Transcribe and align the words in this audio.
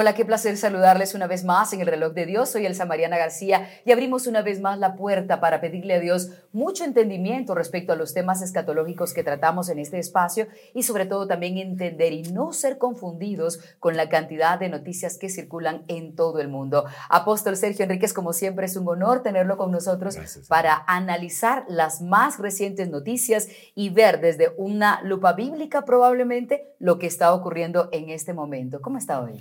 Hola, 0.00 0.14
qué 0.14 0.24
placer 0.24 0.56
saludarles 0.56 1.14
una 1.14 1.26
vez 1.26 1.44
más 1.44 1.74
en 1.74 1.82
el 1.82 1.86
reloj 1.86 2.14
de 2.14 2.24
Dios. 2.24 2.48
Soy 2.48 2.64
Elsa 2.64 2.86
Mariana 2.86 3.18
García 3.18 3.68
y 3.84 3.92
abrimos 3.92 4.26
una 4.26 4.40
vez 4.40 4.58
más 4.58 4.78
la 4.78 4.94
puerta 4.94 5.40
para 5.40 5.60
pedirle 5.60 5.92
a 5.92 6.00
Dios 6.00 6.30
mucho 6.54 6.84
entendimiento 6.84 7.54
respecto 7.54 7.92
a 7.92 7.96
los 7.96 8.14
temas 8.14 8.40
escatológicos 8.40 9.12
que 9.12 9.22
tratamos 9.22 9.68
en 9.68 9.78
este 9.78 9.98
espacio 9.98 10.46
y 10.72 10.84
sobre 10.84 11.04
todo 11.04 11.26
también 11.26 11.58
entender 11.58 12.14
y 12.14 12.22
no 12.22 12.54
ser 12.54 12.78
confundidos 12.78 13.60
con 13.78 13.94
la 13.94 14.08
cantidad 14.08 14.58
de 14.58 14.70
noticias 14.70 15.18
que 15.18 15.28
circulan 15.28 15.84
en 15.86 16.16
todo 16.16 16.40
el 16.40 16.48
mundo. 16.48 16.86
Apóstol 17.10 17.58
Sergio 17.58 17.82
Enríquez, 17.82 18.14
como 18.14 18.32
siempre, 18.32 18.64
es 18.64 18.76
un 18.76 18.88
honor 18.88 19.22
tenerlo 19.22 19.58
con 19.58 19.70
nosotros 19.70 20.16
para 20.48 20.82
analizar 20.86 21.66
las 21.68 22.00
más 22.00 22.38
recientes 22.38 22.88
noticias 22.88 23.48
y 23.74 23.90
ver 23.90 24.22
desde 24.22 24.54
una 24.56 25.02
lupa 25.02 25.34
bíblica 25.34 25.84
probablemente 25.84 26.74
lo 26.78 26.98
que 26.98 27.06
está 27.06 27.34
ocurriendo 27.34 27.90
en 27.92 28.08
este 28.08 28.32
momento. 28.32 28.80
¿Cómo 28.80 28.96
está 28.96 29.20
hoy? 29.20 29.38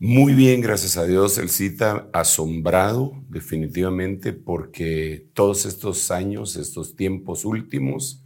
Muy 0.00 0.34
bien, 0.34 0.60
gracias 0.60 0.96
a 0.96 1.06
Dios. 1.06 1.38
El 1.38 1.48
cita 1.48 2.08
asombrado, 2.12 3.24
definitivamente, 3.28 4.32
porque 4.32 5.28
todos 5.34 5.66
estos 5.66 6.10
años, 6.12 6.54
estos 6.56 6.94
tiempos 6.94 7.44
últimos, 7.44 8.24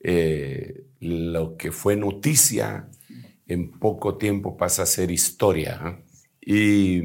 eh, 0.00 0.86
lo 1.00 1.56
que 1.56 1.72
fue 1.72 1.96
noticia 1.96 2.90
en 3.46 3.72
poco 3.72 4.16
tiempo 4.18 4.56
pasa 4.56 4.82
a 4.84 4.86
ser 4.86 5.10
historia. 5.10 5.78
¿ah? 5.82 6.00
Y 6.40 7.02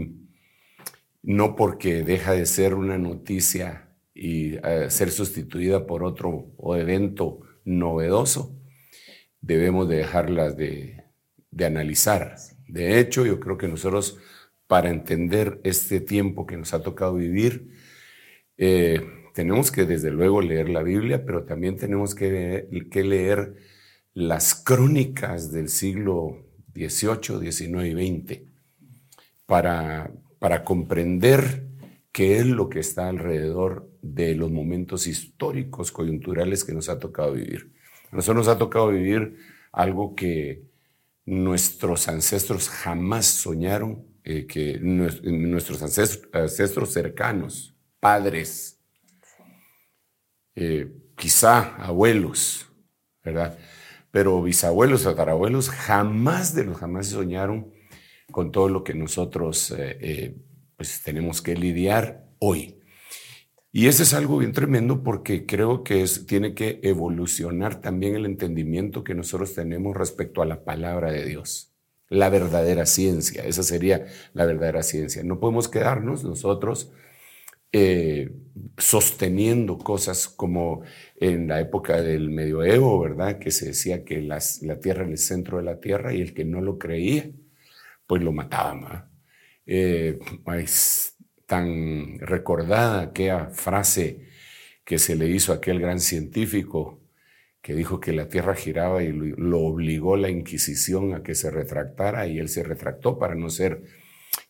no 1.23 1.55
porque 1.55 2.03
deja 2.03 2.33
de 2.33 2.45
ser 2.45 2.75
una 2.75 2.97
noticia 2.97 3.95
y 4.13 4.55
eh, 4.55 4.87
ser 4.89 5.11
sustituida 5.11 5.85
por 5.87 6.03
otro 6.03 6.53
evento 6.77 7.41
novedoso, 7.65 8.55
debemos 9.41 9.89
de 9.89 9.97
dejarlas 9.97 10.57
de, 10.57 11.03
de 11.51 11.65
analizar. 11.65 12.35
De 12.69 12.99
hecho, 12.99 13.25
yo 13.25 13.39
creo 13.39 13.57
que 13.57 13.67
nosotros, 13.67 14.19
para 14.67 14.89
entender 14.91 15.59
este 15.63 15.99
tiempo 16.01 16.45
que 16.45 16.55
nos 16.55 16.73
ha 16.73 16.83
tocado 16.83 17.15
vivir, 17.15 17.71
eh, 18.57 19.01
tenemos 19.33 19.71
que 19.71 19.85
desde 19.85 20.11
luego 20.11 20.41
leer 20.41 20.69
la 20.69 20.83
Biblia, 20.83 21.25
pero 21.25 21.45
también 21.45 21.77
tenemos 21.77 22.13
que, 22.13 22.67
leer 22.93 23.55
las 24.13 24.53
crónicas 24.53 25.51
del 25.51 25.69
siglo 25.69 26.45
XVIII, 26.75 27.51
XIX 27.51 27.85
y 27.85 28.21
XX 28.27 28.41
para, 29.47 30.11
para 30.37 30.63
comprender 30.63 31.67
qué 32.11 32.37
es 32.37 32.45
lo 32.45 32.69
que 32.69 32.79
está 32.79 33.09
alrededor 33.09 33.89
de 34.03 34.35
los 34.35 34.51
momentos 34.51 35.07
históricos, 35.07 35.91
coyunturales 35.91 36.63
que 36.63 36.73
nos 36.73 36.87
ha 36.87 36.99
tocado 36.99 37.33
vivir. 37.33 37.71
A 38.11 38.15
nosotros 38.15 38.45
nos 38.45 38.55
ha 38.55 38.59
tocado 38.59 38.89
vivir 38.89 39.37
algo 39.71 40.15
que 40.15 40.68
nuestros 41.29 42.07
ancestros 42.07 42.69
jamás 42.69 43.27
soñaron 43.27 44.03
eh, 44.23 44.47
que 44.47 44.79
nuestros 44.79 45.81
ancestros, 45.83 46.91
cercanos, 46.91 47.75
padres, 47.99 48.79
eh, 50.55 50.91
quizá 51.15 51.75
abuelos, 51.75 52.67
¿verdad? 53.23 53.59
Pero 54.09 54.41
bisabuelos, 54.41 55.03
tatarabuelos, 55.03 55.69
jamás 55.69 56.55
de 56.55 56.63
los 56.63 56.77
jamás 56.77 57.07
soñaron 57.07 57.71
con 58.31 58.51
todo 58.51 58.67
lo 58.67 58.83
que 58.83 58.95
nosotros 58.95 59.71
eh, 59.77 60.35
pues 60.75 61.03
tenemos 61.03 61.43
que 61.43 61.55
lidiar 61.55 62.27
hoy. 62.39 62.78
Y 63.71 63.87
eso 63.87 64.01
es 64.03 64.13
algo 64.13 64.37
bien 64.39 64.51
tremendo 64.51 65.03
porque 65.03 65.45
creo 65.45 65.83
que 65.83 66.03
tiene 66.27 66.55
que 66.55 66.79
evolucionar 66.83 67.81
también 67.81 68.15
el 68.15 68.25
entendimiento 68.25 69.03
que 69.03 69.13
nosotros 69.13 69.53
tenemos 69.53 69.95
respecto 69.95 70.41
a 70.41 70.45
la 70.45 70.63
palabra 70.65 71.11
de 71.11 71.25
Dios, 71.25 71.71
la 72.09 72.29
verdadera 72.29 72.85
ciencia, 72.87 73.43
esa 73.45 73.61
sería 73.63 74.07
la 74.33 74.45
verdadera 74.45 74.81
ciencia. 74.81 75.23
No 75.23 75.39
podemos 75.39 75.67
quedarnos 75.69 76.23
nosotros 76.23 76.91
eh, 77.73 78.31
sosteniendo 78.77 79.77
cosas 79.77 80.27
como 80.29 80.83
en 81.17 81.47
la 81.47 81.59
época 81.61 82.01
del 82.01 82.29
medioevo, 82.31 82.99
¿verdad? 83.01 83.39
Que 83.39 83.51
se 83.51 83.67
decía 83.67 84.03
que 84.05 84.21
la 84.21 84.39
tierra 84.81 85.03
era 85.03 85.11
el 85.11 85.17
centro 85.19 85.57
de 85.57 85.63
la 85.63 85.79
tierra 85.79 86.13
y 86.13 86.21
el 86.21 86.33
que 86.33 86.45
no 86.45 86.61
lo 86.61 86.79
creía, 86.79 87.31
pues 88.07 88.23
lo 88.23 88.31
mataban. 88.31 89.09
Eh, 89.65 90.19
pues, 90.43 91.08
tan 91.49 92.19
recordada 92.19 93.01
aquella 93.01 93.47
frase 93.47 94.27
que 94.85 94.99
se 94.99 95.15
le 95.15 95.27
hizo 95.29 95.51
a 95.51 95.55
aquel 95.55 95.79
gran 95.79 95.99
científico 95.99 97.01
que 97.59 97.73
dijo 97.73 97.99
que 97.99 98.13
la 98.13 98.29
Tierra 98.29 98.53
giraba 98.53 99.01
y 99.01 99.11
lo 99.11 99.61
obligó 99.61 100.15
la 100.15 100.29
Inquisición 100.29 101.15
a 101.15 101.23
que 101.23 101.33
se 101.33 101.49
retractara 101.49 102.27
y 102.27 102.37
él 102.37 102.49
se 102.49 102.61
retractó 102.61 103.17
para 103.17 103.33
no 103.33 103.49
ser 103.49 103.81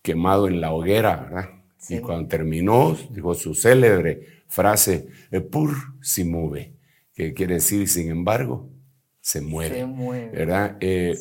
quemado 0.02 0.50
en 0.50 0.60
la 0.60 0.74
hoguera. 0.74 1.64
Y 1.88 2.00
cuando 2.00 2.28
terminó, 2.28 2.98
dijo 3.12 3.34
su 3.34 3.56
célebre 3.56 4.44
frase, 4.50 5.08
pur 5.50 5.72
si 6.02 6.26
mueve, 6.26 6.74
que 7.14 7.34
quiere 7.34 7.56
decir, 7.56 7.88
sin 7.88 8.12
embargo, 8.12 8.70
se 9.22 9.40
mueve. 9.40 9.86
¿verdad? 10.34 10.76
Eh, 10.82 11.18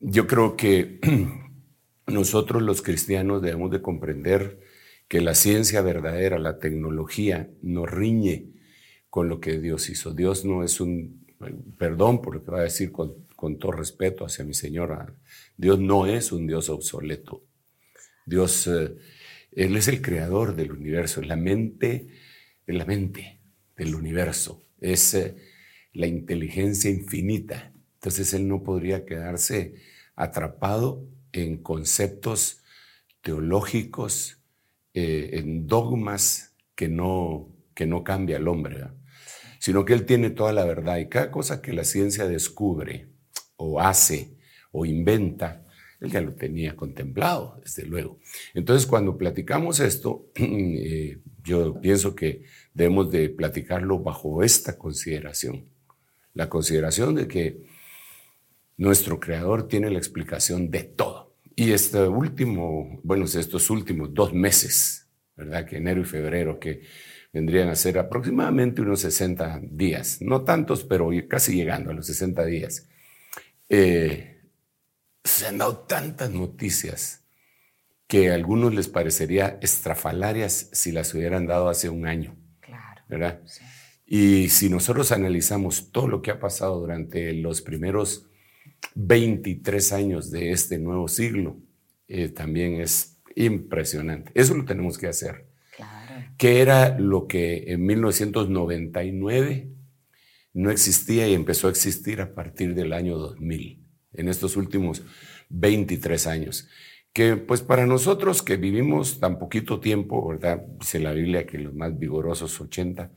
yo 0.00 0.26
creo 0.26 0.56
que 0.56 0.98
nosotros 2.06 2.62
los 2.62 2.80
cristianos 2.80 3.42
debemos 3.42 3.70
de 3.70 3.82
comprender 3.82 4.61
que 5.12 5.20
la 5.20 5.34
ciencia 5.34 5.82
verdadera, 5.82 6.38
la 6.38 6.58
tecnología, 6.58 7.50
no 7.60 7.84
riñe 7.84 8.46
con 9.10 9.28
lo 9.28 9.40
que 9.40 9.60
Dios 9.60 9.90
hizo. 9.90 10.14
Dios 10.14 10.46
no 10.46 10.64
es 10.64 10.80
un, 10.80 11.26
perdón 11.76 12.22
por 12.22 12.36
lo 12.36 12.42
que 12.42 12.50
va 12.50 12.60
a 12.60 12.62
decir 12.62 12.92
con, 12.92 13.26
todo 13.58 13.72
respeto 13.72 14.24
hacia 14.24 14.42
mi 14.42 14.54
señora, 14.54 15.14
Dios 15.58 15.78
no 15.78 16.06
es 16.06 16.32
un 16.32 16.46
Dios 16.46 16.70
obsoleto. 16.70 17.44
Dios, 18.24 18.66
eh, 18.68 18.96
Él 19.50 19.76
es 19.76 19.86
el 19.88 20.00
creador 20.00 20.56
del 20.56 20.72
universo, 20.72 21.20
es 21.20 21.26
la 21.26 21.36
mente, 21.36 22.06
es 22.66 22.74
la 22.74 22.86
mente 22.86 23.42
del 23.76 23.94
universo, 23.94 24.62
es 24.80 25.12
eh, 25.12 25.36
la 25.92 26.06
inteligencia 26.06 26.90
infinita. 26.90 27.70
Entonces 27.96 28.32
Él 28.32 28.48
no 28.48 28.62
podría 28.62 29.04
quedarse 29.04 29.74
atrapado 30.16 31.06
en 31.32 31.58
conceptos 31.58 32.62
teológicos, 33.20 34.41
eh, 34.94 35.30
en 35.34 35.66
dogmas 35.66 36.54
que 36.74 36.88
no, 36.88 37.48
que 37.74 37.86
no 37.86 38.04
cambia 38.04 38.36
el 38.36 38.48
hombre, 38.48 38.84
sino 39.58 39.84
que 39.84 39.94
él 39.94 40.04
tiene 40.04 40.30
toda 40.30 40.52
la 40.52 40.64
verdad 40.64 40.98
y 40.98 41.08
cada 41.08 41.30
cosa 41.30 41.62
que 41.62 41.72
la 41.72 41.84
ciencia 41.84 42.26
descubre 42.26 43.08
o 43.56 43.80
hace 43.80 44.36
o 44.72 44.84
inventa, 44.84 45.64
él 46.00 46.10
ya 46.10 46.20
lo 46.20 46.34
tenía 46.34 46.74
contemplado, 46.74 47.60
desde 47.62 47.86
luego. 47.86 48.18
Entonces, 48.54 48.86
cuando 48.86 49.16
platicamos 49.16 49.78
esto, 49.80 50.30
eh, 50.34 51.20
yo 51.44 51.80
pienso 51.80 52.14
que 52.16 52.42
debemos 52.74 53.10
de 53.10 53.28
platicarlo 53.28 54.00
bajo 54.00 54.42
esta 54.42 54.76
consideración. 54.76 55.68
La 56.34 56.48
consideración 56.48 57.14
de 57.14 57.28
que 57.28 57.62
nuestro 58.76 59.20
creador 59.20 59.68
tiene 59.68 59.90
la 59.90 59.98
explicación 59.98 60.70
de 60.70 60.82
todo. 60.82 61.31
Y 61.56 61.72
este 61.72 62.06
último, 62.06 63.00
bueno, 63.02 63.24
estos 63.24 63.70
últimos 63.70 64.12
dos 64.14 64.32
meses, 64.32 65.08
¿verdad? 65.36 65.66
Que 65.66 65.76
enero 65.76 66.00
y 66.00 66.04
febrero, 66.04 66.58
que 66.58 66.82
vendrían 67.32 67.68
a 67.68 67.76
ser 67.76 67.98
aproximadamente 67.98 68.82
unos 68.82 69.00
60 69.00 69.60
días, 69.64 70.18
no 70.20 70.42
tantos, 70.44 70.84
pero 70.84 71.10
casi 71.28 71.54
llegando 71.54 71.90
a 71.90 71.94
los 71.94 72.06
60 72.06 72.44
días. 72.44 72.88
Eh, 73.68 74.42
se 75.24 75.46
han 75.46 75.58
dado 75.58 75.78
tantas 75.78 76.30
noticias 76.30 77.24
que 78.06 78.30
a 78.30 78.34
algunos 78.34 78.74
les 78.74 78.88
parecería 78.88 79.58
estrafalarias 79.62 80.68
si 80.72 80.92
las 80.92 81.14
hubieran 81.14 81.46
dado 81.46 81.68
hace 81.68 81.88
un 81.88 82.06
año. 82.06 82.36
Claro. 82.60 83.02
¿Verdad? 83.08 83.40
Y 84.04 84.50
si 84.50 84.68
nosotros 84.68 85.12
analizamos 85.12 85.90
todo 85.90 86.08
lo 86.08 86.20
que 86.20 86.30
ha 86.30 86.38
pasado 86.38 86.78
durante 86.80 87.32
los 87.32 87.62
primeros 87.62 88.28
23 88.94 89.92
años 89.92 90.30
de 90.30 90.52
este 90.52 90.78
nuevo 90.78 91.08
siglo, 91.08 91.56
eh, 92.08 92.28
también 92.28 92.80
es 92.80 93.18
impresionante. 93.34 94.30
Eso 94.34 94.54
lo 94.54 94.64
tenemos 94.64 94.98
que 94.98 95.08
hacer. 95.08 95.46
Claro. 95.76 96.26
¿Qué 96.36 96.60
era 96.60 96.98
lo 96.98 97.26
que 97.26 97.72
en 97.72 97.84
1999 97.86 99.68
no 100.54 100.70
existía 100.70 101.28
y 101.28 101.34
empezó 101.34 101.68
a 101.68 101.70
existir 101.70 102.20
a 102.20 102.34
partir 102.34 102.74
del 102.74 102.92
año 102.92 103.16
2000, 103.16 103.82
en 104.14 104.28
estos 104.28 104.56
últimos 104.56 105.02
23 105.48 106.26
años? 106.26 106.68
que 107.12 107.36
pues 107.36 107.60
para 107.60 107.86
nosotros 107.86 108.42
que 108.42 108.56
vivimos 108.56 109.20
tan 109.20 109.38
poquito 109.38 109.80
tiempo, 109.80 110.28
¿verdad? 110.28 110.64
Dice 110.80 110.98
la 110.98 111.12
Biblia 111.12 111.46
que 111.46 111.58
los 111.58 111.74
más 111.74 111.98
vigorosos 111.98 112.58
80 112.60 113.10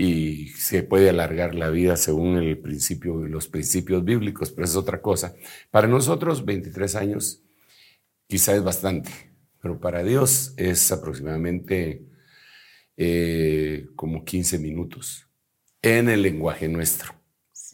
y 0.00 0.50
se 0.50 0.84
puede 0.84 1.10
alargar 1.10 1.56
la 1.56 1.70
vida 1.70 1.96
según 1.96 2.36
el 2.36 2.56
principio, 2.56 3.16
los 3.26 3.48
principios 3.48 4.04
bíblicos, 4.04 4.52
pero 4.52 4.64
es 4.64 4.76
otra 4.76 5.02
cosa. 5.02 5.34
Para 5.72 5.88
nosotros 5.88 6.44
23 6.44 6.94
años 6.94 7.42
quizá 8.28 8.54
es 8.54 8.62
bastante, 8.62 9.10
pero 9.60 9.80
para 9.80 10.04
Dios 10.04 10.54
es 10.56 10.92
aproximadamente 10.92 12.06
eh, 12.96 13.88
como 13.96 14.24
15 14.24 14.60
minutos 14.60 15.26
en 15.82 16.08
el 16.08 16.22
lenguaje 16.22 16.68
nuestro, 16.68 17.12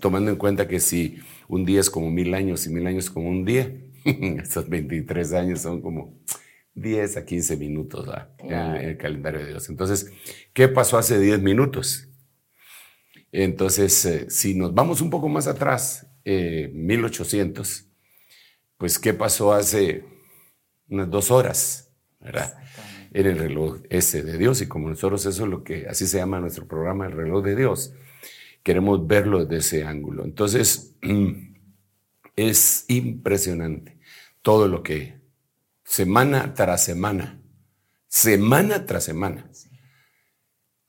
tomando 0.01 0.31
en 0.31 0.39
cuenta 0.39 0.67
que 0.67 0.81
si 0.81 1.19
un 1.47 1.67
día 1.67 1.81
es 1.81 1.91
como 1.91 2.11
mil 2.11 2.33
años 2.33 2.67
y 2.67 2.71
mil 2.71 2.87
años 2.87 3.11
como 3.11 3.29
un 3.29 3.45
día, 3.45 3.71
estos 4.43 4.67
23 4.67 5.31
años 5.35 5.61
son 5.61 5.83
como 5.83 6.19
10 6.73 7.19
a 7.19 7.27
15 7.27 7.59
minutos 7.59 8.09
en, 8.39 8.51
el 8.55 8.97
calendario 8.97 9.41
de 9.41 9.49
Dios. 9.49 9.69
Entonces, 9.69 10.11
¿qué 10.55 10.69
pasó 10.69 10.97
hace 10.97 11.21
10 11.21 11.43
minutos? 11.43 12.09
Entonces, 13.37 14.05
eh, 14.05 14.27
si 14.31 14.55
nos 14.55 14.73
vamos 14.73 15.01
un 15.01 15.11
poco 15.11 15.29
más 15.29 15.49
atrás, 15.49 16.07
1800, 16.25 17.81
eh, 17.81 17.85
pues 18.79 19.01
¿qué 19.01 19.13
pasó 19.13 19.53
hace 19.53 20.05
unas 20.89 21.11
dos 21.11 21.33
horas? 21.33 21.93
¿verdad? 22.21 22.57
En 23.13 23.27
el 23.27 23.37
reloj 23.37 23.79
ese 23.91 24.23
de 24.23 24.39
Dios. 24.39 24.63
Y 24.63 24.69
como 24.69 24.89
nosotros 24.89 25.27
eso 25.27 25.43
es 25.43 25.51
lo 25.51 25.65
que, 25.65 25.89
así 25.89 26.07
se 26.07 26.19
llama 26.19 26.39
nuestro 26.39 26.69
programa, 26.69 27.07
el 27.07 27.13
reloj 27.13 27.45
de 27.45 27.57
Dios, 27.57 27.93
queremos 28.63 29.05
verlo 29.05 29.45
desde 29.45 29.79
ese 29.79 29.85
ángulo. 29.85 30.25
Entonces, 30.25 30.95
es 32.37 32.85
impresionante 32.87 33.99
todo 34.43 34.69
lo 34.69 34.85
que 34.85 35.19
semana 35.83 36.55
tras 36.55 36.85
semana, 36.85 37.41
semana 38.07 38.87
tras 38.87 39.03
semana, 39.03 39.51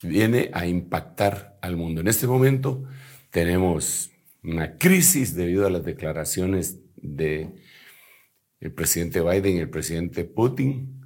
viene 0.04 0.52
a 0.54 0.68
impactar 0.68 1.55
al 1.66 1.78
mundo. 1.78 2.02
En 2.02 2.08
este 2.08 2.28
momento 2.28 2.84
tenemos 3.32 4.12
una 4.44 4.78
crisis 4.78 5.36
debido 5.36 5.66
a 5.66 5.70
las 5.70 5.84
declaraciones 5.84 6.80
de 6.96 7.50
el 8.60 8.72
presidente 8.72 9.22
Biden 9.22 9.58
y 9.58 9.60
el 9.60 9.70
presidente 9.70 10.26
Putin, 10.26 11.02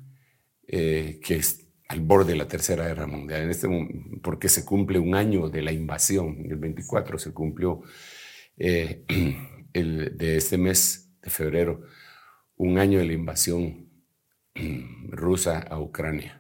eh, 0.68 1.20
que 1.24 1.36
es 1.38 1.66
al 1.88 2.02
borde 2.02 2.34
de 2.34 2.38
la 2.38 2.48
Tercera 2.48 2.86
Guerra 2.88 3.08
Mundial, 3.08 3.44
en 3.44 3.50
este 3.50 3.68
porque 4.22 4.50
se 4.50 4.64
cumple 4.64 5.00
un 5.00 5.16
año 5.16 5.50
de 5.50 5.64
la 5.64 5.72
invasión, 5.72 6.46
el 6.48 6.58
24 6.58 7.18
se 7.18 7.34
cumplió 7.34 7.82
eh, 8.58 9.04
de 9.74 10.38
este 10.38 10.58
mes 10.58 11.12
de 11.22 11.30
febrero, 11.30 11.82
un 12.58 12.78
año 12.78 13.00
de 13.00 13.06
la 13.06 13.14
invasión 13.14 13.90
rusa 15.10 15.60
a 15.60 15.80
Ucrania. 15.80 16.39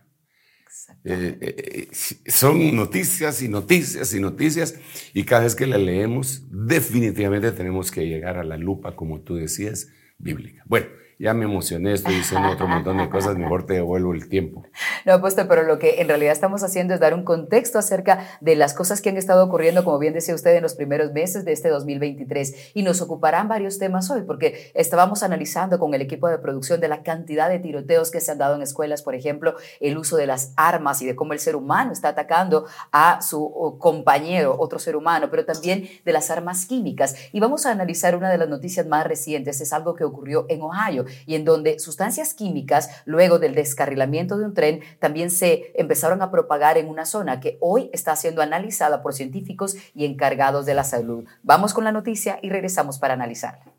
Eh, 1.05 1.37
eh, 1.41 1.87
son 2.29 2.75
noticias 2.75 3.41
y 3.41 3.47
noticias 3.47 4.13
y 4.13 4.19
noticias 4.19 4.75
y 5.13 5.23
cada 5.23 5.43
vez 5.43 5.55
que 5.55 5.65
la 5.65 5.77
leemos 5.77 6.43
definitivamente 6.51 7.51
tenemos 7.51 7.89
que 7.91 8.05
llegar 8.05 8.37
a 8.37 8.43
la 8.43 8.57
lupa, 8.57 8.95
como 8.95 9.21
tú 9.21 9.35
decías, 9.35 9.87
bíblica. 10.17 10.63
Bueno, 10.65 10.87
ya 11.19 11.33
me 11.33 11.43
emocioné, 11.43 11.91
estoy 11.91 12.15
diciendo 12.15 12.49
otro 12.49 12.65
montón 12.65 12.97
de 12.97 13.09
cosas, 13.09 13.37
mejor 13.37 13.65
te 13.65 13.73
devuelvo 13.73 14.13
el 14.13 14.29
tiempo. 14.29 14.63
No, 15.05 15.19
pues, 15.19 15.35
pero 15.35 15.63
lo 15.63 15.77
que 15.77 16.01
en 16.01 16.07
realidad 16.07 16.31
estamos 16.31 16.63
haciendo 16.63 16.93
es 16.93 17.01
dar 17.01 17.13
un 17.13 17.23
contexto 17.23 17.77
acerca 17.77 18.25
de 18.39 18.55
las 18.55 18.73
cosas 18.73 19.01
que 19.01 19.09
han 19.09 19.17
estado 19.17 19.43
ocurriendo, 19.43 19.83
como 19.83 19.99
bien 19.99 20.13
decía 20.13 20.33
usted, 20.33 20.55
en 20.55 20.63
los 20.63 20.75
primeros 20.75 21.11
meses 21.11 21.43
de 21.43 21.51
este 21.51 21.67
2023. 21.67 22.71
Y 22.73 22.83
nos 22.83 23.01
ocuparán 23.01 23.49
varios 23.49 23.79
temas 23.79 24.09
hoy, 24.09 24.21
porque 24.21 24.71
estábamos 24.73 25.21
analizando 25.21 25.77
con 25.77 25.93
el 25.93 26.01
equipo 26.01 26.29
de 26.29 26.37
producción 26.37 26.79
de 26.79 26.87
la 26.87 27.03
cantidad 27.03 27.49
de 27.49 27.59
tiroteos 27.59 28.11
que 28.11 28.21
se 28.21 28.31
han 28.31 28.37
dado 28.37 28.55
en 28.55 28.61
escuelas, 28.61 29.03
por 29.03 29.13
ejemplo, 29.13 29.55
el 29.81 29.97
uso 29.97 30.15
de 30.15 30.25
las 30.25 30.53
armas 30.55 31.01
y 31.01 31.05
de 31.05 31.17
cómo 31.17 31.33
el 31.33 31.39
ser 31.39 31.57
humano 31.57 31.91
está 31.91 32.09
atacando 32.09 32.65
a 32.93 33.21
su 33.21 33.75
compañero, 33.77 34.55
otro 34.57 34.79
ser 34.79 34.95
humano, 34.95 35.27
pero 35.29 35.43
también 35.43 35.89
de 36.05 36.13
las 36.13 36.31
armas 36.31 36.65
químicas. 36.65 37.15
Y 37.33 37.41
vamos 37.41 37.65
a 37.65 37.71
analizar 37.71 38.15
una 38.15 38.29
de 38.29 38.37
las 38.37 38.47
noticias 38.47 38.87
más 38.87 39.05
recientes, 39.05 39.59
es 39.59 39.73
algo 39.73 39.95
que 39.95 40.05
ocurrió 40.05 40.45
en 40.47 40.61
Ohio 40.61 41.08
y 41.25 41.35
en 41.35 41.45
donde 41.45 41.79
sustancias 41.79 42.33
químicas, 42.33 42.89
luego 43.05 43.39
del 43.39 43.55
descarrilamiento 43.55 44.37
de 44.37 44.45
un 44.45 44.53
tren, 44.53 44.81
también 44.99 45.31
se 45.31 45.71
empezaron 45.75 46.21
a 46.21 46.31
propagar 46.31 46.77
en 46.77 46.87
una 46.87 47.05
zona 47.05 47.39
que 47.39 47.57
hoy 47.61 47.89
está 47.93 48.15
siendo 48.15 48.41
analizada 48.41 49.01
por 49.01 49.13
científicos 49.13 49.75
y 49.95 50.05
encargados 50.05 50.65
de 50.65 50.73
la 50.73 50.83
salud. 50.83 51.25
Vamos 51.43 51.73
con 51.73 51.83
la 51.83 51.91
noticia 51.91 52.39
y 52.41 52.49
regresamos 52.49 52.99
para 52.99 53.13
analizarla. 53.13 53.78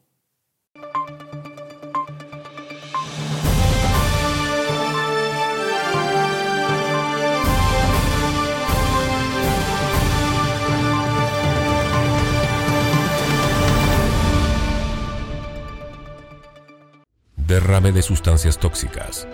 Derrame 17.50 17.91
de 17.91 18.00
sustancias 18.00 18.58
tóxicas. 18.58 19.26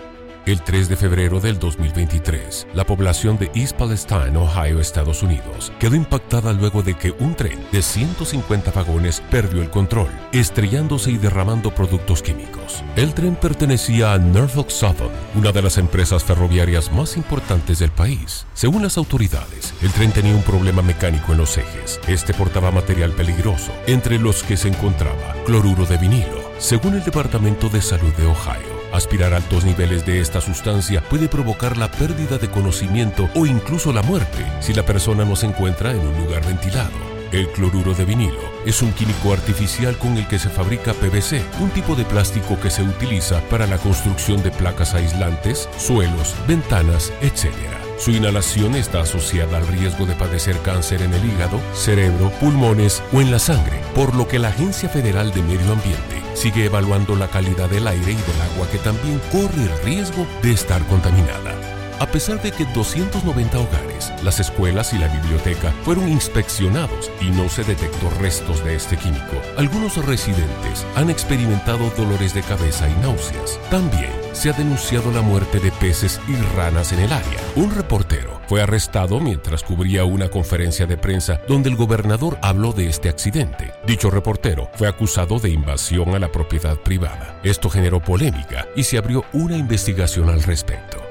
El 0.47 0.61
3 0.61 0.87
de 0.87 0.95
febrero 0.95 1.41
del 1.41 1.59
2023, 1.59 2.67
la 2.73 2.85
población 2.85 3.37
de 3.37 3.51
East 3.53 3.77
Palestine, 3.77 4.37
Ohio, 4.37 4.79
Estados 4.79 5.21
Unidos, 5.21 5.73
quedó 5.77 5.95
impactada 5.95 6.53
luego 6.53 6.81
de 6.81 6.95
que 6.95 7.11
un 7.11 7.35
tren 7.35 7.59
de 7.71 7.81
150 7.81 8.71
vagones 8.71 9.21
perdió 9.29 9.61
el 9.61 9.69
control, 9.69 10.07
estrellándose 10.31 11.11
y 11.11 11.17
derramando 11.17 11.75
productos 11.75 12.23
químicos. 12.23 12.81
El 12.95 13.13
tren 13.13 13.35
pertenecía 13.35 14.13
a 14.13 14.17
Norfolk 14.17 14.69
Southern, 14.69 15.11
una 15.35 15.51
de 15.51 15.61
las 15.61 15.77
empresas 15.77 16.23
ferroviarias 16.23 16.93
más 16.93 17.17
importantes 17.17 17.79
del 17.79 17.91
país. 17.91 18.47
Según 18.53 18.83
las 18.83 18.97
autoridades, 18.97 19.73
el 19.81 19.91
tren 19.91 20.13
tenía 20.13 20.33
un 20.33 20.43
problema 20.43 20.81
mecánico 20.81 21.33
en 21.33 21.39
los 21.39 21.57
ejes. 21.57 21.99
Este 22.07 22.33
portaba 22.33 22.71
material 22.71 23.11
peligroso, 23.11 23.73
entre 23.85 24.17
los 24.17 24.43
que 24.43 24.55
se 24.55 24.69
encontraba 24.69 25.35
cloruro 25.45 25.85
de 25.85 25.97
vinilo, 25.97 26.36
según 26.59 26.95
el 26.95 27.03
Departamento 27.03 27.69
de 27.69 27.81
Salud 27.81 28.11
de 28.13 28.25
Ohio, 28.25 28.81
aspirar 28.91 29.33
altos 29.33 29.63
niveles 29.63 30.05
de 30.05 30.21
esta 30.21 30.41
sustancia 30.41 31.01
puede 31.01 31.27
provocar 31.27 31.77
la 31.77 31.91
pérdida 31.91 32.39
de 32.39 32.49
conocimiento 32.49 33.29
o 33.35 33.45
incluso 33.45 33.93
la 33.93 34.01
muerte 34.01 34.43
si 34.59 34.73
la 34.73 34.83
persona 34.83 35.23
no 35.23 35.35
se 35.35 35.45
encuentra 35.45 35.91
en 35.91 35.99
un 35.99 36.17
lugar 36.17 36.45
ventilado. 36.45 37.07
El 37.31 37.47
cloruro 37.49 37.93
de 37.93 38.05
vinilo 38.05 38.39
es 38.65 38.81
un 38.81 38.91
químico 38.93 39.33
artificial 39.33 39.97
con 39.97 40.17
el 40.17 40.27
que 40.27 40.39
se 40.39 40.49
fabrica 40.49 40.93
PVC, 40.93 41.43
un 41.59 41.69
tipo 41.69 41.95
de 41.95 42.05
plástico 42.05 42.59
que 42.59 42.71
se 42.71 42.81
utiliza 42.81 43.39
para 43.49 43.67
la 43.67 43.77
construcción 43.77 44.41
de 44.41 44.49
placas 44.49 44.95
aislantes, 44.95 45.69
suelos, 45.77 46.33
ventanas, 46.47 47.13
etc. 47.21 47.53
Su 47.99 48.11
inhalación 48.11 48.75
está 48.75 49.01
asociada 49.01 49.57
al 49.57 49.67
riesgo 49.67 50.05
de 50.05 50.15
padecer 50.15 50.57
cáncer 50.59 51.01
en 51.01 51.13
el 51.13 51.25
hígado, 51.25 51.59
cerebro, 51.73 52.31
pulmones 52.39 53.03
o 53.11 53.21
en 53.21 53.29
la 53.29 53.39
sangre, 53.39 53.81
por 53.93 54.15
lo 54.15 54.27
que 54.27 54.39
la 54.39 54.49
Agencia 54.49 54.87
Federal 54.87 55.31
de 55.33 55.41
Medio 55.41 55.73
Ambiente 55.73 56.26
sigue 56.37 56.65
evaluando 56.65 57.15
la 57.15 57.27
calidad 57.27 57.67
del 57.67 57.87
aire 57.87 58.11
y 58.11 58.15
del 58.15 58.41
agua 58.53 58.69
que 58.71 58.77
también 58.77 59.19
corre 59.31 59.63
el 59.63 59.83
riesgo 59.83 60.27
de 60.43 60.51
estar 60.51 60.85
contaminada. 60.85 61.66
A 61.99 62.05
pesar 62.05 62.39
de 62.43 62.51
que 62.51 62.65
290 62.65 63.59
hogares, 63.59 64.13
las 64.23 64.39
escuelas 64.39 64.93
y 64.93 64.99
la 64.99 65.07
biblioteca 65.07 65.73
fueron 65.83 66.07
inspeccionados 66.07 67.09
y 67.19 67.31
no 67.31 67.49
se 67.49 67.63
detectó 67.63 68.09
restos 68.19 68.63
de 68.63 68.75
este 68.75 68.97
químico, 68.97 69.41
algunos 69.57 69.97
residentes 70.05 70.85
han 70.95 71.09
experimentado 71.09 71.89
dolores 71.97 72.35
de 72.35 72.43
cabeza 72.43 72.87
y 72.87 72.93
náuseas. 73.01 73.59
También 73.71 74.11
se 74.33 74.51
ha 74.51 74.53
denunciado 74.53 75.11
la 75.11 75.21
muerte 75.21 75.59
de 75.59 75.71
peces 75.71 76.21
y 76.27 76.35
ranas 76.55 76.91
en 76.91 76.99
el 76.99 77.11
área. 77.11 77.39
Un 77.55 77.73
reportero 77.73 78.39
fue 78.47 78.61
arrestado 78.61 79.19
mientras 79.19 79.63
cubría 79.63 80.05
una 80.05 80.29
conferencia 80.29 80.85
de 80.85 80.97
prensa 80.97 81.41
donde 81.47 81.69
el 81.69 81.75
gobernador 81.75 82.37
habló 82.43 82.73
de 82.73 82.89
este 82.89 83.09
accidente. 83.09 83.73
Dicho 83.87 84.11
reportero 84.11 84.69
fue 84.75 84.87
acusado 84.87 85.39
de 85.39 85.49
invasión 85.49 86.13
a 86.13 86.19
la 86.19 86.31
propiedad 86.31 86.77
privada. 86.77 87.39
Esto 87.43 87.71
generó 87.71 87.99
polémica 87.99 88.67
y 88.75 88.83
se 88.83 88.99
abrió 88.99 89.25
una 89.33 89.57
investigación 89.57 90.29
al 90.29 90.43
respecto. 90.43 91.06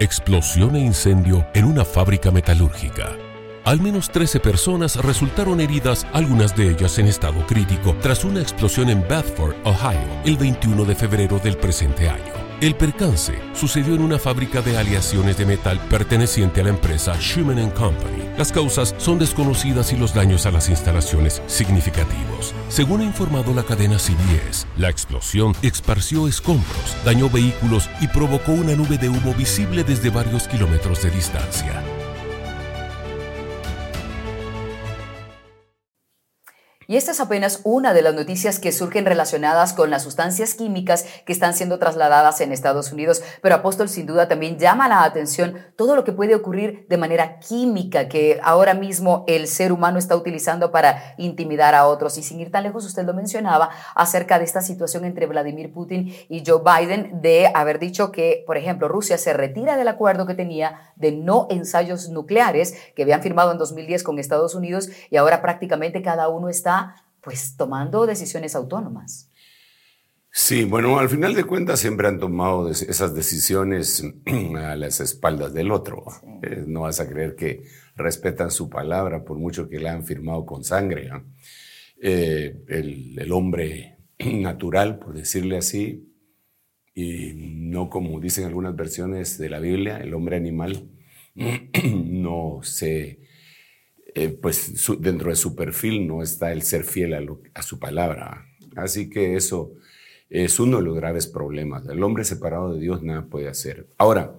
Explosión 0.00 0.76
e 0.76 0.78
incendio 0.78 1.44
en 1.54 1.64
una 1.64 1.84
fábrica 1.84 2.30
metalúrgica. 2.30 3.16
Al 3.64 3.80
menos 3.80 4.10
13 4.10 4.38
personas 4.38 4.94
resultaron 4.94 5.60
heridas, 5.60 6.06
algunas 6.12 6.54
de 6.54 6.70
ellas 6.70 7.00
en 7.00 7.06
estado 7.06 7.44
crítico, 7.48 7.96
tras 8.00 8.24
una 8.24 8.40
explosión 8.40 8.90
en 8.90 9.02
Bedford, 9.02 9.56
Ohio, 9.64 10.22
el 10.24 10.36
21 10.36 10.84
de 10.84 10.94
febrero 10.94 11.40
del 11.40 11.56
presente 11.56 12.08
año. 12.08 12.47
El 12.60 12.74
percance 12.74 13.38
sucedió 13.54 13.94
en 13.94 14.02
una 14.02 14.18
fábrica 14.18 14.60
de 14.62 14.76
aleaciones 14.76 15.38
de 15.38 15.46
metal 15.46 15.78
perteneciente 15.88 16.60
a 16.60 16.64
la 16.64 16.70
empresa 16.70 17.14
Schumann 17.14 17.70
Company. 17.70 18.24
Las 18.36 18.50
causas 18.50 18.96
son 18.98 19.20
desconocidas 19.20 19.92
y 19.92 19.96
los 19.96 20.12
daños 20.12 20.44
a 20.44 20.50
las 20.50 20.68
instalaciones 20.68 21.40
significativos. 21.46 22.52
Según 22.68 23.02
ha 23.02 23.04
informado 23.04 23.54
la 23.54 23.62
cadena 23.62 23.96
CBS, 23.96 24.66
la 24.76 24.88
explosión 24.88 25.54
esparció 25.62 26.26
escombros, 26.26 26.96
dañó 27.04 27.30
vehículos 27.30 27.88
y 28.00 28.08
provocó 28.08 28.50
una 28.50 28.74
nube 28.74 28.98
de 28.98 29.08
humo 29.08 29.34
visible 29.34 29.84
desde 29.84 30.10
varios 30.10 30.48
kilómetros 30.48 31.00
de 31.00 31.10
distancia. 31.12 31.80
Y 36.90 36.96
esta 36.96 37.10
es 37.10 37.20
apenas 37.20 37.60
una 37.64 37.92
de 37.92 38.00
las 38.00 38.14
noticias 38.14 38.58
que 38.58 38.72
surgen 38.72 39.04
relacionadas 39.04 39.74
con 39.74 39.90
las 39.90 40.04
sustancias 40.04 40.54
químicas 40.54 41.04
que 41.26 41.34
están 41.34 41.52
siendo 41.52 41.78
trasladadas 41.78 42.40
en 42.40 42.50
Estados 42.50 42.92
Unidos. 42.92 43.22
Pero 43.42 43.56
Apóstol 43.56 43.90
sin 43.90 44.06
duda 44.06 44.26
también 44.26 44.58
llama 44.58 44.88
la 44.88 45.04
atención 45.04 45.58
todo 45.76 45.94
lo 45.94 46.04
que 46.04 46.12
puede 46.12 46.34
ocurrir 46.34 46.86
de 46.88 46.96
manera 46.96 47.40
química 47.40 48.08
que 48.08 48.40
ahora 48.42 48.72
mismo 48.72 49.26
el 49.28 49.48
ser 49.48 49.70
humano 49.70 49.98
está 49.98 50.16
utilizando 50.16 50.72
para 50.72 51.12
intimidar 51.18 51.74
a 51.74 51.86
otros. 51.86 52.16
Y 52.16 52.22
sin 52.22 52.40
ir 52.40 52.50
tan 52.50 52.62
lejos, 52.62 52.86
usted 52.86 53.04
lo 53.04 53.12
mencionaba 53.12 53.68
acerca 53.94 54.38
de 54.38 54.46
esta 54.46 54.62
situación 54.62 55.04
entre 55.04 55.26
Vladimir 55.26 55.70
Putin 55.70 56.10
y 56.30 56.42
Joe 56.42 56.62
Biden 56.64 57.20
de 57.20 57.52
haber 57.54 57.80
dicho 57.80 58.12
que, 58.12 58.44
por 58.46 58.56
ejemplo, 58.56 58.88
Rusia 58.88 59.18
se 59.18 59.34
retira 59.34 59.76
del 59.76 59.88
acuerdo 59.88 60.24
que 60.24 60.32
tenía 60.32 60.94
de 60.96 61.12
no 61.12 61.48
ensayos 61.50 62.08
nucleares 62.08 62.74
que 62.96 63.02
habían 63.02 63.20
firmado 63.20 63.52
en 63.52 63.58
2010 63.58 64.02
con 64.04 64.18
Estados 64.18 64.54
Unidos 64.54 64.88
y 65.10 65.18
ahora 65.18 65.42
prácticamente 65.42 66.00
cada 66.00 66.30
uno 66.30 66.48
está 66.48 66.77
pues 67.20 67.56
tomando 67.56 68.06
decisiones 68.06 68.54
autónomas. 68.54 69.30
Sí, 70.30 70.64
bueno, 70.64 70.98
al 70.98 71.08
final 71.08 71.34
de 71.34 71.44
cuentas 71.44 71.80
siempre 71.80 72.06
han 72.06 72.18
tomado 72.18 72.70
esas 72.70 73.14
decisiones 73.14 74.04
a 74.56 74.76
las 74.76 75.00
espaldas 75.00 75.52
del 75.52 75.70
otro. 75.70 76.04
Eh, 76.42 76.64
no 76.66 76.82
vas 76.82 77.00
a 77.00 77.08
creer 77.08 77.34
que 77.34 77.64
respetan 77.96 78.50
su 78.50 78.68
palabra 78.68 79.24
por 79.24 79.38
mucho 79.38 79.68
que 79.68 79.80
la 79.80 79.92
han 79.92 80.04
firmado 80.04 80.46
con 80.46 80.64
sangre. 80.64 81.10
Eh, 82.00 82.62
el, 82.68 83.18
el, 83.18 83.32
hombre 83.32 83.98
natural, 84.18 84.98
por 84.98 85.14
decirle 85.14 85.56
así, 85.56 86.08
y 86.94 87.32
no 87.34 87.90
como 87.90 88.20
dicen 88.20 88.44
algunas 88.44 88.76
versiones 88.76 89.38
de 89.38 89.50
la 89.50 89.60
Biblia, 89.60 89.98
el 89.98 90.14
hombre 90.14 90.36
animal 90.36 90.88
no 91.94 92.60
se 92.62 93.20
eh, 94.14 94.28
pues 94.30 94.72
dentro 95.00 95.30
de 95.30 95.36
su 95.36 95.54
perfil 95.54 96.06
no 96.06 96.22
está 96.22 96.52
el 96.52 96.62
ser 96.62 96.84
fiel 96.84 97.14
a, 97.54 97.62
su 97.62 97.78
palabra. 97.78 98.46
Así 98.76 99.10
que 99.10 99.36
eso 99.36 99.74
es 100.30 100.58
uno 100.58 100.78
de 100.78 100.84
los 100.84 100.96
graves 100.96 101.26
problemas. 101.26 101.86
El 101.88 102.02
hombre 102.02 102.24
separado 102.24 102.74
de 102.74 102.80
Dios 102.80 103.02
nada 103.02 103.26
puede 103.26 103.48
hacer. 103.48 103.88
Ahora, 103.98 104.34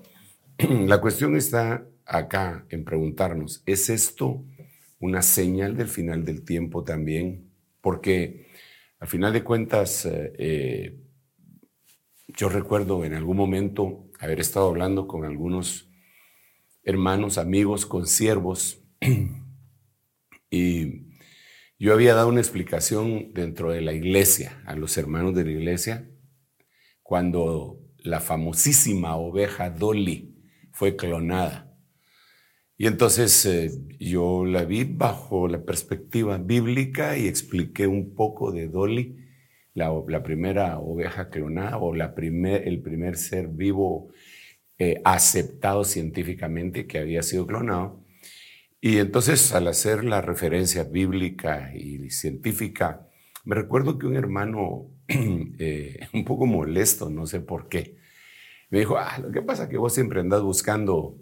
la 0.57 0.99
cuestión 1.01 1.35
está 1.35 1.85
acá 2.05 2.65
en 2.69 2.83
preguntarnos, 2.83 3.61
¿es 3.65 3.89
esto 3.89 4.43
una 4.99 5.21
señal 5.21 5.77
del 5.77 5.87
final 5.87 6.25
del 6.25 6.43
tiempo 6.43 6.83
también? 6.83 7.49
Porque 7.81 8.47
al 8.99 9.07
final 9.07 9.31
de 9.31 9.43
cuentas, 9.43 10.05
eh, 10.05 10.33
eh, 10.37 10.99
yo 12.27 12.49
recuerdo 12.49 13.05
en 13.05 13.13
algún 13.13 13.37
momento 13.37 14.09
haber 14.19 14.39
estado 14.39 14.67
hablando 14.67 15.07
con 15.07 15.25
algunos 15.25 15.89
hermanos, 16.83 17.37
amigos, 17.37 17.85
con 17.85 18.07
siervos 18.07 18.81
Y 20.49 21.09
yo 21.77 21.93
había 21.93 22.13
dado 22.13 22.29
una 22.29 22.41
explicación 22.41 23.33
dentro 23.33 23.71
de 23.71 23.81
la 23.81 23.93
iglesia, 23.93 24.61
a 24.65 24.75
los 24.75 24.97
hermanos 24.97 25.35
de 25.35 25.45
la 25.45 25.51
iglesia, 25.51 26.09
cuando 27.03 27.79
la 27.97 28.19
famosísima 28.19 29.15
oveja 29.15 29.69
Dolly 29.69 30.35
fue 30.71 30.95
clonada. 30.95 31.73
Y 32.77 32.87
entonces 32.87 33.45
eh, 33.45 33.71
yo 33.99 34.45
la 34.45 34.63
vi 34.63 34.85
bajo 34.85 35.47
la 35.47 35.63
perspectiva 35.63 36.37
bíblica 36.37 37.17
y 37.17 37.27
expliqué 37.27 37.87
un 37.87 38.15
poco 38.15 38.51
de 38.51 38.67
Dolly, 38.69 39.17
la, 39.73 40.23
primera 40.23 40.79
oveja 40.79 41.29
clonada 41.29 41.77
o 41.77 41.93
el 41.95 42.81
primer 42.81 43.17
ser 43.17 43.47
vivo 43.47 44.11
eh, 44.77 45.01
aceptado 45.03 45.83
científicamente 45.83 46.87
que 46.87 46.99
había 46.99 47.21
sido 47.21 47.45
clonado. 47.45 47.98
Y 48.81 48.97
entonces 48.97 49.53
al 49.53 49.67
hacer 49.67 50.05
la 50.05 50.21
referencia 50.21 50.83
bíblica 50.83 51.73
y 51.75 52.09
científica, 52.11 53.07
me 53.43 53.55
recuerdo 53.55 53.97
que 53.97 54.07
un 54.07 54.15
hermano 54.15 54.89
eh, 55.07 56.07
un 56.13 56.23
poco 56.25 56.45
molesto, 56.45 57.09
no 57.09 57.25
sé 57.27 57.41
por 57.41 57.67
qué, 57.67 57.97
me 58.69 58.79
dijo, 58.79 58.97
ah, 58.97 59.17
lo 59.19 59.31
que 59.31 59.41
pasa 59.41 59.63
es 59.63 59.69
que 59.69 59.77
vos 59.77 59.93
siempre 59.93 60.21
andás 60.21 60.41
buscando 60.43 61.17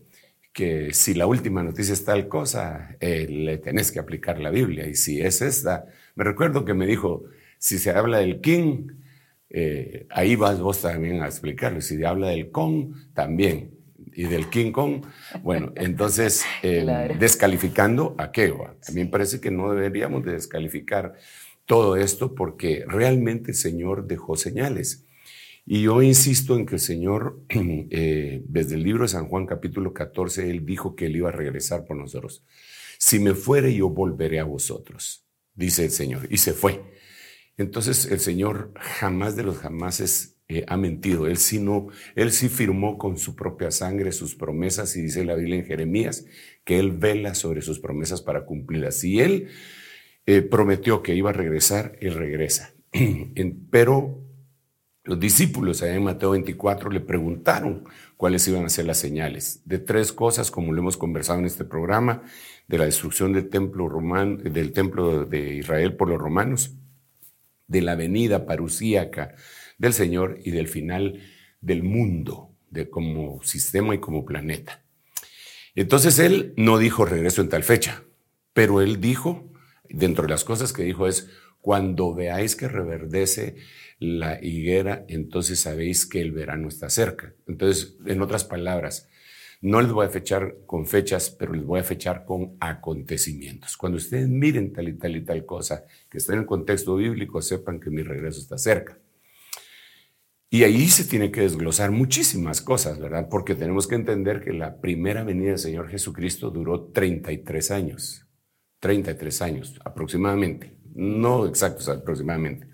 que 0.53 0.93
si 0.93 1.13
la 1.13 1.27
última 1.27 1.63
noticia 1.63 1.93
es 1.93 2.03
tal 2.03 2.27
cosa, 2.27 2.97
eh, 2.99 3.27
le 3.29 3.57
tenés 3.59 3.91
que 3.91 3.99
aplicar 3.99 4.39
la 4.39 4.49
Biblia. 4.49 4.87
Y 4.87 4.95
si 4.95 5.21
es 5.21 5.41
esta, 5.41 5.85
me 6.15 6.23
recuerdo 6.23 6.65
que 6.65 6.73
me 6.73 6.87
dijo, 6.87 7.25
si 7.59 7.79
se 7.79 7.91
habla 7.91 8.19
del 8.19 8.41
king, 8.41 8.87
eh, 9.49 10.07
ahí 10.09 10.35
vas 10.35 10.59
vos 10.59 10.81
también 10.81 11.21
a 11.21 11.27
explicarlo. 11.27 11.81
Si 11.81 11.97
se 11.97 12.05
habla 12.05 12.29
del 12.29 12.51
con, 12.51 13.13
también 13.13 13.76
y 14.17 14.23
del 14.23 14.49
King 14.49 14.71
Kong. 14.71 15.05
Bueno, 15.43 15.71
entonces, 15.75 16.43
eh, 16.63 17.15
descalificando 17.19 18.15
a 18.17 18.31
qué? 18.31 18.47
A 18.47 18.91
mí 18.91 19.03
me 19.03 19.05
parece 19.05 19.39
que 19.39 19.51
no 19.51 19.71
deberíamos 19.71 20.25
de 20.25 20.33
descalificar 20.33 21.13
todo 21.65 21.95
esto 21.95 22.33
porque 22.33 22.83
realmente 22.87 23.51
el 23.51 23.57
Señor 23.57 24.07
dejó 24.07 24.35
señales. 24.35 25.05
Y 25.67 25.83
yo 25.83 26.01
insisto 26.01 26.55
en 26.55 26.65
que 26.65 26.75
el 26.75 26.81
Señor, 26.81 27.43
eh, 27.49 28.41
desde 28.47 28.75
el 28.75 28.83
libro 28.83 29.03
de 29.03 29.09
San 29.09 29.27
Juan 29.27 29.45
capítulo 29.45 29.93
14, 29.93 30.49
Él 30.49 30.65
dijo 30.65 30.95
que 30.95 31.05
Él 31.05 31.17
iba 31.17 31.29
a 31.29 31.33
regresar 31.33 31.85
por 31.85 31.95
nosotros. 31.95 32.43
Si 32.97 33.19
me 33.19 33.35
fuere, 33.35 33.71
yo 33.75 33.89
volveré 33.89 34.39
a 34.39 34.45
vosotros, 34.45 35.27
dice 35.53 35.85
el 35.85 35.91
Señor. 35.91 36.27
Y 36.31 36.37
se 36.37 36.53
fue. 36.53 36.81
Entonces 37.55 38.05
el 38.05 38.19
Señor 38.19 38.71
jamás 38.75 39.35
de 39.35 39.43
los 39.43 39.59
jamases 39.59 40.36
eh, 40.49 40.63
ha 40.67 40.77
mentido. 40.77 41.27
Él 41.27 41.37
sí, 41.37 41.59
no, 41.59 41.87
él 42.15 42.31
sí 42.31 42.47
firmó 42.47 42.97
con 42.97 43.17
su 43.17 43.35
propia 43.35 43.69
sangre 43.69 44.13
sus 44.13 44.35
promesas 44.35 44.95
y 44.95 45.01
dice 45.01 45.25
la 45.25 45.35
Biblia 45.35 45.57
en 45.57 45.65
Jeremías 45.65 46.25
que 46.63 46.79
Él 46.79 46.91
vela 46.91 47.35
sobre 47.35 47.61
sus 47.61 47.79
promesas 47.79 48.21
para 48.21 48.45
cumplirlas. 48.45 48.99
Si 48.99 49.19
Él 49.19 49.49
eh, 50.25 50.41
prometió 50.41 51.03
que 51.03 51.15
iba 51.15 51.31
a 51.31 51.33
regresar, 51.33 51.97
Él 51.99 52.13
regresa. 52.13 52.73
Pero 53.71 54.23
los 55.03 55.19
discípulos 55.19 55.81
en 55.81 56.03
Mateo 56.03 56.31
24 56.31 56.91
le 56.91 57.01
preguntaron 57.01 57.83
cuáles 58.15 58.47
iban 58.47 58.65
a 58.65 58.69
ser 58.69 58.85
las 58.85 58.97
señales 58.97 59.61
de 59.65 59.79
tres 59.79 60.13
cosas, 60.13 60.49
como 60.49 60.71
lo 60.71 60.79
hemos 60.79 60.97
conversado 60.97 61.39
en 61.39 61.45
este 61.45 61.65
programa, 61.65 62.23
de 62.67 62.77
la 62.77 62.85
destrucción 62.85 63.33
del 63.33 63.49
templo, 63.49 63.87
romano, 63.89 64.37
del 64.37 64.71
templo 64.71 65.25
de 65.25 65.55
Israel 65.55 65.95
por 65.95 66.09
los 66.09 66.19
romanos, 66.19 66.73
de 67.67 67.81
la 67.81 67.95
venida 67.95 68.45
parusíaca 68.45 69.35
del 69.77 69.93
Señor 69.93 70.39
y 70.43 70.51
del 70.51 70.67
final 70.67 71.21
del 71.61 71.83
mundo, 71.83 72.51
de 72.69 72.89
como 72.89 73.41
sistema 73.43 73.95
y 73.95 73.99
como 73.99 74.25
planeta. 74.25 74.83
Entonces 75.75 76.19
él 76.19 76.53
no 76.57 76.77
dijo 76.77 77.05
regreso 77.05 77.41
en 77.41 77.49
tal 77.49 77.63
fecha, 77.63 78.03
pero 78.53 78.81
él 78.81 78.99
dijo, 78.99 79.51
dentro 79.89 80.23
de 80.23 80.29
las 80.29 80.43
cosas 80.43 80.73
que 80.73 80.83
dijo 80.83 81.07
es, 81.07 81.29
cuando 81.61 82.13
veáis 82.13 82.55
que 82.55 82.67
reverdece 82.67 83.57
la 83.99 84.43
higuera, 84.43 85.05
entonces 85.07 85.59
sabéis 85.59 86.05
que 86.05 86.21
el 86.21 86.31
verano 86.31 86.67
está 86.67 86.89
cerca. 86.89 87.33
Entonces, 87.47 87.97
en 88.05 88.21
otras 88.21 88.43
palabras, 88.43 89.07
no 89.61 89.81
les 89.81 89.91
voy 89.91 90.05
a 90.05 90.09
fechar 90.09 90.55
con 90.65 90.85
fechas, 90.85 91.29
pero 91.31 91.53
les 91.53 91.65
voy 91.65 91.79
a 91.79 91.83
fechar 91.83 92.25
con 92.25 92.57
acontecimientos. 92.59 93.75
Cuando 93.75 93.97
ustedes 93.97 94.29
miren 94.29 94.71
tal 94.71 94.87
y 94.87 94.93
tal 94.93 95.15
y 95.15 95.25
tal 95.25 95.45
cosa 95.45 95.85
que 96.09 96.19
está 96.19 96.33
en 96.33 96.39
el 96.39 96.45
contexto 96.45 96.95
bíblico, 96.95 97.41
sepan 97.41 97.79
que 97.79 97.89
mi 97.89 98.03
regreso 98.03 98.39
está 98.39 98.57
cerca. 98.57 98.99
Y 100.49 100.63
ahí 100.63 100.87
se 100.87 101.03
tiene 101.03 101.29
que 101.29 101.41
desglosar 101.41 101.91
muchísimas 101.91 102.61
cosas, 102.61 102.99
¿verdad? 102.99 103.27
Porque 103.29 103.53
tenemos 103.53 103.87
que 103.87 103.95
entender 103.95 104.41
que 104.41 104.53
la 104.53 104.79
primera 104.79 105.23
venida 105.23 105.49
del 105.49 105.59
Señor 105.59 105.89
Jesucristo 105.89 106.51
duró 106.51 106.85
33 106.91 107.71
años. 107.71 108.25
33 108.79 109.41
años 109.41 109.79
aproximadamente. 109.83 110.77
No 110.93 111.45
exactos, 111.47 111.89
aproximadamente. 111.89 112.67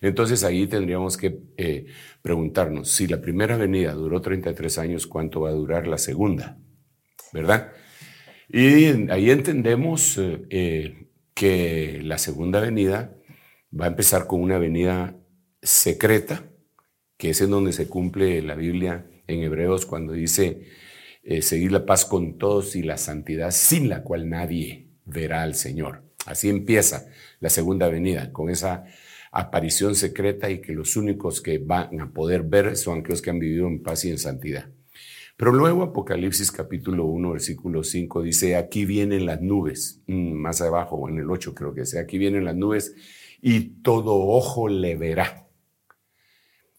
Entonces 0.00 0.44
ahí 0.44 0.66
tendríamos 0.66 1.16
que 1.16 1.40
eh, 1.56 1.86
preguntarnos, 2.20 2.90
si 2.90 3.06
la 3.06 3.20
primera 3.20 3.56
venida 3.56 3.92
duró 3.92 4.20
33 4.20 4.78
años, 4.78 5.06
¿cuánto 5.06 5.40
va 5.40 5.50
a 5.50 5.54
durar 5.54 5.86
la 5.86 5.98
segunda? 5.98 6.58
¿Verdad? 7.32 7.72
Y 8.48 9.10
ahí 9.10 9.30
entendemos 9.30 10.20
eh, 10.20 11.08
que 11.34 12.00
la 12.02 12.18
segunda 12.18 12.60
venida 12.60 13.16
va 13.78 13.86
a 13.86 13.88
empezar 13.88 14.26
con 14.26 14.40
una 14.40 14.58
venida 14.58 15.16
secreta, 15.62 16.44
que 17.16 17.30
es 17.30 17.40
en 17.40 17.50
donde 17.50 17.72
se 17.72 17.88
cumple 17.88 18.42
la 18.42 18.54
Biblia 18.54 19.06
en 19.26 19.42
Hebreos 19.42 19.86
cuando 19.86 20.12
dice, 20.12 20.68
eh, 21.22 21.42
seguir 21.42 21.72
la 21.72 21.86
paz 21.86 22.04
con 22.04 22.38
todos 22.38 22.76
y 22.76 22.82
la 22.82 22.98
santidad 22.98 23.50
sin 23.50 23.88
la 23.88 24.02
cual 24.02 24.28
nadie 24.28 24.90
verá 25.04 25.42
al 25.42 25.54
Señor. 25.54 26.04
Así 26.26 26.48
empieza 26.48 27.08
la 27.40 27.50
segunda 27.50 27.88
venida, 27.88 28.32
con 28.32 28.50
esa 28.50 28.84
aparición 29.32 29.94
secreta 29.94 30.50
y 30.50 30.60
que 30.60 30.72
los 30.72 30.96
únicos 30.96 31.40
que 31.40 31.58
van 31.58 32.00
a 32.00 32.10
poder 32.12 32.42
ver 32.42 32.76
son 32.76 33.00
aquellos 33.00 33.22
que 33.22 33.30
han 33.30 33.38
vivido 33.38 33.66
en 33.66 33.82
paz 33.82 34.04
y 34.04 34.10
en 34.10 34.18
santidad. 34.18 34.68
Pero 35.36 35.52
luego 35.52 35.82
Apocalipsis 35.82 36.50
capítulo 36.50 37.04
1, 37.04 37.32
versículo 37.32 37.84
5 37.84 38.22
dice, 38.22 38.56
aquí 38.56 38.86
vienen 38.86 39.26
las 39.26 39.42
nubes, 39.42 40.02
mm, 40.06 40.32
más 40.32 40.62
abajo, 40.62 41.08
en 41.08 41.18
el 41.18 41.30
8 41.30 41.54
creo 41.54 41.74
que 41.74 41.84
sea, 41.84 42.02
aquí 42.02 42.18
vienen 42.18 42.44
las 42.44 42.56
nubes 42.56 42.94
y 43.42 43.82
todo 43.82 44.14
ojo 44.14 44.68
le 44.68 44.96
verá 44.96 45.45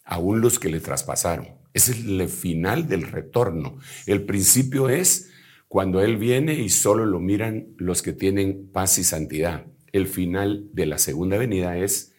aún 0.07 0.41
los 0.41 0.57
que 0.57 0.69
le 0.69 0.79
traspasaron. 0.79 1.49
Ese 1.73 1.91
es 1.91 2.05
el 2.05 2.27
final 2.29 2.87
del 2.87 3.03
retorno. 3.03 3.77
El 4.07 4.23
principio 4.23 4.89
es 4.89 5.29
cuando 5.67 6.01
Él 6.01 6.17
viene 6.17 6.53
y 6.53 6.69
solo 6.69 7.05
lo 7.05 7.19
miran 7.19 7.67
los 7.77 8.01
que 8.01 8.13
tienen 8.13 8.69
paz 8.71 8.97
y 8.97 9.03
santidad. 9.03 9.65
el 9.93 10.05
final 10.05 10.69
de 10.73 10.85
la 10.85 10.97
segunda 10.99 11.37
venida 11.37 11.77
es 11.77 12.13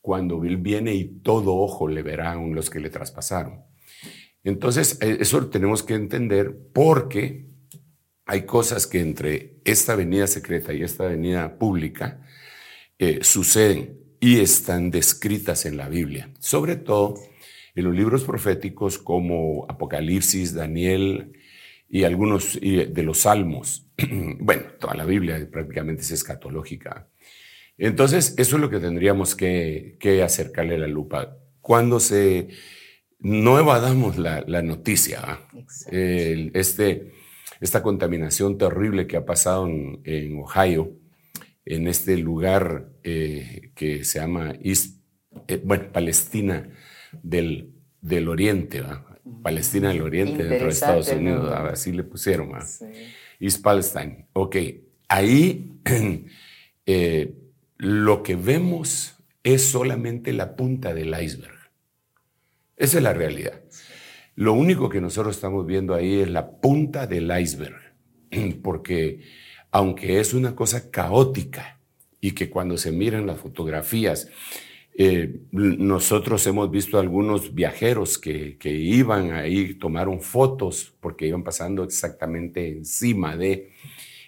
cuando 0.00 0.44
Él 0.44 0.56
viene 0.56 0.94
y 0.94 1.04
todo 1.04 1.56
ojo 1.56 1.86
le 1.88 2.02
verán 2.02 2.54
los 2.54 2.70
que 2.70 2.80
le 2.80 2.90
traspasaron. 2.90 3.64
Entonces, 4.44 4.98
eh, 5.02 5.18
eso 5.20 5.46
tenemos 5.48 5.82
que 5.82 5.94
entender 5.94 6.56
porque 6.72 7.46
hay 8.24 8.42
cosas 8.42 8.86
que 8.86 9.00
entre 9.00 9.60
esta 9.64 9.94
venida 9.94 10.26
secreta 10.26 10.72
y 10.72 10.82
esta 10.82 11.06
venida 11.06 11.58
pública 11.58 12.22
eh, 12.98 13.18
suceden 13.22 13.98
y 14.20 14.40
están 14.40 14.90
descritas 14.90 15.66
en 15.66 15.76
la 15.76 15.88
Biblia, 15.88 16.30
sobre 16.38 16.76
todo 16.76 17.16
en 17.78 17.84
los 17.84 17.94
libros 17.94 18.24
proféticos 18.24 18.98
como 18.98 19.64
Apocalipsis, 19.68 20.52
Daniel 20.52 21.32
y 21.88 22.02
algunos 22.02 22.58
de 22.60 23.02
los 23.04 23.18
salmos. 23.18 23.86
bueno, 24.40 24.62
toda 24.80 24.96
la 24.96 25.04
Biblia 25.04 25.48
prácticamente 25.48 26.02
es 26.02 26.10
escatológica. 26.10 27.06
Entonces, 27.76 28.34
eso 28.36 28.56
es 28.56 28.60
lo 28.60 28.68
que 28.68 28.80
tendríamos 28.80 29.36
que, 29.36 29.96
acercarle 30.24 30.76
la 30.76 30.88
lupa. 30.88 31.36
Cuando 31.60 32.00
se... 32.00 32.48
No 33.20 33.60
evadamos 33.60 34.18
la, 34.18 34.62
noticia. 34.62 35.40
este, 35.92 37.12
esta 37.60 37.82
contaminación 37.82 38.58
terrible 38.58 39.06
que 39.06 39.16
ha 39.16 39.24
pasado 39.24 39.68
en, 39.68 40.36
Ohio, 40.36 40.96
en 41.64 41.86
este 41.86 42.16
lugar 42.16 42.90
eh, 43.04 43.70
que 43.76 44.04
se 44.04 44.18
llama 44.18 44.54
East, 44.62 45.00
eh, 45.46 45.60
bueno, 45.64 45.92
Palestina 45.92 46.70
del, 47.22 47.72
del 48.00 48.28
Oriente, 48.28 48.82
Palestina 49.42 49.88
del 49.88 50.02
Oriente 50.02 50.44
dentro 50.44 50.66
de 50.66 50.72
Estados 50.72 51.08
Unidos, 51.08 51.50
así 51.52 51.92
le 51.92 52.04
pusieron, 52.04 52.52
East 53.40 53.62
Palestine. 53.62 54.26
Ok, 54.32 54.56
ahí 55.08 55.80
eh, 56.86 57.34
lo 57.76 58.22
que 58.22 58.36
vemos 58.36 59.16
es 59.42 59.64
solamente 59.64 60.32
la 60.32 60.56
punta 60.56 60.94
del 60.94 61.14
iceberg. 61.20 61.58
Esa 62.76 62.98
es 62.98 63.02
la 63.02 63.12
realidad. 63.12 63.60
Lo 64.34 64.52
único 64.52 64.88
que 64.88 65.00
nosotros 65.00 65.34
estamos 65.34 65.66
viendo 65.66 65.94
ahí 65.94 66.20
es 66.20 66.30
la 66.30 66.60
punta 66.60 67.06
del 67.06 67.30
iceberg, 67.38 67.94
porque 68.62 69.22
aunque 69.70 70.20
es 70.20 70.32
una 70.32 70.54
cosa 70.54 70.90
caótica 70.90 71.80
y 72.20 72.32
que 72.32 72.50
cuando 72.50 72.78
se 72.78 72.92
miran 72.92 73.26
las 73.26 73.38
fotografías, 73.38 74.28
eh, 75.00 75.42
nosotros 75.52 76.44
hemos 76.48 76.72
visto 76.72 76.98
algunos 76.98 77.54
viajeros 77.54 78.18
que, 78.18 78.58
iban 78.64 79.30
ahí, 79.30 79.74
tomaron 79.74 80.20
fotos 80.20 80.92
porque 80.98 81.28
iban 81.28 81.44
pasando 81.44 81.84
exactamente 81.84 82.68
encima 82.68 83.36
de 83.36 83.70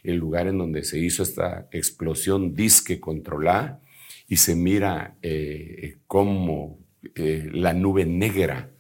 el 0.04 0.14
lugar 0.14 0.46
en 0.46 0.58
donde 0.58 0.84
se 0.84 1.00
hizo 1.00 1.24
esta 1.24 1.68
explosión 1.72 2.54
disque 2.54 3.00
controlada 3.00 3.82
y 4.28 4.36
se 4.36 4.54
mira 4.54 5.16
eh, 5.22 5.98
como 6.06 6.78
eh, 7.16 7.50
la 7.52 7.74
nube 7.74 8.06
negra 8.06 8.70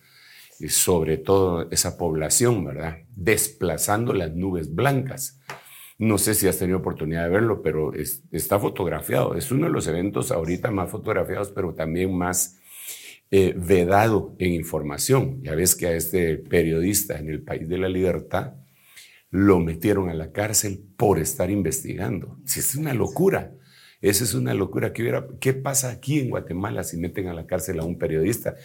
sobre 0.68 1.16
toda 1.16 1.66
esa 1.72 1.98
población, 1.98 2.64
¿verdad? 2.66 2.98
Desplazando 3.16 4.12
las 4.12 4.32
nubes 4.32 4.72
blancas. 4.72 5.40
No 6.00 6.16
sé 6.16 6.32
si 6.32 6.48
has 6.48 6.58
tenido 6.58 6.78
oportunidad 6.78 7.24
de 7.24 7.28
verlo, 7.28 7.60
pero 7.60 7.92
está 8.32 8.58
fotografiado. 8.58 9.34
Es 9.34 9.52
uno 9.52 9.66
de 9.66 9.72
los 9.72 9.86
eventos 9.86 10.32
ahorita 10.32 10.70
más 10.70 10.90
fotografiados, 10.90 11.50
pero 11.50 11.74
también 11.74 12.16
más 12.16 12.58
eh, 13.30 13.52
vedado 13.54 14.34
en 14.38 14.54
información. 14.54 15.42
Ya 15.42 15.54
ves 15.54 15.76
que 15.76 15.88
a 15.88 15.92
este 15.92 16.38
periodista 16.38 17.18
en 17.18 17.28
el 17.28 17.42
País 17.42 17.68
de 17.68 17.76
la 17.76 17.90
Libertad 17.90 18.54
lo 19.28 19.60
metieron 19.60 20.08
a 20.08 20.14
la 20.14 20.32
cárcel 20.32 20.82
por 20.96 21.18
estar 21.18 21.50
investigando. 21.50 22.38
Es 22.46 22.74
una 22.76 22.94
locura. 22.94 23.52
Esa 24.00 24.24
es 24.24 24.32
una 24.32 24.54
locura. 24.54 24.94
¿Qué, 24.94 25.02
hubiera, 25.02 25.26
¿Qué 25.38 25.52
pasa 25.52 25.90
aquí 25.90 26.18
en 26.18 26.30
Guatemala 26.30 26.82
si 26.82 26.96
meten 26.96 27.28
a 27.28 27.34
la 27.34 27.46
cárcel 27.46 27.78
a 27.78 27.84
un 27.84 27.98
periodista? 27.98 28.56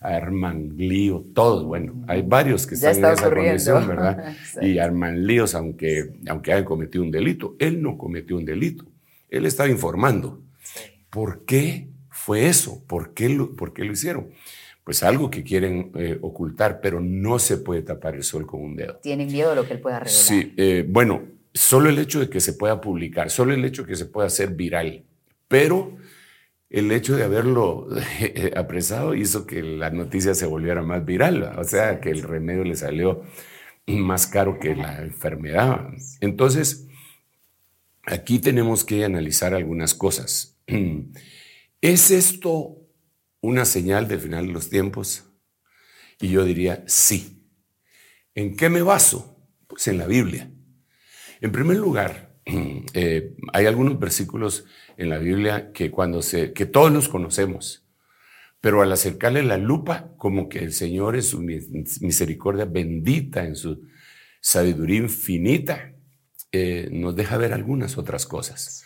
Arman 0.00 0.76
lío, 0.76 1.24
todos, 1.34 1.64
bueno, 1.64 2.04
hay 2.06 2.22
varios 2.22 2.66
que 2.66 2.74
están 2.74 2.96
en 2.96 3.04
esa 3.04 3.30
condición, 3.30 3.88
¿verdad? 3.88 4.34
y 4.62 4.78
arman 4.78 5.26
líos 5.26 5.54
aunque, 5.54 6.12
aunque 6.28 6.52
hayan 6.52 6.64
cometido 6.64 7.02
un 7.02 7.10
delito. 7.10 7.56
Él 7.58 7.80
no 7.80 7.96
cometió 7.96 8.36
un 8.36 8.44
delito, 8.44 8.84
él 9.30 9.46
estaba 9.46 9.68
informando. 9.68 10.40
¿Por 11.10 11.44
qué 11.44 11.88
fue 12.10 12.48
eso? 12.48 12.82
¿Por 12.86 13.14
qué 13.14 13.28
lo, 13.28 13.54
por 13.54 13.72
qué 13.72 13.84
lo 13.84 13.92
hicieron? 13.92 14.28
Pues 14.82 15.02
algo 15.02 15.30
que 15.30 15.42
quieren 15.42 15.92
eh, 15.94 16.18
ocultar, 16.20 16.80
pero 16.80 17.00
no 17.00 17.38
se 17.38 17.56
puede 17.56 17.82
tapar 17.82 18.14
el 18.14 18.22
sol 18.22 18.46
con 18.46 18.60
un 18.60 18.76
dedo. 18.76 18.96
Tienen 18.96 19.28
miedo 19.28 19.50
de 19.50 19.56
lo 19.56 19.66
que 19.66 19.74
él 19.74 19.80
pueda 19.80 20.00
revelar. 20.00 20.14
Sí, 20.14 20.52
eh, 20.56 20.84
bueno, 20.86 21.22
solo 21.54 21.88
el 21.88 21.98
hecho 21.98 22.20
de 22.20 22.28
que 22.28 22.40
se 22.40 22.52
pueda 22.52 22.80
publicar, 22.80 23.30
solo 23.30 23.54
el 23.54 23.64
hecho 23.64 23.82
de 23.82 23.88
que 23.88 23.96
se 23.96 24.06
pueda 24.06 24.26
hacer 24.26 24.50
viral, 24.50 25.04
pero 25.48 25.96
el 26.74 26.90
hecho 26.90 27.16
de 27.16 27.22
haberlo 27.22 27.86
apresado 28.56 29.14
hizo 29.14 29.46
que 29.46 29.62
la 29.62 29.90
noticia 29.90 30.34
se 30.34 30.46
volviera 30.46 30.82
más 30.82 31.04
viral, 31.04 31.54
o 31.56 31.62
sea, 31.62 32.00
que 32.00 32.10
el 32.10 32.22
remedio 32.22 32.64
le 32.64 32.74
salió 32.74 33.22
más 33.86 34.26
caro 34.26 34.58
que 34.58 34.74
la 34.74 35.02
enfermedad. 35.02 35.90
Entonces, 36.20 36.88
aquí 38.02 38.40
tenemos 38.40 38.84
que 38.84 39.04
analizar 39.04 39.54
algunas 39.54 39.94
cosas. 39.94 40.58
¿Es 41.80 42.10
esto 42.10 42.80
una 43.40 43.66
señal 43.66 44.08
del 44.08 44.20
final 44.20 44.48
de 44.48 44.52
los 44.52 44.68
tiempos? 44.68 45.30
Y 46.20 46.30
yo 46.30 46.44
diría, 46.44 46.82
sí. 46.88 47.46
¿En 48.34 48.56
qué 48.56 48.68
me 48.68 48.82
baso? 48.82 49.38
Pues 49.68 49.86
en 49.86 49.98
la 49.98 50.08
Biblia. 50.08 50.50
En 51.40 51.52
primer 51.52 51.76
lugar, 51.76 52.33
eh, 52.94 53.34
hay 53.52 53.66
algunos 53.66 53.98
versículos 53.98 54.64
en 54.96 55.10
la 55.10 55.18
Biblia 55.18 55.72
que 55.72 55.90
cuando 55.90 56.22
se, 56.22 56.52
que 56.52 56.66
todos 56.66 56.92
los 56.92 57.08
conocemos, 57.08 57.84
pero 58.60 58.80
al 58.80 58.92
acercarle 58.92 59.42
la 59.42 59.58
lupa, 59.58 60.12
como 60.16 60.48
que 60.48 60.60
el 60.60 60.72
Señor 60.72 61.16
en 61.16 61.22
su 61.22 61.40
misericordia 61.40 62.64
bendita, 62.64 63.44
en 63.44 63.56
su 63.56 63.82
sabiduría 64.40 65.00
infinita, 65.00 65.92
eh, 66.52 66.88
nos 66.90 67.16
deja 67.16 67.36
ver 67.36 67.52
algunas 67.52 67.98
otras 67.98 68.26
cosas. 68.26 68.84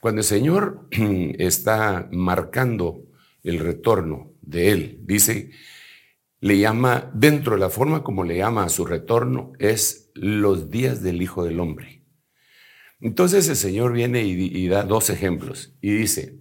Cuando 0.00 0.20
el 0.20 0.24
Señor 0.24 0.88
está 1.38 2.08
marcando 2.12 3.02
el 3.42 3.58
retorno 3.58 4.32
de 4.40 4.70
Él, 4.72 5.00
dice, 5.02 5.50
le 6.40 6.58
llama, 6.58 7.10
dentro 7.14 7.54
de 7.54 7.60
la 7.60 7.70
forma 7.70 8.04
como 8.04 8.24
le 8.24 8.36
llama 8.36 8.64
a 8.64 8.68
su 8.68 8.86
retorno, 8.86 9.52
es 9.58 10.10
los 10.14 10.70
días 10.70 11.02
del 11.02 11.20
Hijo 11.20 11.44
del 11.44 11.60
Hombre. 11.60 11.97
Entonces 13.00 13.48
el 13.48 13.56
Señor 13.56 13.92
viene 13.92 14.24
y, 14.24 14.66
da 14.68 14.82
dos 14.82 15.10
ejemplos 15.10 15.74
y 15.80 15.92
dice 15.92 16.40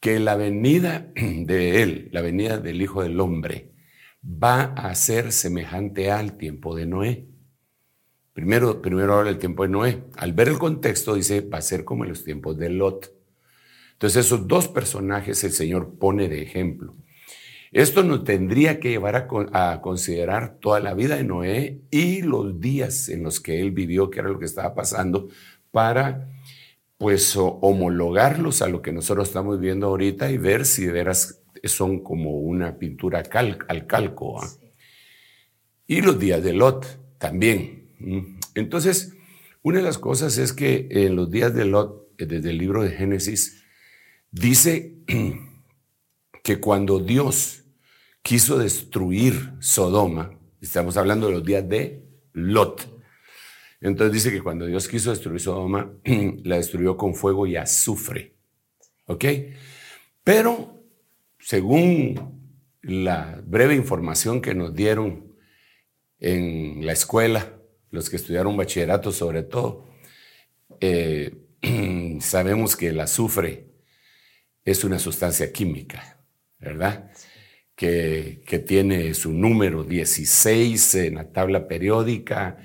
que 0.00 0.18
la 0.18 0.36
venida 0.36 1.12
de 1.14 1.82
Él, 1.82 2.08
la 2.12 2.22
venida 2.22 2.58
del 2.58 2.80
Hijo 2.80 3.02
del 3.02 3.20
Hombre, 3.20 3.72
va 4.24 4.62
a 4.62 4.94
ser 4.94 5.32
semejante 5.32 6.10
al 6.10 6.36
tiempo 6.36 6.74
de 6.74 6.86
Noé. 6.86 7.28
Primero, 8.32 8.82
primero 8.82 9.14
habla 9.14 9.30
del 9.30 9.38
tiempo 9.38 9.62
de 9.62 9.68
Noé. 9.68 10.04
Al 10.16 10.32
ver 10.32 10.48
el 10.48 10.58
contexto 10.58 11.14
dice, 11.14 11.40
va 11.40 11.58
a 11.58 11.62
ser 11.62 11.84
como 11.84 12.04
en 12.04 12.10
los 12.10 12.24
tiempos 12.24 12.58
de 12.58 12.70
Lot. 12.70 13.12
Entonces 13.92 14.26
esos 14.26 14.46
dos 14.46 14.68
personajes 14.68 15.42
el 15.44 15.52
Señor 15.52 15.98
pone 15.98 16.28
de 16.28 16.42
ejemplo. 16.42 16.94
Esto 17.72 18.02
nos 18.02 18.24
tendría 18.24 18.78
que 18.78 18.90
llevar 18.90 19.16
a, 19.16 19.72
a, 19.72 19.80
considerar 19.80 20.58
toda 20.60 20.80
la 20.80 20.94
vida 20.94 21.16
de 21.16 21.24
Noé 21.24 21.82
y 21.90 22.22
los 22.22 22.60
días 22.60 23.08
en 23.08 23.22
los 23.22 23.40
que 23.40 23.60
él 23.60 23.70
vivió, 23.70 24.08
que 24.08 24.20
era 24.20 24.28
lo 24.28 24.38
que 24.38 24.44
estaba 24.44 24.74
pasando, 24.74 25.28
para 25.76 26.30
pues 26.96 27.36
homologarlos 27.36 28.62
a 28.62 28.68
lo 28.68 28.80
que 28.80 28.92
nosotros 28.92 29.28
estamos 29.28 29.60
viendo 29.60 29.88
ahorita 29.88 30.30
y 30.30 30.38
ver 30.38 30.64
si 30.64 30.86
de 30.86 30.92
veras 30.92 31.42
son 31.64 32.02
como 32.02 32.38
una 32.38 32.78
pintura 32.78 33.22
al 33.68 33.86
calco. 33.86 34.40
¿ah? 34.40 34.48
Y 35.86 36.00
los 36.00 36.18
días 36.18 36.42
de 36.42 36.54
Lot 36.54 37.18
también. 37.18 37.90
Entonces, 38.54 39.12
una 39.60 39.80
de 39.80 39.84
las 39.84 39.98
cosas 39.98 40.38
es 40.38 40.54
que 40.54 40.88
en 40.90 41.14
los 41.14 41.30
días 41.30 41.52
de 41.52 41.66
Lot, 41.66 42.16
desde 42.16 42.48
el 42.48 42.56
libro 42.56 42.82
de 42.82 42.92
Génesis, 42.92 43.62
dice 44.30 44.94
que 46.42 46.58
cuando 46.58 47.00
Dios 47.00 47.64
quiso 48.22 48.56
destruir 48.56 49.52
Sodoma, 49.60 50.38
estamos 50.62 50.96
hablando 50.96 51.26
de 51.26 51.34
los 51.34 51.44
días 51.44 51.68
de 51.68 52.02
Lot, 52.32 52.95
entonces 53.80 54.12
dice 54.12 54.30
que 54.30 54.42
cuando 54.42 54.66
Dios 54.66 54.88
quiso 54.88 55.10
destruir 55.10 55.40
Sodoma, 55.40 55.92
la 56.44 56.56
destruyó 56.56 56.96
con 56.96 57.14
fuego 57.14 57.46
y 57.46 57.56
azufre. 57.56 58.34
¿Ok? 59.06 59.24
Pero, 60.24 60.82
según 61.38 62.56
la 62.82 63.40
breve 63.44 63.74
información 63.74 64.40
que 64.40 64.54
nos 64.54 64.74
dieron 64.74 65.36
en 66.18 66.84
la 66.84 66.92
escuela, 66.92 67.52
los 67.90 68.10
que 68.10 68.16
estudiaron 68.16 68.56
bachillerato 68.56 69.12
sobre 69.12 69.42
todo, 69.42 69.86
eh, 70.80 71.36
sabemos 72.20 72.76
que 72.76 72.88
el 72.88 73.00
azufre 73.00 73.66
es 74.64 74.82
una 74.84 74.98
sustancia 74.98 75.52
química, 75.52 76.24
¿verdad? 76.58 77.12
Que, 77.76 78.42
que 78.46 78.58
tiene 78.58 79.12
su 79.14 79.32
número 79.32 79.84
16 79.84 80.94
en 80.96 81.14
la 81.16 81.30
tabla 81.30 81.68
periódica 81.68 82.58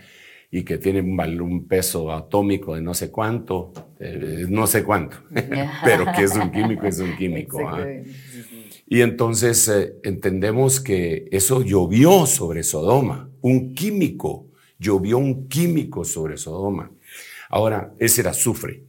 y 0.54 0.64
que 0.64 0.78
tiene 0.78 1.00
un, 1.00 1.66
peso 1.66 2.12
atómico 2.12 2.76
de 2.76 2.82
no 2.82 2.94
sé 2.94 3.10
cuánto, 3.10 3.72
eh, 4.00 4.46
no 4.50 4.68
sé 4.68 4.84
cuánto, 4.84 5.18
pero 5.84 6.06
que 6.14 6.24
es 6.24 6.36
un 6.36 6.52
químico, 6.52 6.86
es 6.86 7.00
un 7.00 7.16
químico. 7.16 7.70
¿ah? 7.70 7.88
Y 8.86 9.00
entonces 9.00 9.70
eh, 9.70 9.94
entendemos 10.04 10.82
que 10.82 11.30
eso 11.32 11.62
llovió 11.62 12.26
sobre 12.26 12.64
Sodoma, 12.64 13.30
un 13.40 13.74
químico, 13.74 14.50
llovió 14.78 15.18
un 15.18 15.48
químico 15.48 16.04
sobre 16.04 16.36
Sodoma. 16.36 16.92
Ahora, 17.50 17.94
ese 17.98 18.22
era 18.22 18.32
azufre. 18.32 18.84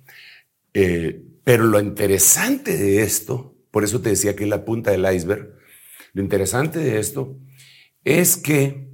Eh, 0.75 1.22
pero 1.44 1.64
lo 1.64 1.81
interesante 1.81 2.77
de 2.77 3.03
esto, 3.03 3.55
por 3.70 3.85
eso 3.85 4.01
te 4.01 4.11
decía 4.11 4.35
que 4.35 4.44
es 4.44 4.51
la 4.51 4.64
punta 4.64 4.90
del 4.90 5.07
iceberg, 5.14 5.55
lo 6.12 6.22
interesante 6.22 6.81
de 6.81 6.98
esto 6.98 7.38
es 8.05 8.37
que 8.37 8.91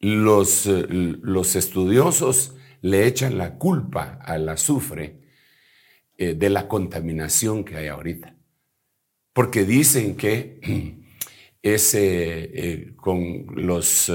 los, 0.00 0.66
eh, 0.66 0.86
los 0.88 1.56
estudiosos 1.56 2.54
le 2.82 3.06
echan 3.06 3.38
la 3.38 3.56
culpa 3.58 4.18
al 4.22 4.48
azufre 4.48 5.18
eh, 6.16 6.34
de 6.34 6.50
la 6.50 6.68
contaminación 6.68 7.64
que 7.64 7.76
hay 7.76 7.88
ahorita. 7.88 8.36
Porque 9.32 9.64
dicen 9.64 10.16
que 10.16 10.60
ese, 11.62 12.50
eh, 12.54 12.94
con 12.96 13.46
los, 13.54 14.12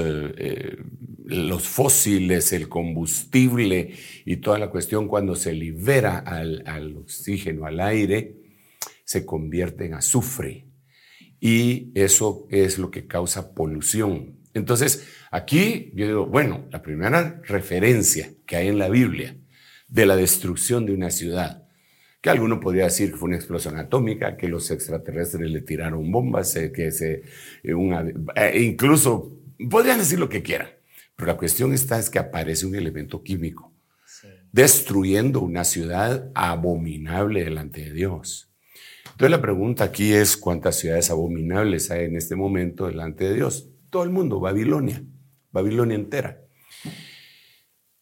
los 1.24 1.62
fósiles, 1.68 2.52
el 2.52 2.68
combustible 2.68 3.94
y 4.24 4.36
toda 4.36 4.58
la 4.58 4.70
cuestión, 4.70 5.08
cuando 5.08 5.36
se 5.36 5.52
libera 5.52 6.18
al, 6.18 6.62
al 6.66 6.96
oxígeno, 6.96 7.66
al 7.66 7.80
aire, 7.80 8.36
se 9.04 9.26
convierte 9.26 9.84
en 9.84 9.94
azufre. 9.94 10.66
Y 11.40 11.90
eso 11.94 12.46
es 12.50 12.78
lo 12.78 12.90
que 12.90 13.06
causa 13.06 13.52
polución. 13.52 14.41
Entonces, 14.54 15.08
aquí 15.30 15.90
yo 15.94 16.06
digo, 16.06 16.26
bueno, 16.26 16.66
la 16.70 16.82
primera 16.82 17.40
referencia 17.44 18.32
que 18.46 18.56
hay 18.56 18.68
en 18.68 18.78
la 18.78 18.88
Biblia 18.88 19.36
de 19.88 20.06
la 20.06 20.16
destrucción 20.16 20.86
de 20.86 20.92
una 20.92 21.10
ciudad, 21.10 21.66
que 22.20 22.30
alguno 22.30 22.60
podría 22.60 22.84
decir 22.84 23.10
que 23.10 23.16
fue 23.16 23.28
una 23.28 23.36
explosión 23.36 23.76
atómica, 23.78 24.36
que 24.36 24.48
los 24.48 24.70
extraterrestres 24.70 25.50
le 25.50 25.60
tiraron 25.62 26.10
bombas, 26.10 26.54
eh, 26.56 26.70
que 26.70 26.90
se, 26.92 27.22
eh, 27.62 27.74
una, 27.74 28.04
eh, 28.36 28.62
incluso 28.62 29.38
podrían 29.68 29.98
decir 29.98 30.18
lo 30.18 30.28
que 30.28 30.42
quieran, 30.42 30.68
pero 31.16 31.32
la 31.32 31.36
cuestión 31.36 31.72
está 31.72 31.98
es 31.98 32.10
que 32.10 32.18
aparece 32.18 32.66
un 32.66 32.74
elemento 32.74 33.22
químico, 33.22 33.72
destruyendo 34.52 35.40
una 35.40 35.64
ciudad 35.64 36.30
abominable 36.34 37.44
delante 37.44 37.82
de 37.82 37.92
Dios. 37.92 38.50
Entonces 39.04 39.30
la 39.30 39.42
pregunta 39.42 39.84
aquí 39.84 40.12
es 40.12 40.36
cuántas 40.36 40.78
ciudades 40.78 41.10
abominables 41.10 41.90
hay 41.90 42.04
en 42.04 42.16
este 42.16 42.36
momento 42.36 42.86
delante 42.86 43.24
de 43.24 43.34
Dios 43.34 43.71
todo 43.92 44.04
el 44.04 44.10
mundo, 44.10 44.40
Babilonia, 44.40 45.04
Babilonia 45.50 45.96
entera. 45.96 46.40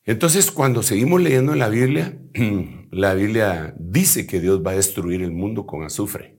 Entonces, 0.04 0.52
cuando 0.52 0.84
seguimos 0.84 1.20
leyendo 1.20 1.52
en 1.52 1.58
la 1.58 1.68
Biblia, 1.68 2.16
la 2.92 3.12
Biblia 3.14 3.74
dice 3.76 4.24
que 4.24 4.40
Dios 4.40 4.64
va 4.64 4.70
a 4.70 4.76
destruir 4.76 5.20
el 5.20 5.32
mundo 5.32 5.66
con 5.66 5.82
azufre. 5.82 6.38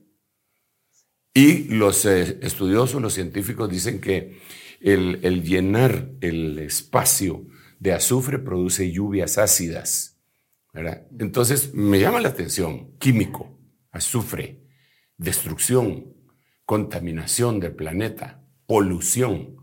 Y 1.34 1.64
los 1.64 2.06
eh, 2.06 2.38
estudiosos, 2.42 3.00
los 3.02 3.12
científicos 3.12 3.70
dicen 3.70 4.00
que 4.00 4.40
el, 4.80 5.42
llenar 5.42 6.10
el 6.22 6.58
espacio 6.58 7.46
de 7.78 7.92
azufre 7.92 8.38
produce 8.38 8.90
lluvias 8.90 9.36
ácidas. 9.36 10.18
Entonces, 11.18 11.74
me 11.74 12.00
llama 12.00 12.20
la 12.20 12.30
atención, 12.30 12.96
químico, 12.98 13.58
azufre, 13.90 14.64
destrucción, 15.18 16.16
contaminación 16.64 17.60
del 17.60 17.74
planeta 17.74 18.41
polución. 18.72 19.56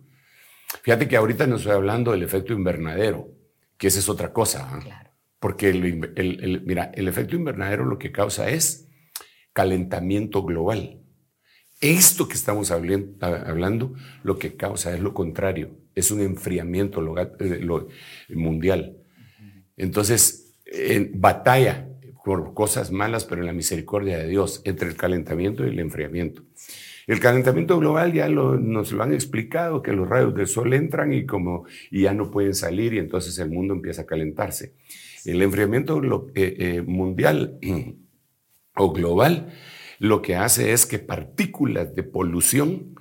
Fíjate 0.83 1.07
que 1.07 1.17
ahorita 1.17 1.47
no 1.47 1.55
estoy 1.55 1.71
hablando 1.71 2.11
del 2.11 2.21
efecto 2.21 2.53
invernadero, 2.53 3.33
que 3.75 3.87
esa 3.87 3.97
es 3.97 4.07
otra 4.07 4.31
cosa. 4.31 4.69
¿ah? 4.71 5.11
Porque 5.39 5.69
el, 5.69 6.61
mira, 6.63 6.91
el 6.93 7.07
efecto 7.07 7.35
invernadero 7.35 7.85
lo 7.85 7.97
que 7.97 8.11
causa 8.11 8.51
es 8.51 8.87
calentamiento 9.51 10.43
global. 10.43 11.01
Esto 11.81 12.27
que 12.27 12.35
estamos 12.35 12.69
hablando, 12.69 13.95
lo 14.21 14.37
que 14.37 14.55
causa 14.55 14.93
es 14.93 14.99
lo 14.99 15.15
contrario, 15.15 15.75
es 15.95 16.11
un 16.11 16.21
enfriamiento 16.21 17.03
eh, 17.17 17.67
mundial. 18.29 18.95
Entonces, 19.75 20.53
en 20.65 21.19
batalla 21.19 21.89
por 22.23 22.53
cosas 22.53 22.91
malas, 22.91 23.25
pero 23.25 23.41
en 23.41 23.47
la 23.47 23.53
misericordia 23.53 24.19
de 24.19 24.27
Dios, 24.27 24.61
entre 24.65 24.87
el 24.87 24.95
calentamiento 24.95 25.65
y 25.65 25.69
el 25.69 25.79
enfriamiento. 25.79 26.43
El 27.09 27.19
calentamiento 27.19 27.79
global 27.79 28.13
ya 28.13 28.29
nos 28.29 28.91
lo 28.91 29.01
han 29.01 29.13
explicado, 29.13 29.81
que 29.81 29.93
los 29.93 30.07
rayos 30.07 30.35
del 30.35 30.45
sol 30.45 30.71
entran 30.75 31.11
y, 31.11 31.25
como, 31.25 31.65
y 31.89 32.03
ya 32.03 32.13
no 32.13 32.29
pueden 32.29 32.53
salir 32.53 32.93
y 32.93 32.99
entonces 32.99 33.39
el 33.39 33.49
mundo 33.49 33.73
empieza 33.73 34.03
a 34.03 34.05
calentarse. 34.05 34.75
El 35.25 35.41
enfriamiento 35.41 35.99
eh, 36.35 36.55
eh, 36.59 36.81
mundial 36.83 37.57
o 38.75 38.93
global 38.93 39.51
lo 39.97 40.21
que 40.21 40.35
hace 40.35 40.71
es 40.71 40.85
que 40.85 40.99
partículas 40.99 41.95
de 41.95 42.03
polución 42.03 42.93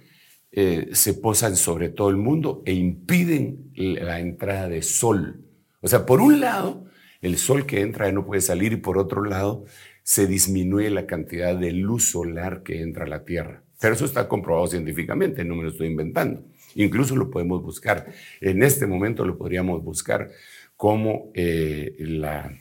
eh, 0.53 0.88
se 0.92 1.12
posan 1.12 1.55
sobre 1.55 1.90
todo 1.90 2.09
el 2.09 2.16
mundo 2.16 2.62
e 2.64 2.73
impiden 2.73 3.71
la 3.75 4.21
entrada 4.21 4.71
de 4.71 4.81
sol. 4.81 5.44
O 5.83 5.88
sea, 5.88 6.07
por 6.07 6.23
un 6.23 6.40
lado, 6.40 6.87
el 7.21 7.37
sol 7.37 7.66
que 7.66 7.83
entra 7.83 8.07
ya 8.07 8.12
no 8.12 8.25
puede 8.25 8.40
salir 8.40 8.73
y 8.73 8.77
por 8.77 8.97
otro 8.97 9.23
lado, 9.23 9.66
se 10.03 10.27
disminuye 10.27 10.88
la 10.88 11.05
cantidad 11.05 11.55
de 11.55 11.73
luz 11.73 12.11
solar 12.11 12.62
que 12.62 12.81
entra 12.81 13.05
a 13.05 13.09
la 13.09 13.27
Tierra. 13.27 13.68
Pero 13.81 13.95
eso 13.95 14.05
está 14.05 14.29
comprobado 14.29 14.67
científicamente, 14.67 15.45
no 15.45 15.55
me 15.55 15.62
lo 15.62 15.71
estoy 15.71 15.87
inventando. 15.87 16.45
Incluso 16.75 17.17
lo 17.17 17.31
podemos 17.31 17.62
buscar. 17.62 18.07
En 18.41 18.62
este 18.62 18.87
momento 18.87 19.25
lo 19.25 19.38
podríamos 19.38 19.83
buscar 19.83 20.31
como 20.77 21.31
eh, 21.35 21.97
la, 21.99 22.53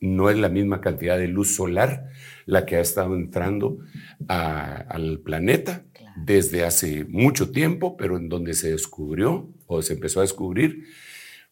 no 0.00 0.30
es 0.30 0.36
la 0.36 0.48
misma 0.48 0.80
cantidad 0.80 1.18
de 1.18 1.28
luz 1.28 1.54
solar 1.54 2.10
la 2.46 2.66
que 2.66 2.76
ha 2.76 2.80
estado 2.80 3.14
entrando 3.14 3.78
al 4.28 5.20
planeta 5.20 5.84
desde 6.16 6.64
hace 6.64 7.04
mucho 7.04 7.50
tiempo, 7.50 7.96
pero 7.96 8.16
en 8.16 8.28
donde 8.28 8.54
se 8.54 8.70
descubrió 8.70 9.52
o 9.66 9.82
se 9.82 9.94
empezó 9.94 10.20
a 10.20 10.22
descubrir 10.22 10.84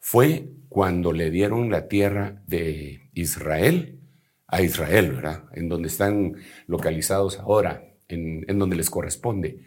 fue 0.01 0.51
cuando 0.69 1.13
le 1.13 1.31
dieron 1.31 1.71
la 1.71 1.89
tierra 1.89 2.43
de 2.47 3.11
Israel 3.15 3.99
a 4.47 4.63
Israel, 4.63 5.13
¿verdad? 5.13 5.45
En 5.53 5.69
donde 5.69 5.89
están 5.89 6.37
localizados 6.69 7.41
ahora 7.41 7.96
en, 8.09 8.59
donde 8.59 8.77
les 8.77 8.91
corresponde. 8.91 9.59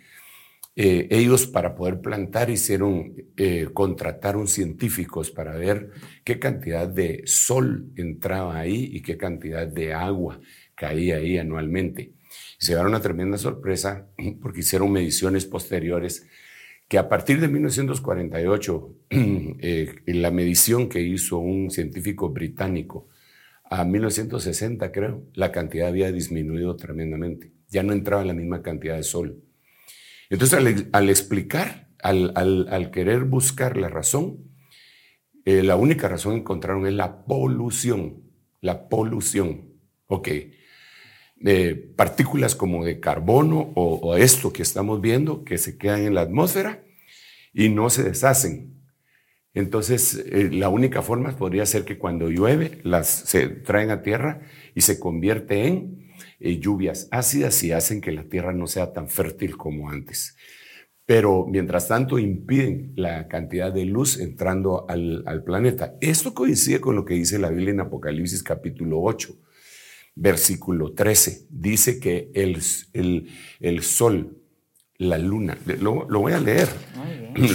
Eh, 0.75 1.08
ellos 1.10 1.47
para 1.47 1.75
poder 1.75 1.99
plantar 1.99 2.49
hicieron, 2.49 3.13
eh, 3.36 3.67
contrataron 3.73 4.47
científicos 4.47 5.30
para 5.32 5.58
ver 5.58 5.91
qué 6.23 6.39
cantidad 6.39 6.88
de 6.88 7.23
sol 7.25 7.91
entraba 7.95 8.58
ahí 8.58 8.89
y 8.93 9.02
qué 9.02 9.17
cantidad 9.17 9.67
de 9.67 9.93
agua 9.93 10.39
caía 10.75 11.17
ahí 11.17 11.38
anualmente. 11.38 12.13
se 12.58 12.73
dieron 12.73 12.88
una 12.88 13.02
tremenda 13.02 13.38
sorpresa 13.38 14.08
porque 14.41 14.62
hicieron 14.62 14.91
mediciones 14.91 15.45
posteriores 15.45 16.28
que 16.88 16.97
a 16.97 17.08
partir 17.10 17.39
de 17.39 17.47
1948, 17.47 18.95
eh, 19.10 19.95
la 20.08 20.32
medición 20.32 20.89
que 20.89 21.02
hizo 21.02 21.38
un 21.38 21.69
científico 21.69 22.30
británico 22.30 23.08
a 23.63 23.84
1960, 23.86 24.91
creo, 24.91 25.23
la 25.34 25.52
cantidad 25.52 25.89
había 25.89 26.12
disminuido 26.12 26.75
tremendamente 26.75 27.59
ya 27.69 27.84
no 27.84 27.93
entraba 27.93 28.25
la 28.25 28.34
misma 28.34 28.62
cantidad 28.62 28.95
de 28.95 29.03
sol. 29.03 29.43
Entonces, 30.29 30.88
al, 30.91 31.10
explicar, 31.10 31.89
al, 32.03 32.91
querer 32.91 33.23
buscar 33.23 33.77
la 33.77 33.89
razón, 33.89 34.49
eh, 35.45 35.63
la 35.63 35.75
única 35.75 36.08
razón 36.08 36.36
encontraron 36.36 36.86
es 36.86 36.93
la 36.93 37.25
polución, 37.25 38.23
la 38.62 38.89
polución, 38.89 39.73
ok. 40.08 40.27
De 41.36 41.75
partículas 41.75 42.53
como 42.53 42.84
de 42.84 42.99
carbono 42.99 43.71
o, 43.75 44.15
esto 44.17 44.51
que 44.51 44.62
estamos 44.62 45.01
viendo 45.01 45.43
que 45.43 45.58
se 45.58 45.77
quedan 45.77 46.01
en 46.01 46.13
la 46.13 46.21
atmósfera 46.21 46.84
y 47.53 47.69
no 47.69 47.89
se 47.89 48.03
deshacen. 48.03 48.75
Entonces, 49.53 50.23
eh, 50.32 50.49
la 50.51 50.69
única 50.69 51.01
forma 51.01 51.36
podría 51.36 51.65
ser 51.65 51.86
que 51.86 51.97
cuando 51.97 52.29
llueve 52.29 52.82
las 52.84 53.08
se 53.08 53.47
traen 53.47 53.89
a 53.89 54.03
tierra 54.03 54.41
y 54.75 54.82
se 54.82 54.99
convierte 54.99 55.65
en 55.65 56.09
eh, 56.39 56.60
lluvias 56.60 57.08
ácidas 57.12 57.62
y 57.63 57.71
hacen 57.73 57.99
que 57.99 58.12
la 58.12 58.23
tierra 58.23 58.54
no 58.54 58.67
sea 58.67 58.93
tan 58.93 59.10
fértil 59.10 59.58
como 59.58 59.89
antes. 59.89 60.38
Pero 61.06 61.45
mientras 61.47 61.88
tanto 61.88 62.19
impiden 62.19 62.93
la 62.95 63.28
cantidad 63.28 63.73
de 63.73 63.86
luz 63.86 64.19
entrando 64.19 64.86
al, 64.88 65.43
planeta. 65.43 65.95
Esto 66.02 66.34
coincide 66.34 66.80
con 66.80 66.95
lo 66.95 67.04
que 67.04 67.15
dice 67.15 67.39
la 67.39 67.49
Biblia 67.49 67.71
en 67.71 67.80
Apocalipsis 67.80 68.43
capítulo 68.43 69.02
8, 69.02 69.36
versículo 70.15 70.93
13. 70.93 71.47
Dice 71.49 71.99
que 71.99 72.30
el, 72.36 72.60
el, 72.93 73.28
el 73.60 73.82
sol, 73.82 74.38
la 74.97 75.17
luna, 75.17 75.58
lo, 75.82 76.08
lo 76.08 76.19
voy 76.19 76.34
a 76.34 76.39
leer, 76.39 76.69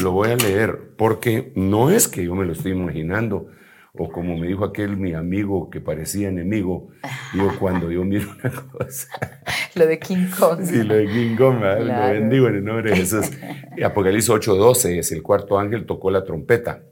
lo 0.03 0.12
voy 0.12 0.31
a 0.31 0.37
leer, 0.37 0.94
porque 0.99 1.53
no 1.55 1.90
es 1.90 2.09
que 2.09 2.25
yo 2.25 2.35
me 2.35 2.44
lo 2.44 2.53
estoy 2.53 2.73
imaginando, 2.73 3.51
o 3.96 4.11
como 4.11 4.37
me 4.37 4.48
dijo 4.48 4.64
aquel 4.64 4.96
mi 4.96 5.14
amigo 5.14 5.70
que 5.70 5.80
parecía 5.80 6.28
enemigo, 6.28 6.88
digo, 7.33 7.52
cuando 7.61 7.90
yo 7.92 8.04
miro 8.04 8.28
una 8.42 8.50
cosa. 8.50 9.09
lo 9.74 9.87
de 9.87 9.98
King 9.98 10.26
Kong. 10.37 10.64
Sí, 10.64 10.83
lo 10.83 10.94
de 10.94 11.07
King 11.07 11.37
Kong, 11.37 11.61
lo 11.61 12.12
bendigo 12.12 12.48
en 12.48 12.57
el 12.57 12.64
nombre 12.64 12.90
de 12.90 12.96
Jesús. 12.96 13.30
Apocalipsis 13.85 14.30
8:12 14.30 14.98
es 14.98 15.12
el 15.12 15.22
cuarto 15.22 15.59
ángel 15.59 15.87
tocó 15.87 16.11
la 16.11 16.24
trompeta. 16.24 16.83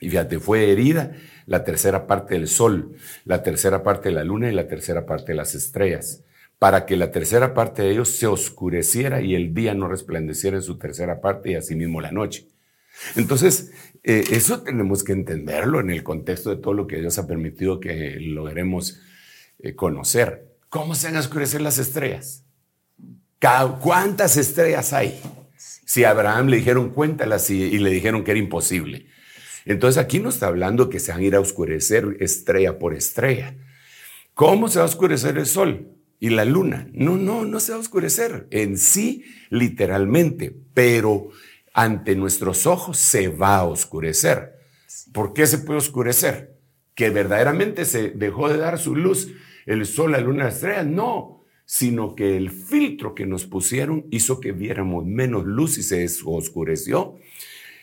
Y 0.00 0.10
fíjate, 0.10 0.40
fue 0.40 0.70
herida 0.70 1.12
la 1.46 1.64
tercera 1.64 2.06
parte 2.06 2.34
del 2.34 2.48
sol, 2.48 2.96
la 3.24 3.42
tercera 3.42 3.82
parte 3.82 4.08
de 4.08 4.16
la 4.16 4.24
luna 4.24 4.50
y 4.50 4.54
la 4.54 4.66
tercera 4.66 5.06
parte 5.06 5.32
de 5.32 5.36
las 5.36 5.54
estrellas, 5.54 6.24
para 6.58 6.84
que 6.84 6.96
la 6.96 7.12
tercera 7.12 7.54
parte 7.54 7.82
de 7.82 7.92
ellos 7.92 8.10
se 8.10 8.26
oscureciera 8.26 9.22
y 9.22 9.34
el 9.34 9.54
día 9.54 9.74
no 9.74 9.88
resplandeciera 9.88 10.56
en 10.56 10.62
su 10.62 10.76
tercera 10.76 11.20
parte 11.20 11.52
y 11.52 11.54
asimismo 11.54 12.00
la 12.00 12.10
noche. 12.10 12.48
Entonces, 13.16 13.72
eh, 14.02 14.24
eso 14.30 14.62
tenemos 14.62 15.04
que 15.04 15.12
entenderlo 15.12 15.80
en 15.80 15.90
el 15.90 16.02
contexto 16.02 16.50
de 16.50 16.56
todo 16.56 16.74
lo 16.74 16.86
que 16.86 17.00
Dios 17.00 17.18
ha 17.18 17.26
permitido 17.26 17.80
que 17.80 18.18
logremos 18.20 19.00
eh, 19.58 19.74
conocer. 19.74 20.56
¿Cómo 20.68 20.94
se 20.94 21.08
van 21.08 21.16
a 21.16 21.20
oscurecer 21.20 21.60
las 21.60 21.78
estrellas? 21.78 22.44
¿Cuántas 23.80 24.36
estrellas 24.36 24.92
hay? 24.92 25.20
Si 25.56 26.04
a 26.04 26.10
Abraham 26.10 26.48
le 26.48 26.56
dijeron 26.56 26.90
cuéntalas 26.90 27.48
y, 27.50 27.78
le 27.78 27.90
dijeron 27.90 28.24
que 28.24 28.32
era 28.32 28.40
imposible. 28.40 29.06
Entonces 29.64 30.02
aquí 30.02 30.18
no 30.18 30.28
está 30.28 30.48
hablando 30.48 30.88
que 30.88 31.00
se 31.00 31.12
van 31.12 31.20
a 31.20 31.24
ir 31.24 31.34
a 31.34 31.40
oscurecer 31.40 32.16
estrella 32.20 32.78
por 32.78 32.94
estrella. 32.94 33.54
¿Cómo 34.34 34.68
se 34.68 34.78
va 34.78 34.84
a 34.84 34.88
oscurecer 34.88 35.38
el 35.38 35.46
sol 35.46 35.92
y 36.18 36.30
la 36.30 36.44
luna? 36.44 36.88
No, 36.92 37.16
no, 37.16 37.44
no 37.44 37.60
se 37.60 37.72
va 37.72 37.78
a 37.78 37.80
oscurecer 37.80 38.48
en 38.50 38.78
sí 38.78 39.24
literalmente, 39.50 40.56
pero 40.74 41.30
ante 41.76 42.16
nuestros 42.16 42.66
ojos 42.66 42.96
se 42.96 43.28
va 43.28 43.58
a 43.58 43.64
oscurecer. 43.64 44.56
¿Por 45.12 45.34
qué 45.34 45.46
se 45.46 45.58
puede 45.58 45.78
oscurecer? 45.78 46.56
Que 46.94 47.10
verdaderamente 47.10 47.84
se 47.84 48.08
dejó 48.08 48.48
de 48.48 48.56
dar 48.56 48.78
su 48.78 48.96
luz 48.96 49.28
el 49.66 49.84
sol, 49.84 50.12
la 50.12 50.20
luna, 50.20 50.44
la 50.44 50.50
estrella. 50.50 50.84
No, 50.84 51.44
sino 51.66 52.14
que 52.14 52.38
el 52.38 52.50
filtro 52.50 53.14
que 53.14 53.26
nos 53.26 53.44
pusieron 53.44 54.06
hizo 54.10 54.40
que 54.40 54.52
viéramos 54.52 55.04
menos 55.04 55.44
luz 55.44 55.76
y 55.76 55.82
se 55.82 56.06
oscureció 56.24 57.18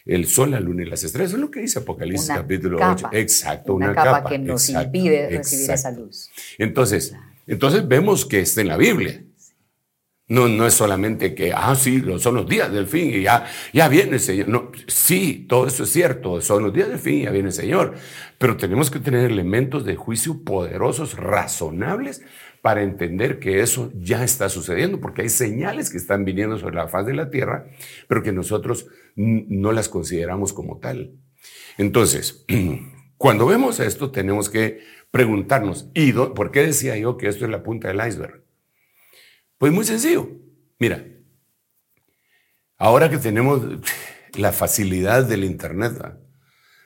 el 0.06 0.26
sol, 0.26 0.52
la 0.52 0.60
luna 0.60 0.82
y 0.82 0.86
las 0.88 1.04
estrellas. 1.04 1.34
es 1.34 1.40
lo 1.40 1.52
que 1.52 1.60
dice 1.60 1.78
Apocalipsis 1.78 2.30
capítulo 2.30 2.80
8. 2.82 3.10
Exacto, 3.12 3.76
una, 3.76 3.94
capa, 3.94 4.28
que 4.28 4.40
nos 4.40 4.68
impide 4.70 5.30
recibir 5.30 5.70
esa 5.70 5.92
luz. 5.92 6.32
Entonces, 6.58 7.14
entonces 7.46 7.88
vemos 7.88 8.26
que 8.26 8.40
está 8.40 8.62
en 8.62 8.70
la 8.70 8.78
Biblia. 8.78 9.24
No, 10.34 10.48
no 10.48 10.66
es 10.66 10.74
solamente 10.74 11.36
que, 11.36 11.54
ah, 11.54 11.76
sí, 11.76 12.04
son 12.18 12.34
los 12.34 12.50
días 12.50 12.74
del 12.74 12.88
fin 12.88 13.08
y 13.14 13.22
ya, 13.22 13.46
ya 13.72 13.88
viene 13.88 14.14
el 14.14 14.20
Señor. 14.20 14.48
No, 14.50 14.72
sí, 14.88 15.46
todo 15.48 15.68
eso 15.68 15.84
es 15.84 15.92
cierto, 15.92 16.42
son 16.42 16.64
los 16.64 16.74
días 16.74 16.90
del 16.90 16.98
fin 16.98 17.20
y 17.20 17.24
ya 17.26 17.30
viene 17.30 17.50
el 17.50 17.54
Señor. 17.54 17.94
Pero 18.40 18.58
tenemos 18.58 18.90
que 18.90 18.98
tener 19.00 19.30
elementos 19.30 19.86
de 19.86 19.96
juicio 19.96 20.44
poderosos, 20.44 21.18
razonables, 21.18 22.24
para 22.64 22.82
entender 22.82 23.38
que 23.38 23.60
eso 23.60 23.92
ya 23.94 24.24
está 24.24 24.50
sucediendo, 24.50 25.00
porque 25.00 25.22
hay 25.22 25.30
señales 25.30 25.92
que 25.92 25.98
están 25.98 26.26
viniendo 26.26 26.58
sobre 26.58 26.78
la 26.78 26.88
faz 26.88 27.06
de 27.06 27.14
la 27.14 27.30
tierra, 27.30 27.68
pero 28.08 28.24
que 28.24 28.32
nosotros 28.32 28.88
no 29.16 29.72
las 29.72 29.88
consideramos 29.88 30.52
como 30.52 30.80
tal. 30.80 31.14
Entonces, 31.78 32.44
cuando 33.18 33.46
vemos 33.46 33.80
esto, 33.80 34.10
tenemos 34.10 34.50
que 34.50 34.80
preguntarnos, 35.12 35.92
¿y 35.94 36.12
por 36.12 36.50
qué 36.50 36.64
decía 36.64 36.98
yo 36.98 37.18
que 37.18 37.28
esto 37.28 37.46
es 37.46 37.52
la 37.52 37.62
punta 37.62 37.90
del 37.90 38.02
iceberg? 38.08 38.43
Pues 39.64 39.72
muy 39.72 39.86
sencillo. 39.86 40.30
Mira, 40.78 41.06
ahora 42.78 43.10
que 43.10 43.18
tenemos 43.18 43.62
la 44.38 44.52
facilidad 44.52 45.24
del 45.24 45.46
Internet, 45.46 45.94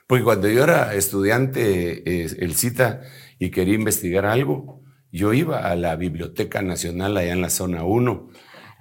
porque 0.05 0.23
cuando 0.23 0.47
yo 0.47 0.63
era 0.63 0.93
estudiante, 0.93 2.03
eh, 2.05 2.27
el 2.37 2.53
CITA, 2.53 3.01
y 3.39 3.49
quería 3.49 3.73
investigar 3.73 4.27
algo, 4.27 4.83
yo 5.11 5.33
iba 5.33 5.67
a 5.67 5.75
la 5.75 5.95
Biblioteca 5.95 6.61
Nacional 6.61 7.17
allá 7.17 7.33
en 7.33 7.41
la 7.41 7.49
zona 7.49 7.83
1, 7.83 8.29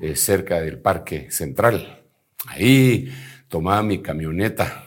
eh, 0.00 0.14
cerca 0.14 0.60
del 0.60 0.78
Parque 0.78 1.30
Central. 1.30 2.04
Ahí 2.48 3.10
tomaba 3.48 3.82
mi 3.82 4.02
camioneta 4.02 4.84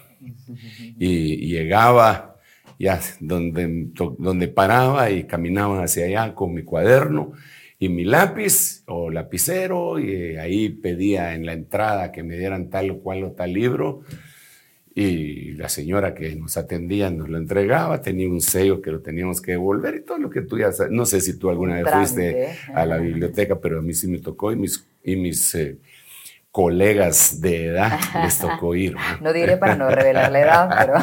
y, 1.00 1.48
llegaba 1.48 2.38
ya 2.78 3.02
donde, 3.20 3.88
donde 4.20 4.48
paraba 4.50 5.10
y 5.10 5.24
caminaba 5.24 5.84
hacia 5.84 6.06
allá 6.06 6.36
con 6.36 6.54
mi 6.54 6.62
cuaderno 6.62 7.34
y 7.80 7.88
mi 7.88 8.04
lápiz 8.04 8.84
o 8.88 9.10
lapicero 9.10 9.98
y 10.00 10.36
ahí 10.36 10.70
pedía 10.70 11.34
en 11.34 11.46
la 11.46 11.54
entrada 11.54 12.12
que 12.12 12.24
me 12.24 12.38
dieran 12.38 12.70
tal 12.70 12.92
o 12.92 13.00
cual 13.00 13.24
o 13.24 13.32
tal 13.32 13.54
libro 13.54 14.04
y 14.94 15.54
la 15.54 15.70
señora 15.70 16.14
que 16.14 16.36
nos 16.36 16.58
atendía 16.58 17.10
nos 17.10 17.30
lo 17.30 17.38
entregaba, 17.38 18.02
tenía 18.02 18.28
un 18.28 18.42
sello 18.42 18.82
que 18.82 18.92
lo 18.92 19.00
teníamos 19.00 19.40
que 19.40 19.52
devolver 19.52 19.96
y 19.96 20.02
todo 20.02 20.18
lo 20.18 20.30
que 20.30 20.42
tú 20.42 20.58
ya 20.58 20.74
sabes. 20.74 20.92
No 20.92 21.06
sé 21.06 21.22
si 21.22 21.40
tú 21.40 21.50
alguna 21.50 21.76
vez 21.76 21.90
fuiste 21.90 22.50
a 22.74 22.86
la 22.86 22.98
biblioteca, 22.98 23.60
pero 23.62 23.80
a 23.80 23.82
mí 23.82 23.94
sí 23.94 24.10
me 24.10 24.20
tocó 24.20 24.52
y 24.52 24.58
mis, 24.58 24.86
y 25.02 25.16
mis 25.16 25.56
eh, 25.56 25.78
colegas 26.52 27.40
de 27.40 27.68
edad 27.68 27.98
les 28.24 28.40
tocó 28.40 28.76
ir. 28.76 28.96
¿no? 29.22 29.32
diré 29.32 29.56
para 29.56 29.78
no 29.78 29.90
revelar 29.90 30.34
la 30.34 30.42
edad, 30.42 30.70
pero, 30.78 30.94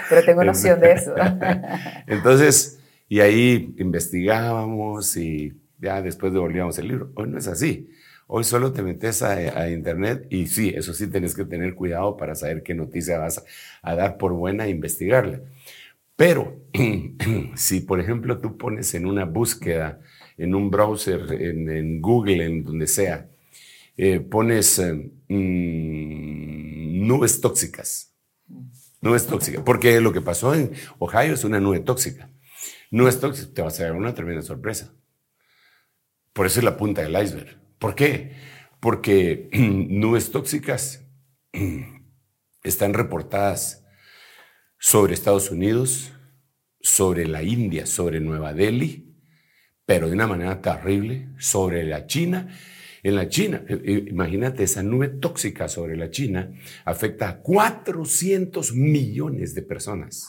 pero 0.10 0.26
tengo 0.26 0.44
noción 0.44 0.78
de 0.80 0.92
eso. 0.92 1.14
Entonces, 2.06 2.78
y 3.08 3.20
ahí 3.20 3.74
investigábamos 3.78 5.16
y 5.16 5.54
ya 5.80 6.02
después 6.02 6.32
devolvíamos 6.32 6.78
el 6.78 6.88
libro. 6.88 7.10
Hoy 7.14 7.28
no 7.28 7.38
es 7.38 7.46
así. 7.46 7.88
Hoy 8.26 8.44
solo 8.44 8.72
te 8.72 8.82
metes 8.82 9.22
a, 9.22 9.68
internet 9.70 10.26
y 10.30 10.46
sí, 10.46 10.72
eso 10.74 10.94
sí 10.94 11.08
tienes 11.08 11.34
que 11.34 11.44
tener 11.44 11.74
cuidado 11.74 12.16
para 12.16 12.36
saber 12.36 12.62
qué 12.62 12.74
noticia 12.74 13.18
vas 13.18 13.44
a, 13.82 13.94
dar 13.96 14.18
por 14.18 14.32
buena 14.32 14.66
e 14.66 14.70
investigarla. 14.70 15.40
Pero 16.14 16.60
si, 17.56 17.80
por 17.80 17.98
ejemplo, 17.98 18.38
tú 18.38 18.56
pones 18.56 18.94
en 18.94 19.06
una 19.06 19.24
búsqueda, 19.24 20.00
en 20.36 20.54
un 20.54 20.70
browser, 20.70 21.32
en, 21.32 22.00
Google, 22.00 22.44
en 22.44 22.62
donde 22.62 22.86
sea, 22.86 23.28
eh, 23.96 24.20
pones 24.20 24.78
eh, 24.78 24.92
mm, 25.28 27.06
nubes 27.06 27.40
tóxicas. 27.40 28.14
Nubes 29.00 29.26
tóxicas. 29.26 29.62
Porque 29.64 30.00
lo 30.00 30.12
que 30.12 30.20
pasó 30.20 30.54
en 30.54 30.70
Ohio 31.00 31.34
es 31.34 31.42
una 31.42 31.58
nube 31.58 31.80
tóxica. 31.80 32.30
Nubes 32.92 33.18
tóxicas, 33.18 33.52
te 33.54 33.62
vas 33.62 33.80
a 33.80 33.84
dar 33.84 33.92
una 33.94 34.14
tremenda 34.14 34.42
sorpresa. 34.42 34.94
Por 36.32 36.46
eso 36.46 36.60
es 36.60 36.64
la 36.64 36.76
punta 36.76 37.02
del 37.02 37.20
iceberg. 37.22 37.58
¿Por 37.78 37.94
qué? 37.94 38.36
Porque 38.80 39.48
nubes 39.52 40.30
tóxicas 40.30 41.04
están 42.62 42.94
reportadas 42.94 43.84
sobre 44.78 45.14
Estados 45.14 45.50
Unidos, 45.50 46.12
sobre 46.80 47.26
la 47.26 47.42
India, 47.42 47.86
sobre 47.86 48.20
Nueva 48.20 48.54
Delhi, 48.54 49.14
pero 49.84 50.08
de 50.08 50.14
una 50.14 50.26
manera 50.26 50.62
terrible, 50.62 51.28
sobre 51.38 51.84
la 51.84 52.06
China. 52.06 52.48
En 53.02 53.16
la 53.16 53.28
China, 53.28 53.64
eh, 53.68 53.80
eh, 53.84 54.04
imagínate, 54.08 54.62
esa 54.62 54.82
nube 54.82 55.08
tóxica 55.08 55.68
sobre 55.68 55.96
la 55.96 56.10
China 56.10 56.52
afecta 56.84 57.28
a 57.28 57.40
400 57.40 58.74
millones 58.74 59.54
de 59.54 59.62
personas. 59.62 60.28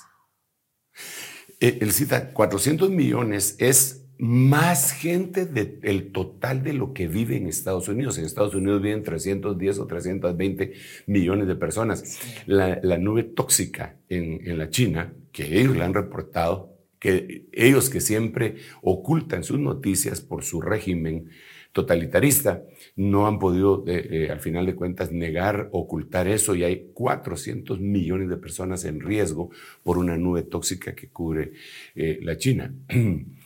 Eh, 1.60 1.78
él 1.82 1.92
cita 1.92 2.34
400 2.34 2.90
millones 2.90 3.56
es 3.60 4.01
más 4.22 4.92
gente 4.92 5.48
del 5.48 6.12
total 6.12 6.62
de 6.62 6.74
lo 6.74 6.94
que 6.94 7.08
vive 7.08 7.38
en 7.38 7.48
Estados 7.48 7.88
Unidos. 7.88 8.20
En 8.20 8.26
Estados 8.26 8.54
Unidos 8.54 8.80
viven 8.80 9.02
310 9.02 9.80
o 9.80 9.88
320 9.88 10.74
millones 11.08 11.48
de 11.48 11.56
personas. 11.56 12.20
La, 12.46 12.78
nube 13.00 13.24
tóxica 13.24 13.98
en, 14.10 14.60
la 14.60 14.70
China, 14.70 15.12
que 15.32 15.60
ellos 15.60 15.76
la 15.76 15.86
han 15.86 15.96
reportado, 15.96 16.78
que 17.00 17.48
ellos 17.52 17.90
que 17.90 18.00
siempre 18.00 18.58
ocultan 18.84 19.44
sus 19.44 19.58
noticias 19.58 20.22
por 20.22 20.44
su 20.44 20.62
régimen 20.62 21.32
totalitarista, 21.72 22.64
no 22.96 23.26
han 23.26 23.40
podido, 23.40 23.84
eh, 23.88 24.08
eh, 24.12 24.30
al 24.30 24.40
final 24.40 24.68
de 24.68 24.76
cuentas, 24.76 25.12
negar, 25.12 25.70
ocultar 25.72 26.28
eso 26.28 26.54
y 26.54 26.64
hay 26.64 26.92
400 26.94 27.80
millones 27.80 28.30
de 28.30 28.38
personas 28.38 28.86
en 28.86 29.00
riesgo 29.00 29.50
por 29.82 29.98
una 29.98 30.16
nube 30.16 30.44
tóxica 30.44 30.94
que 30.94 31.10
cubre 31.10 31.54
eh, 31.96 32.20
la 32.22 32.38
China. 32.38 32.72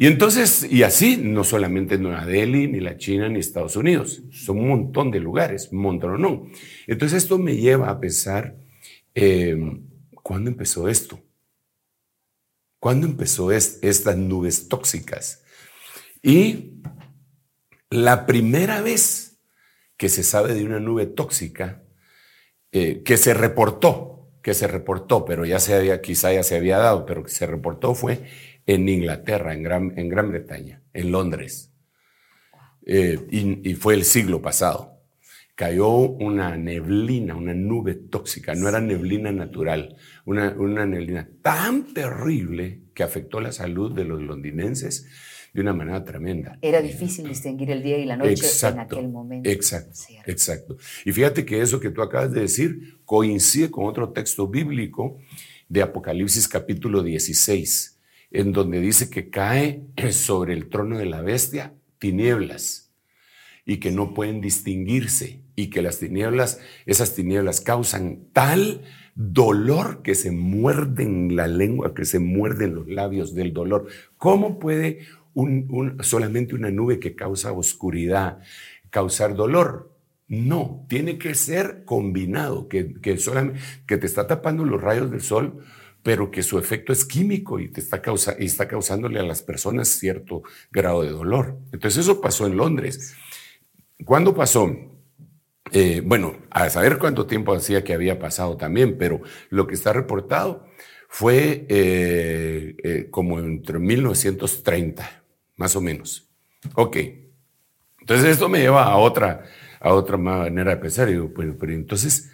Y 0.00 0.06
entonces, 0.06 0.66
y 0.70 0.82
así, 0.82 1.18
no 1.18 1.44
solamente 1.44 1.98
Nueva 1.98 2.24
Delhi, 2.24 2.68
ni 2.68 2.80
la 2.80 2.96
China, 2.96 3.28
ni 3.28 3.38
Estados 3.38 3.76
Unidos, 3.76 4.22
son 4.30 4.56
un 4.56 4.68
montón 4.68 5.10
de 5.10 5.20
lugares, 5.20 5.68
un 5.72 5.80
montón 5.82 6.22
no. 6.22 6.46
Entonces 6.86 7.24
esto 7.24 7.36
me 7.36 7.56
lleva 7.56 7.90
a 7.90 8.00
pensar, 8.00 8.56
em, 9.12 9.86
¿cuándo 10.22 10.48
empezó 10.48 10.88
esto? 10.88 11.20
¿Cuándo 12.78 13.06
empezó 13.06 13.52
estas 13.52 14.16
nubes 14.16 14.68
tóxicas? 14.68 15.44
Y 16.22 16.80
la 17.90 18.24
primera 18.24 18.80
vez 18.80 19.38
que 19.98 20.08
se 20.08 20.22
sabe 20.22 20.54
de 20.54 20.64
una 20.64 20.80
nube 20.80 21.04
tóxica, 21.04 21.84
eh, 22.72 23.02
que 23.02 23.18
se 23.18 23.34
reportó, 23.34 24.30
que 24.42 24.54
se 24.54 24.66
reportó, 24.66 25.26
pero 25.26 25.44
ya 25.44 25.58
se 25.58 25.74
había, 25.74 26.00
quizá 26.00 26.32
ya 26.32 26.42
se 26.42 26.56
había 26.56 26.78
dado, 26.78 27.04
pero 27.04 27.22
que 27.22 27.30
se 27.30 27.46
reportó 27.46 27.94
fue 27.94 28.24
en 28.66 28.88
Inglaterra, 28.88 29.54
en 29.54 29.62
Gran, 29.62 29.98
en 29.98 30.08
Gran 30.08 30.30
Bretaña, 30.30 30.82
en 30.92 31.12
Londres. 31.12 31.72
Eh, 32.86 33.18
y, 33.30 33.74
fue 33.74 33.94
el 33.94 34.04
siglo 34.04 34.40
pasado. 34.40 34.98
Cayó 35.54 35.90
una 35.90 36.56
neblina, 36.56 37.34
una 37.34 37.52
nube 37.52 37.94
tóxica, 37.94 38.54
no 38.54 38.68
era 38.68 38.80
neblina 38.80 39.30
natural, 39.30 39.96
una, 40.24 40.54
una 40.58 40.86
neblina 40.86 41.28
tan 41.42 41.92
terrible 41.92 42.80
que 42.94 43.02
afectó 43.02 43.40
la 43.40 43.52
salud 43.52 43.92
de 43.92 44.04
los 44.04 44.22
londinenses 44.22 45.06
de 45.52 45.60
una 45.60 45.72
manera 45.72 46.04
tremenda. 46.04 46.58
Era 46.62 46.80
difícil 46.80 47.28
distinguir 47.28 47.70
el 47.70 47.82
día 47.82 47.98
y 47.98 48.04
la 48.04 48.16
noche 48.16 48.46
en 48.62 48.78
aquel 48.78 49.08
momento. 49.08 49.48
Exacto, 49.48 49.98
exacto. 50.26 50.76
Y 51.04 51.12
fíjate 51.12 51.44
que 51.44 51.60
eso 51.60 51.80
que 51.80 51.90
tú 51.90 52.02
acabas 52.02 52.32
de 52.32 52.42
decir 52.42 52.98
coincide 53.04 53.70
con 53.70 53.86
otro 53.86 54.12
texto 54.12 54.46
bíblico 54.46 55.18
de 55.68 55.82
Apocalipsis 55.82 56.48
capítulo 56.48 57.02
16, 57.02 57.99
en 58.30 58.52
donde 58.52 58.80
dice 58.80 59.10
que 59.10 59.30
cae 59.30 59.86
sobre 60.12 60.54
el 60.54 60.68
trono 60.68 60.98
de 60.98 61.06
la 61.06 61.22
bestia 61.22 61.74
tinieblas 61.98 62.92
y 63.66 63.78
que 63.78 63.90
no 63.90 64.14
pueden 64.14 64.40
distinguirse 64.40 65.42
y 65.54 65.68
que 65.68 65.82
las 65.82 65.98
tinieblas, 65.98 66.60
esas 66.86 67.14
tinieblas 67.14 67.60
causan 67.60 68.24
tal 68.32 68.82
dolor 69.14 70.02
que 70.02 70.14
se 70.14 70.30
muerden 70.30 71.36
la 71.36 71.46
lengua, 71.46 71.94
que 71.94 72.04
se 72.04 72.18
muerden 72.18 72.74
los 72.74 72.88
labios 72.88 73.34
del 73.34 73.52
dolor. 73.52 73.86
¿Cómo 74.16 74.58
puede 74.58 75.00
solamente 76.00 76.54
una 76.54 76.70
nube 76.70 76.98
que 76.98 77.14
causa 77.14 77.52
oscuridad 77.52 78.38
causar 78.88 79.34
dolor? 79.34 79.92
No, 80.26 80.86
tiene 80.88 81.18
que 81.18 81.34
ser 81.34 81.84
combinado, 81.84 82.68
que, 82.68 82.94
que, 82.94 83.18
solamente, 83.18 83.60
que 83.86 83.98
te 83.98 84.06
está 84.06 84.26
tapando 84.26 84.64
los 84.64 84.80
rayos 84.80 85.10
del 85.10 85.20
sol, 85.20 85.64
pero 86.02 86.30
que 86.30 86.42
su 86.42 86.58
efecto 86.58 86.92
es 86.92 87.04
químico 87.04 87.58
y, 87.58 87.68
te 87.68 87.80
está, 87.80 88.00
causa, 88.00 88.36
y 88.38 88.46
está 88.46 88.66
causándole 88.66 89.20
a 89.20 89.24
las 89.24 89.42
personas 89.42 89.88
cierto 89.88 90.42
grado 90.70 91.02
de 91.02 91.10
dolor. 91.10 91.58
Entonces 91.72 92.04
eso 92.04 92.20
pasó 92.20 92.46
en 92.46 92.56
Londres. 92.56 93.14
¿Cuándo 94.04 94.34
pasó? 94.34 94.70
Eh, 95.72 96.02
bueno, 96.04 96.36
a 96.50 96.68
saber 96.70 96.98
cuánto 96.98 97.26
tiempo 97.26 97.54
hacía 97.54 97.84
que 97.84 97.94
había 97.94 98.18
pasado 98.18 98.56
también, 98.56 98.96
pero 98.98 99.20
lo 99.50 99.66
que 99.66 99.74
está 99.74 99.92
reportado 99.92 100.66
fue 101.08 101.66
eh, 101.68 102.76
eh, 102.82 103.08
como 103.10 103.38
entre 103.38 103.78
1930, 103.78 105.22
más 105.56 105.76
o 105.76 105.80
menos. 105.80 106.28
Ok, 106.74 106.96
entonces 108.00 108.30
esto 108.30 108.48
me 108.48 108.60
lleva 108.60 108.84
a 108.84 108.96
otra 108.96 109.44
a 109.80 109.94
otra 109.94 110.16
manera 110.16 110.72
de 110.72 110.76
pensar. 110.76 111.08
Y 111.08 111.12
digo, 111.12 111.32
pero, 111.34 111.56
pero 111.58 111.72
entonces, 111.72 112.30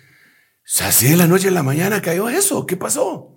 así 0.81 1.09
de 1.09 1.17
la 1.17 1.27
noche 1.27 1.49
a 1.49 1.53
la 1.53 1.63
mañana 1.63 2.03
cayó 2.03 2.29
eso, 2.29 2.67
¿qué 2.67 2.77
pasó? 2.77 3.36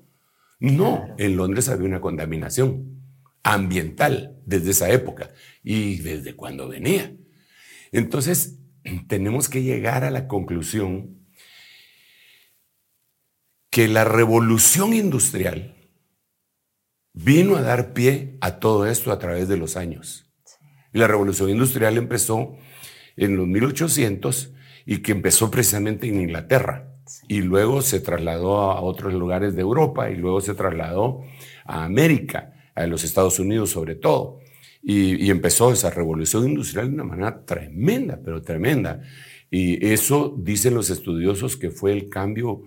No, 0.59 1.15
en 1.17 1.37
Londres 1.37 1.69
había 1.69 1.87
una 1.87 2.01
contaminación 2.01 3.01
ambiental 3.43 4.37
desde 4.45 4.71
esa 4.71 4.89
época 4.89 5.29
y 5.63 5.99
desde 5.99 6.35
cuando 6.35 6.67
venía. 6.67 7.15
Entonces, 7.91 8.59
tenemos 9.07 9.47
que 9.47 9.63
llegar 9.63 10.03
a 10.03 10.11
la 10.11 10.27
conclusión 10.27 11.27
que 13.69 13.87
la 13.87 14.03
revolución 14.03 14.93
industrial 14.93 15.75
vino 17.13 17.55
a 17.55 17.61
dar 17.61 17.93
pie 17.93 18.37
a 18.41 18.59
todo 18.59 18.85
esto 18.85 19.11
a 19.11 19.19
través 19.19 19.47
de 19.47 19.57
los 19.57 19.77
años. 19.77 20.29
Y 20.91 20.99
la 20.99 21.07
revolución 21.07 21.49
industrial 21.49 21.97
empezó 21.97 22.57
en 23.15 23.37
los 23.37 23.47
1800 23.47 24.53
y 24.85 24.99
que 24.99 25.11
empezó 25.11 25.51
precisamente 25.51 26.07
en 26.07 26.19
Inglaterra 26.19 26.88
y 27.27 27.41
luego 27.41 27.81
se 27.81 27.99
trasladó 27.99 28.59
a 28.59 28.81
otros 28.81 29.13
lugares 29.13 29.55
de 29.55 29.61
Europa 29.61 30.09
y 30.09 30.15
luego 30.15 30.41
se 30.41 30.53
trasladó 30.53 31.21
a 31.65 31.85
América, 31.85 32.53
a 32.75 32.87
los 32.87 33.03
Estados 33.03 33.39
Unidos 33.39 33.71
sobre 33.71 33.95
todo. 33.95 34.39
Y, 34.81 35.29
empezó 35.29 35.71
esa 35.71 35.89
revolución 35.89 36.47
industrial 36.47 36.87
de 36.87 36.93
una 36.93 37.03
manera 37.03 37.45
tremenda, 37.45 38.19
pero 38.23 38.41
tremenda. 38.41 39.01
Y 39.51 39.85
eso 39.85 40.33
dicen 40.37 40.73
los 40.73 40.89
estudiosos 40.89 41.57
que 41.57 41.69
fue 41.69 41.91
el 41.91 42.07
cambio 42.09 42.63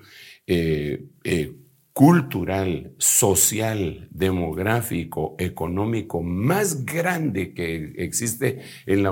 eh, 0.47 1.07
eh, 1.25 1.55
cultural, 1.93 2.95
social, 2.99 4.09
demográfico, 4.11 5.37
económico 5.39 6.23
más 6.23 6.87
grande 6.87 7.53
que 7.53 7.93
existe 7.97 8.61
en 8.87 9.03
la, 9.03 9.11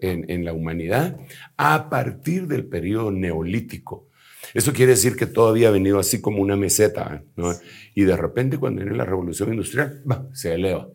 en, 0.00 0.44
la 0.44 0.52
humanidad 0.52 1.18
a 1.56 1.90
partir 1.90 2.46
del 2.46 2.66
periodo 2.66 3.10
neolítico. 3.10 4.09
Eso 4.54 4.72
quiere 4.72 4.92
decir 4.92 5.16
que 5.16 5.26
todavía 5.26 5.68
ha 5.68 5.72
venido 5.72 5.98
así 5.98 6.20
como 6.20 6.42
una 6.42 6.56
meseta, 6.56 7.22
y 7.94 8.02
de 8.02 8.16
repente 8.16 8.58
cuando 8.58 8.82
viene 8.82 8.96
la 8.96 9.04
revolución 9.04 9.50
industrial, 9.50 10.02
se 10.32 10.54
eleva. 10.54 10.88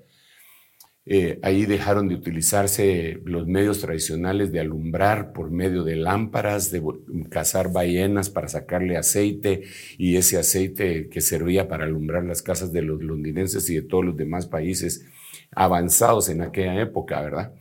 Eh, 1.08 1.39
ahí 1.44 1.68
dejaron 1.68 2.08
de 2.08 2.15
utilizarse 2.15 3.22
los 3.26 3.46
medios 3.46 3.80
tradicionales 3.80 4.52
de 4.52 4.60
alumbrar 4.60 5.34
por 5.34 5.52
medio 5.52 5.84
de 5.84 5.96
lámparas, 5.96 6.72
de 6.72 6.82
cazar 7.30 7.72
ballenas 7.72 8.32
para 8.32 8.48
sacarle 8.48 8.98
aceite 8.98 9.62
y 10.00 10.15
ese 10.15 10.39
aceite 10.39 11.08
que 11.08 11.22
servía 11.22 11.68
para 11.68 11.84
alumbrar 11.84 12.24
las 12.24 12.41
casas 12.41 12.74
de 12.74 12.82
los 12.82 13.04
londinenses 13.04 13.70
y 13.70 13.76
de 13.76 13.84
todos 13.84 14.04
los 14.04 14.18
demás 14.18 14.48
países 14.48 15.06
avanzados 15.52 16.28
en 16.30 16.41
aquella 16.41 16.82
época, 16.82 17.22
¿verdad? 17.22 17.54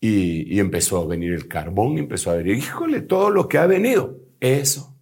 Y, 0.00 0.52
y 0.52 0.58
empezó 0.58 1.00
a 1.00 1.06
venir 1.06 1.32
el 1.32 1.46
carbón, 1.46 1.98
empezó 1.98 2.32
a 2.32 2.36
venir, 2.36 2.56
híjole, 2.56 3.02
todo 3.02 3.30
lo 3.30 3.46
que 3.48 3.58
ha 3.58 3.66
venido, 3.66 4.18
eso 4.40 4.93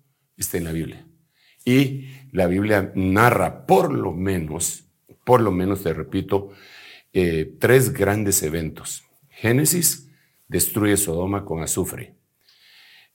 está 0.42 0.58
en 0.58 0.64
la 0.64 0.72
Biblia. 0.72 1.06
Y 1.64 2.08
la 2.32 2.46
Biblia 2.46 2.92
narra 2.94 3.66
por 3.66 3.92
lo 3.92 4.12
menos, 4.12 4.84
por 5.24 5.40
lo 5.40 5.52
menos 5.52 5.82
te 5.82 5.92
repito, 5.92 6.50
eh, 7.12 7.54
tres 7.58 7.92
grandes 7.92 8.42
eventos. 8.42 9.04
Génesis 9.28 10.08
destruye 10.48 10.96
Sodoma 10.96 11.44
con 11.44 11.62
azufre. 11.62 12.14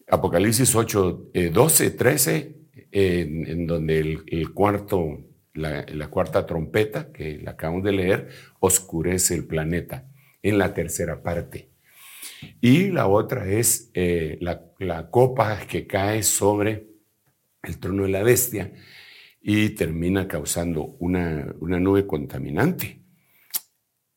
Apocalipsis 0.09 0.73
8, 0.73 1.31
12, 1.51 1.91
13, 1.91 2.55
en, 2.91 3.67
donde 3.67 4.21
el, 4.25 4.53
cuarto, 4.53 5.19
la, 5.53 6.07
cuarta 6.09 6.45
trompeta, 6.45 7.11
que 7.11 7.37
la 7.39 7.51
acabamos 7.51 7.83
de 7.83 7.91
leer, 7.91 8.29
oscurece 8.59 9.35
el 9.35 9.45
planeta 9.45 10.07
en 10.41 10.57
la 10.57 10.73
tercera 10.73 11.21
parte. 11.21 11.69
Y 12.61 12.91
la 12.91 13.07
otra 13.07 13.47
es 13.47 13.91
eh, 13.93 14.37
la, 14.41 15.09
copa 15.09 15.59
que 15.67 15.87
cae 15.87 16.23
sobre 16.23 16.87
el 17.71 17.79
trono 17.79 18.03
de 18.03 18.09
la 18.09 18.23
bestia 18.23 18.73
y 19.41 19.69
termina 19.69 20.27
causando 20.27 20.95
una, 20.99 21.53
una 21.59 21.79
nube 21.79 22.05
contaminante. 22.05 23.01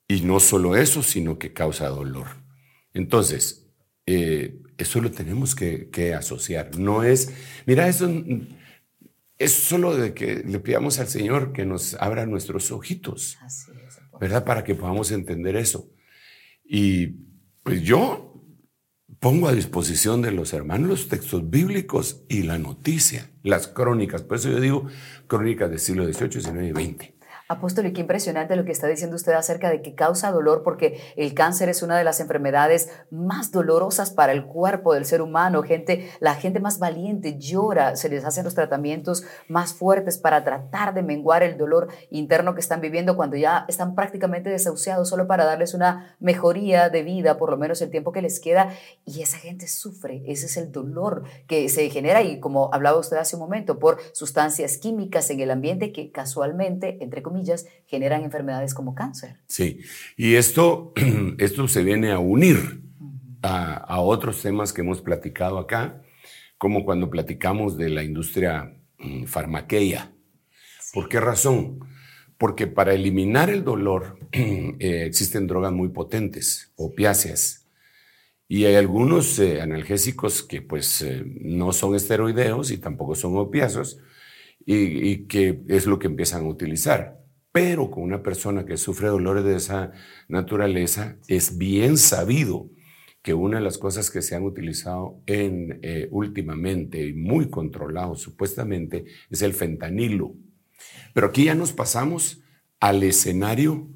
Y 0.08 0.22
no 0.22 0.40
solo 0.40 0.76
eso, 0.76 1.02
sino 1.02 1.38
que 1.38 1.52
causa 1.52 1.88
dolor. 1.88 2.26
Entonces, 2.92 3.70
eh, 4.06 4.60
eso 4.76 5.00
lo 5.00 5.10
tenemos 5.12 5.54
que, 5.54 6.14
asociar. 6.14 6.76
No 6.78 7.04
es, 7.04 7.32
mira, 7.66 7.86
eso 7.86 8.10
es 9.38 9.52
solo 9.52 9.96
de 9.96 10.14
que 10.14 10.42
le 10.44 10.58
pidamos 10.58 10.98
al 10.98 11.06
Señor 11.06 11.52
que 11.52 11.64
nos 11.64 11.94
abra 11.94 12.26
nuestros 12.26 12.72
ojitos, 12.72 13.38
¿verdad? 14.20 14.44
Para 14.44 14.64
que 14.64 14.74
podamos 14.74 15.12
entender 15.12 15.54
eso. 15.54 15.92
Y 16.64 17.06
pues 17.62 17.82
yo 17.82 18.29
pongo 19.20 19.48
a 19.48 19.52
disposición 19.52 20.22
de 20.22 20.32
los 20.32 20.54
hermanos 20.54 20.88
los 20.88 21.08
textos 21.08 21.50
bíblicos 21.50 22.22
y 22.28 22.42
la 22.42 22.58
noticia, 22.58 23.30
las 23.42 23.68
crónicas. 23.68 24.22
Por 24.22 24.38
eso 24.38 24.48
yo 24.48 24.60
digo 24.60 24.86
crónicas 25.26 25.68
del 25.68 25.78
siglo 25.78 26.10
XVIII, 26.10 26.40
XIX 26.40 26.78
y 26.78 26.84
XX. 26.84 27.19
Apóstol, 27.50 27.86
y 27.86 27.92
qué 27.92 28.02
impresionante 28.02 28.54
lo 28.54 28.64
que 28.64 28.70
está 28.70 28.86
diciendo 28.86 29.16
usted 29.16 29.32
acerca 29.32 29.70
de 29.70 29.82
que 29.82 29.96
causa 29.96 30.30
dolor, 30.30 30.62
porque 30.62 31.00
el 31.16 31.34
cáncer 31.34 31.68
es 31.68 31.82
una 31.82 31.98
de 31.98 32.04
las 32.04 32.20
enfermedades 32.20 32.90
más 33.10 33.50
dolorosas 33.50 34.12
para 34.12 34.30
el 34.30 34.44
cuerpo 34.44 34.94
del 34.94 35.04
ser 35.04 35.20
humano. 35.20 35.64
Gente, 35.64 36.08
la 36.20 36.36
gente 36.36 36.60
más 36.60 36.78
valiente 36.78 37.38
llora, 37.40 37.96
se 37.96 38.08
les 38.08 38.24
hacen 38.24 38.44
los 38.44 38.54
tratamientos 38.54 39.24
más 39.48 39.74
fuertes 39.74 40.16
para 40.16 40.44
tratar 40.44 40.94
de 40.94 41.02
menguar 41.02 41.42
el 41.42 41.58
dolor 41.58 41.88
interno 42.10 42.54
que 42.54 42.60
están 42.60 42.80
viviendo 42.80 43.16
cuando 43.16 43.36
ya 43.36 43.64
están 43.66 43.96
prácticamente 43.96 44.48
desahuciados, 44.48 45.08
solo 45.08 45.26
para 45.26 45.44
darles 45.44 45.74
una 45.74 46.16
mejoría 46.20 46.88
de 46.88 47.02
vida, 47.02 47.36
por 47.36 47.50
lo 47.50 47.56
menos 47.56 47.82
el 47.82 47.90
tiempo 47.90 48.12
que 48.12 48.22
les 48.22 48.38
queda. 48.38 48.68
Y 49.04 49.22
esa 49.22 49.38
gente 49.38 49.66
sufre, 49.66 50.22
ese 50.28 50.46
es 50.46 50.56
el 50.56 50.70
dolor 50.70 51.24
que 51.48 51.68
se 51.68 51.90
genera 51.90 52.22
y 52.22 52.38
como 52.38 52.72
hablaba 52.72 53.00
usted 53.00 53.16
hace 53.16 53.34
un 53.34 53.42
momento, 53.42 53.80
por 53.80 53.98
sustancias 54.12 54.78
químicas 54.78 55.28
en 55.30 55.40
el 55.40 55.50
ambiente 55.50 55.90
que 55.90 56.12
casualmente, 56.12 56.98
entre 57.00 57.24
comillas, 57.24 57.39
generan 57.86 58.24
enfermedades 58.24 58.74
como 58.74 58.94
cáncer. 58.94 59.36
Sí, 59.46 59.80
y 60.16 60.34
esto, 60.34 60.92
esto 61.38 61.68
se 61.68 61.82
viene 61.82 62.12
a 62.12 62.18
unir 62.18 62.82
a, 63.42 64.00
otros 64.00 64.42
temas 64.42 64.72
que 64.72 64.82
hemos 64.82 65.00
platicado 65.00 65.58
acá, 65.58 66.02
como 66.58 66.84
cuando 66.84 67.10
platicamos 67.10 67.76
de 67.76 67.88
la 67.88 68.02
industria 68.02 68.76
mm, 68.98 69.24
farmaqueia. 69.24 70.12
¿Por 70.92 71.08
qué 71.08 71.20
razón? 71.20 71.80
Porque 72.38 72.66
para 72.66 72.94
eliminar 72.94 73.50
el 73.50 73.64
dolor 73.64 74.18
eh, 74.32 75.04
existen 75.06 75.46
drogas 75.46 75.72
muy 75.72 75.88
potentes, 75.88 76.72
opiáceas, 76.76 77.60
y 78.52 78.64
hay 78.64 78.74
algunos 78.74 79.38
eh, 79.38 79.60
analgésicos 79.60 80.42
que 80.42 80.60
pues 80.60 81.02
eh, 81.02 81.22
no 81.24 81.72
son 81.72 81.94
esteroideos 81.94 82.72
y 82.72 82.78
tampoco 82.78 83.14
son 83.14 83.36
opiáceos, 83.36 83.98
y, 84.66 85.26
que 85.26 85.62
es 85.68 85.86
lo 85.86 86.00
que 86.00 86.08
empiezan 86.08 86.44
a 86.44 86.48
utilizar. 86.48 87.20
Pero 87.52 87.90
con 87.90 88.04
una 88.04 88.22
persona 88.22 88.64
que 88.64 88.76
sufre 88.76 89.08
dolores 89.08 89.44
de 89.44 89.56
esa 89.56 89.92
naturaleza, 90.28 91.16
es 91.26 91.58
bien 91.58 91.96
sabido 91.96 92.70
que 93.22 93.34
una 93.34 93.58
de 93.58 93.64
las 93.64 93.76
cosas 93.76 94.10
que 94.10 94.22
se 94.22 94.34
han 94.34 94.44
utilizado 94.44 95.20
en, 95.26 95.78
eh, 95.82 96.08
últimamente 96.10 97.06
y 97.06 97.12
muy 97.12 97.50
controlado 97.50 98.14
supuestamente 98.14 99.04
es 99.28 99.42
el 99.42 99.52
fentanilo. 99.52 100.34
Pero 101.12 101.26
aquí 101.26 101.44
ya 101.44 101.54
nos 101.54 101.72
pasamos 101.72 102.42
al 102.78 103.02
escenario 103.02 103.88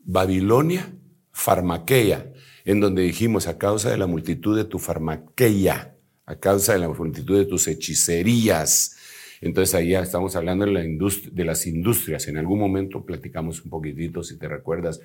Babilonia 0.00 0.92
farmaquea, 1.32 2.32
en 2.64 2.80
donde 2.80 3.02
dijimos 3.02 3.46
a 3.46 3.58
causa 3.58 3.90
de 3.90 3.98
la 3.98 4.06
multitud 4.06 4.56
de 4.56 4.64
tu 4.64 4.78
farmaquea, 4.78 5.96
a 6.26 6.36
causa 6.38 6.72
de 6.72 6.80
la 6.80 6.88
multitud 6.88 7.38
de 7.38 7.46
tus 7.46 7.68
hechicerías, 7.68 8.95
Entonces 9.40 9.74
ahí 9.74 9.90
ya 9.90 10.00
estamos 10.00 10.36
hablando 10.36 10.64
de, 10.64 10.72
la 10.72 10.82
de 10.82 11.44
las 11.44 11.66
industrias. 11.66 12.28
En 12.28 12.38
algún 12.38 12.58
momento 12.58 13.04
platicamos 13.04 13.62
un 13.64 13.70
poquitito, 13.70 14.22
si 14.22 14.38
te 14.38 14.48
recuerdas, 14.48 15.00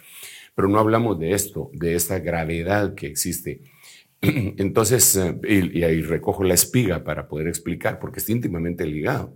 pero 0.56 0.68
no 0.68 0.80
hablamos 0.80 1.20
de 1.20 1.32
esto, 1.34 1.70
de 1.74 1.96
esta 1.96 2.20
gravedad 2.20 2.96
que 2.96 3.08
existe. 3.08 3.62
Entonces, 4.22 5.16
eh, 5.16 5.72
y, 5.74 5.84
ahí 5.84 6.02
recojo 6.02 6.44
la 6.44 6.54
espiga 6.54 7.04
para 7.04 7.28
poder 7.28 7.48
explicar, 7.48 8.00
porque 8.00 8.20
está 8.20 8.32
íntimamente 8.32 8.86
ligado. 8.86 9.36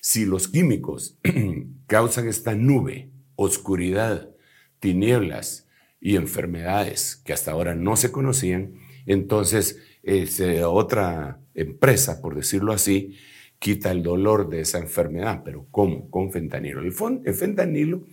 Si 0.00 0.26
los 0.26 0.48
químicos 0.48 1.18
causan 1.86 2.28
esta 2.28 2.54
nube, 2.54 3.10
oscuridad, 3.36 4.30
tinieblas 4.80 5.66
y 6.00 6.16
enfermedades 6.16 7.16
que 7.24 7.32
hasta 7.32 7.52
ahora 7.52 7.74
no 7.74 7.96
se 7.96 8.12
conocían, 8.12 8.74
entonces 9.06 9.78
otra 10.64 11.40
empresa, 11.54 12.20
por 12.22 12.34
decirlo 12.34 12.72
así, 12.72 13.16
quita 13.58 13.90
el 13.90 14.02
dolor 14.02 14.48
de 14.48 14.60
esa 14.60 14.78
enfermedad. 14.78 15.42
¿Pero 15.44 15.66
cómo? 15.70 16.10
Con 16.10 16.32
fentanilo. 16.32 16.80
El, 16.80 16.92
fentanilo, 17.34 18.04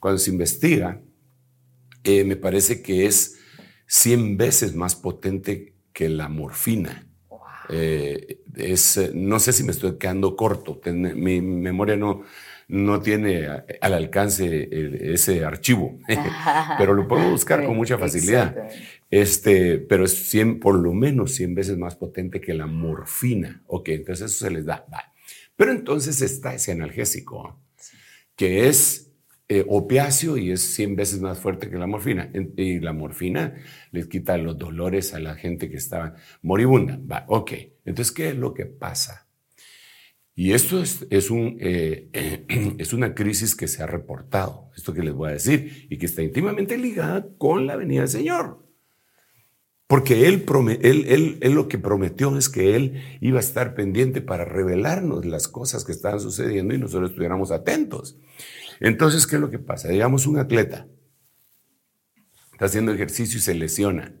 cuando 0.00 0.18
se 0.18 0.30
investiga, 0.30 1.00
eh, 2.04 2.24
me 2.24 2.36
parece 2.36 2.82
que 2.82 3.06
es 3.06 3.38
100 3.86 4.36
veces 4.36 4.74
más 4.74 4.94
potente 4.94 5.74
que 5.92 6.08
la 6.08 6.28
morfina. 6.28 7.08
Eh, 7.68 8.42
es, 8.54 9.10
no 9.14 9.40
sé 9.40 9.52
si 9.52 9.64
me 9.64 9.72
estoy 9.72 9.98
quedando 9.98 10.36
corto, 10.36 10.80
mi 10.92 11.40
memoria 11.40 11.96
no, 11.96 12.22
no 12.68 13.00
tiene 13.00 13.46
al 13.80 13.94
alcance 13.94 14.68
ese 15.12 15.44
archivo, 15.44 15.98
pero 16.78 16.94
lo 16.94 17.06
puedo 17.06 17.30
buscar 17.30 17.64
con 17.64 17.76
mucha 17.76 17.98
facilidad. 17.98 18.68
Este, 19.10 19.78
pero 19.78 20.04
es 20.04 20.30
100, 20.30 20.58
por 20.58 20.74
lo 20.74 20.92
menos 20.92 21.34
100 21.34 21.54
veces 21.54 21.78
más 21.78 21.96
potente 21.96 22.40
que 22.40 22.54
la 22.54 22.66
morfina. 22.66 23.62
Ok, 23.66 23.90
entonces 23.90 24.32
eso 24.32 24.46
se 24.46 24.50
les 24.50 24.64
da. 24.64 24.84
Pero 25.54 25.72
entonces 25.72 26.20
está 26.22 26.54
ese 26.54 26.72
analgésico, 26.72 27.58
que 28.34 28.68
es 28.68 29.12
eh, 29.48 29.64
opiáceo 29.68 30.36
y 30.36 30.50
es 30.50 30.60
100 30.60 30.96
veces 30.96 31.20
más 31.20 31.38
fuerte 31.38 31.70
que 31.70 31.78
la 31.78 31.86
morfina. 31.86 32.30
Y 32.56 32.80
la 32.80 32.92
morfina 32.92 33.54
les 33.92 34.08
quita 34.08 34.36
los 34.38 34.58
dolores 34.58 35.14
a 35.14 35.20
la 35.20 35.36
gente 35.36 35.70
que 35.70 35.76
estaba 35.76 36.16
moribunda. 36.42 36.98
Va, 37.10 37.24
ok, 37.28 37.52
entonces, 37.84 38.12
¿qué 38.12 38.30
es 38.30 38.36
lo 38.36 38.52
que 38.52 38.66
pasa? 38.66 39.25
Y 40.36 40.52
esto 40.52 40.80
es, 40.80 41.04
es, 41.10 41.30
un, 41.30 41.56
eh, 41.60 42.46
es 42.78 42.92
una 42.92 43.14
crisis 43.14 43.56
que 43.56 43.66
se 43.66 43.82
ha 43.82 43.86
reportado, 43.86 44.70
esto 44.76 44.94
que 44.94 45.02
les 45.02 45.12
voy 45.12 45.30
a 45.30 45.32
decir, 45.32 45.88
y 45.90 45.98
que 45.98 46.06
está 46.06 46.22
íntimamente 46.22 46.78
ligada 46.78 47.26
con 47.38 47.66
la 47.66 47.74
venida 47.74 48.02
del 48.02 48.10
Señor. 48.10 48.64
Porque 49.88 50.28
él, 50.28 50.44
él, 50.82 51.38
él, 51.40 51.52
lo 51.52 51.68
que 51.68 51.78
prometió 51.78 52.36
es 52.36 52.48
que 52.48 52.74
Él 52.74 53.02
iba 53.20 53.38
a 53.38 53.40
estar 53.40 53.74
pendiente 53.74 54.20
para 54.20 54.44
revelarnos 54.44 55.24
las 55.24 55.46
cosas 55.46 55.84
que 55.84 55.92
estaban 55.92 56.18
sucediendo 56.18 56.74
y 56.74 56.78
nosotros 56.78 57.10
estuviéramos 57.10 57.52
atentos. 57.52 58.18
Entonces, 58.80 59.28
¿qué 59.28 59.36
es 59.36 59.40
lo 59.40 59.48
que 59.48 59.60
pasa? 59.60 59.88
Digamos 59.88 60.26
un 60.26 60.38
atleta 60.38 60.88
está 62.56 62.64
haciendo 62.64 62.92
ejercicio 62.92 63.36
y 63.36 63.42
se 63.42 63.54
lesiona. 63.54 64.14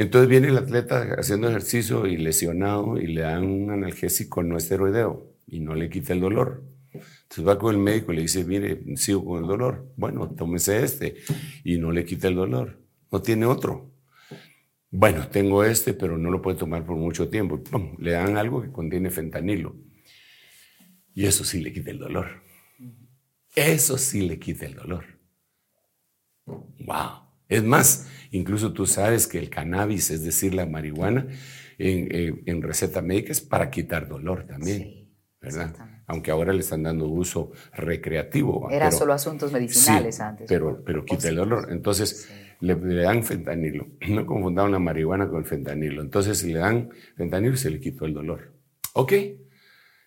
Entonces 0.00 0.28
viene 0.28 0.46
el 0.46 0.56
atleta 0.56 1.16
haciendo 1.18 1.48
ejercicio 1.48 2.06
y 2.06 2.16
lesionado 2.16 2.98
y 2.98 3.08
le 3.08 3.22
dan 3.22 3.44
un 3.44 3.72
analgésico 3.72 4.44
no 4.44 4.56
esteroideo 4.56 5.34
y 5.48 5.58
no 5.58 5.74
le 5.74 5.90
quita 5.90 6.12
el 6.12 6.20
dolor. 6.20 6.62
Entonces 6.92 7.44
va 7.44 7.58
con 7.58 7.74
el 7.74 7.80
médico 7.80 8.12
y 8.12 8.16
le 8.16 8.22
dice, 8.22 8.44
mire, 8.44 8.80
sigo 8.96 9.24
con 9.24 9.42
el 9.42 9.48
dolor. 9.48 9.92
Bueno, 9.96 10.30
tómese 10.30 10.84
este 10.84 11.16
y 11.64 11.78
no 11.78 11.90
le 11.90 12.04
quita 12.04 12.28
el 12.28 12.36
dolor. 12.36 12.78
No 13.10 13.20
tiene 13.22 13.46
otro. 13.46 13.90
Bueno, 14.88 15.26
tengo 15.30 15.64
este, 15.64 15.94
pero 15.94 16.16
no 16.16 16.30
lo 16.30 16.40
puede 16.40 16.56
tomar 16.56 16.86
por 16.86 16.94
mucho 16.94 17.28
tiempo. 17.28 17.60
Le 17.98 18.12
dan 18.12 18.36
algo 18.36 18.62
que 18.62 18.70
contiene 18.70 19.10
fentanilo. 19.10 19.74
Y 21.12 21.26
eso 21.26 21.42
sí 21.42 21.60
le 21.60 21.72
quita 21.72 21.90
el 21.90 21.98
dolor. 21.98 22.44
Eso 23.52 23.98
sí 23.98 24.28
le 24.28 24.38
quita 24.38 24.64
el 24.64 24.76
dolor. 24.76 25.04
¡Wow! 26.46 27.27
Es 27.48 27.64
más, 27.64 28.06
incluso 28.30 28.72
tú 28.72 28.86
sabes 28.86 29.26
que 29.26 29.38
el 29.38 29.50
cannabis, 29.50 30.10
es 30.10 30.22
decir, 30.22 30.54
la 30.54 30.66
marihuana, 30.66 31.26
en, 31.78 32.62
receta 32.62 33.02
médica 33.02 33.32
es 33.32 33.40
para 33.40 33.70
quitar 33.70 34.08
dolor 34.08 34.46
también, 34.46 35.08
¿verdad? 35.40 35.74
Aunque 36.06 36.30
ahora 36.30 36.52
le 36.52 36.60
están 36.60 36.82
dando 36.82 37.06
uso 37.06 37.52
recreativo. 37.74 38.70
Era 38.70 38.90
solo 38.90 39.12
asuntos 39.12 39.52
medicinales 39.52 40.20
antes. 40.20 40.46
Pero, 40.48 40.82
pero 40.84 41.04
quita 41.04 41.28
el 41.28 41.36
dolor. 41.36 41.68
Entonces, 41.70 42.28
le, 42.60 42.74
dan 42.74 43.22
fentanilo. 43.24 43.86
No 44.08 44.26
confundaban 44.26 44.72
la 44.72 44.78
marihuana 44.78 45.28
con 45.28 45.40
el 45.40 45.44
fentanilo. 45.44 46.02
Entonces, 46.02 46.38
si 46.38 46.52
le 46.52 46.60
dan 46.60 46.90
fentanilo, 47.16 47.56
se 47.56 47.70
le 47.70 47.80
quitó 47.80 48.06
el 48.06 48.14
dolor. 48.14 48.54
¿Ok? 48.94 49.12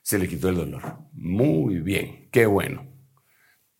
Se 0.02 0.18
le 0.18 0.28
quitó 0.28 0.50
el 0.50 0.56
dolor. 0.56 0.82
Muy 1.14 1.80
bien, 1.80 2.30
qué 2.32 2.46
bueno. 2.46 2.88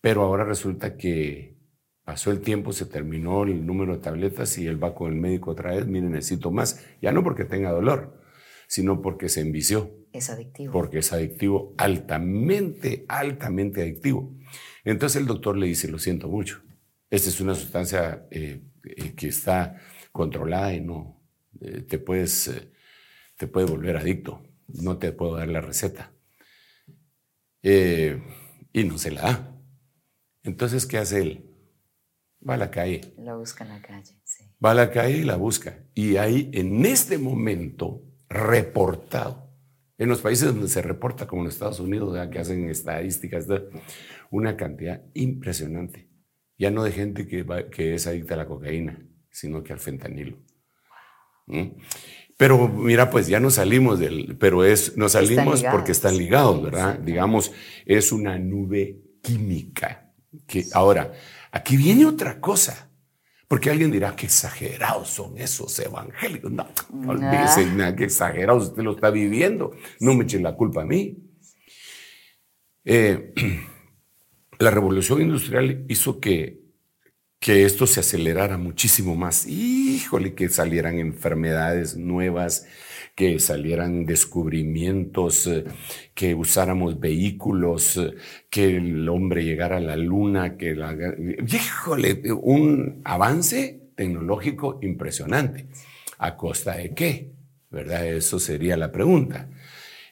Pero 0.00 0.22
ahora 0.22 0.44
resulta 0.44 0.96
que 0.96 1.56
Pasó 2.04 2.32
el 2.32 2.40
tiempo, 2.40 2.72
se 2.72 2.86
terminó 2.86 3.44
el 3.44 3.64
número 3.64 3.94
de 3.94 4.02
tabletas 4.02 4.58
y 4.58 4.66
él 4.66 4.82
va 4.82 4.94
con 4.94 5.12
el 5.12 5.18
médico 5.18 5.52
otra 5.52 5.74
vez, 5.74 5.86
mire, 5.86 6.08
necesito 6.08 6.50
más. 6.50 6.84
Ya 7.00 7.12
no 7.12 7.22
porque 7.22 7.44
tenga 7.44 7.70
dolor, 7.70 8.20
sino 8.66 9.00
porque 9.00 9.28
se 9.28 9.40
envició. 9.40 9.94
Es 10.12 10.28
adictivo. 10.28 10.72
Porque 10.72 10.98
es 10.98 11.12
adictivo, 11.12 11.74
altamente, 11.78 13.04
altamente 13.08 13.82
adictivo. 13.82 14.34
Entonces 14.84 15.20
el 15.20 15.28
doctor 15.28 15.56
le 15.56 15.66
dice, 15.66 15.88
lo 15.88 15.98
siento 15.98 16.28
mucho, 16.28 16.62
esta 17.12 17.28
es 17.28 17.40
una 17.42 17.54
sustancia 17.54 18.26
eh, 18.30 18.62
eh, 18.84 19.12
que 19.14 19.28
está 19.28 19.78
controlada 20.12 20.72
y 20.72 20.80
no 20.80 21.22
eh, 21.60 21.82
te, 21.82 21.98
puedes, 21.98 22.50
te 23.36 23.46
puede 23.46 23.66
volver 23.66 23.98
adicto. 23.98 24.42
No 24.66 24.96
te 24.96 25.12
puedo 25.12 25.36
dar 25.36 25.48
la 25.48 25.60
receta. 25.60 26.10
y 27.62 28.84
no 28.84 28.96
se 28.96 29.10
la 29.10 29.20
da. 29.20 29.60
Entonces, 30.42 30.86
¿qué 30.86 30.96
hace 30.96 31.20
él? 31.20 31.51
Va 32.48 32.54
a 32.54 32.56
la 32.56 32.70
calle. 32.70 33.00
La 33.18 33.36
busca 33.36 33.64
en 33.64 33.70
la 33.70 33.80
calle, 33.80 34.20
sí. 34.24 34.44
Va 34.64 34.72
a 34.72 34.74
la 34.74 34.90
calle 34.90 35.18
y 35.18 35.24
la 35.24 35.36
busca. 35.36 35.78
Y 35.94 36.16
ahí, 36.16 36.50
en 36.52 36.84
este 36.86 37.18
momento, 37.18 38.02
reportado, 38.28 39.50
en 39.98 40.08
los 40.08 40.20
países 40.20 40.48
donde 40.48 40.68
se 40.68 40.82
reporta, 40.82 41.26
como 41.26 41.42
en 41.42 41.48
Estados 41.48 41.80
Unidos, 41.80 42.16
que 42.30 42.38
hacen 42.38 42.68
estadísticas, 42.68 43.46
una 44.30 44.56
cantidad 44.56 45.02
impresionante. 45.14 46.10
Ya 46.58 46.70
no 46.70 46.84
de 46.84 46.92
gente 46.92 47.26
que, 47.26 47.44
que 47.70 47.94
es 47.94 48.06
adicta 48.06 48.34
a 48.34 48.38
la 48.38 48.46
cocaína, 48.46 49.06
sino 49.30 49.62
que 49.62 49.72
al 49.72 49.80
fentanilo. 49.80 50.38
¿Mm? 51.46 51.70
Pero 52.36 52.68
mira, 52.68 53.10
pues 53.10 53.28
ya 53.28 53.38
nos 53.38 53.54
salimos 53.54 54.00
del, 54.00 54.36
pero 54.38 54.64
es, 54.64 54.96
nos 54.96 55.12
salimos 55.12 55.62
porque 55.62 55.92
están 55.92 56.16
ligados, 56.16 56.62
¿verdad? 56.62 56.98
Digamos, 56.98 57.52
es 57.86 58.10
una 58.10 58.38
nube 58.38 59.00
química. 59.22 60.12
Que 60.46 60.64
ahora, 60.72 61.12
Aquí 61.52 61.76
viene 61.76 62.06
otra 62.06 62.40
cosa. 62.40 62.88
Porque 63.46 63.68
alguien 63.68 63.92
dirá, 63.92 64.16
qué 64.16 64.24
exagerados 64.24 65.08
son 65.08 65.36
esos 65.36 65.78
evangélicos. 65.78 66.50
No, 66.50 66.66
no 66.90 67.10
olvídese, 67.10 67.66
nada, 67.66 67.94
qué 67.94 68.04
exagerados, 68.04 68.68
usted 68.68 68.82
lo 68.82 68.92
está 68.92 69.10
viviendo. 69.10 69.72
No 70.00 70.14
me 70.14 70.24
eche 70.24 70.40
la 70.40 70.56
culpa 70.56 70.80
a 70.80 70.86
mí. 70.86 71.18
Eh, 72.82 73.34
la 74.58 74.70
revolución 74.70 75.20
industrial 75.20 75.84
hizo 75.88 76.18
que, 76.18 76.62
que 77.38 77.66
esto 77.66 77.86
se 77.86 78.00
acelerara 78.00 78.56
muchísimo 78.56 79.16
más. 79.16 79.46
Híjole, 79.46 80.34
que 80.34 80.48
salieran 80.48 80.98
enfermedades 80.98 81.94
nuevas, 81.94 82.66
que 83.14 83.38
salieran 83.38 84.06
descubrimientos, 84.06 85.46
eh, 85.46 85.64
que 86.14 86.34
usáramos 86.34 86.98
vehículos, 86.98 87.98
eh, 87.98 88.14
que 88.48 88.76
el 88.76 89.08
hombre 89.08 89.44
llegara 89.44 89.76
a 89.76 89.80
la 89.80 89.96
luna, 89.96 90.56
que 90.56 90.74
la... 90.74 90.96
Híjole, 91.46 92.22
un 92.32 93.02
avance 93.04 93.90
tecnológico 93.94 94.78
impresionante. 94.82 95.66
¿A 96.18 96.36
costa 96.36 96.76
de 96.76 96.94
qué? 96.94 97.32
¿Verdad? 97.70 98.06
Eso 98.06 98.38
sería 98.38 98.76
la 98.76 98.92
pregunta. 98.92 99.48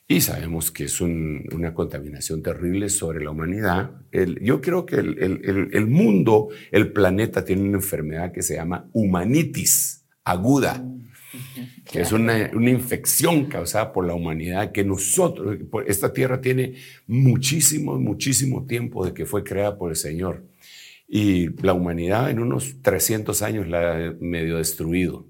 Y 0.06 0.20
sabemos 0.22 0.72
que 0.72 0.84
es 0.84 1.00
una 1.00 1.72
contaminación 1.72 2.42
terrible 2.42 2.88
sobre 2.88 3.22
la 3.22 3.30
humanidad. 3.30 3.92
yo 4.40 4.60
creo 4.60 4.84
que 4.84 4.96
el, 4.96 5.70
el, 5.72 5.86
mundo, 5.86 6.48
el 6.72 6.92
planeta, 6.92 7.44
tiene 7.44 7.62
una 7.62 7.76
enfermedad 7.78 8.32
que 8.32 8.42
se 8.42 8.56
llama 8.56 8.88
humanitis 8.92 10.04
aguda 10.24 10.84
que 11.90 12.00
es 12.00 12.12
una, 12.12 12.50
una, 12.54 12.70
infección 12.70 13.46
causada 13.46 13.92
por 13.92 14.06
la 14.06 14.14
humanidad, 14.14 14.72
que 14.72 14.84
nosotros, 14.84 15.58
esta 15.86 16.12
tierra 16.12 16.40
tiene 16.40 16.74
muchísimo, 17.06 17.98
muchísimo 17.98 18.66
tiempo 18.66 19.04
de 19.04 19.14
que 19.14 19.26
fue 19.26 19.44
creada 19.44 19.76
por 19.78 19.90
el 19.90 19.96
Señor. 19.96 20.44
Y 21.08 21.48
la 21.62 21.72
humanidad 21.72 22.30
en 22.30 22.38
unos 22.38 22.82
300 22.82 23.42
años 23.42 23.68
la 23.68 23.96
ha 23.96 24.14
medio 24.20 24.58
destruido. 24.58 25.26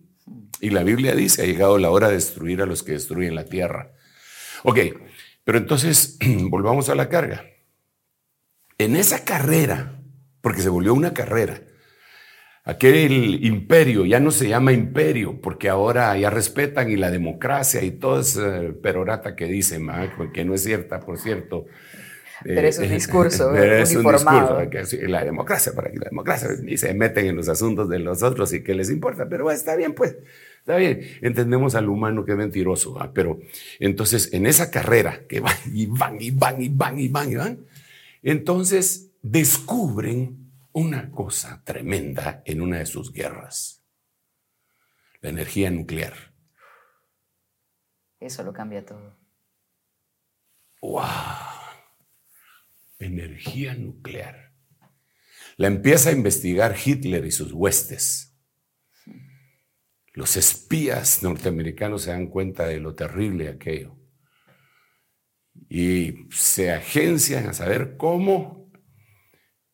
Y 0.61 0.71
la 0.71 0.83
Biblia 0.83 1.15
dice, 1.15 1.43
ha 1.43 1.47
llegado 1.47 1.79
la 1.79 1.91
hora 1.91 2.09
de 2.09 2.15
destruir 2.15 2.61
a 2.61 2.67
los 2.67 2.83
que 2.83 2.93
destruyen 2.93 3.35
la 3.35 3.47
tierra. 3.47 3.93
Ok, 4.63 4.79
pero 5.45 5.59
entonces 5.59 6.19
volvamos 6.51 6.89
a 6.91 6.95
la 6.95 7.09
carga. 7.09 7.47
En 8.77 8.97
esa 8.97 9.25
carrera, 9.25 10.03
porque 10.41 10.61
se 10.63 10.69
volvió 10.69 10.93
una 10.95 11.15
carrera, 11.15 11.63
Aquel 12.65 13.45
imperio 13.45 14.05
ya 14.05 14.21
no 14.21 14.31
se 14.31 14.49
llama 14.49 14.73
imperio 14.73 15.41
porque 15.41 15.71
ahora 15.71 16.17
ya 16.19 16.29
respetan 16.29 16.91
y 16.91 16.97
la 16.97 17.11
democracia 17.11 17.83
y 17.83 17.93
todo 17.93 18.21
ese 18.21 18.75
perorata 18.83 19.35
que 19.35 19.47
dicen, 19.47 19.89
que 20.35 20.45
no 20.45 20.55
es 20.55 20.63
cierta, 20.63 21.01
por 21.01 21.19
cierto. 21.19 21.67
Pero 22.43 22.69
es 22.69 22.79
un 22.79 22.85
eh, 22.85 22.89
discurso 22.89 23.55
es 23.57 23.95
uniformado. 23.95 24.59
Un 24.59 24.71
discurso, 24.71 24.99
que 24.99 25.09
la 25.09 25.25
democracia, 25.25 25.73
para 25.75 25.91
que 25.91 25.99
la 25.99 26.09
democracia, 26.11 26.51
y 26.67 26.77
se 26.77 26.93
meten 26.95 27.27
en 27.27 27.37
los 27.37 27.49
asuntos 27.49 27.89
de 27.89 27.99
los 27.99 28.23
otros 28.23 28.53
y 28.53 28.63
qué 28.63 28.75
les 28.75 28.91
importa, 28.91 29.29
pero 29.29 29.51
está 29.51 29.77
bien, 29.77 29.95
pues, 29.95 30.17
está 30.59 30.77
bien. 30.77 31.01
Entendemos 31.23 31.75
al 31.75 31.89
humano 31.89 32.25
que 32.25 32.33
es 32.33 32.39
mentiroso, 32.39 32.97
pero 33.15 33.41
entonces 33.79 34.33
en 34.33 34.47
esa 34.47 34.71
carrera 34.71 35.23
que 35.29 35.41
van 35.41 35.57
y 35.73 35.87
van 35.87 36.17
y 36.21 36.31
van 36.31 36.61
y 36.61 36.69
van 36.69 36.99
y 36.99 37.09
van 37.09 37.33
y 37.33 37.37
van, 37.37 37.59
entonces 38.23 39.11
descubren 39.23 40.40
una 40.73 41.11
cosa 41.11 41.63
tremenda 41.65 42.43
en 42.45 42.61
una 42.61 42.79
de 42.79 42.87
sus 42.87 43.13
guerras, 43.13 43.85
la 45.21 45.31
energía 45.31 45.71
nuclear. 45.71 46.35
Eso 48.19 48.43
lo 48.43 48.53
cambia 48.53 48.85
todo. 48.85 49.17
¡Wow! 50.83 51.61
energía 53.01 53.75
nuclear. 53.75 54.53
La 55.57 55.67
empieza 55.67 56.11
a 56.11 56.13
investigar 56.13 56.77
Hitler 56.83 57.25
y 57.25 57.31
sus 57.31 57.53
huestes. 57.53 58.39
Los 60.13 60.37
espías 60.37 61.23
norteamericanos 61.23 62.03
se 62.03 62.11
dan 62.11 62.29
cuenta 62.29 62.67
de 62.67 62.81
lo 62.81 62.95
terrible 62.95 63.49
aquello. 63.49 63.97
Y 65.69 66.27
se 66.31 66.73
agencian 66.73 67.49
a 67.49 67.53
saber 67.53 67.97
cómo 67.97 68.60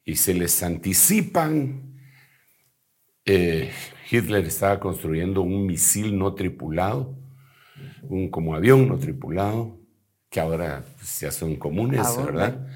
y 0.07 0.17
se 0.17 0.33
les 0.33 0.63
anticipan. 0.63 1.99
Eh, 3.27 3.71
Hitler 4.11 4.47
estaba 4.47 4.81
construyendo 4.81 5.43
un 5.43 5.67
misil 5.67 6.17
no 6.17 6.33
tripulado, 6.33 7.19
un 8.03 8.31
como 8.31 8.55
avión 8.55 8.89
no 8.89 8.99
tripulado, 8.99 9.79
que 10.31 10.41
ahora 10.41 10.85
pues, 10.97 11.21
ya 11.21 11.33
son 11.33 11.57
comunes, 11.57 12.07
¿verdad? 12.17 12.69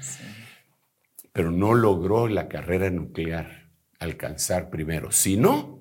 pero 1.31 1.49
no 1.51 1.73
logró 1.73 2.27
la 2.27 2.49
carrera 2.49 2.89
nuclear 2.89 3.69
alcanzar 3.99 4.69
primero. 4.69 5.11
Si 5.11 5.37
no, 5.37 5.80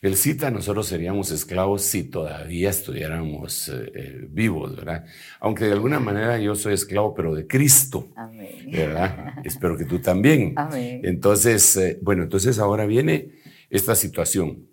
el 0.00 0.16
cita 0.16 0.50
nosotros 0.50 0.86
seríamos 0.86 1.30
esclavos 1.30 1.82
si 1.82 2.04
todavía 2.04 2.70
estuviéramos 2.70 3.68
eh, 3.68 3.92
eh, 3.94 4.26
vivos, 4.30 4.76
¿verdad? 4.76 5.04
Aunque 5.40 5.64
de 5.64 5.72
alguna 5.72 5.98
manera 5.98 6.38
yo 6.38 6.54
soy 6.54 6.74
esclavo, 6.74 7.14
pero 7.14 7.34
de 7.34 7.46
Cristo, 7.46 8.08
Amén. 8.16 8.70
¿verdad? 8.70 9.34
Espero 9.44 9.76
que 9.76 9.84
tú 9.84 10.00
también. 10.00 10.54
Amén. 10.56 11.00
Entonces, 11.04 11.76
eh, 11.76 11.98
bueno, 12.02 12.22
entonces 12.22 12.58
ahora 12.58 12.86
viene 12.86 13.32
esta 13.70 13.94
situación. 13.94 14.68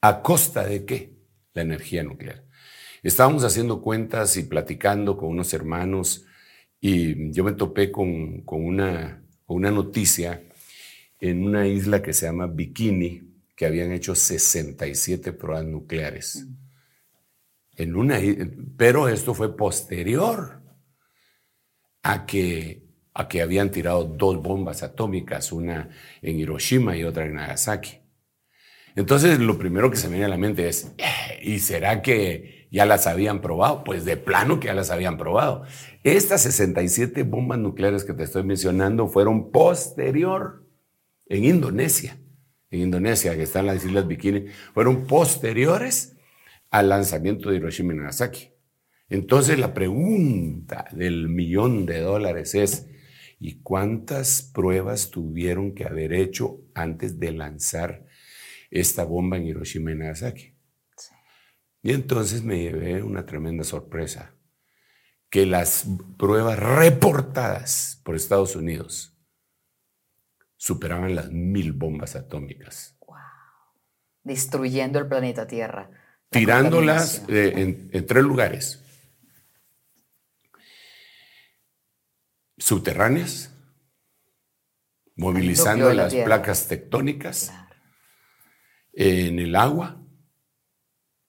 ¿A 0.00 0.20
costa 0.20 0.64
de 0.66 0.84
qué? 0.84 1.14
La 1.54 1.62
energía 1.62 2.02
nuclear. 2.02 2.44
Estábamos 3.02 3.44
haciendo 3.44 3.80
cuentas 3.80 4.36
y 4.36 4.44
platicando 4.44 5.16
con 5.16 5.28
unos 5.30 5.52
hermanos 5.54 6.26
y 6.80 7.32
yo 7.32 7.44
me 7.44 7.52
topé 7.52 7.90
con, 7.90 8.44
una, 8.46 9.22
una 9.46 9.70
noticia 9.70 10.42
en 11.20 11.44
una 11.44 11.66
isla 11.66 12.02
que 12.02 12.12
se 12.12 12.26
llama 12.26 12.46
Bikini, 12.46 13.23
que 13.54 13.66
habían 13.66 13.92
hecho 13.92 14.14
67 14.14 15.32
pruebas 15.32 15.64
nucleares. 15.64 16.46
En 17.76 17.96
una, 17.96 18.18
pero 18.76 19.08
esto 19.08 19.34
fue 19.34 19.56
posterior 19.56 20.62
a 22.02 22.26
que, 22.26 22.86
a 23.14 23.28
que 23.28 23.42
habían 23.42 23.70
tirado 23.70 24.04
dos 24.04 24.42
bombas 24.42 24.82
atómicas, 24.82 25.52
una 25.52 25.90
en 26.22 26.38
Hiroshima 26.38 26.96
y 26.96 27.04
otra 27.04 27.26
en 27.26 27.34
Nagasaki. 27.34 27.98
Entonces, 28.96 29.40
lo 29.40 29.58
primero 29.58 29.90
que 29.90 29.96
se 29.96 30.06
me 30.06 30.14
viene 30.14 30.26
a 30.26 30.28
la 30.28 30.36
mente 30.36 30.68
es, 30.68 30.92
eh, 30.98 31.40
¿y 31.42 31.58
será 31.58 32.00
que 32.00 32.64
ya 32.74 32.86
las 32.86 33.06
habían 33.06 33.40
probado, 33.40 33.84
pues 33.84 34.04
de 34.04 34.16
plano 34.16 34.58
que 34.58 34.66
ya 34.66 34.74
las 34.74 34.90
habían 34.90 35.16
probado. 35.16 35.62
Estas 36.02 36.42
67 36.42 37.22
bombas 37.22 37.60
nucleares 37.60 38.02
que 38.02 38.14
te 38.14 38.24
estoy 38.24 38.42
mencionando 38.42 39.06
fueron 39.06 39.52
posterior 39.52 40.66
en 41.26 41.44
Indonesia, 41.44 42.18
en 42.74 42.82
Indonesia, 42.82 43.36
que 43.36 43.44
están 43.44 43.66
las 43.66 43.84
Islas 43.84 44.06
Bikini, 44.06 44.46
fueron 44.72 45.06
posteriores 45.06 46.16
al 46.70 46.88
lanzamiento 46.88 47.50
de 47.50 47.56
Hiroshima 47.56 47.94
y 47.94 47.96
Nagasaki. 47.96 48.50
Entonces 49.08 49.58
la 49.58 49.72
pregunta 49.72 50.86
del 50.92 51.28
millón 51.28 51.86
de 51.86 52.00
dólares 52.00 52.54
es, 52.54 52.88
¿y 53.38 53.60
cuántas 53.60 54.42
pruebas 54.42 55.10
tuvieron 55.10 55.74
que 55.74 55.84
haber 55.84 56.12
hecho 56.12 56.60
antes 56.74 57.20
de 57.20 57.32
lanzar 57.32 58.06
esta 58.70 59.04
bomba 59.04 59.36
en 59.36 59.46
Hiroshima 59.46 59.92
y 59.92 59.96
Nagasaki? 59.96 60.54
Y 61.82 61.92
entonces 61.92 62.42
me 62.42 62.60
llevé 62.62 63.02
una 63.02 63.26
tremenda 63.26 63.62
sorpresa, 63.62 64.34
que 65.28 65.46
las 65.46 65.86
pruebas 66.16 66.58
reportadas 66.58 68.00
por 68.04 68.16
Estados 68.16 68.56
Unidos 68.56 69.13
superaban 70.64 71.14
las 71.14 71.30
mil 71.30 71.74
bombas 71.74 72.16
atómicas. 72.16 72.96
Wow. 73.06 73.18
Destruyendo 74.22 74.98
el 74.98 75.06
planeta 75.06 75.46
Tierra. 75.46 75.90
Tirándolas 76.30 77.22
en, 77.28 77.90
en 77.92 78.06
tres 78.06 78.24
lugares. 78.24 78.82
Subterráneas, 82.56 83.54
movilizando 85.16 85.92
las 85.92 86.14
placas 86.14 86.66
tectónicas, 86.66 87.52
en 88.94 89.38
el 89.40 89.56
agua 89.56 90.00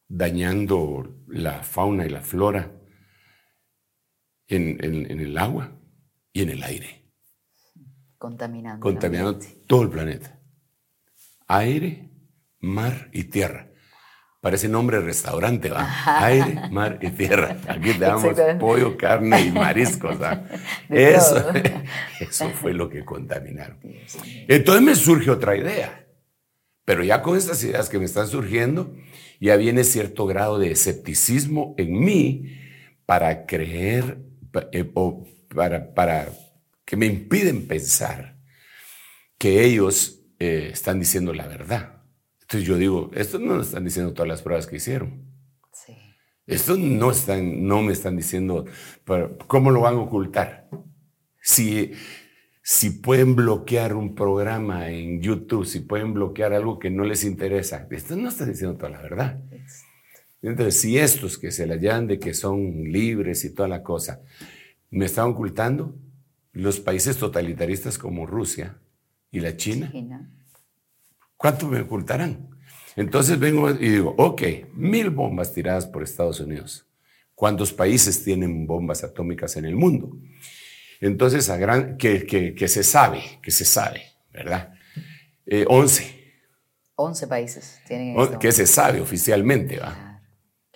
dañando 0.07 1.25
la 1.27 1.61
fauna 1.61 2.05
y 2.05 2.09
la 2.09 2.21
flora 2.21 2.71
en, 4.47 4.79
el 4.81 5.37
agua 5.37 5.77
y 6.31 6.43
en 6.43 6.49
el 6.51 6.63
aire. 6.63 7.04
Contaminando. 8.25 8.79
Contaminando 8.79 9.39
todo 9.67 9.83
el 9.83 9.89
planeta. 9.89 10.39
Aire, 11.45 12.09
mar 12.59 13.07
y 13.13 13.25
tierra. 13.25 13.67
Parece 14.41 14.67
nombre 14.67 14.97
de 14.97 15.03
restaurante, 15.03 15.69
¿va? 15.69 15.87
Aire, 16.25 16.59
mar 16.71 16.97
y 17.03 17.11
tierra. 17.11 17.55
Aquí 17.67 17.93
te 17.93 17.99
damos 17.99 18.35
pollo, 18.59 18.97
carne 18.97 19.41
y 19.41 19.51
mariscos. 19.51 20.17
Eso, 20.89 21.45
eso 22.19 22.49
fue 22.49 22.73
lo 22.73 22.89
que 22.89 23.05
contaminaron. 23.05 23.77
Entonces 24.47 24.83
me 24.83 24.95
surge 24.95 25.29
otra 25.29 25.55
idea. 25.55 26.07
Pero 26.83 27.03
ya 27.03 27.21
con 27.21 27.37
estas 27.37 27.63
ideas 27.63 27.89
que 27.89 27.99
me 27.99 28.05
están 28.05 28.27
surgiendo, 28.27 28.91
ya 29.39 29.55
viene 29.55 29.83
cierto 29.83 30.25
grado 30.25 30.57
de 30.57 30.71
escepticismo 30.71 31.75
en 31.77 31.99
mí 31.99 32.57
para 33.05 33.45
creer 33.45 34.17
eh, 34.71 34.89
o 34.95 35.27
para, 35.53 35.93
para 35.93 36.29
que 36.85 36.95
me 36.95 37.07
impiden 37.07 37.67
pensar 37.67 38.37
que 39.37 39.65
ellos 39.65 40.21
eh, 40.39 40.69
están 40.71 40.99
diciendo 40.99 41.33
la 41.33 41.47
verdad. 41.47 42.03
Entonces 42.41 42.67
yo 42.67 42.77
digo, 42.77 43.11
esto 43.15 43.39
no 43.39 43.59
están 43.59 43.83
diciendo 43.83 44.13
todas 44.13 44.29
las 44.29 44.41
pruebas 44.41 44.67
que 44.67 44.75
hicieron. 44.75 45.25
Sí. 45.73 45.93
Esto 46.45 46.77
no, 46.77 47.11
están, 47.11 47.67
no 47.67 47.81
me 47.81 47.91
están 47.91 48.15
diciendo, 48.15 48.65
¿cómo 49.47 49.71
lo 49.71 49.81
van 49.81 49.95
a 49.95 50.01
ocultar? 50.01 50.69
Si, 51.41 51.93
si 52.61 52.91
pueden 52.91 53.35
bloquear 53.35 53.95
un 53.95 54.13
programa 54.13 54.89
en 54.89 55.21
YouTube, 55.21 55.65
si 55.65 55.79
pueden 55.79 56.13
bloquear 56.13 56.53
algo 56.53 56.77
que 56.77 56.91
no 56.91 57.03
les 57.03 57.23
interesa, 57.23 57.87
esto 57.89 58.15
no 58.15 58.29
está 58.29 58.45
diciendo 58.45 58.77
toda 58.77 58.91
la 58.91 59.01
verdad. 59.01 59.43
Entonces, 60.43 60.79
si 60.79 60.99
estos 60.99 61.39
que 61.39 61.49
se 61.49 61.65
la 61.65 61.77
llaman 61.77 62.05
de 62.05 62.19
que 62.19 62.35
son 62.35 62.83
libres 62.83 63.43
y 63.45 63.55
toda 63.55 63.67
la 63.67 63.81
cosa, 63.81 64.21
me 64.91 65.05
están 65.05 65.29
ocultando, 65.29 65.95
los 66.55 66.79
países 66.79 67.17
totalitaristas 67.17 67.97
como 67.97 68.25
Rusia 68.25 68.77
y 69.29 69.41
la 69.41 69.57
China, 69.57 69.91
¿cuánto 71.35 71.67
me 71.67 71.81
ocultarán? 71.81 72.49
Entonces 72.95 73.37
vengo 73.37 73.69
y 73.69 73.89
digo, 73.89 74.15
ok, 74.17 74.41
mil 74.73 75.09
bombas 75.09 75.53
tiradas 75.53 75.85
por 75.85 76.01
Estados 76.01 76.39
Unidos. 76.39 76.87
¿Cuántos 77.35 77.73
países 77.73 78.23
tienen 78.23 78.65
bombas 78.65 79.03
atómicas 79.03 79.57
en 79.57 79.65
el 79.65 79.75
mundo? 79.75 80.17
Entonces, 81.01 81.49
a 81.49 81.57
gran, 81.57 81.97
que, 81.97 82.25
que, 82.25 82.67
se 82.69 82.83
sabe, 82.83 83.21
que 83.41 83.51
se 83.51 83.65
sabe, 83.65 84.03
¿verdad? 84.31 84.73
Eh, 85.45 85.65
11. 85.67 86.23
11 86.95 87.27
países 87.27 87.81
tienen. 87.85 88.15
Que 88.39 88.53
se 88.53 88.65
sabe 88.65 89.01
oficialmente, 89.01 89.77
¿va? 89.77 90.04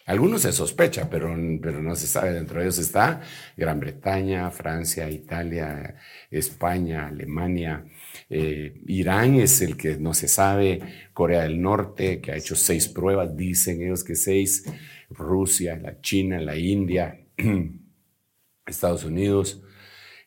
Algunos 0.10 0.41
se 0.41 0.51
sospecha, 0.51 1.07
pero, 1.07 1.38
pero 1.62 1.84
no 1.84 1.95
se 1.95 2.07
sabe. 2.07 2.34
Dentro 2.34 2.57
de 2.57 2.66
ellos 2.66 2.80
está 2.80 3.22
Gran 3.55 3.80
Bretaña, 3.80 4.49
Francia, 4.49 5.07
Italia, 5.07 5.97
España, 6.32 7.05
Alemania. 7.05 7.86
Eh, 8.28 8.82
Irán 8.88 9.36
es 9.36 9.62
el 9.62 9.78
que 9.78 9.97
no 9.97 10.16
se 10.16 10.28
sabe. 10.28 10.82
Corea 11.14 11.43
del 11.43 11.62
Norte, 11.62 12.22
que 12.22 12.32
ha 12.32 12.38
hecho 12.38 12.55
seis 12.55 12.88
pruebas, 12.88 13.38
dicen 13.38 13.84
ellos 13.84 14.03
que 14.03 14.16
seis. 14.16 14.66
Rusia, 15.12 15.78
la 15.78 16.01
China, 16.01 16.39
la 16.39 16.57
India, 16.57 17.28
Estados 18.66 19.03
Unidos. 19.03 19.62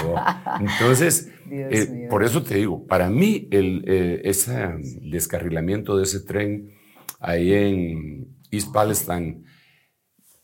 Entonces, 0.60 1.32
eh, 1.50 2.06
por 2.10 2.22
eso 2.22 2.42
te 2.42 2.56
digo, 2.56 2.86
para 2.86 3.08
mí 3.08 3.48
el, 3.50 3.82
eh, 3.86 4.20
ese 4.24 4.74
descarrilamiento 5.00 5.96
de 5.96 6.02
ese 6.02 6.20
tren 6.20 6.70
ahí 7.18 7.52
en 7.54 8.36
East 8.50 8.72
Palestine 8.72 9.42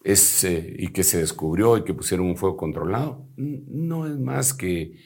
es, 0.05 0.43
y 0.45 0.89
que 0.89 1.05
se 1.05 1.19
descubrió 1.19 1.77
y 1.77 1.85
que 1.85 1.93
pusieron 1.93 2.27
un 2.27 2.37
fuego 2.37 2.57
controlado, 2.57 3.29
no 3.37 4.07
es 4.07 4.19
más 4.19 4.55
que, 4.55 4.97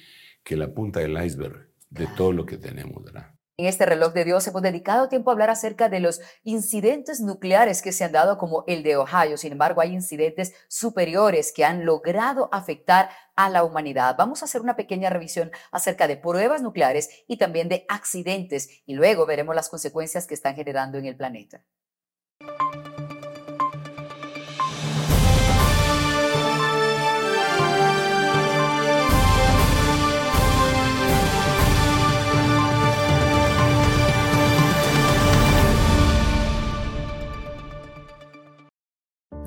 que 0.44 0.56
la 0.56 0.72
punta 0.72 1.00
del 1.00 1.20
iceberg 1.24 1.70
de 1.90 2.06
todo 2.16 2.32
lo 2.32 2.46
que 2.46 2.56
tenemos, 2.56 3.02
¿verdad? 3.02 3.31
En 3.62 3.68
este 3.68 3.86
reloj 3.86 4.12
de 4.12 4.24
Dios 4.24 4.44
hemos 4.48 4.60
dedicado 4.60 5.08
tiempo 5.08 5.30
a 5.30 5.34
hablar 5.34 5.48
acerca 5.48 5.88
de 5.88 6.00
los 6.00 6.20
incidentes 6.42 7.20
nucleares 7.20 7.80
que 7.80 7.92
se 7.92 8.02
han 8.02 8.10
dado 8.10 8.36
como 8.36 8.64
el 8.66 8.82
de 8.82 8.96
Ohio. 8.96 9.36
Sin 9.36 9.52
embargo, 9.52 9.80
hay 9.80 9.92
incidentes 9.92 10.52
superiores 10.66 11.52
que 11.52 11.64
han 11.64 11.84
logrado 11.84 12.48
afectar 12.50 13.10
a 13.36 13.48
la 13.50 13.62
humanidad. 13.62 14.16
Vamos 14.18 14.42
a 14.42 14.46
hacer 14.46 14.62
una 14.62 14.74
pequeña 14.74 15.10
revisión 15.10 15.52
acerca 15.70 16.08
de 16.08 16.16
pruebas 16.16 16.60
nucleares 16.60 17.22
y 17.28 17.36
también 17.36 17.68
de 17.68 17.86
accidentes 17.88 18.82
y 18.84 18.94
luego 18.94 19.26
veremos 19.26 19.54
las 19.54 19.68
consecuencias 19.68 20.26
que 20.26 20.34
están 20.34 20.56
generando 20.56 20.98
en 20.98 21.06
el 21.06 21.14
planeta. 21.14 21.62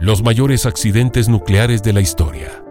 Los 0.06 0.22
mayores 0.22 0.68
accidentes 0.68 1.28
nucleares 1.28 1.82
de 1.82 1.92
la 1.92 2.00
historia. 2.00 2.64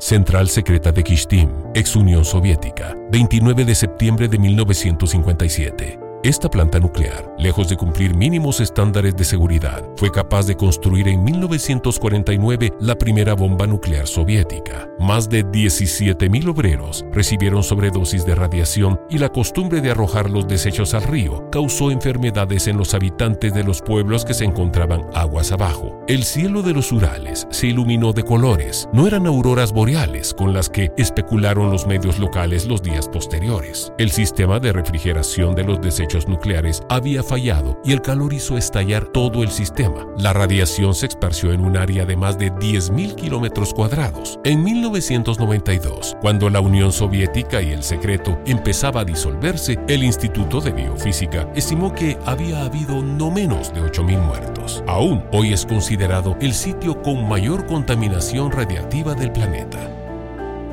Central 0.00 0.48
Secreta 0.48 0.90
de 0.90 1.04
Kishtim, 1.04 1.50
ex 1.72 1.94
Unión 1.94 2.24
Soviética, 2.24 2.96
29 3.12 3.64
de 3.64 3.76
septiembre 3.76 4.26
de 4.26 4.38
1957. 4.40 6.03
Esta 6.24 6.48
planta 6.48 6.80
nuclear, 6.80 7.34
lejos 7.36 7.68
de 7.68 7.76
cumplir 7.76 8.14
mínimos 8.14 8.58
estándares 8.60 9.14
de 9.14 9.24
seguridad, 9.24 9.86
fue 9.96 10.10
capaz 10.10 10.46
de 10.46 10.56
construir 10.56 11.06
en 11.06 11.22
1949 11.22 12.72
la 12.80 12.94
primera 12.94 13.34
bomba 13.34 13.66
nuclear 13.66 14.06
soviética. 14.06 14.88
Más 14.98 15.28
de 15.28 15.44
17.000 15.44 16.48
obreros 16.48 17.04
recibieron 17.12 17.62
sobredosis 17.62 18.24
de 18.24 18.34
radiación 18.34 18.98
y 19.10 19.18
la 19.18 19.28
costumbre 19.28 19.82
de 19.82 19.90
arrojar 19.90 20.30
los 20.30 20.48
desechos 20.48 20.94
al 20.94 21.02
río 21.02 21.50
causó 21.52 21.90
enfermedades 21.90 22.68
en 22.68 22.78
los 22.78 22.94
habitantes 22.94 23.52
de 23.52 23.62
los 23.62 23.82
pueblos 23.82 24.24
que 24.24 24.32
se 24.32 24.46
encontraban 24.46 25.02
aguas 25.12 25.52
abajo. 25.52 26.00
El 26.08 26.24
cielo 26.24 26.62
de 26.62 26.72
los 26.72 26.90
Urales 26.90 27.46
se 27.50 27.66
iluminó 27.66 28.14
de 28.14 28.22
colores. 28.22 28.88
No 28.94 29.06
eran 29.06 29.26
auroras 29.26 29.74
boreales 29.74 30.32
con 30.32 30.54
las 30.54 30.70
que 30.70 30.90
especularon 30.96 31.70
los 31.70 31.86
medios 31.86 32.18
locales 32.18 32.66
los 32.66 32.82
días 32.82 33.08
posteriores. 33.08 33.92
El 33.98 34.10
sistema 34.10 34.58
de 34.58 34.72
refrigeración 34.72 35.54
de 35.54 35.64
los 35.64 35.82
desechos 35.82 36.13
nucleares 36.28 36.82
había 36.88 37.22
fallado 37.22 37.80
y 37.84 37.92
el 37.92 38.00
calor 38.00 38.32
hizo 38.32 38.56
estallar 38.56 39.06
todo 39.06 39.42
el 39.42 39.50
sistema. 39.50 40.06
La 40.16 40.32
radiación 40.32 40.94
se 40.94 41.06
esparció 41.06 41.52
en 41.52 41.60
un 41.60 41.76
área 41.76 42.06
de 42.06 42.16
más 42.16 42.38
de 42.38 42.52
10.000 42.52 43.14
kilómetros 43.16 43.74
cuadrados. 43.74 44.38
En 44.44 44.62
1992, 44.62 46.16
cuando 46.20 46.48
la 46.50 46.60
Unión 46.60 46.92
Soviética 46.92 47.60
y 47.60 47.72
el 47.72 47.82
secreto 47.82 48.38
empezaba 48.46 49.00
a 49.00 49.04
disolverse, 49.04 49.78
el 49.88 50.04
Instituto 50.04 50.60
de 50.60 50.72
Biofísica 50.72 51.48
estimó 51.54 51.92
que 51.92 52.16
había 52.24 52.64
habido 52.64 53.02
no 53.02 53.30
menos 53.30 53.74
de 53.74 53.82
8.000 53.82 54.18
muertos. 54.20 54.84
Aún 54.86 55.24
hoy 55.32 55.52
es 55.52 55.66
considerado 55.66 56.36
el 56.40 56.54
sitio 56.54 57.02
con 57.02 57.28
mayor 57.28 57.66
contaminación 57.66 58.52
radiactiva 58.52 59.14
del 59.14 59.32
planeta. 59.32 59.90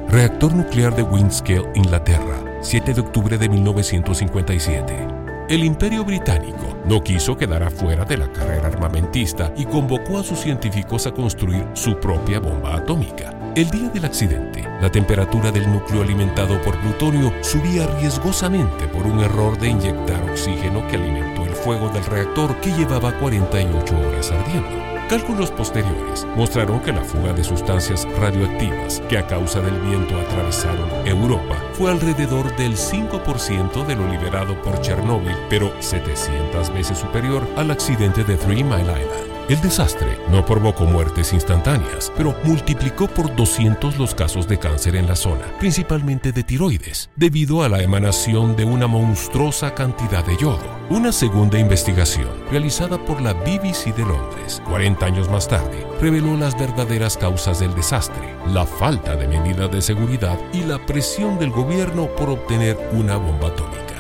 Reactor 0.10 0.54
nuclear 0.54 0.96
de 0.96 1.04
Windscale, 1.04 1.70
Inglaterra, 1.74 2.44
7 2.62 2.94
de 2.94 3.02
octubre 3.02 3.38
de 3.38 3.48
1957 3.48 5.21
el 5.52 5.66
imperio 5.66 6.06
británico 6.06 6.78
no 6.86 7.04
quiso 7.04 7.36
quedar 7.36 7.62
afuera 7.62 8.06
de 8.06 8.16
la 8.16 8.32
carrera 8.32 8.68
armamentista 8.68 9.54
y 9.58 9.66
convocó 9.66 10.18
a 10.18 10.24
sus 10.24 10.40
científicos 10.40 11.06
a 11.08 11.12
construir 11.12 11.68
su 11.74 12.00
propia 12.00 12.40
bomba 12.40 12.78
atómica. 12.78 13.38
El 13.54 13.70
día 13.70 13.90
del 13.90 14.06
accidente, 14.06 14.64
la 14.80 14.90
temperatura 14.90 15.52
del 15.52 15.70
núcleo 15.70 16.04
alimentado 16.04 16.58
por 16.62 16.80
plutonio 16.80 17.34
subía 17.42 17.86
riesgosamente 18.00 18.88
por 18.88 19.06
un 19.06 19.20
error 19.20 19.60
de 19.60 19.72
inyectar 19.72 20.24
oxígeno 20.30 20.88
que 20.88 20.96
alimentó 20.96 21.44
el 21.44 21.54
fuego 21.54 21.90
del 21.90 22.06
reactor 22.06 22.56
que 22.62 22.72
llevaba 22.72 23.12
48 23.20 24.00
horas 24.08 24.32
ardiendo. 24.32 24.70
Cálculos 25.10 25.52
posteriores 25.52 26.26
mostraron 26.38 26.80
que 26.80 26.94
la 26.94 27.04
fuga 27.04 27.34
de 27.34 27.44
sustancias 27.44 28.08
radioactivas 28.18 29.02
que 29.10 29.18
a 29.18 29.28
causa 29.28 29.60
del 29.60 29.78
viento 29.82 30.18
atravesaron 30.18 30.90
Europa 31.06 31.61
fue 31.74 31.92
alrededor 31.92 32.56
del 32.58 32.76
5% 32.76 33.86
de 33.86 33.96
lo 33.96 34.08
liberado 34.08 34.62
por 34.62 34.82
Chernóbil, 34.82 35.36
pero 35.50 35.74
700 35.80 36.74
veces 36.74 36.98
superior 36.98 37.48
al 37.56 37.72
accidente 37.72 38.24
de 38.24 38.38
Three 38.38 38.64
Mile 38.64 38.82
Island. 38.82 39.31
El 39.52 39.60
desastre 39.60 40.18
no 40.30 40.46
provocó 40.46 40.86
muertes 40.86 41.34
instantáneas, 41.34 42.10
pero 42.16 42.34
multiplicó 42.46 43.10
por 43.10 43.36
200 43.36 43.98
los 43.98 44.16
casos 44.16 44.48
de 44.48 44.58
cáncer 44.58 44.96
en 44.96 45.08
la 45.08 45.16
zona, 45.18 45.46
principalmente 45.60 46.32
de 46.32 46.42
tiroides, 46.42 47.10
debido 47.18 47.62
a 47.62 47.68
la 47.68 47.84
emanación 47.84 48.56
de 48.56 48.64
una 48.64 48.88
monstruosa 48.88 49.76
cantidad 49.76 50.24
de 50.24 50.38
yodo. 50.38 50.64
Una 50.90 51.12
segunda 51.12 51.60
investigación, 51.60 52.30
realizada 52.50 52.98
por 52.98 53.20
la 53.20 53.34
BBC 53.34 53.94
de 53.94 54.06
Londres 54.06 54.62
40 54.70 55.06
años 55.06 55.28
más 55.28 55.50
tarde, 55.50 55.86
reveló 56.00 56.38
las 56.38 56.58
verdaderas 56.58 57.18
causas 57.18 57.60
del 57.60 57.76
desastre, 57.76 58.34
la 58.54 58.66
falta 58.66 59.18
de 59.18 59.28
medidas 59.28 59.70
de 59.70 59.82
seguridad 59.82 60.40
y 60.54 60.62
la 60.64 60.78
presión 60.86 61.38
del 61.38 61.52
gobierno 61.52 62.08
por 62.16 62.30
obtener 62.30 62.78
una 62.94 63.18
bomba 63.18 63.50
atómica. 63.50 64.00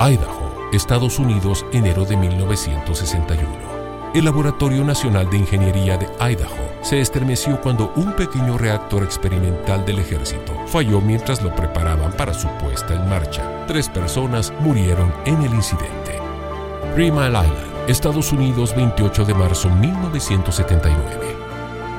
Idaho, 0.00 0.70
Estados 0.72 1.18
Unidos, 1.18 1.66
enero 1.70 2.06
de 2.06 2.16
1961 2.16 3.69
el 4.14 4.24
Laboratorio 4.24 4.84
Nacional 4.84 5.30
de 5.30 5.38
Ingeniería 5.38 5.96
de 5.96 6.08
Idaho 6.18 6.56
se 6.82 7.00
estremeció 7.00 7.60
cuando 7.60 7.92
un 7.94 8.12
pequeño 8.16 8.58
reactor 8.58 9.04
experimental 9.04 9.84
del 9.84 10.00
ejército 10.00 10.52
falló 10.66 11.00
mientras 11.00 11.42
lo 11.42 11.54
preparaban 11.54 12.12
para 12.12 12.34
su 12.34 12.48
puesta 12.58 12.94
en 12.94 13.08
marcha. 13.08 13.66
Tres 13.66 13.88
personas 13.88 14.52
murieron 14.60 15.14
en 15.26 15.42
el 15.42 15.54
incidente. 15.54 16.18
Three 16.94 17.06
Island, 17.06 17.52
Estados 17.86 18.32
Unidos, 18.32 18.74
28 18.74 19.24
de 19.24 19.34
marzo 19.34 19.68
de 19.68 19.74
1979. 19.76 21.36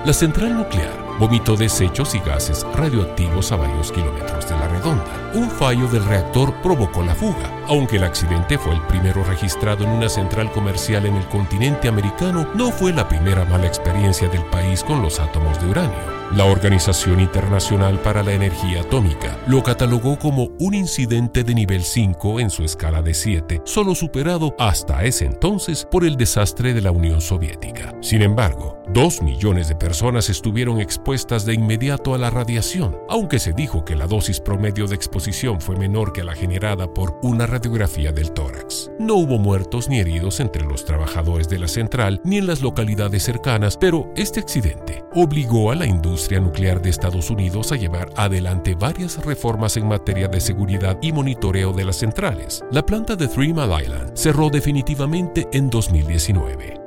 La 0.03 0.13
central 0.13 0.57
nuclear 0.57 1.00
vomitó 1.19 1.55
desechos 1.55 2.15
y 2.15 2.19
gases 2.19 2.65
radioactivos 2.75 3.51
a 3.51 3.57
varios 3.57 3.91
kilómetros 3.91 4.47
de 4.47 4.55
la 4.57 4.67
redonda. 4.67 5.31
Un 5.33 5.49
fallo 5.49 5.87
del 5.87 6.05
reactor 6.05 6.53
provocó 6.61 7.03
la 7.03 7.15
fuga. 7.15 7.49
Aunque 7.67 7.97
el 7.97 8.03
accidente 8.03 8.57
fue 8.57 8.73
el 8.73 8.81
primero 8.81 9.23
registrado 9.23 9.83
en 9.83 9.91
una 9.91 10.09
central 10.09 10.51
comercial 10.51 11.05
en 11.05 11.15
el 11.15 11.27
continente 11.27 11.87
americano, 11.87 12.47
no 12.55 12.71
fue 12.71 12.93
la 12.93 13.07
primera 13.07 13.45
mala 13.45 13.67
experiencia 13.67 14.27
del 14.27 14.43
país 14.45 14.83
con 14.83 15.01
los 15.01 15.19
átomos 15.19 15.59
de 15.61 15.69
uranio. 15.69 16.20
La 16.35 16.45
Organización 16.45 17.19
Internacional 17.19 17.99
para 17.99 18.23
la 18.23 18.31
Energía 18.31 18.81
Atómica 18.81 19.37
lo 19.47 19.61
catalogó 19.61 20.17
como 20.17 20.45
un 20.59 20.73
incidente 20.73 21.43
de 21.43 21.53
nivel 21.53 21.83
5 21.83 22.39
en 22.39 22.49
su 22.49 22.63
escala 22.63 23.01
de 23.01 23.13
7, 23.13 23.63
solo 23.65 23.95
superado 23.95 24.55
hasta 24.57 25.03
ese 25.03 25.25
entonces 25.25 25.85
por 25.91 26.05
el 26.05 26.15
desastre 26.15 26.73
de 26.73 26.79
la 26.79 26.91
Unión 26.91 27.19
Soviética. 27.19 27.93
Sin 27.99 28.21
embargo, 28.21 28.81
dos 28.93 29.21
millones 29.21 29.67
de 29.67 29.75
personas 29.75 30.29
estuvieron 30.29 30.79
expuestas 30.79 31.43
de 31.43 31.53
inmediato 31.53 32.13
a 32.13 32.17
la 32.17 32.29
radiación, 32.29 32.97
aunque 33.09 33.37
se 33.37 33.51
dijo 33.51 33.83
que 33.83 33.97
la 33.97 34.07
dosis 34.07 34.39
promedio 34.39 34.87
de 34.87 34.95
exposición 34.95 35.59
fue 35.59 35.75
menor 35.75 36.13
que 36.13 36.23
la 36.23 36.33
generada 36.33 36.93
por 36.93 37.19
una 37.23 37.45
radiografía 37.45 38.13
del 38.13 38.31
tórax. 38.31 38.89
No 38.99 39.15
hubo 39.15 39.37
muertos 39.37 39.89
ni 39.89 39.99
heridos 39.99 40.39
entre 40.39 40.63
los 40.63 40.85
trabajadores 40.85 41.49
de 41.49 41.59
la 41.59 41.67
central 41.67 42.21
ni 42.23 42.37
en 42.37 42.47
las 42.47 42.61
localidades 42.61 43.23
cercanas, 43.23 43.75
pero 43.75 44.09
este 44.15 44.39
accidente 44.39 45.03
obligó 45.13 45.71
a 45.71 45.75
la 45.75 45.85
industria 45.85 46.20
nuclear 46.29 46.81
de 46.81 46.89
Estados 46.89 47.29
Unidos 47.29 47.71
a 47.71 47.75
llevar 47.75 48.09
adelante 48.15 48.75
varias 48.75 49.23
reformas 49.25 49.77
en 49.77 49.87
materia 49.87 50.27
de 50.27 50.39
seguridad 50.39 50.97
y 51.01 51.11
monitoreo 51.11 51.73
de 51.73 51.85
las 51.85 51.97
centrales. 51.97 52.63
La 52.71 52.85
planta 52.85 53.15
de 53.15 53.27
Three 53.27 53.53
Mile 53.53 53.83
Island 53.83 54.15
cerró 54.15 54.49
definitivamente 54.49 55.47
en 55.51 55.69
2019. 55.69 56.79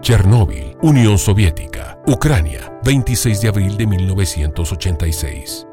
Chernóbil, 0.00 0.76
Unión 0.82 1.18
Soviética, 1.18 1.98
Ucrania, 2.06 2.78
26 2.84 3.40
de 3.40 3.48
abril 3.48 3.76
de 3.76 3.86
1986. 3.86 5.66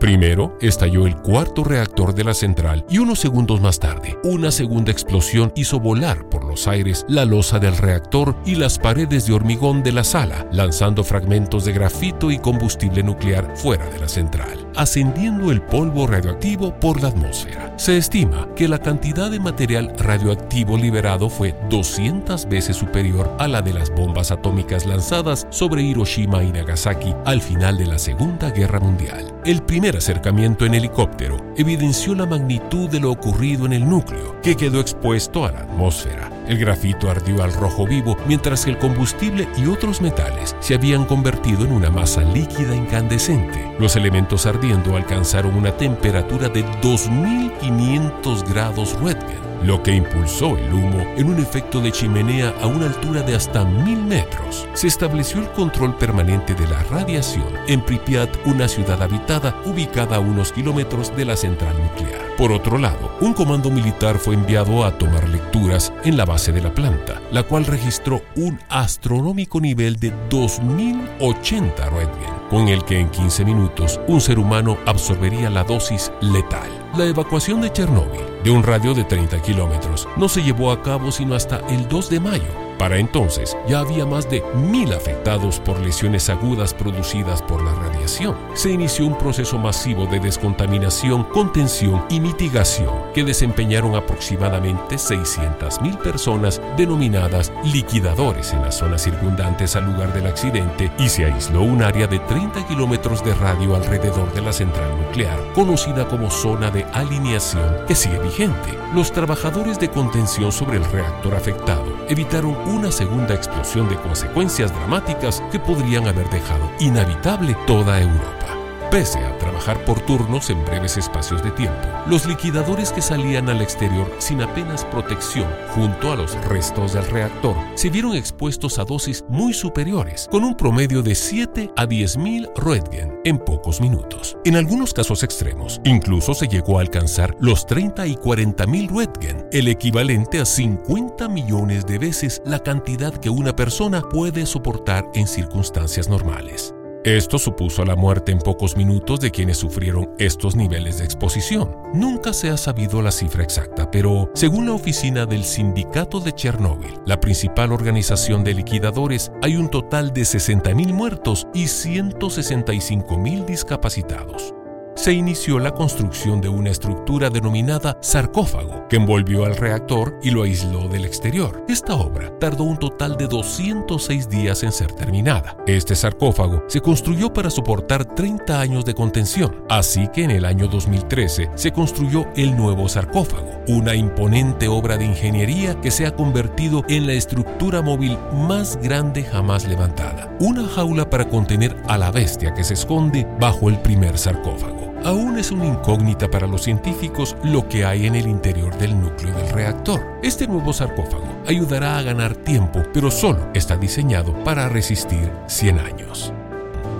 Primero 0.00 0.56
estalló 0.60 1.06
el 1.06 1.16
cuarto 1.16 1.64
reactor 1.64 2.14
de 2.14 2.22
la 2.22 2.32
central 2.32 2.84
y 2.88 2.98
unos 2.98 3.18
segundos 3.18 3.60
más 3.60 3.80
tarde, 3.80 4.16
una 4.22 4.52
segunda 4.52 4.92
explosión 4.92 5.52
hizo 5.56 5.80
volar 5.80 6.28
por 6.28 6.44
los 6.44 6.68
aires 6.68 7.04
la 7.08 7.24
losa 7.24 7.58
del 7.58 7.76
reactor 7.76 8.36
y 8.46 8.54
las 8.54 8.78
paredes 8.78 9.26
de 9.26 9.32
hormigón 9.32 9.82
de 9.82 9.90
la 9.90 10.04
sala, 10.04 10.46
lanzando 10.52 11.02
fragmentos 11.02 11.64
de 11.64 11.72
grafito 11.72 12.30
y 12.30 12.38
combustible 12.38 13.02
nuclear 13.02 13.56
fuera 13.56 13.86
de 13.90 13.98
la 13.98 14.08
central, 14.08 14.67
ascendiendo 14.78 15.50
el 15.50 15.60
polvo 15.60 16.06
radioactivo 16.06 16.72
por 16.80 17.02
la 17.02 17.08
atmósfera. 17.08 17.74
Se 17.76 17.98
estima 17.98 18.48
que 18.56 18.68
la 18.68 18.78
cantidad 18.78 19.30
de 19.30 19.40
material 19.40 19.92
radioactivo 19.98 20.78
liberado 20.78 21.28
fue 21.28 21.54
200 21.68 22.48
veces 22.48 22.76
superior 22.76 23.36
a 23.38 23.48
la 23.48 23.60
de 23.60 23.74
las 23.74 23.90
bombas 23.90 24.30
atómicas 24.30 24.86
lanzadas 24.86 25.46
sobre 25.50 25.82
Hiroshima 25.82 26.42
y 26.44 26.52
Nagasaki 26.52 27.14
al 27.26 27.42
final 27.42 27.76
de 27.76 27.86
la 27.86 27.98
Segunda 27.98 28.50
Guerra 28.50 28.80
Mundial. 28.80 29.34
El 29.44 29.62
primer 29.62 29.96
acercamiento 29.96 30.64
en 30.64 30.74
helicóptero 30.74 31.36
evidenció 31.56 32.14
la 32.14 32.26
magnitud 32.26 32.88
de 32.88 33.00
lo 33.00 33.10
ocurrido 33.10 33.66
en 33.66 33.72
el 33.72 33.88
núcleo, 33.88 34.40
que 34.42 34.56
quedó 34.56 34.80
expuesto 34.80 35.44
a 35.44 35.52
la 35.52 35.60
atmósfera. 35.60 36.37
El 36.48 36.58
grafito 36.58 37.10
ardió 37.10 37.42
al 37.44 37.52
rojo 37.52 37.86
vivo 37.86 38.16
mientras 38.26 38.64
que 38.64 38.70
el 38.70 38.78
combustible 38.78 39.46
y 39.56 39.66
otros 39.66 40.00
metales 40.00 40.56
se 40.60 40.74
habían 40.74 41.04
convertido 41.04 41.64
en 41.64 41.72
una 41.72 41.90
masa 41.90 42.22
líquida 42.22 42.74
incandescente. 42.74 43.76
Los 43.78 43.96
elementos 43.96 44.46
ardiendo 44.46 44.96
alcanzaron 44.96 45.54
una 45.54 45.76
temperatura 45.76 46.48
de 46.48 46.62
2500 46.82 48.50
grados 48.50 48.98
Röntgen 48.98 49.47
lo 49.62 49.82
que 49.82 49.94
impulsó 49.94 50.56
el 50.56 50.72
humo 50.72 51.00
en 51.16 51.28
un 51.28 51.38
efecto 51.38 51.80
de 51.80 51.92
chimenea 51.92 52.54
a 52.60 52.66
una 52.66 52.86
altura 52.86 53.22
de 53.22 53.34
hasta 53.34 53.64
mil 53.64 54.02
metros. 54.02 54.66
Se 54.74 54.86
estableció 54.86 55.40
el 55.40 55.48
control 55.50 55.96
permanente 55.96 56.54
de 56.54 56.66
la 56.66 56.82
radiación 56.84 57.48
en 57.66 57.80
Pripyat, 57.80 58.30
una 58.46 58.68
ciudad 58.68 59.02
habitada 59.02 59.54
ubicada 59.64 60.16
a 60.16 60.20
unos 60.20 60.52
kilómetros 60.52 61.14
de 61.16 61.24
la 61.24 61.36
central 61.36 61.74
nuclear. 61.82 62.36
Por 62.36 62.52
otro 62.52 62.78
lado, 62.78 63.10
un 63.20 63.34
comando 63.34 63.70
militar 63.70 64.18
fue 64.18 64.34
enviado 64.34 64.84
a 64.84 64.96
tomar 64.96 65.28
lecturas 65.28 65.92
en 66.04 66.16
la 66.16 66.24
base 66.24 66.52
de 66.52 66.60
la 66.60 66.72
planta, 66.72 67.20
la 67.32 67.42
cual 67.42 67.64
registró 67.66 68.22
un 68.36 68.58
astronómico 68.68 69.60
nivel 69.60 69.98
de 69.98 70.12
2080 70.30 71.90
Röntgen, 71.90 72.34
con 72.48 72.68
el 72.68 72.84
que 72.84 73.00
en 73.00 73.10
15 73.10 73.44
minutos 73.44 74.00
un 74.06 74.20
ser 74.20 74.38
humano 74.38 74.78
absorbería 74.86 75.50
la 75.50 75.64
dosis 75.64 76.12
letal. 76.20 76.68
La 76.98 77.06
evacuación 77.06 77.60
de 77.60 77.72
Chernóbil, 77.72 78.22
de 78.42 78.50
un 78.50 78.64
radio 78.64 78.92
de 78.92 79.04
30 79.04 79.40
kilómetros, 79.40 80.08
no 80.16 80.28
se 80.28 80.42
llevó 80.42 80.72
a 80.72 80.82
cabo 80.82 81.12
sino 81.12 81.36
hasta 81.36 81.58
el 81.68 81.86
2 81.86 82.10
de 82.10 82.18
mayo, 82.18 82.67
para 82.78 82.98
entonces 82.98 83.56
ya 83.66 83.80
había 83.80 84.06
más 84.06 84.30
de 84.30 84.42
mil 84.54 84.92
afectados 84.92 85.60
por 85.60 85.80
lesiones 85.80 86.30
agudas 86.30 86.72
producidas 86.72 87.42
por 87.42 87.62
la 87.62 87.74
radiación. 87.74 88.36
Se 88.54 88.70
inició 88.70 89.06
un 89.06 89.18
proceso 89.18 89.58
masivo 89.58 90.06
de 90.06 90.20
descontaminación, 90.20 91.24
contención 91.24 92.04
y 92.08 92.20
mitigación 92.20 92.94
que 93.14 93.24
desempeñaron 93.24 93.94
aproximadamente 93.94 94.96
600.000 94.96 95.98
personas 95.98 96.60
denominadas 96.76 97.52
liquidadores 97.64 98.52
en 98.52 98.62
las 98.62 98.76
zonas 98.76 99.02
circundantes 99.02 99.76
al 99.76 99.86
lugar 99.86 100.12
del 100.12 100.26
accidente 100.26 100.90
y 100.98 101.08
se 101.08 101.24
aisló 101.24 101.62
un 101.62 101.82
área 101.82 102.06
de 102.06 102.18
30 102.20 102.66
kilómetros 102.68 103.24
de 103.24 103.34
radio 103.34 103.74
alrededor 103.76 104.32
de 104.32 104.42
la 104.42 104.52
central 104.52 104.96
nuclear, 104.98 105.38
conocida 105.54 106.06
como 106.08 106.30
zona 106.30 106.70
de 106.70 106.84
alineación, 106.92 107.86
que 107.86 107.94
sigue 107.94 108.18
vigente. 108.18 108.78
Los 108.94 109.12
trabajadores 109.12 109.78
de 109.78 109.90
contención 109.90 110.52
sobre 110.52 110.78
el 110.78 110.84
reactor 110.84 111.34
afectado 111.34 111.97
evitaron 112.08 112.56
una 112.68 112.90
segunda 112.90 113.34
explosión 113.34 113.88
de 113.88 113.96
consecuencias 113.96 114.72
dramáticas 114.72 115.42
que 115.52 115.58
podrían 115.58 116.08
haber 116.08 116.28
dejado 116.30 116.70
inhabitable 116.80 117.56
toda 117.66 118.00
Europa. 118.00 118.56
Pese 118.90 119.18
a 119.18 119.37
trabajar 119.58 119.84
por 119.84 120.00
turnos 120.00 120.50
en 120.50 120.64
breves 120.64 120.96
espacios 120.96 121.42
de 121.42 121.50
tiempo, 121.50 121.88
los 122.06 122.26
liquidadores 122.26 122.92
que 122.92 123.02
salían 123.02 123.48
al 123.48 123.60
exterior 123.60 124.08
sin 124.18 124.40
apenas 124.40 124.84
protección 124.84 125.48
junto 125.74 126.12
a 126.12 126.16
los 126.16 126.34
restos 126.44 126.92
del 126.92 127.04
reactor 127.06 127.56
se 127.74 127.90
vieron 127.90 128.14
expuestos 128.14 128.78
a 128.78 128.84
dosis 128.84 129.24
muy 129.28 129.52
superiores, 129.52 130.28
con 130.30 130.44
un 130.44 130.56
promedio 130.56 131.02
de 131.02 131.14
7 131.14 131.72
a 131.76 131.86
10 131.86 132.18
mil 132.18 132.48
Röntgen 132.54 133.20
en 133.24 133.38
pocos 133.38 133.80
minutos. 133.80 134.36
En 134.44 134.54
algunos 134.54 134.94
casos 134.94 135.24
extremos, 135.24 135.80
incluso 135.84 136.34
se 136.34 136.46
llegó 136.46 136.78
a 136.78 136.82
alcanzar 136.82 137.34
los 137.40 137.66
30 137.66 138.06
y 138.06 138.14
40 138.14 138.66
mil 138.66 138.88
Röntgen, 138.88 139.48
el 139.50 139.66
equivalente 139.66 140.40
a 140.40 140.44
50 140.44 141.28
millones 141.28 141.84
de 141.84 141.98
veces 141.98 142.40
la 142.44 142.60
cantidad 142.60 143.12
que 143.12 143.30
una 143.30 143.56
persona 143.56 144.02
puede 144.02 144.46
soportar 144.46 145.04
en 145.14 145.26
circunstancias 145.26 146.08
normales. 146.08 146.74
Esto 147.04 147.38
supuso 147.38 147.84
la 147.84 147.94
muerte 147.94 148.32
en 148.32 148.38
pocos 148.38 148.76
minutos 148.76 149.20
de 149.20 149.30
quienes 149.30 149.58
sufrieron 149.58 150.10
estos 150.18 150.56
niveles 150.56 150.98
de 150.98 151.04
exposición. 151.04 151.76
Nunca 151.94 152.32
se 152.32 152.50
ha 152.50 152.56
sabido 152.56 153.00
la 153.02 153.12
cifra 153.12 153.44
exacta, 153.44 153.88
pero 153.88 154.28
según 154.34 154.66
la 154.66 154.72
oficina 154.72 155.24
del 155.24 155.44
Sindicato 155.44 156.18
de 156.18 156.32
Chernóbil, 156.32 156.92
la 157.06 157.20
principal 157.20 157.70
organización 157.72 158.42
de 158.42 158.54
liquidadores, 158.54 159.30
hay 159.42 159.56
un 159.56 159.70
total 159.70 160.12
de 160.12 160.22
60.000 160.22 160.92
muertos 160.92 161.46
y 161.54 161.64
165.000 161.64 163.44
discapacitados 163.44 164.54
se 164.98 165.12
inició 165.12 165.60
la 165.60 165.72
construcción 165.72 166.40
de 166.40 166.48
una 166.48 166.70
estructura 166.70 167.30
denominada 167.30 167.96
sarcófago, 168.00 168.88
que 168.88 168.96
envolvió 168.96 169.44
al 169.44 169.56
reactor 169.56 170.18
y 170.24 170.30
lo 170.32 170.42
aisló 170.42 170.88
del 170.88 171.04
exterior. 171.04 171.64
Esta 171.68 171.94
obra 171.94 172.36
tardó 172.40 172.64
un 172.64 172.78
total 172.78 173.16
de 173.16 173.28
206 173.28 174.28
días 174.28 174.64
en 174.64 174.72
ser 174.72 174.90
terminada. 174.90 175.56
Este 175.68 175.94
sarcófago 175.94 176.64
se 176.66 176.80
construyó 176.80 177.32
para 177.32 177.48
soportar 177.48 178.04
30 178.04 178.60
años 178.60 178.84
de 178.84 178.94
contención, 178.94 179.64
así 179.68 180.08
que 180.08 180.24
en 180.24 180.32
el 180.32 180.44
año 180.44 180.66
2013 180.66 181.50
se 181.54 181.72
construyó 181.72 182.26
el 182.34 182.56
nuevo 182.56 182.88
sarcófago, 182.88 183.50
una 183.68 183.94
imponente 183.94 184.66
obra 184.66 184.96
de 184.96 185.04
ingeniería 185.04 185.80
que 185.80 185.92
se 185.92 186.06
ha 186.06 186.16
convertido 186.16 186.82
en 186.88 187.06
la 187.06 187.12
estructura 187.12 187.82
móvil 187.82 188.18
más 188.32 188.76
grande 188.82 189.22
jamás 189.22 189.64
levantada, 189.64 190.36
una 190.40 190.66
jaula 190.66 191.08
para 191.08 191.28
contener 191.28 191.76
a 191.86 191.96
la 191.96 192.10
bestia 192.10 192.52
que 192.52 192.64
se 192.64 192.74
esconde 192.74 193.28
bajo 193.38 193.68
el 193.68 193.78
primer 193.78 194.18
sarcófago. 194.18 194.87
Aún 195.04 195.38
es 195.38 195.50
una 195.52 195.66
incógnita 195.66 196.28
para 196.28 196.46
los 196.46 196.62
científicos 196.62 197.36
lo 197.44 197.68
que 197.68 197.84
hay 197.84 198.06
en 198.06 198.16
el 198.16 198.26
interior 198.26 198.76
del 198.78 199.00
núcleo 199.00 199.34
del 199.34 199.48
reactor. 199.50 200.02
Este 200.22 200.46
nuevo 200.46 200.72
sarcófago 200.72 201.26
ayudará 201.46 201.98
a 201.98 202.02
ganar 202.02 202.34
tiempo, 202.34 202.82
pero 202.92 203.10
solo 203.10 203.48
está 203.54 203.76
diseñado 203.76 204.34
para 204.44 204.68
resistir 204.68 205.30
100 205.46 205.78
años. 205.78 206.32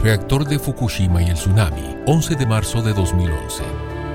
Reactor 0.03 0.47
de 0.47 0.61
Fukushima 0.61 1.23
y 1.23 1.27
el 1.27 1.35
tsunami, 1.35 1.97
11 2.07 2.37
de 2.37 2.47
marzo 2.47 2.83
de 2.83 2.95
2011. 2.95 3.65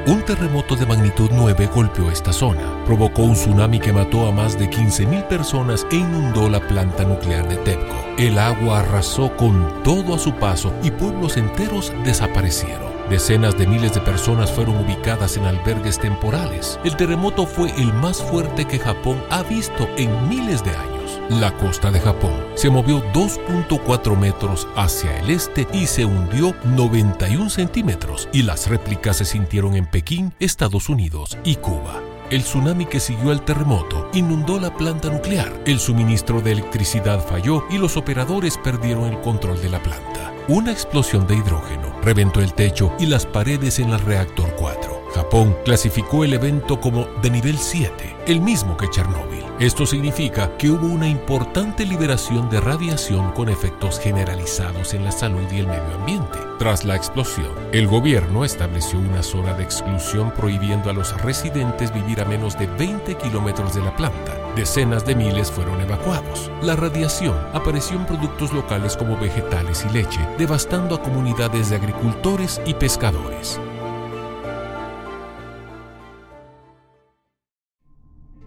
Un 0.08 0.22
terremoto 0.24 0.76
de 0.76 0.86
magnitud 0.86 1.30
9 1.34 1.70
golpeó 1.74 2.10
esta 2.10 2.32
zona, 2.32 2.84
provocó 2.86 3.24
un 3.24 3.34
tsunami 3.34 3.80
que 3.80 3.94
mató 3.94 4.28
a 4.28 4.32
más 4.32 4.58
de 4.58 4.70
15.000 4.70 5.28
personas 5.28 5.86
e 5.92 5.96
inundó 5.96 6.50
la 6.50 6.60
planta 6.60 7.04
nuclear 7.04 7.48
de 7.48 7.58
TEPCO. 7.58 7.96
El 8.18 8.38
agua 8.38 8.80
arrasó 8.80 9.36
con 9.36 9.84
todo 9.84 10.16
a 10.16 10.20
su 10.20 10.34
paso 10.34 10.74
y 10.84 10.92
pueblos 10.92 11.38
enteros 11.38 11.94
desaparecieron. 12.06 12.93
Decenas 13.14 13.56
de 13.60 13.68
miles 13.68 13.94
de 13.94 14.02
personas 14.02 14.52
fueron 14.52 14.76
ubicadas 14.84 15.38
en 15.38 15.46
albergues 15.46 16.00
temporales. 16.00 16.80
El 16.84 16.96
terremoto 16.96 17.46
fue 17.46 17.70
el 17.80 17.94
más 17.94 18.24
fuerte 18.24 18.66
que 18.66 18.80
Japón 18.80 19.24
ha 19.30 19.44
visto 19.44 19.88
en 19.98 20.28
miles 20.28 20.64
de 20.64 20.72
años. 20.72 21.20
La 21.30 21.56
costa 21.58 21.92
de 21.92 22.00
Japón 22.00 22.34
se 22.56 22.72
movió 22.72 23.04
2.4 23.14 24.18
metros 24.18 24.68
hacia 24.76 25.16
el 25.20 25.30
este 25.30 25.68
y 25.74 25.86
se 25.86 26.06
hundió 26.06 26.56
91 26.64 27.52
centímetros 27.52 28.30
y 28.34 28.42
las 28.42 28.68
réplicas 28.68 29.18
se 29.18 29.26
sintieron 29.26 29.76
en 29.76 29.86
Pekín, 29.86 30.34
Estados 30.40 30.90
Unidos 30.90 31.38
y 31.44 31.58
Cuba. 31.58 32.02
El 32.32 32.42
tsunami 32.42 32.88
que 32.88 33.00
siguió 33.00 33.30
al 33.30 33.46
terremoto 33.46 34.10
inundó 34.16 34.60
la 34.60 34.76
planta 34.76 35.12
nuclear. 35.12 35.54
El 35.68 35.80
suministro 35.80 36.42
de 36.42 36.54
electricidad 36.54 37.24
falló 37.24 37.64
y 37.70 37.78
los 37.78 37.96
operadores 37.96 38.58
perdieron 38.58 39.04
el 39.04 39.22
control 39.22 39.62
de 39.62 39.70
la 39.70 39.84
planta. 39.84 40.33
Una 40.50 40.74
explosión 40.74 41.26
de 41.26 41.38
hidrógeno 41.38 42.02
reventó 42.02 42.42
el 42.42 42.54
techo 42.54 42.92
y 43.00 43.06
las 43.06 43.26
paredes 43.26 43.80
en 43.80 43.92
el 43.92 44.00
reactor 44.02 44.54
4. 44.58 44.93
Japón 45.14 45.56
clasificó 45.64 46.24
el 46.24 46.34
evento 46.34 46.80
como 46.80 47.06
de 47.22 47.30
nivel 47.30 47.58
7, 47.60 48.16
el 48.26 48.42
mismo 48.42 48.76
que 48.76 48.90
Chernóbil. 48.90 49.44
Esto 49.60 49.86
significa 49.86 50.58
que 50.58 50.72
hubo 50.72 50.88
una 50.88 51.08
importante 51.08 51.86
liberación 51.86 52.50
de 52.50 52.60
radiación 52.60 53.32
con 53.34 53.48
efectos 53.48 54.00
generalizados 54.00 54.96
en 54.96 55.06
la 55.06 55.12
salud 55.12 55.46
y 55.52 55.60
el 55.60 55.68
medio 55.68 55.94
ambiente. 55.94 56.40
Tras 56.58 56.84
la 56.84 56.96
explosión, 56.96 57.52
el 57.72 57.88
gobierno 57.88 58.44
estableció 58.44 58.98
una 58.98 59.22
zona 59.22 59.54
de 59.54 59.64
exclusión 59.64 60.32
prohibiendo 60.32 60.90
a 60.90 60.94
los 60.94 61.22
residentes 61.22 61.94
vivir 61.94 62.20
a 62.20 62.26
menos 62.26 62.58
de 62.58 62.66
20 62.66 63.16
kilómetros 63.16 63.76
de 63.76 63.82
la 63.82 63.96
planta. 63.96 64.36
Decenas 64.56 65.06
de 65.06 65.16
miles 65.16 65.52
fueron 65.52 65.80
evacuados. 65.80 66.50
La 66.64 66.76
radiación 66.76 67.38
apareció 67.54 67.98
en 67.98 68.08
productos 68.08 68.52
locales 68.52 68.98
como 68.98 69.18
vegetales 69.18 69.86
y 69.88 69.94
leche, 69.94 70.20
devastando 70.40 70.96
a 70.96 71.02
comunidades 71.04 71.70
de 71.70 71.76
agricultores 71.76 72.60
y 72.66 72.74
pescadores. 72.74 73.60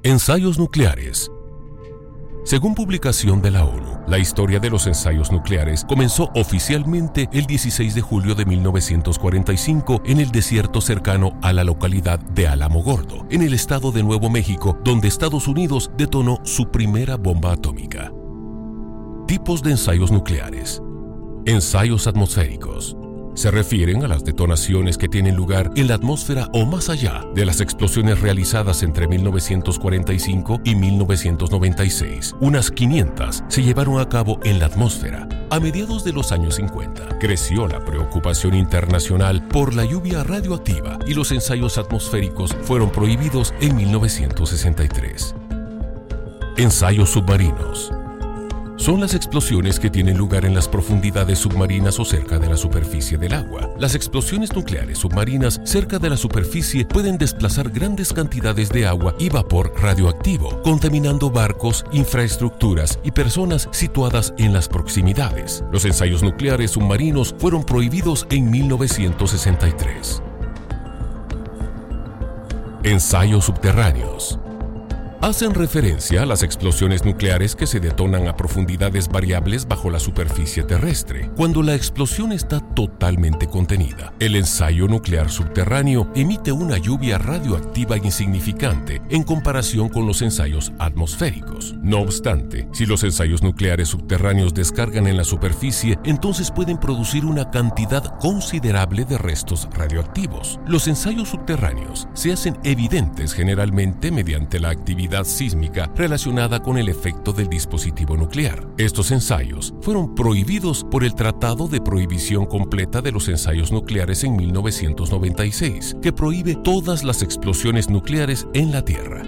Ensayos 0.07 0.57
nucleares. 0.57 1.33
Según 2.45 2.77
publicación 2.77 3.43
de 3.43 3.51
la 3.51 3.65
ONU, 3.65 4.05
La 4.07 4.19
historia 4.19 4.61
de 4.61 4.71
los 4.71 4.87
ensayos 4.87 5.33
nucleares 5.33 5.85
comenzó 5.85 6.31
oficialmente 6.37 7.29
el 7.33 7.45
16 7.47 7.93
de 7.93 8.03
julio 8.03 8.37
de 8.37 8.45
1945 8.45 10.03
en 10.05 10.21
el 10.21 10.31
desierto 10.31 10.81
cercano 10.81 11.37
a 11.43 11.53
la 11.53 11.65
localidad 11.65 12.21
de 12.21 12.47
Alamogordo, 12.47 13.27
en 13.31 13.43
el 13.43 13.53
estado 13.53 13.91
de 13.91 14.05
Nuevo 14.05 14.31
México, 14.31 14.79
donde 14.85 15.09
Estados 15.09 15.49
Unidos 15.49 15.91
detonó 15.97 16.39
su 16.45 16.71
primera 16.71 17.17
bomba 17.17 17.55
atómica. 17.55 18.13
Tipos 19.27 19.61
de 19.61 19.73
ensayos 19.73 20.13
nucleares. 20.13 20.81
Ensayos 21.47 22.07
atmosféricos 22.07 22.97
se 23.37 23.51
refieren 23.51 24.03
a 24.03 24.09
las 24.09 24.25
detonaciones 24.25 24.99
que 24.99 25.09
tienen 25.09 25.37
lugar 25.37 25.71
en 25.77 25.89
la 25.89 25.95
atmósfera 25.95 26.49
o 26.53 26.65
más 26.65 26.89
allá 26.89 27.23
de 27.35 27.45
las 27.45 27.61
explosiones 27.61 28.21
realizadas 28.21 28.83
entre 28.83 29.07
1945 29.07 30.63
y 30.65 30.75
1996. 30.75 32.35
Unas 32.41 32.71
500 32.71 33.45
se 33.49 33.63
llevaron 33.63 34.01
a 34.01 34.09
cabo 34.09 34.41
en 34.43 34.59
la 34.59 34.67
atmósfera. 34.67 35.29
A 35.51 35.61
mediados 35.61 36.03
de 36.03 36.13
los 36.13 36.33
años 36.33 36.57
50, 36.57 37.19
creció 37.21 37.69
la 37.69 37.85
preocupación 37.85 38.55
internacional 38.55 39.47
por 39.47 39.75
la 39.75 39.85
lluvia 39.85 40.25
radioactiva 40.25 40.99
y 41.07 41.15
los 41.15 41.31
ensayos 41.31 41.79
atmosféricos 41.79 42.57
fueron 42.63 42.91
prohibidos 42.91 43.55
en 43.61 43.77
1963. 43.77 45.35
Ensayos 46.57 47.11
submarinos 47.11 47.93
son 48.77 49.01
las 49.01 49.15
explosiones 49.15 49.81
que 49.81 49.91
tienen 49.91 50.17
lugar 50.17 50.45
en 50.45 50.55
las 50.55 50.69
profundidades 50.69 51.39
submarinas 51.39 51.99
o 51.99 52.05
cerca 52.05 52.39
de 52.39 52.49
la 52.49 52.57
superficie 52.57 53.19
del 53.19 53.35
agua. 53.35 53.71
Las 53.79 53.95
explosiones 53.95 54.55
nucleares 54.55 54.99
submarinas 54.99 55.61
cerca 55.65 55.99
de 55.99 56.11
la 56.11 56.17
superficie 56.17 56.85
pueden 56.85 57.19
desplazar 57.19 57.71
grandes 57.71 58.13
cantidades 58.13 58.69
de 58.69 58.87
agua 58.87 59.15
y 59.19 59.29
vapor 59.29 59.73
radioactivo, 59.81 60.63
contaminando 60.63 61.31
barcos, 61.31 61.85
infraestructuras 61.93 62.99
y 63.03 63.11
personas 63.11 63.69
situadas 63.73 64.35
en 64.39 64.53
las 64.53 64.69
proximidades. 64.69 65.65
Los 65.73 65.85
ensayos 65.85 66.23
nucleares 66.23 66.73
submarinos 66.73 67.35
fueron 67.39 67.65
prohibidos 67.65 68.27
en 68.31 68.51
1963. 68.51 70.23
Ensayos 72.85 73.45
subterráneos 73.47 74.39
hacen 75.23 75.55
referencia 75.55 76.23
a 76.23 76.27
las 76.27 76.43
explosiones 76.43 77.05
nucleares 77.05 77.57
que 77.57 77.67
se 77.67 77.81
detonan 77.81 78.29
a 78.29 78.37
profundidades 78.37 79.09
variables 79.09 79.67
bajo 79.67 79.91
la 79.91 79.99
superficie 79.99 80.63
terrestre, 80.63 81.31
cuando 81.37 81.63
la 81.63 81.75
explosión 81.75 82.33
está 82.33 82.61
totalmente 82.61 83.47
contenida. 83.47 84.13
El 84.19 84.37
ensayo 84.37 84.89
nuclear 84.89 85.31
subterráneo 85.31 86.11
emite 86.15 86.53
una 86.53 86.79
lluvia 86.79 87.19
radioactiva 87.19 87.97
insignificante 87.97 89.01
en 89.09 89.23
comparación 89.23 89.89
con 89.89 90.07
los 90.07 90.23
ensayos 90.23 90.73
atmosféricos. 90.79 91.75
No 91.81 92.01
obstante, 92.01 92.69
si 92.73 92.85
los 92.87 93.03
ensayos 93.03 93.43
nucleares 93.43 93.89
subterráneos 93.89 94.55
descargan 94.55 95.07
en 95.07 95.17
la 95.17 95.25
superficie, 95.25 95.99
entonces 96.05 96.51
pueden 96.51 96.79
producir 96.79 97.25
una 97.25 97.51
cantidad 97.51 98.19
considerable 98.19 99.05
de 99.05 99.19
restos 99.19 99.69
radioactivos. 99.73 100.61
Los 100.67 100.89
ensayos 100.89 101.29
subterráneos 101.31 102.09
se 102.13 102.33
hacen 102.33 102.59
evidentes 102.65 103.33
generalmente 103.33 104.11
mediante 104.11 104.61
la 104.61 104.71
actividad 104.71 105.06
sísmica 105.25 105.91
relacionada 105.95 106.63
con 106.63 106.79
el 106.79 106.89
efecto 106.89 107.33
del 107.33 107.49
dispositivo 107.49 108.17
nuclear. 108.17 108.67
Estos 108.79 109.11
ensayos 109.11 109.75
fueron 109.81 110.15
prohibidos 110.15 110.85
por 110.91 111.05
el 111.05 111.15
Tratado 111.15 111.69
de 111.69 111.81
Prohibición 111.81 112.47
Completa 112.47 113.01
de 113.01 113.13
los 113.13 113.29
Ensayos 113.29 113.73
Nucleares 113.73 114.25
en 114.25 114.37
1996, 114.37 115.97
que 116.03 116.13
prohíbe 116.13 116.57
todas 116.57 117.05
las 117.05 117.23
explosiones 117.23 117.89
nucleares 117.89 118.47
en 118.55 118.73
la 118.73 118.83
Tierra. 118.83 119.23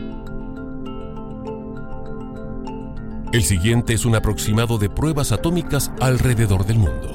El 3.32 3.42
siguiente 3.42 3.92
es 3.92 4.06
un 4.06 4.14
aproximado 4.14 4.78
de 4.78 4.88
pruebas 4.88 5.32
atómicas 5.32 5.92
alrededor 6.00 6.64
del 6.64 6.78
mundo. 6.78 7.14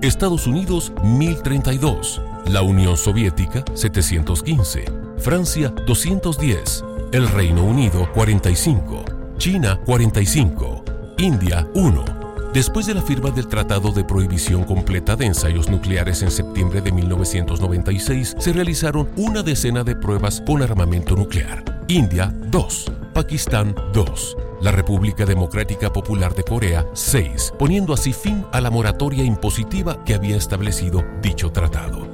Estados 0.00 0.46
Unidos 0.46 0.92
1032, 1.04 2.22
la 2.46 2.62
Unión 2.62 2.96
Soviética 2.96 3.62
715, 3.74 4.84
Francia 5.18 5.74
210, 5.86 6.84
el 7.12 7.28
Reino 7.28 7.64
Unido 7.64 8.08
45, 8.12 9.04
China 9.36 9.80
45, 9.84 10.84
India 11.18 11.66
1. 11.74 12.04
Después 12.54 12.86
de 12.86 12.94
la 12.94 13.02
firma 13.02 13.30
del 13.30 13.48
Tratado 13.48 13.90
de 13.90 14.04
Prohibición 14.04 14.62
Completa 14.62 15.16
de 15.16 15.26
Ensayos 15.26 15.68
Nucleares 15.68 16.22
en 16.22 16.30
septiembre 16.30 16.80
de 16.80 16.92
1996, 16.92 18.36
se 18.38 18.52
realizaron 18.52 19.08
una 19.16 19.42
decena 19.42 19.82
de 19.82 19.96
pruebas 19.96 20.40
con 20.46 20.62
armamento 20.62 21.16
nuclear. 21.16 21.64
India 21.88 22.32
2, 22.46 22.92
Pakistán 23.12 23.74
2, 23.92 24.36
la 24.62 24.70
República 24.70 25.26
Democrática 25.26 25.92
Popular 25.92 26.34
de 26.34 26.44
Corea 26.44 26.86
6, 26.92 27.54
poniendo 27.58 27.92
así 27.92 28.12
fin 28.12 28.44
a 28.52 28.60
la 28.60 28.70
moratoria 28.70 29.24
impositiva 29.24 30.04
que 30.04 30.14
había 30.14 30.36
establecido 30.36 31.04
dicho 31.22 31.50
tratado. 31.50 32.06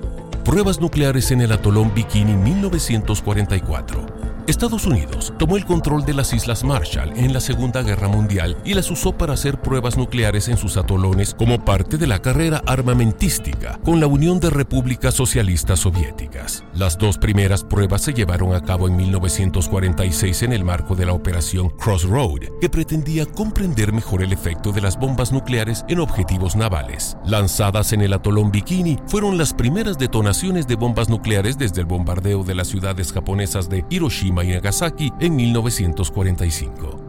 Pruebas 0.42 0.80
nucleares 0.80 1.32
en 1.32 1.42
el 1.42 1.52
atolón 1.52 1.92
Bikini 1.94 2.34
1944. 2.34 4.25
Estados 4.46 4.86
Unidos 4.86 5.34
tomó 5.40 5.56
el 5.56 5.64
control 5.64 6.04
de 6.04 6.14
las 6.14 6.32
Islas 6.32 6.62
Marshall 6.62 7.12
en 7.16 7.32
la 7.32 7.40
Segunda 7.40 7.82
Guerra 7.82 8.06
Mundial 8.06 8.56
y 8.64 8.74
las 8.74 8.88
usó 8.92 9.10
para 9.10 9.32
hacer 9.32 9.60
pruebas 9.60 9.96
nucleares 9.96 10.46
en 10.46 10.56
sus 10.56 10.76
atolones 10.76 11.34
como 11.34 11.64
parte 11.64 11.98
de 11.98 12.06
la 12.06 12.20
carrera 12.20 12.62
armamentística 12.64 13.80
con 13.84 13.98
la 13.98 14.06
Unión 14.06 14.38
de 14.38 14.50
Repúblicas 14.50 15.14
Socialistas 15.14 15.80
Soviéticas. 15.80 16.62
Las 16.74 16.96
dos 16.96 17.18
primeras 17.18 17.64
pruebas 17.64 18.02
se 18.02 18.14
llevaron 18.14 18.54
a 18.54 18.62
cabo 18.62 18.86
en 18.86 18.94
1946 18.94 20.42
en 20.44 20.52
el 20.52 20.62
marco 20.62 20.94
de 20.94 21.06
la 21.06 21.12
Operación 21.12 21.70
Crossroad, 21.70 22.42
que 22.60 22.70
pretendía 22.70 23.26
comprender 23.26 23.92
mejor 23.92 24.22
el 24.22 24.32
efecto 24.32 24.70
de 24.70 24.80
las 24.80 24.96
bombas 24.96 25.32
nucleares 25.32 25.84
en 25.88 25.98
objetivos 25.98 26.54
navales. 26.54 27.16
Lanzadas 27.26 27.92
en 27.92 28.00
el 28.00 28.12
atolón 28.12 28.52
Bikini, 28.52 28.96
fueron 29.08 29.38
las 29.38 29.52
primeras 29.52 29.98
detonaciones 29.98 30.68
de 30.68 30.76
bombas 30.76 31.08
nucleares 31.08 31.58
desde 31.58 31.80
el 31.80 31.86
bombardeo 31.86 32.44
de 32.44 32.54
las 32.54 32.68
ciudades 32.68 33.12
japonesas 33.12 33.68
de 33.68 33.84
Hiroshima 33.90 34.35
y 34.44 34.48
Nagasaki 34.48 35.12
en 35.20 35.36
1945. 35.36 37.05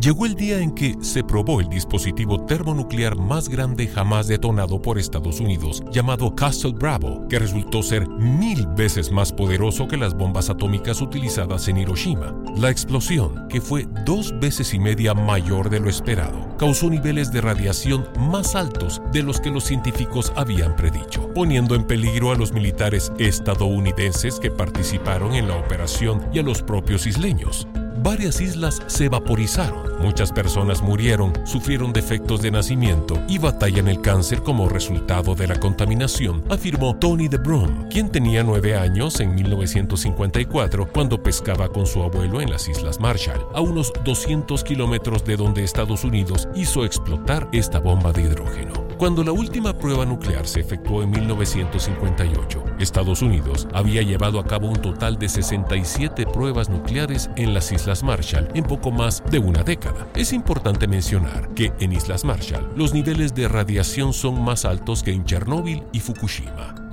Llegó 0.00 0.26
el 0.26 0.34
día 0.34 0.58
en 0.58 0.72
que 0.72 0.94
se 1.00 1.24
probó 1.24 1.60
el 1.60 1.70
dispositivo 1.70 2.44
termonuclear 2.44 3.16
más 3.16 3.48
grande 3.48 3.88
jamás 3.88 4.28
detonado 4.28 4.80
por 4.80 4.98
Estados 4.98 5.40
Unidos, 5.40 5.82
llamado 5.90 6.34
Castle 6.34 6.74
Bravo, 6.74 7.26
que 7.28 7.38
resultó 7.38 7.82
ser 7.82 8.06
mil 8.06 8.66
veces 8.76 9.10
más 9.10 9.32
poderoso 9.32 9.88
que 9.88 9.96
las 9.96 10.14
bombas 10.14 10.50
atómicas 10.50 11.00
utilizadas 11.00 11.66
en 11.68 11.78
Hiroshima. 11.78 12.34
La 12.56 12.70
explosión, 12.70 13.48
que 13.48 13.62
fue 13.62 13.88
dos 14.04 14.38
veces 14.38 14.74
y 14.74 14.78
media 14.78 15.14
mayor 15.14 15.70
de 15.70 15.80
lo 15.80 15.88
esperado, 15.88 16.56
causó 16.58 16.90
niveles 16.90 17.32
de 17.32 17.40
radiación 17.40 18.06
más 18.18 18.54
altos 18.54 19.00
de 19.12 19.22
los 19.22 19.40
que 19.40 19.50
los 19.50 19.64
científicos 19.64 20.30
habían 20.36 20.76
predicho, 20.76 21.32
poniendo 21.32 21.74
en 21.74 21.84
peligro 21.84 22.32
a 22.32 22.36
los 22.36 22.52
militares 22.52 23.12
estadounidenses 23.18 24.38
que 24.40 24.50
participaron 24.50 25.34
en 25.34 25.48
la 25.48 25.56
operación 25.56 26.20
y 26.34 26.38
a 26.38 26.42
los 26.42 26.62
propios 26.62 27.06
isleños 27.06 27.66
varias 28.02 28.40
islas 28.40 28.82
se 28.86 29.08
vaporizaron, 29.08 30.00
muchas 30.00 30.32
personas 30.32 30.82
murieron, 30.82 31.32
sufrieron 31.44 31.92
defectos 31.92 32.42
de 32.42 32.50
nacimiento 32.50 33.20
y 33.28 33.38
batallan 33.38 33.88
el 33.88 34.00
cáncer 34.00 34.42
como 34.42 34.68
resultado 34.68 35.34
de 35.34 35.46
la 35.46 35.58
contaminación, 35.58 36.44
afirmó 36.48 36.96
Tony 36.96 37.28
de 37.28 37.38
Brum, 37.38 37.88
quien 37.88 38.10
tenía 38.10 38.42
nueve 38.42 38.76
años 38.76 39.20
en 39.20 39.34
1954 39.34 40.88
cuando 40.92 41.22
pescaba 41.22 41.68
con 41.68 41.86
su 41.86 42.02
abuelo 42.02 42.40
en 42.40 42.50
las 42.50 42.68
Islas 42.68 43.00
Marshall, 43.00 43.40
a 43.54 43.60
unos 43.60 43.92
200 44.04 44.62
kilómetros 44.64 45.24
de 45.24 45.36
donde 45.36 45.64
Estados 45.64 46.04
Unidos 46.04 46.48
hizo 46.54 46.84
explotar 46.84 47.48
esta 47.52 47.78
bomba 47.78 48.12
de 48.12 48.22
hidrógeno. 48.22 48.86
Cuando 48.98 49.22
la 49.22 49.32
última 49.32 49.76
prueba 49.76 50.06
nuclear 50.06 50.46
se 50.46 50.60
efectuó 50.60 51.02
en 51.02 51.10
1958, 51.10 52.64
Estados 52.78 53.20
Unidos 53.20 53.68
había 53.74 54.00
llevado 54.00 54.40
a 54.40 54.44
cabo 54.44 54.68
un 54.68 54.80
total 54.80 55.18
de 55.18 55.28
67 55.28 56.24
pruebas 56.26 56.70
nucleares 56.70 57.28
en 57.36 57.52
las 57.52 57.70
Islas 57.72 58.02
Marshall 58.02 58.48
en 58.54 58.64
poco 58.64 58.90
más 58.90 59.22
de 59.30 59.38
una 59.38 59.62
década. 59.62 60.08
Es 60.14 60.32
importante 60.32 60.88
mencionar 60.88 61.50
que 61.50 61.74
en 61.78 61.92
Islas 61.92 62.24
Marshall 62.24 62.72
los 62.74 62.94
niveles 62.94 63.34
de 63.34 63.48
radiación 63.48 64.14
son 64.14 64.42
más 64.42 64.64
altos 64.64 65.02
que 65.02 65.12
en 65.12 65.26
Chernóbil 65.26 65.82
y 65.92 66.00
Fukushima. 66.00 66.85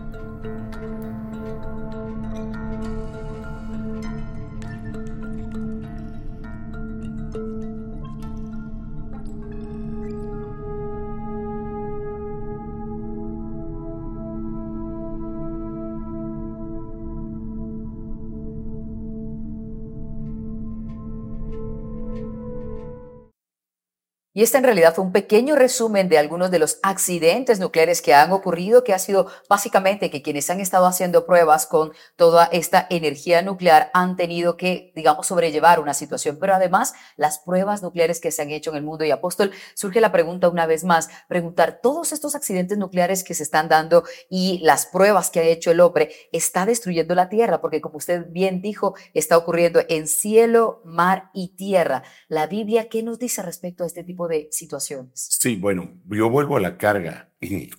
Y 24.35 24.41
este 24.41 24.57
en 24.57 24.63
realidad 24.63 24.95
fue 24.95 25.03
un 25.03 25.11
pequeño 25.11 25.55
resumen 25.55 26.09
de 26.09 26.17
algunos 26.17 26.49
de 26.49 26.57
los 26.57 26.79
accidentes 26.81 27.59
nucleares 27.59 28.01
que 28.01 28.15
han 28.15 28.31
ocurrido, 28.31 28.83
que 28.83 28.91
ha 28.91 28.97
sido 28.97 29.27
básicamente 29.47 30.09
que 30.09 30.23
quienes 30.23 30.49
han 30.49 30.59
estado 30.59 30.87
haciendo 30.87 31.27
pruebas 31.27 31.67
con 31.67 31.91
toda 32.15 32.45
esta 32.45 32.87
energía 32.89 33.43
nuclear 33.43 33.91
han 33.93 34.15
tenido 34.15 34.57
que, 34.57 34.91
digamos, 34.95 35.27
sobrellevar 35.27 35.79
una 35.79 35.93
situación. 35.93 36.37
Pero 36.39 36.55
además, 36.55 36.93
las 37.15 37.37
pruebas 37.37 37.83
nucleares 37.83 38.19
que 38.19 38.31
se 38.31 38.41
han 38.41 38.49
hecho 38.49 38.71
en 38.71 38.77
el 38.77 38.83
mundo. 38.83 39.05
Y 39.05 39.11
apóstol, 39.11 39.51
surge 39.75 40.01
la 40.01 40.11
pregunta 40.11 40.49
una 40.49 40.65
vez 40.65 40.83
más, 40.83 41.09
preguntar, 41.27 41.79
todos 41.83 42.11
estos 42.11 42.33
accidentes 42.33 42.79
nucleares 42.79 43.23
que 43.23 43.35
se 43.35 43.43
están 43.43 43.69
dando 43.69 44.03
y 44.31 44.57
las 44.63 44.87
pruebas 44.87 45.29
que 45.29 45.41
ha 45.41 45.43
hecho 45.43 45.69
el 45.69 45.79
hombre, 45.79 46.11
¿está 46.31 46.65
destruyendo 46.65 47.13
la 47.13 47.29
Tierra? 47.29 47.61
Porque 47.61 47.81
como 47.81 47.97
usted 47.97 48.25
bien 48.31 48.63
dijo, 48.63 48.95
está 49.13 49.37
ocurriendo 49.37 49.81
en 49.89 50.07
cielo, 50.07 50.81
mar 50.85 51.29
y 51.35 51.55
tierra. 51.55 52.01
La 52.29 52.47
Biblia, 52.47 52.89
¿qué 52.89 53.03
nos 53.03 53.19
dice 53.19 53.43
respecto 53.43 53.83
a 53.83 53.87
este 53.87 54.03
tipo 54.03 54.22
de 54.27 54.47
situaciones. 54.51 55.11
Sí, 55.39 55.55
bueno, 55.55 55.93
yo 56.09 56.29
vuelvo 56.29 56.57
a 56.57 56.61
la 56.61 56.77
carga 56.77 57.31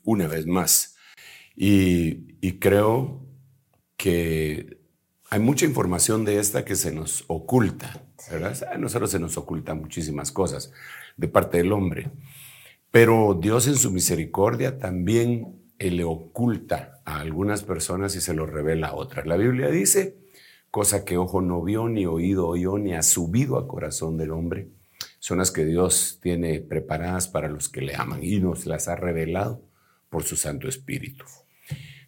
una 0.04 0.26
vez 0.26 0.46
más 0.46 0.96
y, 1.56 2.58
creo 2.58 3.26
que 3.96 4.80
hay 5.30 5.40
mucha 5.40 5.64
información 5.64 6.24
de 6.24 6.38
esta 6.38 6.64
que 6.64 6.76
se 6.76 6.92
nos 6.92 7.24
oculta, 7.28 8.06
¿verdad? 8.30 8.56
A 8.72 8.78
nosotros 8.78 9.10
se 9.10 9.18
nos 9.18 9.36
ocultan 9.36 9.80
muchísimas 9.80 10.32
cosas 10.32 10.72
de 11.16 11.28
parte 11.28 11.58
del 11.58 11.72
hombre, 11.72 12.10
pero 12.90 13.38
Dios 13.40 13.66
en 13.66 13.76
su 13.76 13.90
misericordia 13.90 14.78
también 14.78 15.64
le 15.78 16.04
oculta 16.04 17.02
a 17.04 17.20
algunas 17.20 17.62
personas 17.62 18.16
y 18.16 18.20
se 18.20 18.34
lo 18.34 18.46
revela 18.46 18.88
a 18.88 18.94
otras. 18.94 19.26
La 19.26 19.36
Biblia 19.36 19.68
dice, 19.68 20.18
cosa 20.70 21.04
que 21.04 21.16
ojo 21.16 21.40
no 21.40 21.62
vio, 21.62 21.88
ni 21.88 22.06
oído 22.06 22.48
oyó, 22.48 22.78
ni 22.78 22.94
ha 22.94 23.02
subido 23.02 23.58
a 23.58 23.68
corazón 23.68 24.16
del 24.16 24.30
hombre, 24.30 24.70
son 25.24 25.38
las 25.38 25.50
que 25.50 25.64
Dios 25.64 26.18
tiene 26.20 26.60
preparadas 26.60 27.28
para 27.28 27.48
los 27.48 27.70
que 27.70 27.80
le 27.80 27.96
aman 27.96 28.22
y 28.22 28.40
nos 28.40 28.66
las 28.66 28.88
ha 28.88 28.94
revelado 28.94 29.66
por 30.10 30.22
su 30.22 30.36
Santo 30.36 30.68
Espíritu. 30.68 31.24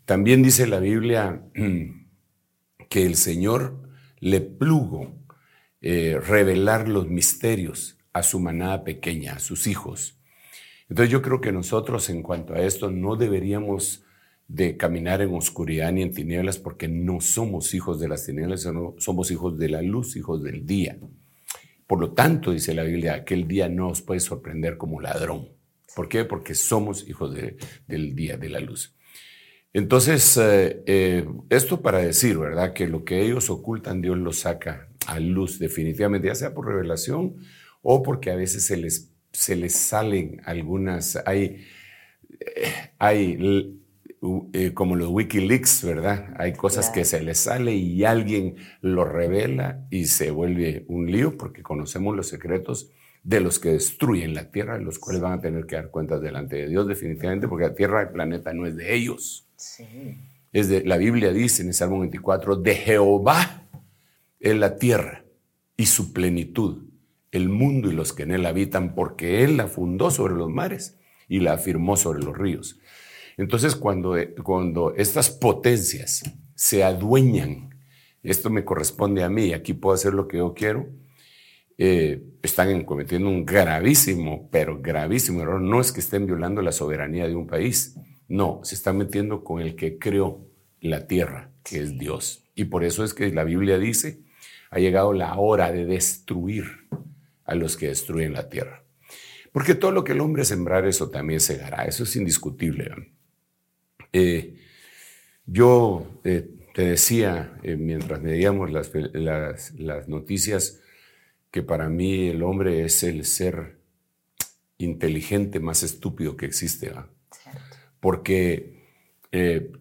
También 0.04 0.42
dice 0.42 0.66
la 0.66 0.80
Biblia 0.80 1.42
que 2.90 3.06
el 3.06 3.14
Señor 3.14 3.88
le 4.20 4.42
plugo 4.42 5.14
eh, 5.80 6.20
revelar 6.20 6.88
los 6.88 7.08
misterios 7.08 7.96
a 8.12 8.22
su 8.22 8.38
manada 8.38 8.84
pequeña, 8.84 9.36
a 9.36 9.38
sus 9.38 9.66
hijos. 9.66 10.20
Entonces 10.90 11.10
yo 11.10 11.22
creo 11.22 11.40
que 11.40 11.52
nosotros 11.52 12.10
en 12.10 12.22
cuanto 12.22 12.52
a 12.52 12.60
esto 12.60 12.90
no 12.90 13.16
deberíamos 13.16 14.04
de 14.46 14.76
caminar 14.76 15.22
en 15.22 15.32
oscuridad 15.32 15.90
ni 15.90 16.02
en 16.02 16.12
tinieblas 16.12 16.58
porque 16.58 16.86
no 16.86 17.22
somos 17.22 17.72
hijos 17.72 17.98
de 17.98 18.08
las 18.08 18.26
tinieblas, 18.26 18.68
somos 18.98 19.30
hijos 19.30 19.56
de 19.56 19.70
la 19.70 19.80
luz, 19.80 20.16
hijos 20.16 20.42
del 20.42 20.66
día. 20.66 20.98
Por 21.86 22.00
lo 22.00 22.12
tanto, 22.12 22.52
dice 22.52 22.74
la 22.74 22.82
Biblia, 22.82 23.14
aquel 23.14 23.46
día 23.46 23.68
no 23.68 23.88
os 23.88 24.02
puede 24.02 24.20
sorprender 24.20 24.76
como 24.76 25.00
ladrón. 25.00 25.48
¿Por 25.94 26.08
qué? 26.08 26.24
Porque 26.24 26.54
somos 26.54 27.08
hijos 27.08 27.34
del 27.86 28.14
día, 28.14 28.36
de 28.36 28.48
la 28.48 28.60
luz. 28.60 28.96
Entonces, 29.72 30.36
eh, 30.38 30.82
eh, 30.86 31.28
esto 31.50 31.82
para 31.82 31.98
decir, 31.98 32.38
¿verdad? 32.38 32.72
Que 32.72 32.88
lo 32.88 33.04
que 33.04 33.22
ellos 33.22 33.50
ocultan, 33.50 34.00
Dios 34.00 34.16
lo 34.16 34.32
saca 34.32 34.88
a 35.06 35.20
luz 35.20 35.58
definitivamente, 35.58 36.28
ya 36.28 36.34
sea 36.34 36.54
por 36.54 36.66
revelación 36.66 37.36
o 37.82 38.02
porque 38.02 38.30
a 38.30 38.36
veces 38.36 38.66
se 38.66 38.76
les, 38.76 39.12
se 39.32 39.54
les 39.54 39.74
salen 39.74 40.40
algunas, 40.44 41.16
hay, 41.24 41.66
eh, 42.40 42.72
hay 42.98 43.78
eh, 44.52 44.72
como 44.74 44.96
los 44.96 45.08
Wikileaks, 45.08 45.84
¿verdad? 45.84 46.34
Hay 46.38 46.52
cosas 46.52 46.90
que 46.90 47.04
se 47.04 47.22
les 47.22 47.38
sale 47.38 47.74
y 47.74 48.04
alguien 48.04 48.56
lo 48.80 49.04
revela 49.04 49.86
y 49.90 50.06
se 50.06 50.30
vuelve 50.30 50.84
un 50.88 51.10
lío 51.10 51.36
porque 51.36 51.62
conocemos 51.62 52.16
los 52.16 52.28
secretos 52.28 52.90
de 53.22 53.40
los 53.40 53.58
que 53.58 53.70
destruyen 53.70 54.34
la 54.34 54.50
tierra, 54.50 54.78
los 54.78 54.98
cuales 54.98 55.20
van 55.20 55.32
a 55.32 55.40
tener 55.40 55.66
que 55.66 55.76
dar 55.76 55.90
cuentas 55.90 56.20
delante 56.20 56.56
de 56.56 56.68
Dios 56.68 56.86
definitivamente 56.86 57.48
porque 57.48 57.66
la 57.66 57.74
tierra, 57.74 58.02
el 58.02 58.10
planeta 58.10 58.52
no 58.52 58.66
es 58.66 58.76
de 58.76 58.94
ellos. 58.94 59.48
Sí. 59.56 59.84
Es 60.52 60.68
de, 60.68 60.84
la 60.84 60.96
Biblia 60.96 61.32
dice 61.32 61.62
en 61.62 61.68
el 61.68 61.74
Salmo 61.74 62.00
24, 62.00 62.56
de 62.56 62.74
Jehová 62.74 63.68
es 64.38 64.56
la 64.56 64.76
tierra 64.76 65.24
y 65.76 65.86
su 65.86 66.12
plenitud, 66.12 66.84
el 67.32 67.48
mundo 67.48 67.90
y 67.90 67.94
los 67.94 68.12
que 68.12 68.22
en 68.22 68.30
él 68.30 68.46
habitan, 68.46 68.94
porque 68.94 69.44
él 69.44 69.56
la 69.56 69.66
fundó 69.66 70.10
sobre 70.10 70.34
los 70.34 70.48
mares 70.48 70.98
y 71.28 71.40
la 71.40 71.54
afirmó 71.54 71.96
sobre 71.96 72.22
los 72.22 72.36
ríos. 72.36 72.78
Entonces, 73.36 73.76
cuando, 73.76 74.16
eh, 74.16 74.34
cuando 74.42 74.94
estas 74.94 75.30
potencias 75.30 76.22
se 76.54 76.84
adueñan, 76.84 77.70
esto 78.22 78.50
me 78.50 78.64
corresponde 78.64 79.22
a 79.22 79.28
mí, 79.28 79.52
aquí 79.52 79.74
puedo 79.74 79.94
hacer 79.94 80.14
lo 80.14 80.26
que 80.26 80.38
yo 80.38 80.54
quiero, 80.54 80.88
eh, 81.78 82.22
están 82.42 82.84
cometiendo 82.84 83.28
un 83.28 83.44
gravísimo, 83.44 84.48
pero 84.50 84.80
gravísimo 84.80 85.42
error. 85.42 85.60
No 85.60 85.80
es 85.80 85.92
que 85.92 86.00
estén 86.00 86.26
violando 86.26 86.62
la 86.62 86.72
soberanía 86.72 87.28
de 87.28 87.34
un 87.34 87.46
país, 87.46 87.96
no, 88.28 88.60
se 88.64 88.74
están 88.74 88.96
metiendo 88.96 89.44
con 89.44 89.60
el 89.60 89.76
que 89.76 89.98
creó 89.98 90.46
la 90.80 91.06
tierra, 91.06 91.52
que 91.62 91.80
es 91.80 91.98
Dios. 91.98 92.44
Y 92.54 92.64
por 92.64 92.84
eso 92.84 93.04
es 93.04 93.14
que 93.14 93.30
la 93.32 93.44
Biblia 93.44 93.78
dice, 93.78 94.20
ha 94.70 94.78
llegado 94.78 95.12
la 95.12 95.36
hora 95.36 95.70
de 95.70 95.84
destruir 95.84 96.64
a 97.44 97.54
los 97.54 97.76
que 97.76 97.88
destruyen 97.88 98.32
la 98.32 98.48
tierra. 98.48 98.82
Porque 99.52 99.74
todo 99.74 99.92
lo 99.92 100.04
que 100.04 100.12
el 100.12 100.20
hombre 100.20 100.44
sembrar, 100.44 100.86
eso 100.86 101.10
también 101.10 101.40
segará, 101.40 101.84
eso 101.84 102.02
es 102.02 102.16
indiscutible. 102.16 103.15
Eh, 104.18 104.54
yo 105.44 106.06
eh, 106.24 106.48
te 106.72 106.86
decía, 106.86 107.58
eh, 107.62 107.76
mientras 107.76 108.22
medíamos 108.22 108.72
las, 108.72 108.90
las, 109.12 110.08
noticias, 110.08 110.80
que 111.50 111.62
para 111.62 111.90
mí 111.90 112.28
el 112.28 112.42
hombre 112.42 112.86
es 112.86 113.02
el 113.02 113.26
ser 113.26 113.76
inteligente 114.78 115.60
más 115.60 115.82
estúpido 115.82 116.34
que 116.38 116.46
existe, 116.46 116.92
porque 118.00 118.74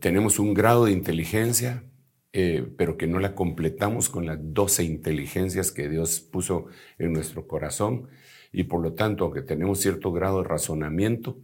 tenemos 0.01 0.37
un 0.37 0.53
grado 0.53 0.83
de 0.83 0.91
inteligencia, 0.91 1.83
pero 2.31 2.97
que 2.97 3.07
no 3.07 3.19
la 3.19 3.35
completamos 3.35 4.09
con 4.09 4.25
las 4.25 4.37
12 4.41 4.83
inteligencias 4.83 5.71
que 5.71 5.87
Dios 5.87 6.19
puso 6.19 6.65
en 6.97 7.13
nuestro 7.13 7.47
corazón, 7.47 8.09
y 8.51 8.63
por 8.63 8.81
lo 8.81 8.93
tanto, 8.93 9.23
aunque 9.23 9.41
tenemos 9.41 9.79
cierto 9.79 10.11
grado 10.11 10.41
de 10.41 10.49
razonamiento, 10.49 11.39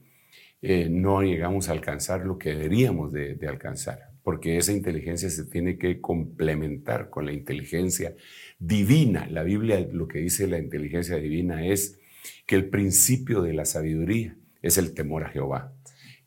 eh, 0.63 0.89
no 0.91 1.23
llegamos 1.23 1.69
a 1.69 1.71
alcanzar 1.71 2.23
lo 2.23 2.37
que 2.37 2.51
deberíamos 2.51 3.11
de, 3.11 3.35
alcanzar, 3.47 4.11
porque 4.23 4.57
esa 4.57 4.71
inteligencia 4.71 5.29
se 5.29 5.45
tiene 5.45 5.79
que 5.79 5.99
complementar 5.99 7.09
con 7.09 7.25
la 7.25 7.33
inteligencia 7.33 8.15
divina. 8.59 9.27
La 9.27 9.41
Biblia 9.41 9.79
lo 9.91 10.07
que 10.07 10.19
dice 10.19 10.45
la 10.47 10.59
inteligencia 10.59 11.17
divina 11.17 11.65
es 11.65 11.99
que 12.45 12.55
el 12.55 12.69
principio 12.69 13.41
de 13.41 13.53
la 13.53 13.65
sabiduría 13.65 14.37
es 14.61 14.77
el 14.77 14.93
temor 14.93 15.23
a 15.23 15.29
Jehová 15.29 15.73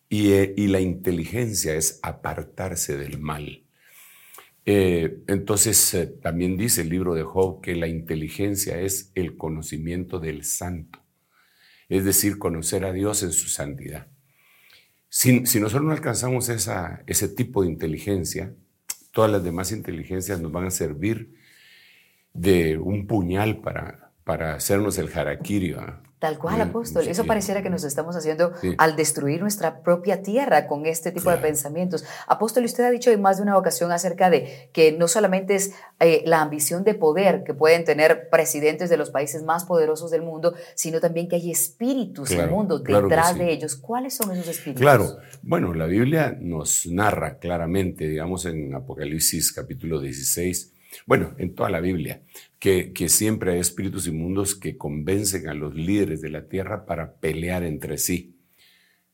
y, 0.09 0.33
eh, 0.33 0.55
la 0.57 0.81
inteligencia 0.81 1.77
es 1.77 2.01
apartarse 2.03 2.97
del 2.97 3.21
mal. 3.21 3.63
Eh, 4.67 5.19
entonces 5.29 6.11
también 6.23 6.57
dice 6.57 6.81
el 6.83 6.89
libro 6.89 7.15
de 7.15 7.23
Job 7.23 7.61
que 7.61 7.77
la 7.77 7.87
inteligencia 7.87 8.81
es 8.81 9.13
el 9.15 9.37
conocimiento 9.37 10.19
del 10.19 10.45
santo, 10.45 11.01
es 11.89 12.05
decir, 12.05 12.39
conocer 12.39 12.85
a 12.85 12.93
Dios 12.93 13.23
en 13.23 13.31
su 13.33 13.49
santidad. 13.49 14.09
Si, 15.17 15.31
nosotros 15.61 15.85
no 15.85 15.93
alcanzamos 15.93 16.49
ese 16.49 17.29
tipo 17.29 17.63
de 17.63 17.69
inteligencia, 17.69 18.53
todas 19.13 19.31
las 19.31 19.45
demás 19.45 19.71
inteligencias 19.71 20.41
nos 20.41 20.51
van 20.51 20.65
a 20.67 20.71
servir 20.73 21.39
de 22.33 22.79
un 22.79 23.07
puñal 23.07 23.61
para, 23.61 24.04
para 24.25 24.55
hacernos 24.55 24.99
el 24.99 25.11
harakiri. 25.17 25.77
Tal 26.25 26.39
cual, 26.39 26.59
apóstol. 26.63 27.07
Eso 27.07 27.27
pareciera 27.27 27.63
que 27.63 27.69
nos 27.69 27.85
estamos 27.85 28.17
haciendo 28.17 28.53
al 28.79 28.97
destruir 28.97 29.43
nuestra 29.43 29.83
propia 29.83 30.23
tierra 30.23 30.67
con 30.67 30.87
este 30.87 31.13
tipo 31.13 31.31
de 31.31 31.37
pensamientos. 31.37 32.03
Apóstol, 32.27 32.65
usted 32.65 32.83
ha 32.85 32.91
dicho 32.91 33.11
en 33.11 33.21
más 33.21 33.37
de 33.37 33.43
una 33.43 33.59
ocasión 33.59 33.93
acerca 33.93 34.31
de 34.31 34.71
que 34.73 34.93
no 34.93 35.07
solamente 35.07 35.55
es 35.55 35.75
eh, 36.01 36.23
la 36.25 36.41
ambición 36.41 36.83
de 36.83 36.95
poder 36.95 37.45
que 37.45 37.53
pueden 37.53 37.85
tener 37.85 38.31
presidentes 38.31 38.89
de 38.89 38.97
los 38.97 39.11
países 39.11 39.43
más 39.43 39.67
poderosos 39.67 40.11
del 40.11 40.23
mundo, 40.23 40.55
sino 40.75 40.99
también 40.99 41.29
que 41.29 41.37
hay 41.37 41.51
espíritus 41.51 42.31
en 42.31 42.41
el 42.41 42.51
mundo 42.51 42.79
detrás 42.79 43.37
de 43.37 43.53
ellos. 43.53 43.77
¿Cuáles 43.77 44.15
son 44.15 44.31
esos 44.33 44.49
espíritus? 44.49 44.81
Claro. 44.81 45.19
Bueno, 45.43 45.75
la 45.75 45.85
Biblia 45.85 46.35
nos 46.41 46.87
narra 46.87 47.39
claramente, 47.39 48.09
digamos 48.09 48.47
en 48.47 48.75
Apocalipsis 48.75 49.53
capítulo 49.53 50.01
16, 50.01 50.74
bueno, 51.07 51.35
en 51.39 51.55
toda 51.55 51.71
la 51.71 51.81
Biblia, 51.81 52.23
que, 52.59 52.93
siempre 53.09 53.53
hay 53.53 53.61
espíritus 53.61 54.07
inmundos 54.07 54.55
que 54.55 54.79
convencen 54.79 55.49
a 55.49 55.55
los 55.55 55.75
líderes 55.75 56.21
de 56.23 56.31
la 56.31 56.49
tierra 56.49 56.87
para 56.87 57.17
pelear 57.17 57.63
entre 57.63 57.99
sí. 57.99 58.37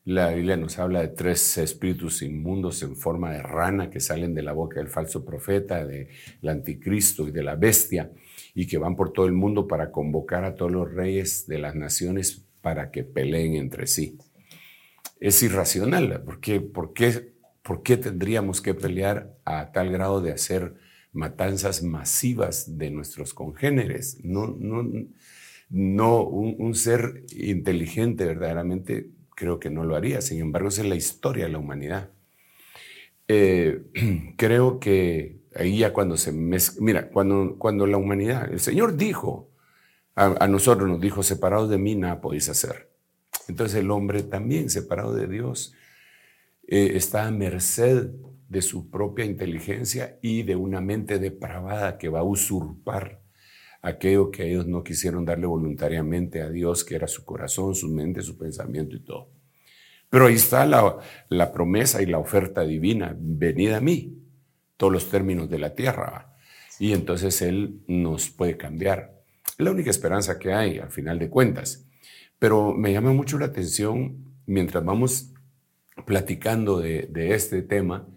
La 0.03 0.31
Biblia 0.31 0.57
nos 0.57 0.79
habla 0.79 1.01
de 1.01 1.09
tres 1.09 1.57
espíritus 1.57 2.21
inmundos 2.21 2.81
en 2.81 2.95
forma 2.95 3.31
de 3.31 3.43
rana 3.43 3.89
que 3.89 3.99
salen 3.99 4.33
de 4.33 4.41
la 4.41 4.53
boca 4.53 4.79
del 4.79 4.87
falso 4.87 5.23
profeta, 5.23 5.85
del 5.85 6.07
anticristo 6.47 7.27
y 7.27 7.31
de 7.31 7.43
la 7.43 7.55
bestia, 7.55 8.11
y 8.55 8.65
que 8.67 8.77
van 8.77 8.95
por 8.95 9.13
todo 9.13 9.25
el 9.25 9.33
mundo 9.33 9.67
para 9.67 9.91
convocar 9.91 10.43
a 10.43 10.55
todos 10.55 10.71
los 10.71 10.91
reyes 10.91 11.45
de 11.45 11.59
las 11.59 11.75
naciones 11.75 12.45
para 12.61 12.89
que 12.89 13.03
peleen 13.03 13.55
entre 13.55 13.85
sí. 13.85 14.17
Es 15.19 15.43
irracional, 15.43 16.23
porque 16.25 16.61
¿por 16.61 16.93
qué, 16.93 17.33
por 17.61 17.83
qué 17.83 17.97
tendríamos 17.97 18.61
que 18.61 18.73
pelear 18.73 19.35
a 19.45 19.71
tal 19.71 19.91
grado 19.91 20.21
de 20.21 20.31
hacer 20.31 20.73
matanzas 21.13 21.83
masivas 21.83 22.77
de 22.77 22.91
nuestros 22.91 23.33
congéneres. 23.33 24.19
No, 24.23 24.47
no, 24.47 24.89
no, 25.69 26.23
un, 26.23 26.75
ser 26.75 27.23
inteligente 27.35 28.25
verdaderamente 28.25 29.09
creo 29.35 29.59
que 29.59 29.69
no 29.69 29.83
lo 29.83 29.95
haría. 29.95 30.21
Sin 30.21 30.39
embargo, 30.39 30.69
esa 30.69 30.81
es 30.81 30.87
la 30.87 30.95
historia 30.95 31.45
de 31.45 31.51
la 31.51 31.57
humanidad. 31.57 32.11
Eh, 33.27 33.81
creo 34.37 34.79
que 34.79 35.41
ahí 35.55 35.79
ya 35.79 35.93
cuando 35.93 36.17
se 36.17 36.31
mira, 36.31 37.09
cuando, 37.09 37.55
cuando 37.57 37.87
la 37.87 37.97
humanidad, 37.97 38.51
el 38.51 38.59
Señor 38.59 38.95
dijo, 38.95 39.49
a, 40.15 40.47
nosotros 40.47 40.89
nos 40.89 41.01
dijo, 41.01 41.23
separados 41.23 41.69
de 41.69 41.77
mí 41.77 41.95
nada 41.95 42.21
podéis 42.21 42.49
hacer. 42.49 42.89
Entonces 43.47 43.79
el 43.79 43.91
hombre 43.91 44.23
también, 44.23 44.69
separado 44.69 45.15
de 45.15 45.27
Dios, 45.27 45.73
eh, 46.67 46.91
está 46.95 47.27
a 47.27 47.31
merced 47.31 48.11
de 48.51 48.61
su 48.61 48.89
propia 48.89 49.23
inteligencia 49.23 50.19
y 50.21 50.43
de 50.43 50.57
una 50.57 50.81
mente 50.81 51.19
depravada 51.19 51.97
que 51.97 52.09
va 52.09 52.19
a 52.19 52.23
usurpar 52.23 53.21
aquello 53.81 54.29
que 54.29 54.45
ellos 54.45 54.67
no 54.67 54.83
quisieron 54.83 55.23
darle 55.23 55.45
voluntariamente 55.45 56.41
a 56.41 56.49
Dios, 56.49 56.83
que 56.83 56.95
era 56.95 57.07
su 57.07 57.23
corazón, 57.23 57.75
su 57.75 57.87
mente, 57.87 58.21
su 58.21 58.37
pensamiento 58.37 58.97
y 58.97 58.99
todo. 58.99 59.29
Pero 60.09 60.25
ahí 60.25 60.35
está 60.35 60.65
la, 60.65 60.97
la 61.29 61.53
promesa 61.53 62.01
y 62.01 62.07
la 62.07 62.19
oferta 62.19 62.63
divina, 62.63 63.15
venid 63.17 63.71
a 63.71 63.79
mí, 63.79 64.21
todos 64.75 64.91
los 64.91 65.09
términos 65.09 65.49
de 65.49 65.57
la 65.57 65.73
tierra. 65.73 66.35
Y 66.77 66.91
entonces 66.91 67.41
Él 67.41 67.79
nos 67.87 68.29
puede 68.29 68.57
cambiar. 68.57 69.23
Es 69.45 69.63
la 69.63 69.71
única 69.71 69.91
esperanza 69.91 70.37
que 70.37 70.51
hay, 70.51 70.77
al 70.77 70.91
final 70.91 71.19
de 71.19 71.29
cuentas. 71.29 71.87
Pero 72.37 72.73
me 72.73 72.91
llama 72.91 73.13
mucho 73.13 73.39
la 73.39 73.45
atención, 73.45 74.35
mientras 74.45 74.83
vamos 74.83 75.31
platicando 76.05 76.81
de, 76.81 77.07
de 77.09 77.33
este 77.33 77.61
tema, 77.61 78.09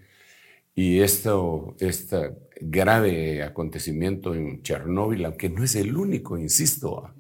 y 0.75 1.01
esto, 1.01 1.77
este 1.79 2.33
grave 2.61 3.43
acontecimiento 3.43 4.35
en 4.35 4.63
Chernóbil, 4.63 5.25
aunque 5.25 5.49
no 5.49 5.63
es 5.63 5.77
el 5.77 5.97
único, 5.97 6.37
insisto, 6.39 7.15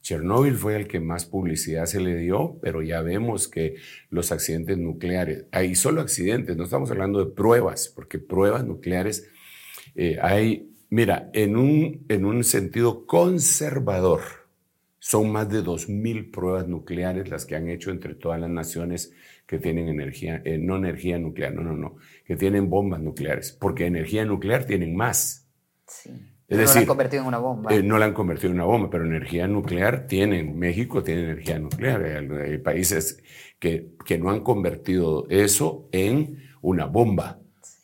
Chernóbil 0.00 0.54
fue 0.54 0.76
el 0.76 0.86
que 0.86 1.00
más 1.00 1.24
publicidad 1.24 1.86
se 1.86 1.98
le 1.98 2.16
dio, 2.16 2.58
pero 2.60 2.82
ya 2.82 3.00
vemos 3.00 3.48
que 3.48 3.76
los 4.10 4.32
accidentes 4.32 4.76
nucleares, 4.76 5.46
hay 5.50 5.74
solo 5.74 6.02
accidentes, 6.02 6.56
no 6.56 6.64
estamos 6.64 6.90
hablando 6.90 7.24
de 7.24 7.32
pruebas, 7.32 7.90
porque 7.94 8.18
pruebas 8.18 8.64
nucleares 8.66 9.30
eh, 9.94 10.18
hay, 10.20 10.70
mira, 10.90 11.30
en 11.32 11.56
un, 11.56 12.04
en 12.08 12.26
un 12.26 12.44
sentido 12.44 13.06
conservador, 13.06 14.20
son 15.04 15.30
más 15.30 15.50
de 15.50 15.62
2.000 15.62 16.30
pruebas 16.30 16.66
nucleares 16.66 17.28
las 17.28 17.44
que 17.44 17.56
han 17.56 17.68
hecho 17.68 17.90
entre 17.90 18.14
todas 18.14 18.40
las 18.40 18.48
naciones 18.48 19.12
que 19.46 19.58
tienen 19.58 19.90
energía, 19.90 20.40
eh, 20.46 20.56
no 20.56 20.78
energía 20.78 21.18
nuclear, 21.18 21.52
no, 21.52 21.62
no, 21.62 21.76
no, 21.76 21.96
que 22.24 22.36
tienen 22.36 22.70
bombas 22.70 23.02
nucleares, 23.02 23.52
porque 23.52 23.84
energía 23.84 24.24
nuclear 24.24 24.64
tienen 24.64 24.96
más. 24.96 25.46
Sí. 25.86 26.10
Es 26.48 26.56
decir, 26.56 26.68
no 26.68 26.74
la 26.74 26.80
han 26.80 26.86
convertido 26.86 27.20
en 27.20 27.28
una 27.28 27.38
bomba. 27.38 27.74
Eh, 27.74 27.82
no 27.82 27.98
la 27.98 28.06
han 28.06 28.14
convertido 28.14 28.48
en 28.48 28.54
una 28.54 28.64
bomba, 28.64 28.88
pero 28.88 29.04
energía 29.04 29.46
nuclear 29.46 30.06
tienen. 30.06 30.58
México 30.58 31.02
tiene 31.02 31.24
energía 31.24 31.58
nuclear. 31.58 32.02
Hay, 32.02 32.56
países 32.56 33.22
que, 33.58 33.90
que, 34.06 34.16
no 34.16 34.30
han 34.30 34.40
convertido 34.40 35.26
eso 35.28 35.86
en 35.92 36.38
una 36.62 36.86
bomba, 36.86 37.40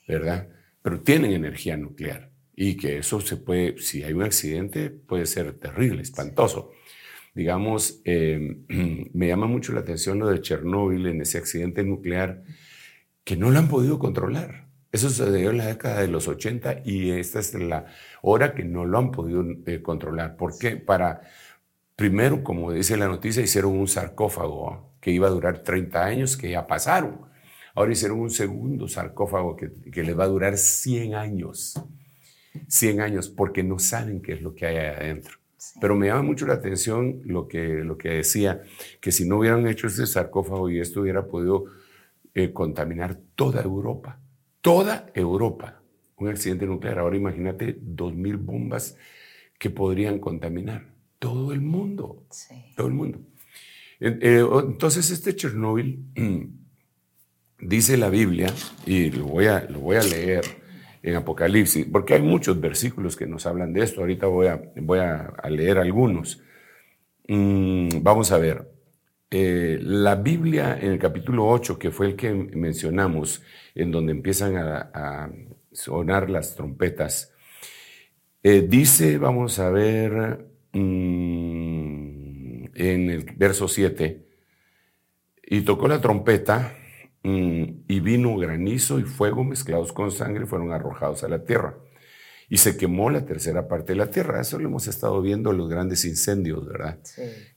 ¿verdad? 0.08 0.48
Pero 0.80 1.00
tienen 1.00 1.32
energía 1.32 1.76
nuclear. 1.76 2.30
Y 2.56 2.78
que 2.78 2.96
eso 2.96 3.20
se 3.20 3.36
puede, 3.36 3.76
si 3.76 4.04
hay 4.04 4.14
un 4.14 4.22
accidente, 4.22 4.88
puede 4.88 5.26
ser 5.26 5.52
terrible, 5.58 6.00
espantoso 6.00 6.70
digamos, 7.34 8.00
em, 8.04 8.64
me 9.14 9.28
llama 9.28 9.46
mucho 9.46 9.72
la 9.72 9.80
atención 9.80 10.18
lo 10.18 10.28
de 10.28 10.40
Chernóbil 10.40 11.06
en 11.06 11.20
ese 11.22 11.38
accidente 11.38 11.84
nuclear 11.84 12.42
que 13.24 13.36
no 13.36 13.50
lo 13.50 13.58
han 13.58 13.68
podido 13.68 13.98
controlar. 13.98 14.68
Eso 14.92 15.08
sucedió 15.08 15.50
en 15.50 15.58
la 15.58 15.66
década 15.66 16.00
de 16.00 16.08
los 16.08 16.26
80 16.26 16.82
y 16.84 17.12
esta 17.12 17.38
es 17.38 17.54
la 17.54 17.86
hora 18.22 18.54
que 18.54 18.64
no 18.64 18.84
lo 18.84 18.98
han 18.98 19.12
podido 19.12 19.44
eh, 19.66 19.82
controlar. 19.82 20.36
¿Por 20.36 20.58
qué? 20.58 20.76
Para, 20.76 21.22
primero, 21.94 22.42
como 22.42 22.72
dice 22.72 22.96
la 22.96 23.06
noticia, 23.06 23.42
hicieron 23.42 23.78
un 23.78 23.86
sarcófago 23.86 24.94
que 25.00 25.12
iba 25.12 25.28
a 25.28 25.30
durar 25.30 25.62
30 25.62 26.04
años, 26.04 26.36
que 26.36 26.50
ya 26.50 26.66
pasaron. 26.66 27.20
Ahora 27.74 27.92
hicieron 27.92 28.18
un 28.18 28.30
segundo 28.30 28.88
sarcófago 28.88 29.56
que, 29.56 29.70
que 29.92 30.02
les 30.02 30.18
va 30.18 30.24
a 30.24 30.28
durar 30.28 30.56
100 30.56 31.14
años. 31.14 31.80
100 32.66 33.00
años, 33.00 33.28
porque 33.28 33.62
no 33.62 33.78
saben 33.78 34.20
qué 34.20 34.32
es 34.32 34.42
lo 34.42 34.54
que 34.56 34.66
hay 34.66 34.76
adentro. 34.78 35.39
Pero 35.80 35.96
me 35.96 36.06
llama 36.06 36.22
mucho 36.22 36.46
la 36.46 36.54
atención 36.54 37.20
lo 37.24 37.46
que, 37.46 37.84
lo 37.84 37.98
que 37.98 38.10
decía, 38.10 38.62
que 39.00 39.12
si 39.12 39.28
no 39.28 39.38
hubieran 39.38 39.66
hecho 39.66 39.88
ese 39.88 40.06
sarcófago 40.06 40.70
y 40.70 40.80
esto 40.80 41.02
hubiera 41.02 41.26
podido 41.26 41.66
eh, 42.34 42.52
contaminar 42.52 43.18
toda 43.34 43.62
Europa, 43.62 44.20
toda 44.60 45.10
Europa, 45.14 45.82
un 46.16 46.28
accidente 46.28 46.66
nuclear. 46.66 46.98
Ahora 46.98 47.16
imagínate 47.16 47.76
dos 47.80 48.14
mil 48.14 48.36
bombas 48.36 48.96
que 49.58 49.70
podrían 49.70 50.18
contaminar 50.18 50.94
todo 51.18 51.52
el 51.52 51.60
mundo, 51.60 52.24
todo 52.76 52.86
el 52.86 52.94
mundo. 52.94 53.20
Eh, 54.00 54.42
entonces 54.64 55.10
este 55.10 55.36
Chernóbil, 55.36 56.06
dice 57.60 57.98
la 57.98 58.08
Biblia, 58.08 58.52
y 58.86 59.10
lo 59.10 59.26
voy 59.26 59.46
a, 59.46 59.60
lo 59.68 59.80
voy 59.80 59.96
a 59.96 60.02
leer, 60.02 60.59
en 61.02 61.16
Apocalipsis, 61.16 61.86
porque 61.90 62.14
hay 62.14 62.22
muchos 62.22 62.60
versículos 62.60 63.16
que 63.16 63.26
nos 63.26 63.46
hablan 63.46 63.72
de 63.72 63.82
esto. 63.82 64.00
Ahorita 64.00 64.26
voy 64.26 64.48
a, 64.48 64.62
voy 64.76 64.98
a, 64.98 65.32
leer 65.48 65.78
algunos. 65.78 66.42
Mm, 67.28 68.02
vamos 68.02 68.32
a 68.32 68.38
ver. 68.38 68.68
Eh, 69.30 69.78
la 69.80 70.16
Biblia 70.16 70.76
en 70.80 70.92
el 70.92 70.98
capítulo 70.98 71.46
8, 71.48 71.78
que 71.78 71.90
fue 71.90 72.06
el 72.06 72.16
que 72.16 72.32
mencionamos, 72.34 73.42
en 73.74 73.92
donde 73.92 74.12
empiezan 74.12 74.56
a, 74.56 75.30
sonar 75.72 76.28
las 76.28 76.56
trompetas, 76.56 77.32
eh, 78.42 78.66
dice, 78.68 79.18
vamos 79.18 79.60
a 79.60 79.70
ver, 79.70 80.46
mm, 80.72 82.64
en 82.74 83.10
el 83.10 83.24
verso 83.36 83.68
7, 83.68 84.26
y 85.44 85.60
tocó 85.60 85.86
la 85.86 86.00
trompeta 86.00 86.74
y 87.22 88.00
vino 88.00 88.36
granizo 88.36 88.98
y 88.98 89.02
fuego 89.02 89.44
mezclados 89.44 89.92
con 89.92 90.10
sangre 90.10 90.46
fueron 90.46 90.72
arrojados 90.72 91.22
a 91.22 91.28
la 91.28 91.44
tierra. 91.44 91.76
Y 92.48 92.56
se 92.56 92.76
quemó 92.76 93.10
la 93.10 93.24
tercera 93.24 93.68
parte 93.68 93.92
de 93.92 93.98
la 93.98 94.10
tierra. 94.10 94.40
Eso 94.40 94.58
lo 94.58 94.68
hemos 94.68 94.88
estado 94.88 95.22
viendo 95.22 95.52
los 95.52 95.68
grandes 95.68 96.04
incendios, 96.04 96.66
¿verdad? 96.66 96.98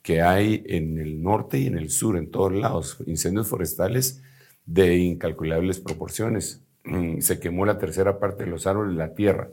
Que 0.03 0.22
hay 0.22 0.64
en 0.68 0.99
el 0.99 1.24
norte 1.24 1.57
y 1.57 1.66
en 1.66 1.78
el 1.78 1.89
sur, 1.89 2.16
en 2.16 2.30
todos 2.30 2.53
lados. 2.53 2.97
Incendios 3.07 3.47
forestales 3.47 4.22
de 4.66 4.97
incalculables 4.97 5.80
proporciones. 5.80 6.64
Mm, 6.84 7.22
se 7.22 7.39
quemó 7.39 7.66
la 7.66 7.80
tercera 7.80 8.20
parte 8.20 8.43
de 8.43 8.51
los 8.51 8.68
árboles 8.68 8.95
de 8.95 8.99
la 8.99 9.16
tierra. 9.16 9.49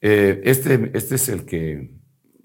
Eh, 0.00 0.42
este, 0.44 0.90
este 0.94 1.16
es 1.16 1.28
el 1.28 1.44
que 1.44 1.90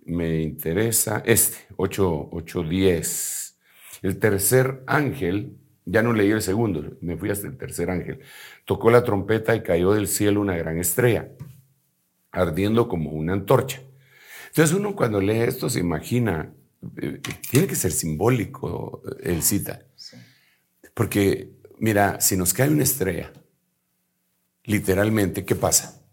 me 0.06 0.42
interesa, 0.42 1.22
este, 1.26 1.58
8.10. 1.76 3.56
el 4.02 4.18
tercer 4.18 4.82
ángel 4.88 5.59
ya 5.90 6.04
no 6.04 6.14
leí 6.14 6.30
el 6.30 6.42
segundo, 6.42 6.98
me 7.02 7.18
fui 7.18 7.32
hasta 7.32 7.48
el 7.48 7.58
tercer 7.58 7.90
ángel. 7.90 8.20
Tocó 8.66 8.92
la 8.92 9.04
trompeta 9.04 9.56
y 9.56 9.64
cayó 9.64 9.94
del 9.94 10.08
cielo 10.08 10.40
una 10.42 10.56
gran 10.56 10.78
estrella, 10.78 11.30
ardiendo 12.32 12.88
como 12.88 13.12
una 13.12 13.34
antorcha. 13.34 13.82
Entonces 14.48 14.76
uno 14.76 14.96
cuando 14.96 15.20
lee 15.20 15.40
esto 15.40 15.70
se 15.70 15.80
imagina, 15.80 16.54
eh, 17.02 17.20
tiene 17.50 17.68
que 17.68 17.76
ser 17.76 17.92
simbólico 17.92 19.02
el 19.22 19.42
cita. 19.42 19.82
Porque, 20.94 21.52
mira, 21.80 22.22
si 22.22 22.38
nos 22.38 22.54
cae 22.54 22.70
una 22.70 22.84
estrella, 22.84 23.32
literalmente, 24.66 25.44
¿qué 25.44 25.56
pasa? 25.56 26.04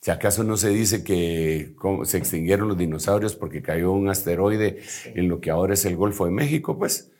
Si 0.00 0.10
acaso 0.12 0.44
no 0.44 0.56
se 0.56 0.68
dice 0.68 1.02
que 1.02 1.74
se 2.04 2.18
extinguieron 2.18 2.68
los 2.68 2.78
dinosaurios 2.78 3.34
porque 3.34 3.60
cayó 3.60 3.90
un 3.90 4.08
asteroide 4.08 4.82
en 5.06 5.28
lo 5.28 5.40
que 5.40 5.50
ahora 5.50 5.74
es 5.74 5.84
el 5.84 5.96
Golfo 5.96 6.26
de 6.26 6.30
México, 6.30 6.78
pues 6.78 7.10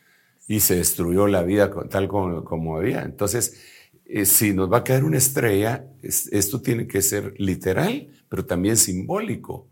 y 0.49 0.61
se 0.61 0.77
destruyó 0.77 1.27
la 1.27 1.43
vida 1.43 1.71
tal 1.91 2.09
como, 2.09 2.77
había. 2.77 3.03
Entonces, 3.03 3.61
eh, 4.05 4.25
si 4.25 4.53
nos 4.53 4.73
va 4.73 4.79
a 4.79 4.85
caer 4.85 5.05
una 5.05 5.19
estrella, 5.19 5.87
esto 6.03 6.61
tiene 6.61 6.87
que 6.87 7.03
ser 7.03 7.35
literal, 7.39 8.09
pero 8.29 8.47
también 8.47 8.77
simbólico, 8.77 9.69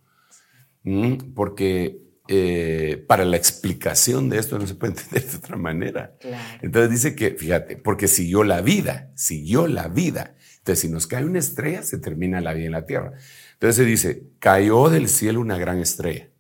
porque 1.35 2.01
eh, 2.27 3.05
para 3.07 3.27
la 3.27 3.37
explicación 3.37 4.31
de 4.31 4.39
esto 4.39 4.59
no 4.59 4.67
se 4.67 4.75
puede 4.75 4.93
entender 4.99 5.31
de 5.31 5.37
otra 5.37 5.57
manera. 5.57 6.17
Entonces 6.63 6.91
dice 6.91 7.15
que, 7.15 7.33
fíjate, 7.33 7.77
porque 7.77 8.09
siguió 8.09 8.45
la 8.45 8.61
vida, 8.61 9.13
siguió 9.15 9.69
la 9.69 9.89
vida. 9.89 10.35
Entonces, 10.59 10.81
si 10.81 10.89
nos 10.89 11.07
cae 11.07 11.25
una 11.25 11.39
estrella, 11.39 11.83
se 11.83 11.99
termina 11.99 12.41
la 12.41 12.55
vida 12.55 12.67
en 12.67 12.73
la 12.73 12.87
tierra. 12.87 13.13
Entonces 13.53 13.77
se 13.77 13.85
dice, 13.85 14.23
cayó 14.39 14.89
del 14.89 15.09
cielo 15.09 15.41
una 15.41 15.59
gran 15.59 15.79
estrella. 15.79 16.31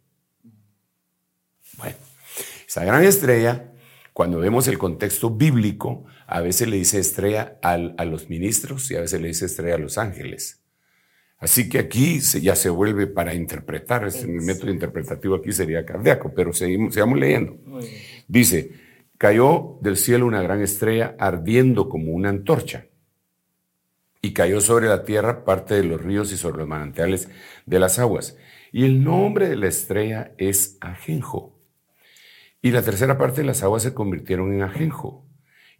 Bueno, 1.76 1.96
esa 2.66 2.84
gran 2.84 3.04
estrella 3.04 3.73
cuando 4.14 4.38
vemos 4.38 4.68
el 4.68 4.78
contexto 4.78 5.28
bíblico, 5.28 6.04
a 6.28 6.40
veces 6.40 6.68
le 6.68 6.76
dice 6.76 7.00
estrella 7.00 7.58
a 7.62 8.04
los 8.04 8.30
ministros 8.30 8.88
y 8.92 8.94
a 8.94 9.00
veces 9.00 9.20
le 9.20 9.26
dice 9.28 9.46
estrella 9.46 9.74
a 9.74 9.78
los 9.78 9.98
ángeles. 9.98 10.62
Así 11.38 11.68
que 11.68 11.80
aquí 11.80 12.20
ya 12.20 12.54
se 12.54 12.70
vuelve 12.70 13.08
para 13.08 13.34
interpretar, 13.34 14.04
el 14.04 14.28
método 14.40 14.70
interpretativo 14.70 15.34
aquí 15.34 15.50
sería 15.52 15.84
cardíaco, 15.84 16.32
pero 16.34 16.52
seguimos, 16.52 16.94
sigamos 16.94 17.18
leyendo. 17.18 17.58
Dice, 18.28 18.70
cayó 19.18 19.78
del 19.82 19.96
cielo 19.96 20.26
una 20.26 20.42
gran 20.42 20.62
estrella 20.62 21.16
ardiendo 21.18 21.88
como 21.88 22.12
una 22.12 22.28
antorcha 22.28 22.86
y 24.22 24.32
cayó 24.32 24.60
sobre 24.60 24.86
la 24.86 25.02
tierra 25.04 25.44
parte 25.44 25.74
de 25.74 25.82
los 25.82 26.00
ríos 26.00 26.32
y 26.32 26.36
sobre 26.36 26.58
los 26.58 26.68
manantiales 26.68 27.28
de 27.66 27.78
las 27.80 27.98
aguas 27.98 28.38
Y 28.72 28.84
el 28.84 29.02
nombre 29.02 29.48
de 29.48 29.56
la 29.56 29.66
estrella 29.66 30.32
es 30.38 30.78
Ajenjo. 30.80 31.53
Y 32.64 32.70
la 32.70 32.80
tercera 32.80 33.18
parte 33.18 33.42
de 33.42 33.46
las 33.46 33.62
aguas 33.62 33.82
se 33.82 33.92
convirtieron 33.92 34.50
en 34.54 34.62
Ajenjo. 34.62 35.28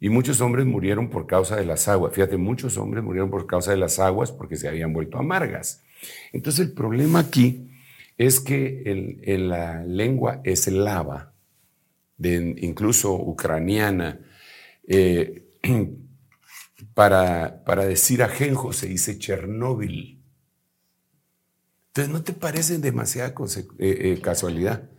Y 0.01 0.11
muchos 0.11 0.43
hombres 0.43 0.67
murieron 0.67 1.09
por 1.09 1.27
causa 1.27 1.57
de 1.57 1.65
las 1.65 1.89
aguas. 1.89 2.13
Fíjate, 2.13 2.37
muchos 2.37 2.77
hombres 2.77 3.03
murieron 3.03 3.31
por 3.31 3.47
causa 3.47 3.71
de 3.71 3.79
las 3.79 3.99
aguas 3.99 4.31
porque 4.31 4.57
se 4.57 4.69
habían 4.69 4.93
vuelto 4.93 5.17
amargas. 5.17 5.83
Entonces 6.31 6.67
el 6.67 6.75
problema 6.75 7.21
aquí 7.21 7.71
es 8.19 8.39
que 8.39 8.83
en, 9.25 9.49
la 9.49 9.83
lengua 9.83 10.43
eslava, 10.45 11.33
de, 12.19 12.55
incluso 12.59 13.15
ucraniana, 13.15 14.21
eh, 14.87 15.47
para, 16.93 17.65
para 17.65 17.87
decir 17.87 18.23
ajenjo 18.23 18.75
se 18.75 18.89
dice 18.89 19.19
Chernóbil. 19.19 20.23
Entonces, 21.87 22.13
¿no 22.13 22.23
te 22.23 22.35
parece 22.35 22.77
demasiada 22.77 23.31
eh, 23.31 23.65
eh, 23.79 24.21
casualidad? 24.21 24.91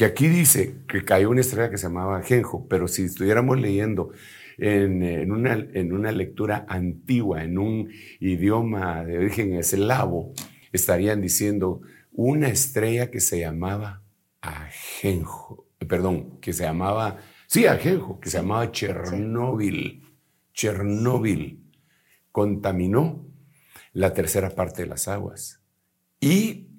Que 0.00 0.06
aquí 0.06 0.28
dice 0.28 0.76
que 0.88 1.04
cayó 1.04 1.28
una 1.28 1.42
estrella 1.42 1.68
que 1.68 1.76
se 1.76 1.82
llamaba 1.82 2.16
Ajenjo, 2.16 2.66
pero 2.68 2.88
si 2.88 3.02
estuviéramos 3.02 3.60
leyendo 3.60 4.12
en, 4.56 5.30
una, 5.30 5.52
en, 5.52 5.92
una, 5.92 6.10
lectura 6.10 6.64
antigua, 6.70 7.44
en 7.44 7.58
un 7.58 7.92
idioma 8.18 9.04
de 9.04 9.18
origen 9.18 9.52
eslavo, 9.52 10.32
estarían 10.72 11.20
diciendo 11.20 11.82
una 12.12 12.48
estrella 12.48 13.10
que 13.10 13.20
se 13.20 13.40
llamaba 13.40 14.02
Ajenjo, 14.40 15.68
perdón, 15.86 16.40
que 16.40 16.54
se 16.54 16.62
llamaba, 16.62 17.18
sí, 17.46 17.66
Ajenjo, 17.66 18.20
que 18.20 18.30
se 18.30 18.38
llamaba 18.38 18.72
Chernóbil. 18.72 20.02
Chernóbil 20.54 21.62
contaminó 22.32 23.26
la 23.92 24.14
tercera 24.14 24.48
parte 24.48 24.80
de 24.80 24.88
las 24.88 25.08
aguas. 25.08 25.60
Y 26.20 26.69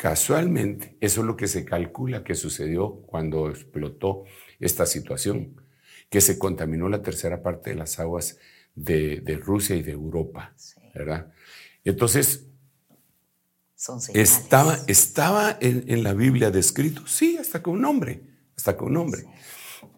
casualmente, 0.00 0.96
eso 1.02 1.20
es 1.20 1.26
lo 1.26 1.36
que 1.36 1.46
se 1.46 1.66
calcula 1.66 2.24
que 2.24 2.34
sucedió 2.34 3.02
cuando 3.04 3.50
explotó 3.50 4.24
esta 4.58 4.86
situación, 4.86 5.60
que 6.08 6.22
se 6.22 6.38
contaminó 6.38 6.88
la 6.88 7.02
tercera 7.02 7.42
parte 7.42 7.68
de 7.68 7.76
las 7.76 8.00
aguas 8.00 8.38
de, 8.74 9.38
Rusia 9.44 9.76
y 9.76 9.82
de 9.82 9.92
Europa, 9.92 10.54
¿verdad? 10.94 11.30
Entonces, 11.84 12.46
estaba, 14.14 14.78
estaba 14.86 15.58
en, 15.60 16.02
la 16.02 16.14
Biblia 16.14 16.50
descrito, 16.50 17.06
sí, 17.06 17.36
hasta 17.36 17.62
con 17.62 17.74
un 17.74 17.82
nombre, 17.82 18.22
hasta 18.56 18.78
con 18.78 18.88
un 18.88 18.94
nombre. 18.94 19.24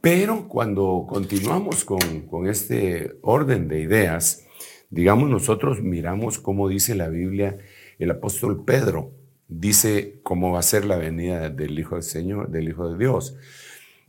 Pero 0.00 0.48
cuando 0.48 1.06
continuamos 1.08 1.84
con, 1.84 2.48
este 2.48 3.18
orden 3.22 3.68
de 3.68 3.82
ideas, 3.82 4.46
digamos, 4.90 5.30
nosotros 5.30 5.80
miramos 5.80 6.40
cómo 6.40 6.68
dice 6.68 6.96
la 6.96 7.08
Biblia 7.08 7.58
el 8.00 8.10
apóstol 8.10 8.64
Pedro, 8.64 9.22
dice 9.60 10.20
cómo 10.22 10.52
va 10.52 10.60
a 10.60 10.62
ser 10.62 10.84
la 10.84 10.96
venida 10.96 11.50
del 11.50 11.78
Hijo 11.78 11.96
del 11.96 12.04
Señor, 12.04 12.50
del 12.50 12.68
Hijo 12.68 12.90
de 12.90 12.98
Dios. 12.98 13.36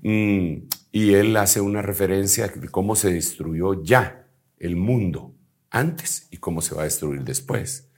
Mm, 0.01 0.67
y 0.91 1.13
él 1.13 1.35
hace 1.37 1.61
una 1.61 1.81
referencia 1.81 2.47
de 2.47 2.69
cómo 2.69 2.95
se 2.95 3.13
destruyó 3.13 3.83
ya 3.83 4.27
el 4.59 4.75
mundo 4.75 5.33
antes 5.69 6.27
y 6.31 6.37
cómo 6.37 6.61
se 6.61 6.75
va 6.75 6.81
a 6.81 6.85
destruir 6.85 7.23
después. 7.23 7.89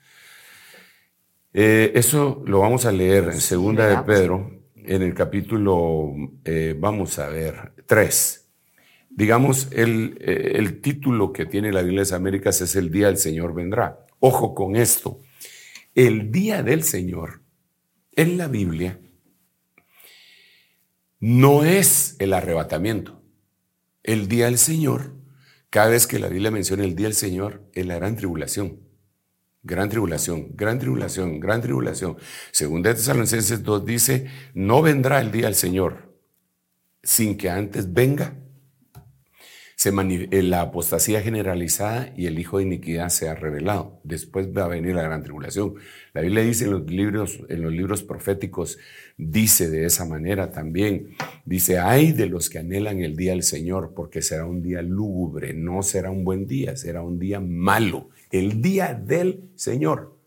Eh, 1.53 1.91
eso 1.95 2.43
lo 2.45 2.59
vamos 2.59 2.85
a 2.85 2.91
leer 2.91 3.25
en 3.25 3.39
Segunda 3.39 3.87
de 3.87 4.03
Pedro, 4.03 4.51
en 4.75 5.01
el 5.01 5.13
capítulo, 5.13 6.13
eh, 6.43 6.75
vamos 6.77 7.17
a 7.19 7.29
ver, 7.29 7.73
3. 7.85 8.47
Digamos, 9.09 9.69
el, 9.71 10.17
eh, 10.19 10.53
el, 10.55 10.81
título 10.81 11.31
que 11.31 11.45
tiene 11.45 11.71
la 11.71 11.81
Biblia 11.81 12.01
de 12.01 12.05
las 12.05 12.11
Américas 12.11 12.59
es 12.61 12.75
El 12.75 12.91
Día 12.91 13.07
del 13.07 13.17
Señor 13.17 13.53
Vendrá. 13.53 14.05
Ojo 14.19 14.53
con 14.53 14.75
esto. 14.75 15.19
El 15.95 16.29
Día 16.29 16.61
del 16.61 16.83
Señor 16.83 17.41
en 18.11 18.37
la 18.37 18.49
Biblia 18.49 18.99
no 21.21 21.63
es 21.63 22.17
el 22.19 22.33
arrebatamiento. 22.33 23.23
El 24.03 24.27
Día 24.27 24.47
del 24.47 24.57
Señor, 24.57 25.15
cada 25.69 25.87
vez 25.87 26.05
que 26.05 26.19
la 26.19 26.27
Biblia 26.27 26.51
menciona 26.51 26.83
el 26.83 26.97
Día 26.97 27.07
del 27.07 27.15
Señor, 27.15 27.69
es 27.71 27.85
la 27.85 27.95
gran 27.95 28.17
tribulación. 28.17 28.81
Gran 29.63 29.87
tribulación, 29.87 30.49
gran 30.53 30.79
tribulación, 30.79 31.39
gran 31.39 31.61
tribulación. 31.61 32.17
Según 32.51 32.83
Tesalonicenses 32.83 33.63
2 33.63 33.85
dice, 33.85 34.27
no 34.53 34.81
vendrá 34.81 35.21
el 35.21 35.31
día 35.31 35.45
del 35.45 35.55
Señor 35.55 36.13
sin 37.03 37.37
que 37.37 37.49
antes 37.49 37.93
venga 37.93 38.37
eh, 39.89 40.43
la 40.43 40.61
apostasía 40.61 41.21
generalizada 41.21 42.13
y 42.15 42.27
el 42.27 42.39
hijo 42.39 42.57
de 42.57 42.63
iniquidad 42.63 43.09
se 43.09 43.29
ha 43.29 43.35
revelado. 43.35 43.99
Después 44.03 44.47
va 44.55 44.65
a 44.65 44.67
venir 44.67 44.95
la 44.95 45.03
gran 45.03 45.23
tribulación. 45.23 45.75
La 46.13 46.21
Biblia 46.21 46.43
dice 46.43 46.65
en 46.65 46.71
los 46.71 46.89
libros, 46.89 47.39
en 47.49 47.61
los 47.61 47.71
libros 47.71 48.03
proféticos, 48.03 48.77
dice 49.17 49.69
de 49.69 49.85
esa 49.85 50.05
manera 50.05 50.51
también, 50.51 51.15
dice, 51.45 51.79
ay 51.79 52.11
de 52.11 52.27
los 52.27 52.49
que 52.49 52.59
anhelan 52.59 53.01
el 53.01 53.15
día 53.15 53.31
del 53.31 53.43
Señor, 53.43 53.93
porque 53.95 54.21
será 54.21 54.45
un 54.45 54.61
día 54.61 54.81
lúgubre, 54.81 55.53
no 55.53 55.83
será 55.83 56.11
un 56.11 56.23
buen 56.23 56.47
día, 56.47 56.75
será 56.75 57.01
un 57.01 57.19
día 57.19 57.39
malo 57.39 58.09
el 58.39 58.61
día 58.61 58.93
del 58.93 59.49
Señor. 59.55 60.17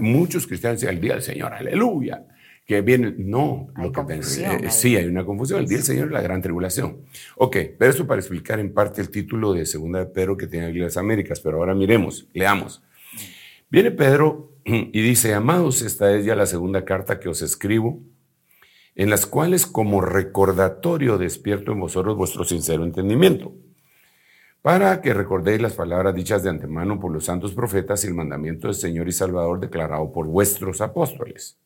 muchos 0.00 0.46
cristianos 0.46 0.80
dicen 0.80 0.96
el 0.96 1.00
día 1.00 1.14
del 1.14 1.22
Señor, 1.22 1.52
aleluya. 1.52 2.26
Que 2.66 2.80
viene, 2.80 3.14
no, 3.18 3.68
lo 3.76 3.90
que 3.90 4.14
eh, 4.14 4.22
sí, 4.70 4.96
hay 4.96 5.06
una 5.06 5.24
confusión. 5.24 5.60
El 5.60 5.68
día 5.68 5.78
del 5.78 5.86
Señor 5.86 6.06
es 6.06 6.12
la 6.12 6.22
gran 6.22 6.40
tribulación. 6.40 7.02
Ok, 7.36 7.56
pero 7.78 7.90
eso 7.90 8.06
para 8.06 8.20
explicar 8.20 8.60
en 8.60 8.72
parte 8.72 9.00
el 9.00 9.10
título 9.10 9.52
de 9.52 9.66
Segunda 9.66 9.98
de 9.98 10.06
Pedro 10.06 10.36
que 10.36 10.46
tiene 10.46 10.72
las 10.72 10.96
Américas. 10.96 11.40
Pero 11.40 11.58
ahora 11.58 11.74
miremos, 11.74 12.28
leamos. 12.32 12.82
Viene 13.68 13.90
Pedro 13.90 14.52
y 14.64 15.02
dice: 15.02 15.34
Amados, 15.34 15.82
esta 15.82 16.14
es 16.14 16.24
ya 16.24 16.36
la 16.36 16.46
segunda 16.46 16.84
carta 16.84 17.18
que 17.18 17.28
os 17.28 17.42
escribo, 17.42 18.00
en 18.94 19.10
las 19.10 19.26
cuales, 19.26 19.66
como 19.66 20.00
recordatorio, 20.00 21.18
despierto 21.18 21.72
en 21.72 21.80
vosotros 21.80 22.16
vuestro 22.16 22.44
sincero 22.44 22.84
entendimiento 22.84 23.52
para 24.62 25.00
que 25.00 25.12
recordéis 25.12 25.60
las 25.60 25.74
palabras 25.74 26.14
dichas 26.14 26.44
de 26.44 26.50
antemano 26.50 27.00
por 27.00 27.12
los 27.12 27.24
santos 27.24 27.52
profetas 27.52 28.04
y 28.04 28.06
el 28.06 28.14
mandamiento 28.14 28.68
del 28.68 28.76
Señor 28.76 29.08
y 29.08 29.12
Salvador 29.12 29.58
declarado 29.58 30.12
por 30.12 30.26
vuestros 30.26 30.80
apóstoles. 30.80 31.58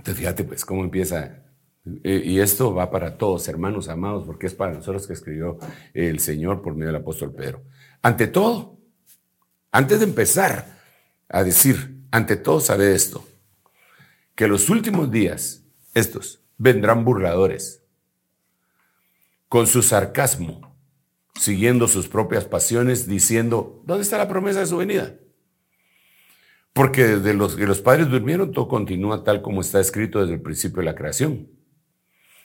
Entonces 0.00 0.18
fíjate 0.18 0.44
pues 0.44 0.64
cómo 0.64 0.82
empieza, 0.82 1.42
eh, 2.02 2.22
y 2.24 2.40
esto 2.40 2.72
va 2.74 2.90
para 2.90 3.18
todos, 3.18 3.46
hermanos 3.48 3.90
amados, 3.90 4.24
porque 4.24 4.46
es 4.46 4.54
para 4.54 4.72
nosotros 4.72 5.06
que 5.06 5.12
escribió 5.12 5.58
el 5.92 6.20
Señor 6.20 6.62
por 6.62 6.74
medio 6.74 6.86
del 6.86 7.02
apóstol 7.02 7.34
Pedro. 7.34 7.62
Ante 8.00 8.26
todo, 8.26 8.78
antes 9.70 9.98
de 9.98 10.06
empezar 10.06 10.80
a 11.28 11.44
decir, 11.44 11.98
ante 12.10 12.36
todo 12.36 12.60
sabe 12.60 12.94
esto, 12.94 13.22
que 14.34 14.48
los 14.48 14.70
últimos 14.70 15.10
días, 15.10 15.66
estos, 15.92 16.40
vendrán 16.56 17.04
burladores, 17.04 17.82
con 19.50 19.66
su 19.66 19.82
sarcasmo, 19.82 20.74
siguiendo 21.34 21.88
sus 21.88 22.08
propias 22.08 22.46
pasiones, 22.46 23.06
diciendo, 23.06 23.82
¿dónde 23.84 24.04
está 24.04 24.16
la 24.16 24.28
promesa 24.28 24.60
de 24.60 24.66
su 24.66 24.78
venida? 24.78 25.19
Porque 26.72 27.04
desde 27.04 27.34
los 27.34 27.56
que 27.56 27.66
los 27.66 27.80
padres 27.80 28.08
durmieron, 28.08 28.52
todo 28.52 28.68
continúa 28.68 29.24
tal 29.24 29.42
como 29.42 29.60
está 29.60 29.80
escrito 29.80 30.20
desde 30.20 30.34
el 30.34 30.42
principio 30.42 30.78
de 30.78 30.84
la 30.84 30.94
creación. 30.94 31.48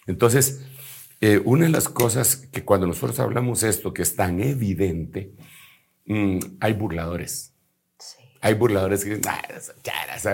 Entonces, 0.07 0.65
eh, 1.21 1.41
una 1.43 1.65
de 1.65 1.71
las 1.71 1.89
cosas 1.89 2.35
que 2.35 2.63
cuando 2.63 2.87
nosotros 2.87 3.19
hablamos 3.19 3.63
esto, 3.63 3.93
que 3.93 4.01
es 4.01 4.15
tan 4.15 4.39
evidente, 4.41 5.33
mm, 6.05 6.39
hay 6.59 6.73
burladores. 6.73 7.53
Hay 8.41 8.53
burladores 8.53 9.03
que 9.03 9.15
dicen, 9.15 9.23
ah, 9.27 9.41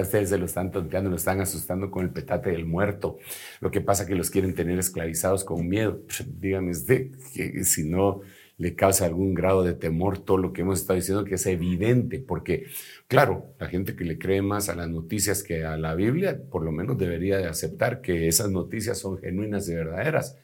ustedes 0.02 0.30
se 0.30 0.38
lo 0.38 0.46
están 0.46 0.70
tonteando, 0.72 1.10
lo 1.10 1.16
están 1.16 1.40
asustando 1.40 1.90
con 1.90 2.04
el 2.04 2.12
petate 2.12 2.50
del 2.52 2.66
muerto. 2.66 3.18
Lo 3.62 3.72
que 3.72 3.80
pasa 3.80 4.04
es 4.04 4.10
que 4.10 4.16
los 4.16 4.30
quieren 4.30 4.54
tener 4.54 4.78
esclavizados 4.80 5.46
con 5.46 5.66
miedo. 5.66 6.02
Dígame 6.28 6.72
usted 6.72 7.12
que 7.34 7.64
si 7.64 7.84
no 7.90 8.20
le 8.62 8.76
causa 8.76 9.08
algún 9.08 9.34
grado 9.34 9.64
de 9.64 9.74
temor 9.74 10.20
todo 10.20 10.38
lo 10.38 10.54
que 10.54 10.62
hemos 10.62 10.82
estado 10.82 10.98
diciendo, 10.98 11.26
que 11.26 11.34
es 11.34 11.46
evidente, 11.48 12.20
porque, 12.20 12.68
claro, 13.08 13.56
la 13.60 13.68
gente 13.68 13.96
que 13.96 14.04
le 14.04 14.20
cree 14.20 14.44
más 14.44 14.70
a 14.70 14.76
las 14.76 14.88
noticias 14.88 15.42
que 15.42 15.66
a 15.66 15.78
la 15.78 15.96
Biblia, 15.96 16.40
por 16.52 16.64
lo 16.64 16.72
menos 16.72 16.96
debería 16.96 17.40
de 17.40 17.48
aceptar 17.48 18.02
que 18.02 18.28
esas 18.28 18.52
noticias 18.52 19.00
son 19.00 19.18
genuinas 19.18 19.68
y 19.68 19.74
verdaderas 19.74 20.38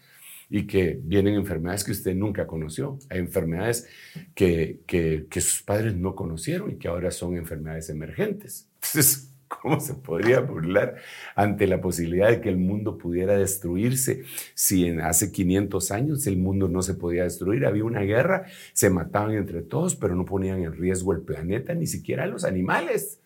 y 0.50 0.66
que 0.66 1.00
vienen 1.00 1.36
enfermedades 1.36 1.84
que 1.84 1.92
usted 1.92 2.16
nunca 2.16 2.48
conoció. 2.48 2.98
Hay 3.12 3.20
enfermedades 3.20 3.88
que, 4.34 4.80
que, 4.88 5.28
que 5.30 5.40
sus 5.40 5.62
padres 5.62 5.96
no 5.96 6.16
conocieron 6.16 6.72
y 6.72 6.78
que 6.78 6.88
ahora 6.88 7.12
son 7.12 7.38
enfermedades 7.38 7.92
emergentes. 7.92 8.68
Entonces, 8.78 9.32
¿Cómo 9.62 9.80
se 9.80 9.94
podría 9.94 10.40
burlar 10.40 10.96
ante 11.36 11.68
la 11.68 11.82
posibilidad 11.82 12.30
de 12.30 12.42
que 12.42 12.50
el 12.50 12.58
mundo 12.58 12.98
pudiera 12.98 13.38
destruirse 13.38 14.24
si 14.54 14.86
en 14.86 15.02
hace 15.02 15.32
500 15.32 15.92
años 15.92 16.28
el 16.28 16.38
mundo 16.38 16.68
no 16.68 16.82
se 16.82 16.94
podía 16.94 17.24
destruir? 17.24 17.66
Había 17.66 17.84
una 17.84 18.02
guerra, 18.02 18.46
se 18.74 18.90
mataban 18.90 19.36
entre 19.36 19.62
todos, 19.62 19.96
pero 19.96 20.16
no 20.16 20.26
ponían 20.26 20.64
en 20.64 20.74
riesgo 20.74 21.14
el 21.14 21.22
planeta, 21.22 21.74
ni 21.74 21.88
siquiera 21.88 22.24
a 22.24 22.28
los 22.28 22.44
animales, 22.44 23.22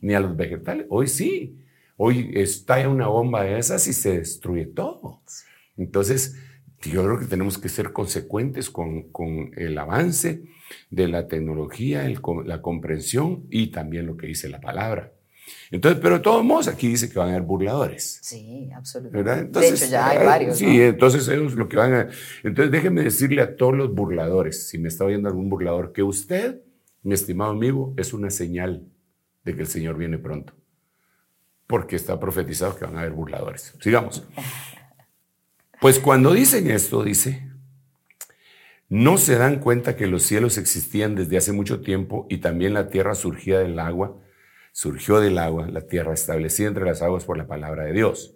ni 0.00 0.14
a 0.14 0.20
los 0.20 0.36
vegetales. 0.36 0.86
Hoy 0.88 1.08
sí, 1.08 1.58
hoy 1.96 2.32
estalla 2.34 2.88
una 2.88 3.08
bomba 3.08 3.44
de 3.44 3.58
esas 3.58 3.86
y 3.86 3.92
se 3.92 4.18
destruye 4.18 4.66
todo. 4.66 5.20
Entonces, 5.76 6.36
yo 6.82 7.04
creo 7.04 7.18
que 7.18 7.26
tenemos 7.26 7.58
que 7.58 7.68
ser 7.68 7.92
consecuentes 7.92 8.70
con, 8.70 9.10
con 9.10 9.50
el 9.56 9.76
avance 9.78 10.44
de 10.90 11.08
la 11.08 11.26
tecnología, 11.28 12.08
la 12.44 12.62
comprensión 12.62 13.46
y 13.50 13.68
también 13.68 14.06
lo 14.06 14.16
que 14.16 14.28
dice 14.28 14.48
la 14.48 14.60
palabra. 14.60 15.15
Entonces, 15.70 16.00
pero 16.02 16.16
de 16.16 16.20
todos 16.20 16.44
modos, 16.44 16.68
aquí 16.68 16.88
dice 16.88 17.10
que 17.10 17.18
van 17.18 17.28
a 17.28 17.30
haber 17.32 17.42
burladores. 17.42 18.18
Sí, 18.22 18.70
absolutamente. 18.74 19.40
Entonces, 19.42 19.70
de 19.70 19.86
hecho, 19.86 19.92
ya 19.92 20.08
hay 20.08 20.18
ah, 20.18 20.24
varios. 20.24 20.58
Sí, 20.58 20.78
¿no? 20.78 20.84
entonces 20.84 21.28
ellos 21.28 21.54
lo 21.54 21.68
que 21.68 21.76
van 21.76 21.94
a... 21.94 22.08
Entonces 22.42 22.70
déjenme 22.70 23.02
decirle 23.02 23.42
a 23.42 23.56
todos 23.56 23.76
los 23.76 23.94
burladores, 23.94 24.68
si 24.68 24.78
me 24.78 24.88
está 24.88 25.04
oyendo 25.04 25.28
algún 25.28 25.48
burlador, 25.48 25.92
que 25.92 26.02
usted, 26.02 26.60
mi 27.02 27.14
estimado 27.14 27.50
amigo, 27.50 27.94
es 27.96 28.12
una 28.12 28.30
señal 28.30 28.86
de 29.44 29.54
que 29.54 29.62
el 29.62 29.68
Señor 29.68 29.96
viene 29.96 30.18
pronto. 30.18 30.54
Porque 31.66 31.96
está 31.96 32.18
profetizado 32.20 32.76
que 32.76 32.84
van 32.84 32.96
a 32.96 33.00
haber 33.00 33.12
burladores. 33.12 33.74
Sigamos. 33.80 34.26
Pues 35.78 35.98
cuando 35.98 36.32
dicen 36.32 36.70
esto, 36.70 37.04
dice, 37.04 37.50
no 38.88 39.18
se 39.18 39.36
dan 39.36 39.58
cuenta 39.58 39.96
que 39.96 40.06
los 40.06 40.22
cielos 40.22 40.58
existían 40.58 41.14
desde 41.14 41.36
hace 41.36 41.52
mucho 41.52 41.80
tiempo 41.80 42.26
y 42.30 42.38
también 42.38 42.72
la 42.72 42.88
tierra 42.88 43.14
surgía 43.14 43.58
del 43.58 43.78
agua, 43.78 44.16
surgió 44.76 45.20
del 45.20 45.38
agua, 45.38 45.68
la 45.68 45.86
tierra 45.86 46.12
establecida 46.12 46.68
entre 46.68 46.84
las 46.84 47.00
aguas 47.00 47.24
por 47.24 47.38
la 47.38 47.46
palabra 47.46 47.84
de 47.84 47.94
Dios. 47.94 48.34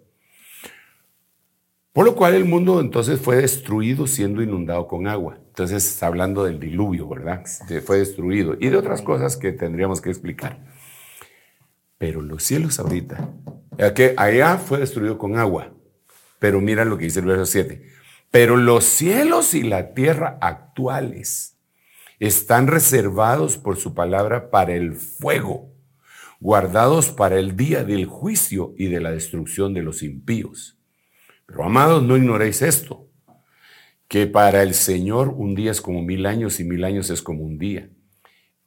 Por 1.93 2.03
lo 2.03 2.15
cual 2.15 2.33
el 2.33 2.45
mundo 2.45 2.81
entonces 2.81 3.21
fue 3.21 3.35
destruido 3.35 4.07
siendo 4.07 4.41
inundado 4.41 4.87
con 4.87 5.07
agua. 5.07 5.37
Entonces 5.49 5.85
está 5.85 6.07
hablando 6.07 6.43
del 6.43 6.59
diluvio, 6.59 7.07
¿verdad? 7.07 7.45
Se 7.45 7.81
fue 7.81 7.99
destruido. 7.99 8.55
Y 8.59 8.69
de 8.69 8.77
otras 8.77 9.03
cosas 9.03 9.37
que 9.37 9.51
tendríamos 9.51 10.01
que 10.01 10.09
explicar. 10.09 10.65
Pero 11.99 12.23
los 12.23 12.41
cielos 12.41 12.79
ahorita, 12.79 13.29
ya 13.77 13.93
que 13.93 14.15
allá 14.17 14.57
fue 14.57 14.79
destruido 14.79 15.19
con 15.19 15.37
agua. 15.37 15.75
Pero 16.39 16.59
mira 16.59 16.85
lo 16.85 16.97
que 16.97 17.03
dice 17.03 17.19
el 17.19 17.27
verso 17.27 17.45
7. 17.45 17.87
Pero 18.31 18.57
los 18.57 18.83
cielos 18.85 19.53
y 19.53 19.61
la 19.61 19.93
tierra 19.93 20.39
actuales 20.41 21.59
están 22.17 22.65
reservados 22.65 23.59
por 23.59 23.77
su 23.77 23.93
palabra 23.93 24.49
para 24.49 24.73
el 24.73 24.95
fuego, 24.95 25.71
guardados 26.41 27.11
para 27.11 27.39
el 27.39 27.55
día 27.55 27.85
del 27.85 28.07
juicio 28.07 28.73
y 28.75 28.87
de 28.87 28.99
la 28.99 29.11
destrucción 29.11 29.73
de 29.73 29.83
los 29.83 30.01
impíos. 30.03 30.77
Pero 31.45 31.63
amados, 31.63 32.03
no 32.03 32.17
ignoréis 32.17 32.63
esto, 32.63 33.07
que 34.07 34.25
para 34.25 34.63
el 34.63 34.73
Señor 34.73 35.29
un 35.29 35.53
día 35.53 35.71
es 35.71 35.81
como 35.81 36.01
mil 36.01 36.25
años 36.25 36.59
y 36.59 36.63
mil 36.63 36.83
años 36.83 37.11
es 37.11 37.21
como 37.21 37.43
un 37.43 37.59
día. 37.59 37.89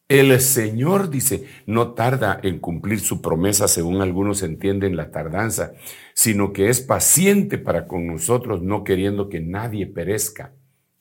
El 0.08 0.38
Señor 0.40 1.10
dice, 1.10 1.46
no 1.66 1.94
tarda 1.94 2.38
en 2.42 2.60
cumplir 2.60 3.00
su 3.00 3.20
promesa, 3.20 3.66
según 3.66 4.00
algunos 4.02 4.42
entienden 4.42 4.96
la 4.96 5.10
tardanza, 5.10 5.72
sino 6.14 6.52
que 6.52 6.68
es 6.68 6.80
paciente 6.80 7.58
para 7.58 7.88
con 7.88 8.06
nosotros, 8.06 8.62
no 8.62 8.84
queriendo 8.84 9.28
que 9.28 9.40
nadie 9.40 9.86
perezca. 9.86 10.52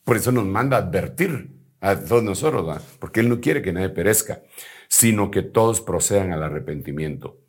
Por 0.03 0.17
eso 0.17 0.31
nos 0.31 0.45
manda 0.45 0.77
advertir 0.77 1.51
a 1.81 1.99
todos 1.99 2.23
nosotros, 2.23 2.81
porque 2.97 3.19
Él 3.19 3.29
no 3.29 3.41
quiere 3.41 3.61
que 3.61 3.73
nadie 3.73 3.89
perezca, 3.89 4.41
sino 4.93 5.31
que 5.31 5.41
todos 5.41 5.81
procedan 5.81 6.33
al 6.33 6.43
arrepentimiento. 6.43 7.41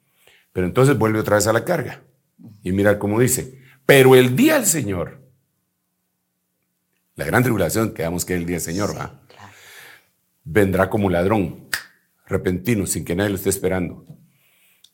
Pero 0.54 0.66
entonces 0.66 0.96
vuelve 0.96 1.18
otra 1.18 1.36
vez 1.36 1.46
a 1.46 1.52
la 1.52 1.62
carga. 1.62 2.02
Y 2.62 2.72
mira 2.72 2.98
cómo 2.98 3.20
dice, 3.20 3.60
pero 3.84 4.14
el 4.14 4.34
día 4.34 4.54
del 4.54 4.64
Señor, 4.64 5.20
la 7.16 7.26
gran 7.26 7.42
tribulación, 7.42 7.92
quedamos 7.92 8.24
que 8.24 8.32
es 8.32 8.40
el 8.40 8.46
día 8.46 8.56
del 8.56 8.62
Señor, 8.62 8.96
¿va? 8.96 9.20
Claro. 9.28 9.52
vendrá 10.42 10.88
como 10.88 11.10
ladrón, 11.10 11.68
repentino, 12.26 12.86
sin 12.86 13.04
que 13.04 13.14
nadie 13.14 13.28
lo 13.28 13.36
esté 13.36 13.50
esperando, 13.50 14.06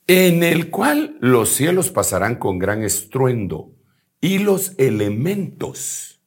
en 0.08 0.42
el 0.42 0.70
cual 0.70 1.18
los 1.20 1.50
cielos 1.50 1.90
pasarán 1.90 2.34
con 2.34 2.58
gran 2.58 2.82
estruendo 2.82 3.76
y 4.20 4.38
los 4.38 4.72
elementos 4.76 6.20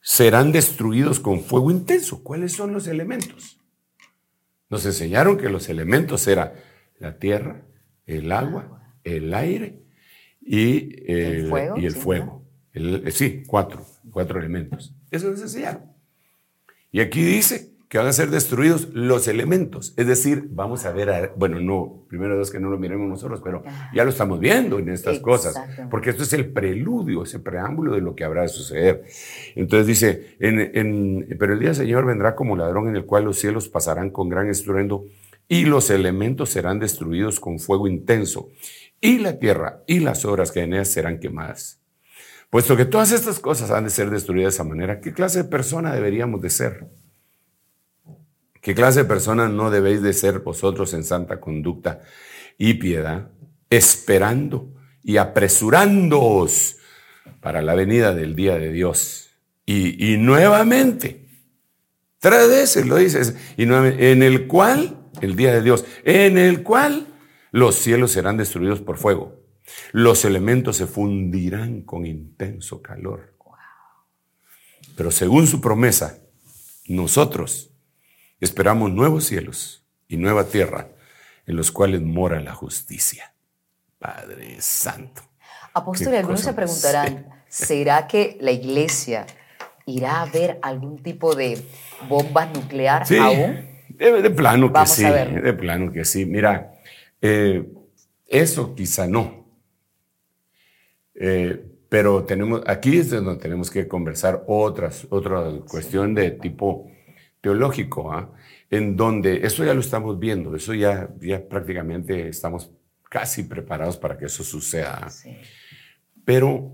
serán 0.00 0.52
destruidos 0.52 1.18
con 1.18 1.42
fuego 1.42 1.72
intenso. 1.72 2.22
¿Cuáles 2.22 2.52
son 2.52 2.72
los 2.72 2.86
elementos? 2.86 3.58
Nos 4.74 4.84
enseñaron 4.86 5.38
que 5.38 5.48
los 5.48 5.68
elementos 5.68 6.26
eran 6.26 6.50
la 6.98 7.16
tierra, 7.16 7.62
el 8.06 8.32
agua, 8.32 8.92
el 9.04 9.32
aire 9.32 9.84
y 10.40 10.96
eh, 11.12 11.42
El 11.42 11.46
fuego, 11.48 11.76
Y 11.78 11.86
el 11.86 11.92
sí, 11.92 12.00
fuego. 12.00 12.44
El- 12.72 13.06
eh, 13.06 13.12
sí, 13.12 13.44
cuatro, 13.46 13.86
cuatro 14.10 14.40
elementos. 14.40 14.92
Eso 15.12 15.30
nos 15.30 15.40
enseñaron. 15.40 15.92
Y 16.90 16.98
aquí 16.98 17.22
dice 17.22 17.70
que 17.88 17.98
van 17.98 18.06
a 18.08 18.12
ser 18.12 18.30
destruidos 18.30 18.88
los 18.92 19.28
elementos. 19.28 19.94
Es 19.96 20.06
decir, 20.06 20.48
vamos 20.50 20.84
a 20.84 20.92
ver, 20.92 21.10
a- 21.10 21.32
bueno, 21.36 21.60
no, 21.60 22.04
primero 22.08 22.34
Dios 22.34 22.50
que 22.50 22.58
no 22.58 22.68
lo 22.70 22.78
miremos 22.78 23.08
nosotros, 23.08 23.40
pero 23.44 23.62
ya 23.94 24.02
lo 24.04 24.10
estamos 24.10 24.40
viendo 24.40 24.78
en 24.78 24.88
estas 24.88 25.20
cosas. 25.20 25.54
Porque 25.90 26.10
esto 26.10 26.22
es 26.24 26.32
el 26.32 26.46
preludio, 26.52 27.22
ese 27.22 27.38
preámbulo 27.38 27.94
de 27.94 28.00
lo 28.00 28.14
que 28.16 28.24
habrá 28.24 28.42
de 28.42 28.48
suceder. 28.48 29.04
Entonces 29.54 29.86
dice, 29.86 30.36
en, 30.40 30.58
en- 30.74 31.36
pero 31.38 31.52
el 31.52 31.60
día 31.60 31.68
del 31.68 31.76
Señor 31.76 32.04
vendrá 32.06 32.34
como 32.34 32.56
ladrón 32.56 32.88
en 32.88 32.96
el 32.96 33.04
cual 33.04 33.24
los 33.24 33.38
cielos 33.38 33.68
pasarán 33.68 34.10
con 34.10 34.28
gran 34.28 34.48
estruendo 34.48 35.04
y 35.46 35.64
los 35.66 35.90
elementos 35.90 36.50
serán 36.50 36.80
destruidos 36.80 37.38
con 37.38 37.58
fuego 37.60 37.86
intenso. 37.86 38.48
Y 39.00 39.18
la 39.18 39.38
tierra 39.38 39.82
y 39.86 40.00
las 40.00 40.24
obras 40.24 40.50
que 40.50 40.60
en 40.62 40.72
ella 40.72 40.84
serán 40.86 41.20
quemadas. 41.20 41.80
Puesto 42.50 42.76
que 42.76 42.86
todas 42.86 43.12
estas 43.12 43.38
cosas 43.40 43.70
han 43.70 43.84
de 43.84 43.90
ser 43.90 44.10
destruidas 44.10 44.54
de 44.54 44.56
esa 44.56 44.64
manera, 44.64 45.00
¿qué 45.00 45.12
clase 45.12 45.42
de 45.42 45.48
persona 45.48 45.92
deberíamos 45.94 46.40
de 46.40 46.50
ser? 46.50 46.86
¿Qué 48.64 48.74
clase 48.74 49.00
de 49.00 49.04
persona 49.04 49.46
no 49.46 49.70
debéis 49.70 50.00
de 50.00 50.14
ser 50.14 50.38
vosotros 50.38 50.94
en 50.94 51.04
santa 51.04 51.38
conducta 51.38 52.00
y 52.56 52.72
piedad, 52.72 53.30
esperando 53.68 54.72
y 55.02 55.18
apresurándoos 55.18 56.78
para 57.42 57.60
la 57.60 57.74
venida 57.74 58.14
del 58.14 58.34
día 58.34 58.56
de 58.56 58.72
Dios? 58.72 59.36
Y, 59.66 60.14
y 60.14 60.16
nuevamente, 60.16 61.28
tres 62.18 62.48
veces 62.48 62.86
lo 62.86 62.96
dices, 62.96 63.36
y 63.58 63.66
nuevamente, 63.66 64.12
en 64.12 64.22
el 64.22 64.46
cual, 64.46 65.10
el 65.20 65.36
día 65.36 65.52
de 65.52 65.60
Dios, 65.60 65.84
en 66.02 66.38
el 66.38 66.62
cual 66.62 67.06
los 67.50 67.74
cielos 67.74 68.12
serán 68.12 68.38
destruidos 68.38 68.80
por 68.80 68.96
fuego, 68.96 69.42
los 69.92 70.24
elementos 70.24 70.78
se 70.78 70.86
fundirán 70.86 71.82
con 71.82 72.06
intenso 72.06 72.80
calor. 72.80 73.34
Pero 74.96 75.10
según 75.10 75.46
su 75.46 75.60
promesa, 75.60 76.20
nosotros 76.86 77.73
esperamos 78.44 78.90
nuevos 78.92 79.24
cielos 79.24 79.84
y 80.08 80.16
nueva 80.16 80.44
tierra 80.44 80.88
en 81.46 81.56
los 81.56 81.72
cuales 81.72 82.00
mora 82.02 82.40
la 82.40 82.54
justicia. 82.54 83.34
Padre 83.98 84.56
Santo. 84.60 85.22
Apóstol, 85.72 86.14
algunos 86.14 86.40
se 86.40 86.52
preguntarán, 86.52 87.26
¿será 87.48 88.06
que 88.06 88.36
la 88.40 88.52
iglesia 88.52 89.26
irá 89.86 90.22
a 90.22 90.26
ver 90.26 90.58
algún 90.62 91.02
tipo 91.02 91.34
de 91.34 91.60
bomba 92.08 92.46
nuclear 92.46 93.06
Sí, 93.06 93.16
aún? 93.18 93.66
de, 93.88 94.22
de 94.22 94.30
plano 94.30 94.68
que 94.68 94.72
Vamos 94.72 94.90
sí, 94.90 95.04
de 95.04 95.52
plano 95.54 95.90
que 95.92 96.04
sí. 96.04 96.26
Mira, 96.26 96.72
eh, 97.20 97.66
eso 98.26 98.74
quizá 98.74 99.06
no. 99.06 99.46
Eh, 101.14 101.64
pero 101.88 102.24
tenemos, 102.24 102.62
aquí 102.66 102.98
es 102.98 103.10
donde 103.10 103.36
tenemos 103.36 103.70
que 103.70 103.86
conversar 103.86 104.44
otras, 104.46 105.06
otra 105.10 105.44
cuestión 105.68 106.14
de 106.14 106.32
tipo 106.32 106.90
teológico, 107.44 108.10
¿ah? 108.10 108.32
en 108.70 108.96
donde 108.96 109.46
eso 109.46 109.66
ya 109.66 109.74
lo 109.74 109.80
estamos 109.80 110.18
viendo, 110.18 110.56
eso 110.56 110.72
ya, 110.72 111.10
ya 111.20 111.46
prácticamente 111.46 112.26
estamos 112.28 112.70
casi 113.10 113.42
preparados 113.42 113.98
para 113.98 114.16
que 114.16 114.24
eso 114.24 114.42
suceda. 114.42 115.00
¿ah? 115.02 115.10
Sí. 115.10 115.36
Pero 116.24 116.72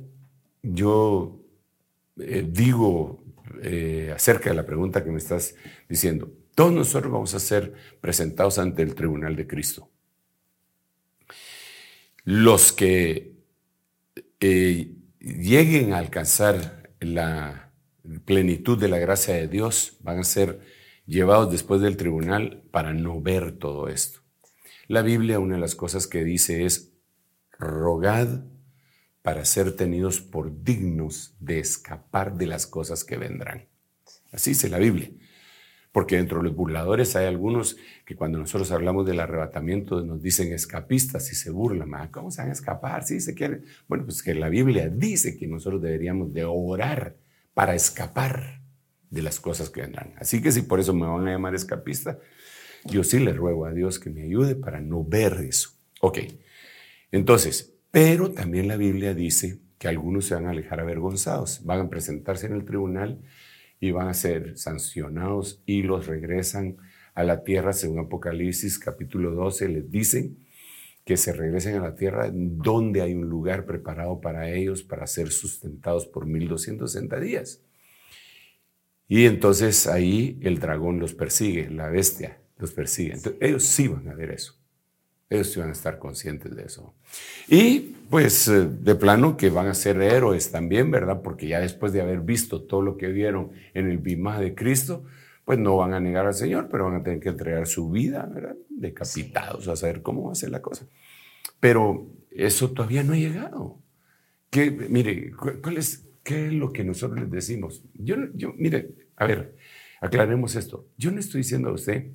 yo 0.62 1.40
eh, 2.20 2.46
digo 2.48 3.24
eh, 3.62 4.12
acerca 4.14 4.50
de 4.50 4.54
la 4.54 4.64
pregunta 4.64 5.02
que 5.02 5.10
me 5.10 5.18
estás 5.18 5.56
diciendo, 5.88 6.30
todos 6.54 6.72
nosotros 6.72 7.12
vamos 7.12 7.34
a 7.34 7.40
ser 7.40 7.74
presentados 8.00 8.60
ante 8.60 8.82
el 8.82 8.94
tribunal 8.94 9.34
de 9.34 9.48
Cristo. 9.48 9.90
Los 12.22 12.72
que 12.72 13.32
eh, 14.38 14.92
lleguen 15.18 15.94
a 15.94 15.98
alcanzar 15.98 16.92
la 17.00 17.69
plenitud 18.24 18.78
de 18.78 18.88
la 18.88 18.98
gracia 18.98 19.34
de 19.34 19.48
Dios 19.48 19.98
van 20.00 20.18
a 20.18 20.24
ser 20.24 20.60
llevados 21.06 21.50
después 21.50 21.80
del 21.80 21.96
tribunal 21.96 22.62
para 22.70 22.92
no 22.92 23.20
ver 23.20 23.52
todo 23.52 23.88
esto. 23.88 24.20
La 24.88 25.02
Biblia, 25.02 25.38
una 25.38 25.54
de 25.54 25.60
las 25.60 25.74
cosas 25.74 26.06
que 26.06 26.24
dice 26.24 26.64
es, 26.64 26.92
rogad 27.58 28.44
para 29.22 29.44
ser 29.44 29.76
tenidos 29.76 30.20
por 30.20 30.62
dignos 30.64 31.36
de 31.40 31.58
escapar 31.58 32.36
de 32.36 32.46
las 32.46 32.66
cosas 32.66 33.04
que 33.04 33.18
vendrán. 33.18 33.68
Así 34.32 34.50
dice 34.50 34.68
la 34.68 34.78
Biblia. 34.78 35.10
Porque 35.92 36.16
dentro 36.16 36.38
de 36.38 36.44
los 36.44 36.54
burladores 36.54 37.16
hay 37.16 37.26
algunos 37.26 37.76
que 38.06 38.14
cuando 38.14 38.38
nosotros 38.38 38.70
hablamos 38.70 39.06
del 39.06 39.18
arrebatamiento 39.18 40.02
nos 40.02 40.22
dicen 40.22 40.52
escapistas 40.52 41.30
y 41.32 41.34
se 41.34 41.50
burlan. 41.50 41.94
"Ah, 41.94 42.10
¿Cómo 42.12 42.30
se 42.30 42.42
van 42.42 42.50
a 42.50 42.52
escapar? 42.52 43.02
Sí, 43.04 43.20
se 43.20 43.34
quieren. 43.34 43.64
Bueno, 43.88 44.04
pues 44.04 44.22
que 44.22 44.34
la 44.34 44.48
Biblia 44.48 44.88
dice 44.88 45.36
que 45.36 45.48
nosotros 45.48 45.82
deberíamos 45.82 46.32
de 46.32 46.44
orar 46.44 47.16
para 47.54 47.74
escapar 47.74 48.60
de 49.10 49.22
las 49.22 49.40
cosas 49.40 49.70
que 49.70 49.82
vendrán. 49.82 50.14
Así 50.18 50.40
que 50.40 50.52
si 50.52 50.62
por 50.62 50.80
eso 50.80 50.94
me 50.94 51.06
van 51.06 51.26
a 51.26 51.32
llamar 51.32 51.54
escapista, 51.54 52.18
yo 52.84 53.04
sí 53.04 53.18
le 53.18 53.32
ruego 53.32 53.66
a 53.66 53.72
Dios 53.72 53.98
que 53.98 54.10
me 54.10 54.22
ayude 54.22 54.54
para 54.54 54.80
no 54.80 55.04
ver 55.04 55.34
eso. 55.46 55.70
Ok, 56.00 56.18
entonces, 57.10 57.74
pero 57.90 58.30
también 58.30 58.68
la 58.68 58.76
Biblia 58.76 59.14
dice 59.14 59.58
que 59.78 59.88
algunos 59.88 60.26
se 60.26 60.34
van 60.34 60.46
a 60.46 60.50
alejar 60.50 60.80
avergonzados, 60.80 61.64
van 61.64 61.80
a 61.80 61.90
presentarse 61.90 62.46
en 62.46 62.54
el 62.54 62.64
tribunal 62.64 63.20
y 63.80 63.90
van 63.90 64.08
a 64.08 64.14
ser 64.14 64.56
sancionados 64.56 65.62
y 65.66 65.82
los 65.82 66.06
regresan 66.06 66.76
a 67.14 67.24
la 67.24 67.42
tierra, 67.42 67.72
según 67.72 67.98
Apocalipsis 67.98 68.78
capítulo 68.78 69.32
12, 69.32 69.68
les 69.68 69.90
dicen 69.90 70.38
que 71.10 71.16
se 71.16 71.32
regresen 71.32 71.74
a 71.74 71.80
la 71.80 71.96
tierra 71.96 72.30
donde 72.32 73.02
hay 73.02 73.14
un 73.14 73.28
lugar 73.28 73.66
preparado 73.66 74.20
para 74.20 74.48
ellos 74.48 74.84
para 74.84 75.08
ser 75.08 75.32
sustentados 75.32 76.06
por 76.06 76.24
1260 76.24 77.18
días. 77.18 77.60
Y 79.08 79.26
entonces 79.26 79.88
ahí 79.88 80.38
el 80.40 80.60
dragón 80.60 81.00
los 81.00 81.14
persigue, 81.14 81.68
la 81.68 81.88
bestia 81.88 82.38
los 82.58 82.70
persigue. 82.70 83.14
Entonces, 83.14 83.42
ellos 83.42 83.64
sí 83.64 83.88
van 83.88 84.06
a 84.06 84.14
ver 84.14 84.30
eso. 84.30 84.54
Ellos 85.28 85.50
sí 85.50 85.58
van 85.58 85.70
a 85.70 85.72
estar 85.72 85.98
conscientes 85.98 86.54
de 86.54 86.62
eso. 86.62 86.94
Y 87.48 87.96
pues 88.08 88.46
eh, 88.46 88.68
de 88.68 88.94
plano 88.94 89.36
que 89.36 89.50
van 89.50 89.66
a 89.66 89.74
ser 89.74 90.00
héroes 90.00 90.52
también, 90.52 90.92
¿verdad? 90.92 91.22
Porque 91.22 91.48
ya 91.48 91.58
después 91.58 91.92
de 91.92 92.02
haber 92.02 92.20
visto 92.20 92.62
todo 92.62 92.82
lo 92.82 92.96
que 92.96 93.08
vieron 93.08 93.50
en 93.74 93.90
el 93.90 93.98
bimá 93.98 94.38
de 94.38 94.54
Cristo, 94.54 95.02
pues 95.44 95.58
no 95.58 95.76
van 95.76 95.92
a 95.92 95.98
negar 95.98 96.26
al 96.26 96.34
Señor, 96.34 96.68
pero 96.70 96.84
van 96.84 97.00
a 97.00 97.02
tener 97.02 97.18
que 97.18 97.30
entregar 97.30 97.66
su 97.66 97.90
vida, 97.90 98.30
¿verdad? 98.32 98.54
Decapitados, 98.68 99.66
a 99.66 99.74
saber 99.74 100.02
cómo 100.02 100.26
va 100.26 100.32
a 100.32 100.36
ser 100.36 100.50
la 100.50 100.62
cosa. 100.62 100.86
Pero 101.60 102.10
eso 102.30 102.72
todavía 102.72 103.04
no 103.04 103.12
ha 103.12 103.18
llegado. 103.18 103.78
Que, 104.50 104.70
mire, 104.70 105.32
¿cuál 105.62 105.76
es, 105.76 106.08
¿qué 106.24 106.46
es 106.46 106.52
lo 106.52 106.72
que 106.72 106.82
nosotros 106.82 107.20
les 107.20 107.30
decimos? 107.30 107.84
Yo, 107.94 108.16
yo, 108.34 108.52
mire, 108.56 108.94
a 109.16 109.26
ver, 109.26 109.56
aclaremos 110.00 110.56
esto. 110.56 110.88
Yo 110.96 111.12
no 111.12 111.20
estoy 111.20 111.42
diciendo 111.42 111.68
a 111.68 111.72
usted, 111.74 112.10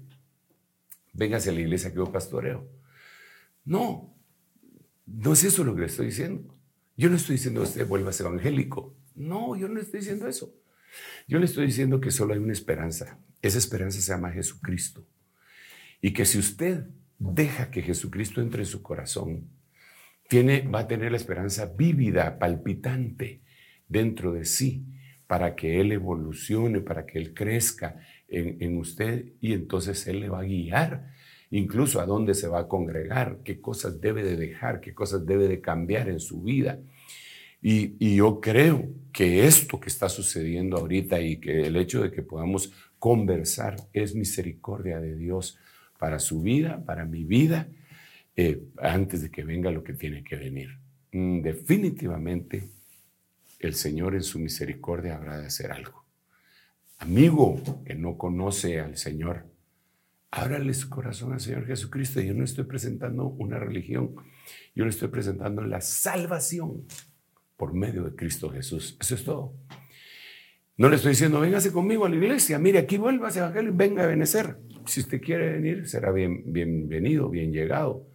véngase 1.14 1.52
a 1.52 1.54
la 1.54 1.62
iglesia 1.62 1.92
que 1.92 1.98
yo 1.98 2.12
pastoreo. 2.12 2.68
No, 3.64 4.14
no 5.06 5.34
es 5.34 5.44
eso 5.44 5.64
lo 5.64 5.76
que 5.76 5.82
le 5.82 5.88
estoy 5.88 6.08
diciendo. 6.08 6.56
Yo 6.98 7.10
no 7.10 7.16
estoy 7.16 7.36
diciendo 7.36 7.62
a 7.62 7.64
usted 7.64 7.88
vuelvas 7.88 8.20
evangélico. 8.20 8.96
No, 9.16 9.56
yo 9.56 9.68
no 9.68 9.80
estoy 9.80 10.00
diciendo 10.02 10.28
eso. 10.28 10.54
Yo 11.28 11.40
le 11.40 11.46
estoy 11.46 11.66
diciendo 11.66 12.00
que 12.00 12.12
solo 12.12 12.34
hay 12.34 12.40
una 12.40 12.54
esperanza. 12.54 13.20
Esa 13.42 13.58
esperanza 13.58 14.02
se 14.02 14.12
llama 14.12 14.32
Jesucristo. 14.32 15.06
Y 16.02 16.14
que 16.14 16.26
si 16.26 16.38
usted 16.38 16.88
deja 17.20 17.72
que 17.72 17.82
Jesucristo 17.82 18.42
entre 18.42 18.64
en 18.64 18.68
su 18.68 18.82
corazón, 18.82 19.50
tiene, 20.28 20.62
va 20.62 20.80
a 20.80 20.88
tener 20.88 21.12
la 21.12 21.18
esperanza 21.18 21.66
vívida, 21.78 22.40
palpitante 22.40 23.42
dentro 23.88 24.34
de 24.34 24.46
sí, 24.46 24.86
para 25.28 25.56
que 25.56 25.80
Él 25.82 25.92
evolucione, 25.92 26.82
para 26.82 27.06
que 27.06 27.20
Él 27.20 27.34
crezca 27.34 28.00
en, 28.28 28.58
en 28.62 28.78
usted 28.78 29.34
y 29.42 29.54
entonces 29.54 30.08
Él 30.08 30.20
le 30.22 30.30
va 30.30 30.40
a 30.40 30.46
guiar 30.46 31.16
incluso 31.52 32.00
a 32.02 32.06
dónde 32.06 32.34
se 32.34 32.48
va 32.48 32.62
a 32.62 32.68
congregar, 32.68 33.40
qué 33.44 33.62
cosas 33.62 34.02
debe 34.02 34.24
de 34.24 34.36
dejar, 34.36 34.82
qué 34.82 34.94
cosas 34.94 35.26
debe 35.26 35.48
de 35.48 35.62
cambiar 35.62 36.10
en 36.10 36.20
su 36.20 36.42
vida. 36.42 36.80
Y, 37.62 38.16
yo 38.16 38.40
creo 38.42 38.90
que 39.12 39.48
esto 39.48 39.80
que 39.80 39.90
está 39.90 40.10
sucediendo 40.10 40.78
ahorita 40.78 41.20
y 41.22 41.38
que 41.38 41.62
el 41.62 41.78
hecho 41.78 42.04
de 42.04 42.12
que 42.12 42.22
podamos 42.22 42.72
conversar 43.00 43.78
es 43.94 44.14
misericordia 44.14 45.00
de 45.00 45.16
Dios 45.16 45.58
para 45.98 46.20
su 46.20 46.42
vida, 46.42 46.84
para 46.86 47.06
mi 47.06 47.24
vida, 47.24 47.68
eh, 48.36 48.62
antes 48.78 49.22
de 49.22 49.32
que 49.32 49.44
venga 49.44 49.72
lo 49.72 49.84
que 49.84 49.94
tiene 49.94 50.24
que 50.24 50.36
venir. 50.36 50.78
Mm, 51.12 51.42
definitivamente 51.42 52.70
el 53.60 53.74
Señor 53.74 54.16
en 54.16 54.24
su 54.24 54.40
misericordia 54.40 55.16
habrá 55.16 55.38
de 55.40 55.48
hacer 55.48 55.72
algo. 55.72 56.04
Amigo 56.98 57.62
que 57.86 57.96
no 57.96 58.18
conoce 58.18 58.80
al 58.80 58.98
Señor, 58.98 59.46
ábrale 60.32 60.74
su 60.74 60.90
corazón 60.90 61.34
al 61.34 61.40
Señor 61.40 61.66
Jesucristo. 61.66 62.20
Yo 62.22 62.34
no 62.34 62.44
estoy 62.44 62.66
presentando 62.66 63.28
una 63.28 63.58
religión, 63.58 64.16
yo 64.76 64.84
le 64.84 64.90
estoy 64.90 65.08
presentando 65.08 65.62
la 65.62 65.82
salvación 65.82 66.86
por 67.58 67.74
medio 67.74 68.04
de 68.04 68.16
Cristo 68.16 68.50
Jesús. 68.50 68.98
Eso 69.00 69.16
es 69.16 69.24
todo. 69.24 69.54
No 70.78 70.90
le 70.90 70.98
estoy 70.98 71.12
diciendo, 71.12 71.40
véngase 71.40 71.72
conmigo 71.72 72.06
a 72.06 72.10
la 72.10 72.18
iglesia, 72.18 72.60
mire, 72.60 72.80
aquí 72.80 72.98
vuelva 72.98 73.30
ese 73.30 73.40
evangelio 73.40 73.72
y 73.72 73.76
venga 73.76 74.04
a 74.04 74.08
benecer. 74.08 74.58
Si 74.86 75.00
usted 75.00 75.22
quiere 75.22 75.54
venir, 75.54 75.88
será 75.88 76.12
bien, 76.12 76.52
bienvenido, 76.52 77.30
bien 77.30 77.54
llegado. 77.54 78.06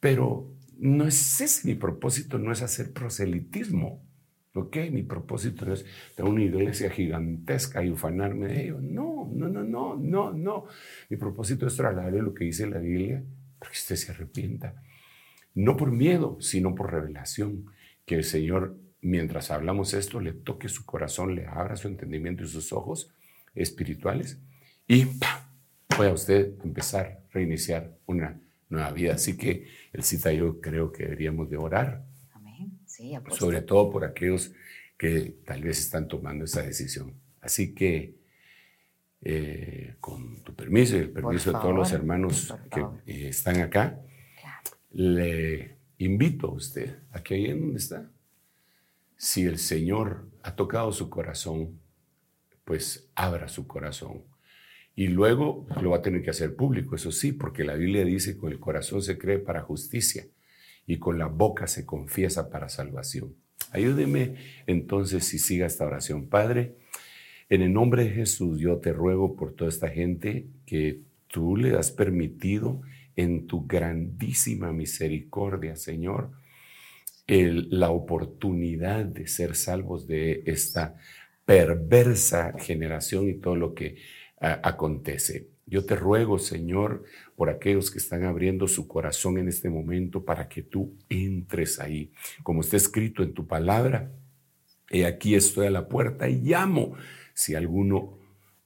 Pero 0.00 0.50
no 0.78 1.06
es 1.06 1.40
ese 1.40 1.68
mi 1.68 1.74
propósito, 1.74 2.38
no 2.38 2.52
es 2.52 2.62
hacer 2.62 2.92
proselitismo. 2.92 4.02
¿Ok? 4.54 4.76
Mi 4.92 5.02
propósito 5.02 5.66
no 5.66 5.74
es 5.74 5.84
tener 6.14 6.30
una 6.30 6.42
iglesia 6.42 6.88
gigantesca 6.88 7.84
y 7.84 7.90
ufanarme 7.90 8.46
de 8.46 8.64
ello. 8.64 8.78
No, 8.80 9.30
no, 9.34 9.48
no, 9.48 9.64
no, 9.64 9.96
no, 9.96 10.32
no. 10.32 10.64
Mi 11.10 11.16
propósito 11.16 11.66
es 11.66 11.76
trasladarle 11.76 12.22
lo 12.22 12.32
que 12.32 12.44
dice 12.44 12.66
la 12.66 12.78
Biblia 12.78 13.22
para 13.58 13.72
que 13.72 13.76
usted 13.76 13.96
se 13.96 14.12
arrepienta. 14.12 14.80
No 15.54 15.76
por 15.76 15.90
miedo, 15.90 16.38
sino 16.40 16.74
por 16.74 16.92
revelación 16.92 17.66
que 18.06 18.14
el 18.14 18.24
Señor, 18.24 18.76
mientras 19.04 19.50
hablamos 19.50 19.94
esto, 19.94 20.18
le 20.18 20.32
toque 20.32 20.68
su 20.68 20.84
corazón, 20.84 21.34
le 21.34 21.46
abra 21.46 21.76
su 21.76 21.88
entendimiento 21.88 22.42
y 22.42 22.48
sus 22.48 22.72
ojos 22.72 23.10
espirituales 23.54 24.38
y 24.88 25.06
pueda 25.96 26.12
usted 26.12 26.54
empezar, 26.64 27.06
a 27.06 27.32
reiniciar 27.32 27.96
una 28.06 28.40
nueva 28.68 28.90
vida. 28.92 29.14
Así 29.14 29.36
que 29.36 29.68
el 29.92 30.02
cita 30.02 30.32
yo 30.32 30.60
creo 30.60 30.90
que 30.90 31.04
deberíamos 31.04 31.50
de 31.50 31.56
orar. 31.56 32.02
Amén. 32.32 32.78
Sí, 32.86 33.14
sobre 33.30 33.60
todo 33.62 33.90
por 33.90 34.04
aquellos 34.04 34.52
que 34.96 35.36
tal 35.44 35.62
vez 35.62 35.78
están 35.78 36.08
tomando 36.08 36.46
esa 36.46 36.62
decisión. 36.62 37.12
Así 37.40 37.74
que 37.74 38.14
eh, 39.20 39.96
con 40.00 40.42
tu 40.42 40.54
permiso 40.54 40.96
y 40.96 41.00
el 41.00 41.10
permiso 41.10 41.52
de 41.52 41.58
todos 41.58 41.74
los 41.74 41.92
hermanos 41.92 42.54
que 42.70 42.80
eh, 43.06 43.28
están 43.28 43.60
acá, 43.60 44.00
le 44.92 45.76
invito 45.98 46.48
a 46.48 46.52
usted 46.52 46.98
a 47.10 47.22
que 47.22 47.34
ahí 47.34 47.46
en 47.46 47.60
donde 47.60 47.78
está, 47.78 48.10
si 49.24 49.46
el 49.46 49.56
Señor 49.56 50.28
ha 50.42 50.54
tocado 50.54 50.92
su 50.92 51.08
corazón, 51.08 51.80
pues 52.62 53.10
abra 53.14 53.48
su 53.48 53.66
corazón. 53.66 54.24
Y 54.94 55.06
luego 55.06 55.66
lo 55.80 55.92
va 55.92 55.96
a 55.96 56.02
tener 56.02 56.22
que 56.22 56.28
hacer 56.28 56.54
público, 56.54 56.94
eso 56.94 57.10
sí, 57.10 57.32
porque 57.32 57.64
la 57.64 57.72
Biblia 57.72 58.04
dice 58.04 58.36
con 58.36 58.52
el 58.52 58.60
corazón 58.60 59.00
se 59.00 59.16
cree 59.16 59.38
para 59.38 59.62
justicia 59.62 60.26
y 60.86 60.98
con 60.98 61.18
la 61.18 61.28
boca 61.28 61.66
se 61.66 61.86
confiesa 61.86 62.50
para 62.50 62.68
salvación. 62.68 63.34
Ayúdeme 63.70 64.34
entonces 64.66 65.24
si 65.24 65.38
siga 65.38 65.64
esta 65.64 65.86
oración. 65.86 66.28
Padre, 66.28 66.76
en 67.48 67.62
el 67.62 67.72
nombre 67.72 68.04
de 68.04 68.10
Jesús 68.10 68.60
yo 68.60 68.76
te 68.76 68.92
ruego 68.92 69.36
por 69.36 69.54
toda 69.54 69.70
esta 69.70 69.88
gente 69.88 70.48
que 70.66 71.00
tú 71.28 71.56
le 71.56 71.74
has 71.78 71.90
permitido 71.90 72.82
en 73.16 73.46
tu 73.46 73.66
grandísima 73.66 74.70
misericordia, 74.74 75.76
Señor, 75.76 76.30
la 77.26 77.90
oportunidad 77.90 79.04
de 79.04 79.26
ser 79.26 79.56
salvos 79.56 80.06
de 80.06 80.42
esta 80.46 80.96
perversa 81.44 82.52
generación 82.58 83.28
y 83.28 83.34
todo 83.34 83.56
lo 83.56 83.74
que 83.74 83.96
acontece. 84.40 85.48
Yo 85.66 85.86
te 85.86 85.96
ruego, 85.96 86.38
Señor, 86.38 87.04
por 87.36 87.48
aquellos 87.48 87.90
que 87.90 87.98
están 87.98 88.24
abriendo 88.24 88.68
su 88.68 88.86
corazón 88.86 89.38
en 89.38 89.48
este 89.48 89.70
momento 89.70 90.24
para 90.24 90.48
que 90.48 90.62
tú 90.62 90.94
entres 91.08 91.80
ahí. 91.80 92.12
Como 92.42 92.60
está 92.60 92.76
escrito 92.76 93.22
en 93.22 93.32
tu 93.32 93.46
palabra, 93.46 94.12
he 94.90 95.06
aquí 95.06 95.34
estoy 95.34 95.66
a 95.66 95.70
la 95.70 95.88
puerta 95.88 96.28
y 96.28 96.42
llamo. 96.42 96.94
Si 97.32 97.54
alguno 97.54 98.18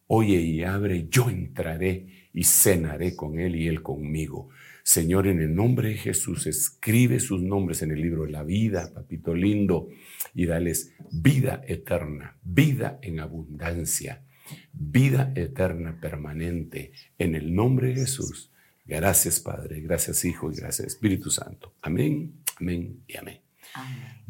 oye 0.08 0.40
y 0.40 0.64
abre, 0.64 1.06
yo 1.08 1.30
entraré 1.30 2.28
y 2.32 2.42
cenaré 2.42 3.14
con 3.14 3.38
él 3.38 3.54
y 3.54 3.68
él 3.68 3.82
conmigo. 3.82 4.48
Señor, 4.88 5.26
en 5.26 5.42
el 5.42 5.54
nombre 5.54 5.90
de 5.90 5.96
Jesús, 5.98 6.46
escribe 6.46 7.20
sus 7.20 7.42
nombres 7.42 7.82
en 7.82 7.90
el 7.90 8.00
libro 8.00 8.24
de 8.24 8.30
la 8.30 8.42
vida, 8.42 8.90
papito 8.94 9.34
lindo, 9.34 9.90
y 10.34 10.46
dales 10.46 10.94
vida 11.12 11.60
eterna, 11.68 12.38
vida 12.42 12.98
en 13.02 13.20
abundancia, 13.20 14.24
vida 14.72 15.30
eterna 15.36 16.00
permanente, 16.00 16.92
en 17.18 17.34
el 17.34 17.54
nombre 17.54 17.88
de 17.88 17.96
Jesús. 17.96 18.50
Gracias 18.86 19.40
Padre, 19.40 19.82
gracias 19.82 20.24
Hijo 20.24 20.50
y 20.50 20.56
gracias 20.56 20.86
Espíritu 20.86 21.30
Santo. 21.30 21.74
Amén, 21.82 22.32
amén 22.58 23.02
y 23.06 23.18
amén. 23.18 23.47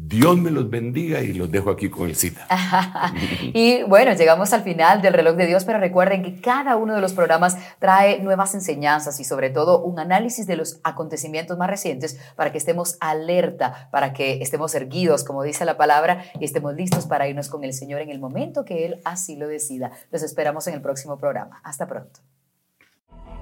Dios 0.01 0.39
me 0.39 0.53
los 0.53 0.71
bendiga 0.71 1.21
y 1.23 1.35
los 1.35 1.51
dejo 1.51 1.71
aquí 1.71 1.91
con 1.91 2.09
el 2.09 2.15
cita. 2.15 2.47
y 3.43 3.83
bueno, 3.83 4.13
llegamos 4.13 4.53
al 4.53 4.63
final 4.63 5.03
del 5.03 5.13
reloj 5.13 5.35
de 5.35 5.47
Dios, 5.47 5.65
pero 5.65 5.81
recuerden 5.81 6.23
que 6.23 6.41
cada 6.41 6.77
uno 6.77 6.95
de 6.95 7.01
los 7.01 7.13
programas 7.13 7.57
trae 7.81 8.21
nuevas 8.21 8.55
enseñanzas 8.55 9.19
y 9.19 9.25
sobre 9.25 9.51
todo 9.51 9.83
un 9.83 9.99
análisis 9.99 10.47
de 10.47 10.57
los 10.57 10.79
acontecimientos 10.85 11.59
más 11.59 11.69
recientes 11.69 12.17
para 12.37 12.53
que 12.53 12.59
estemos 12.59 12.97
alerta, 13.01 13.89
para 13.91 14.13
que 14.13 14.41
estemos 14.41 14.73
erguidos, 14.77 15.25
como 15.25 15.43
dice 15.43 15.65
la 15.65 15.77
palabra, 15.77 16.25
y 16.39 16.45
estemos 16.45 16.75
listos 16.75 17.07
para 17.07 17.29
irnos 17.29 17.49
con 17.49 17.65
el 17.65 17.73
Señor 17.73 18.01
en 18.01 18.11
el 18.11 18.21
momento 18.21 18.65
que 18.65 18.87
Él 18.87 19.01
así 19.05 19.35
lo 19.35 19.49
decida. 19.49 19.91
Los 20.13 20.23
esperamos 20.23 20.69
en 20.69 20.75
el 20.75 20.81
próximo 20.81 21.19
programa. 21.19 21.61
Hasta 21.65 21.89
pronto. 21.89 22.21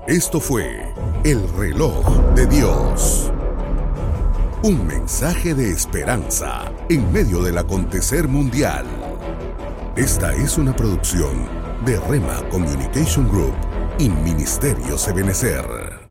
Esto 0.06 0.40
fue 0.40 0.94
el 1.24 1.46
reloj 1.58 2.34
de 2.34 2.46
Dios. 2.46 3.30
Un 4.62 4.86
mensaje 4.86 5.54
de 5.54 5.70
esperanza 5.70 6.72
en 6.88 7.12
medio 7.12 7.42
del 7.42 7.58
acontecer 7.58 8.26
mundial. 8.26 8.86
Esta 9.96 10.34
es 10.34 10.56
una 10.56 10.74
producción 10.74 11.46
de 11.84 12.00
Rema 12.00 12.42
Communication 12.50 13.28
Group 13.28 13.54
y 13.98 14.08
Ministerio 14.08 14.96
Ebenecer. 15.08 15.95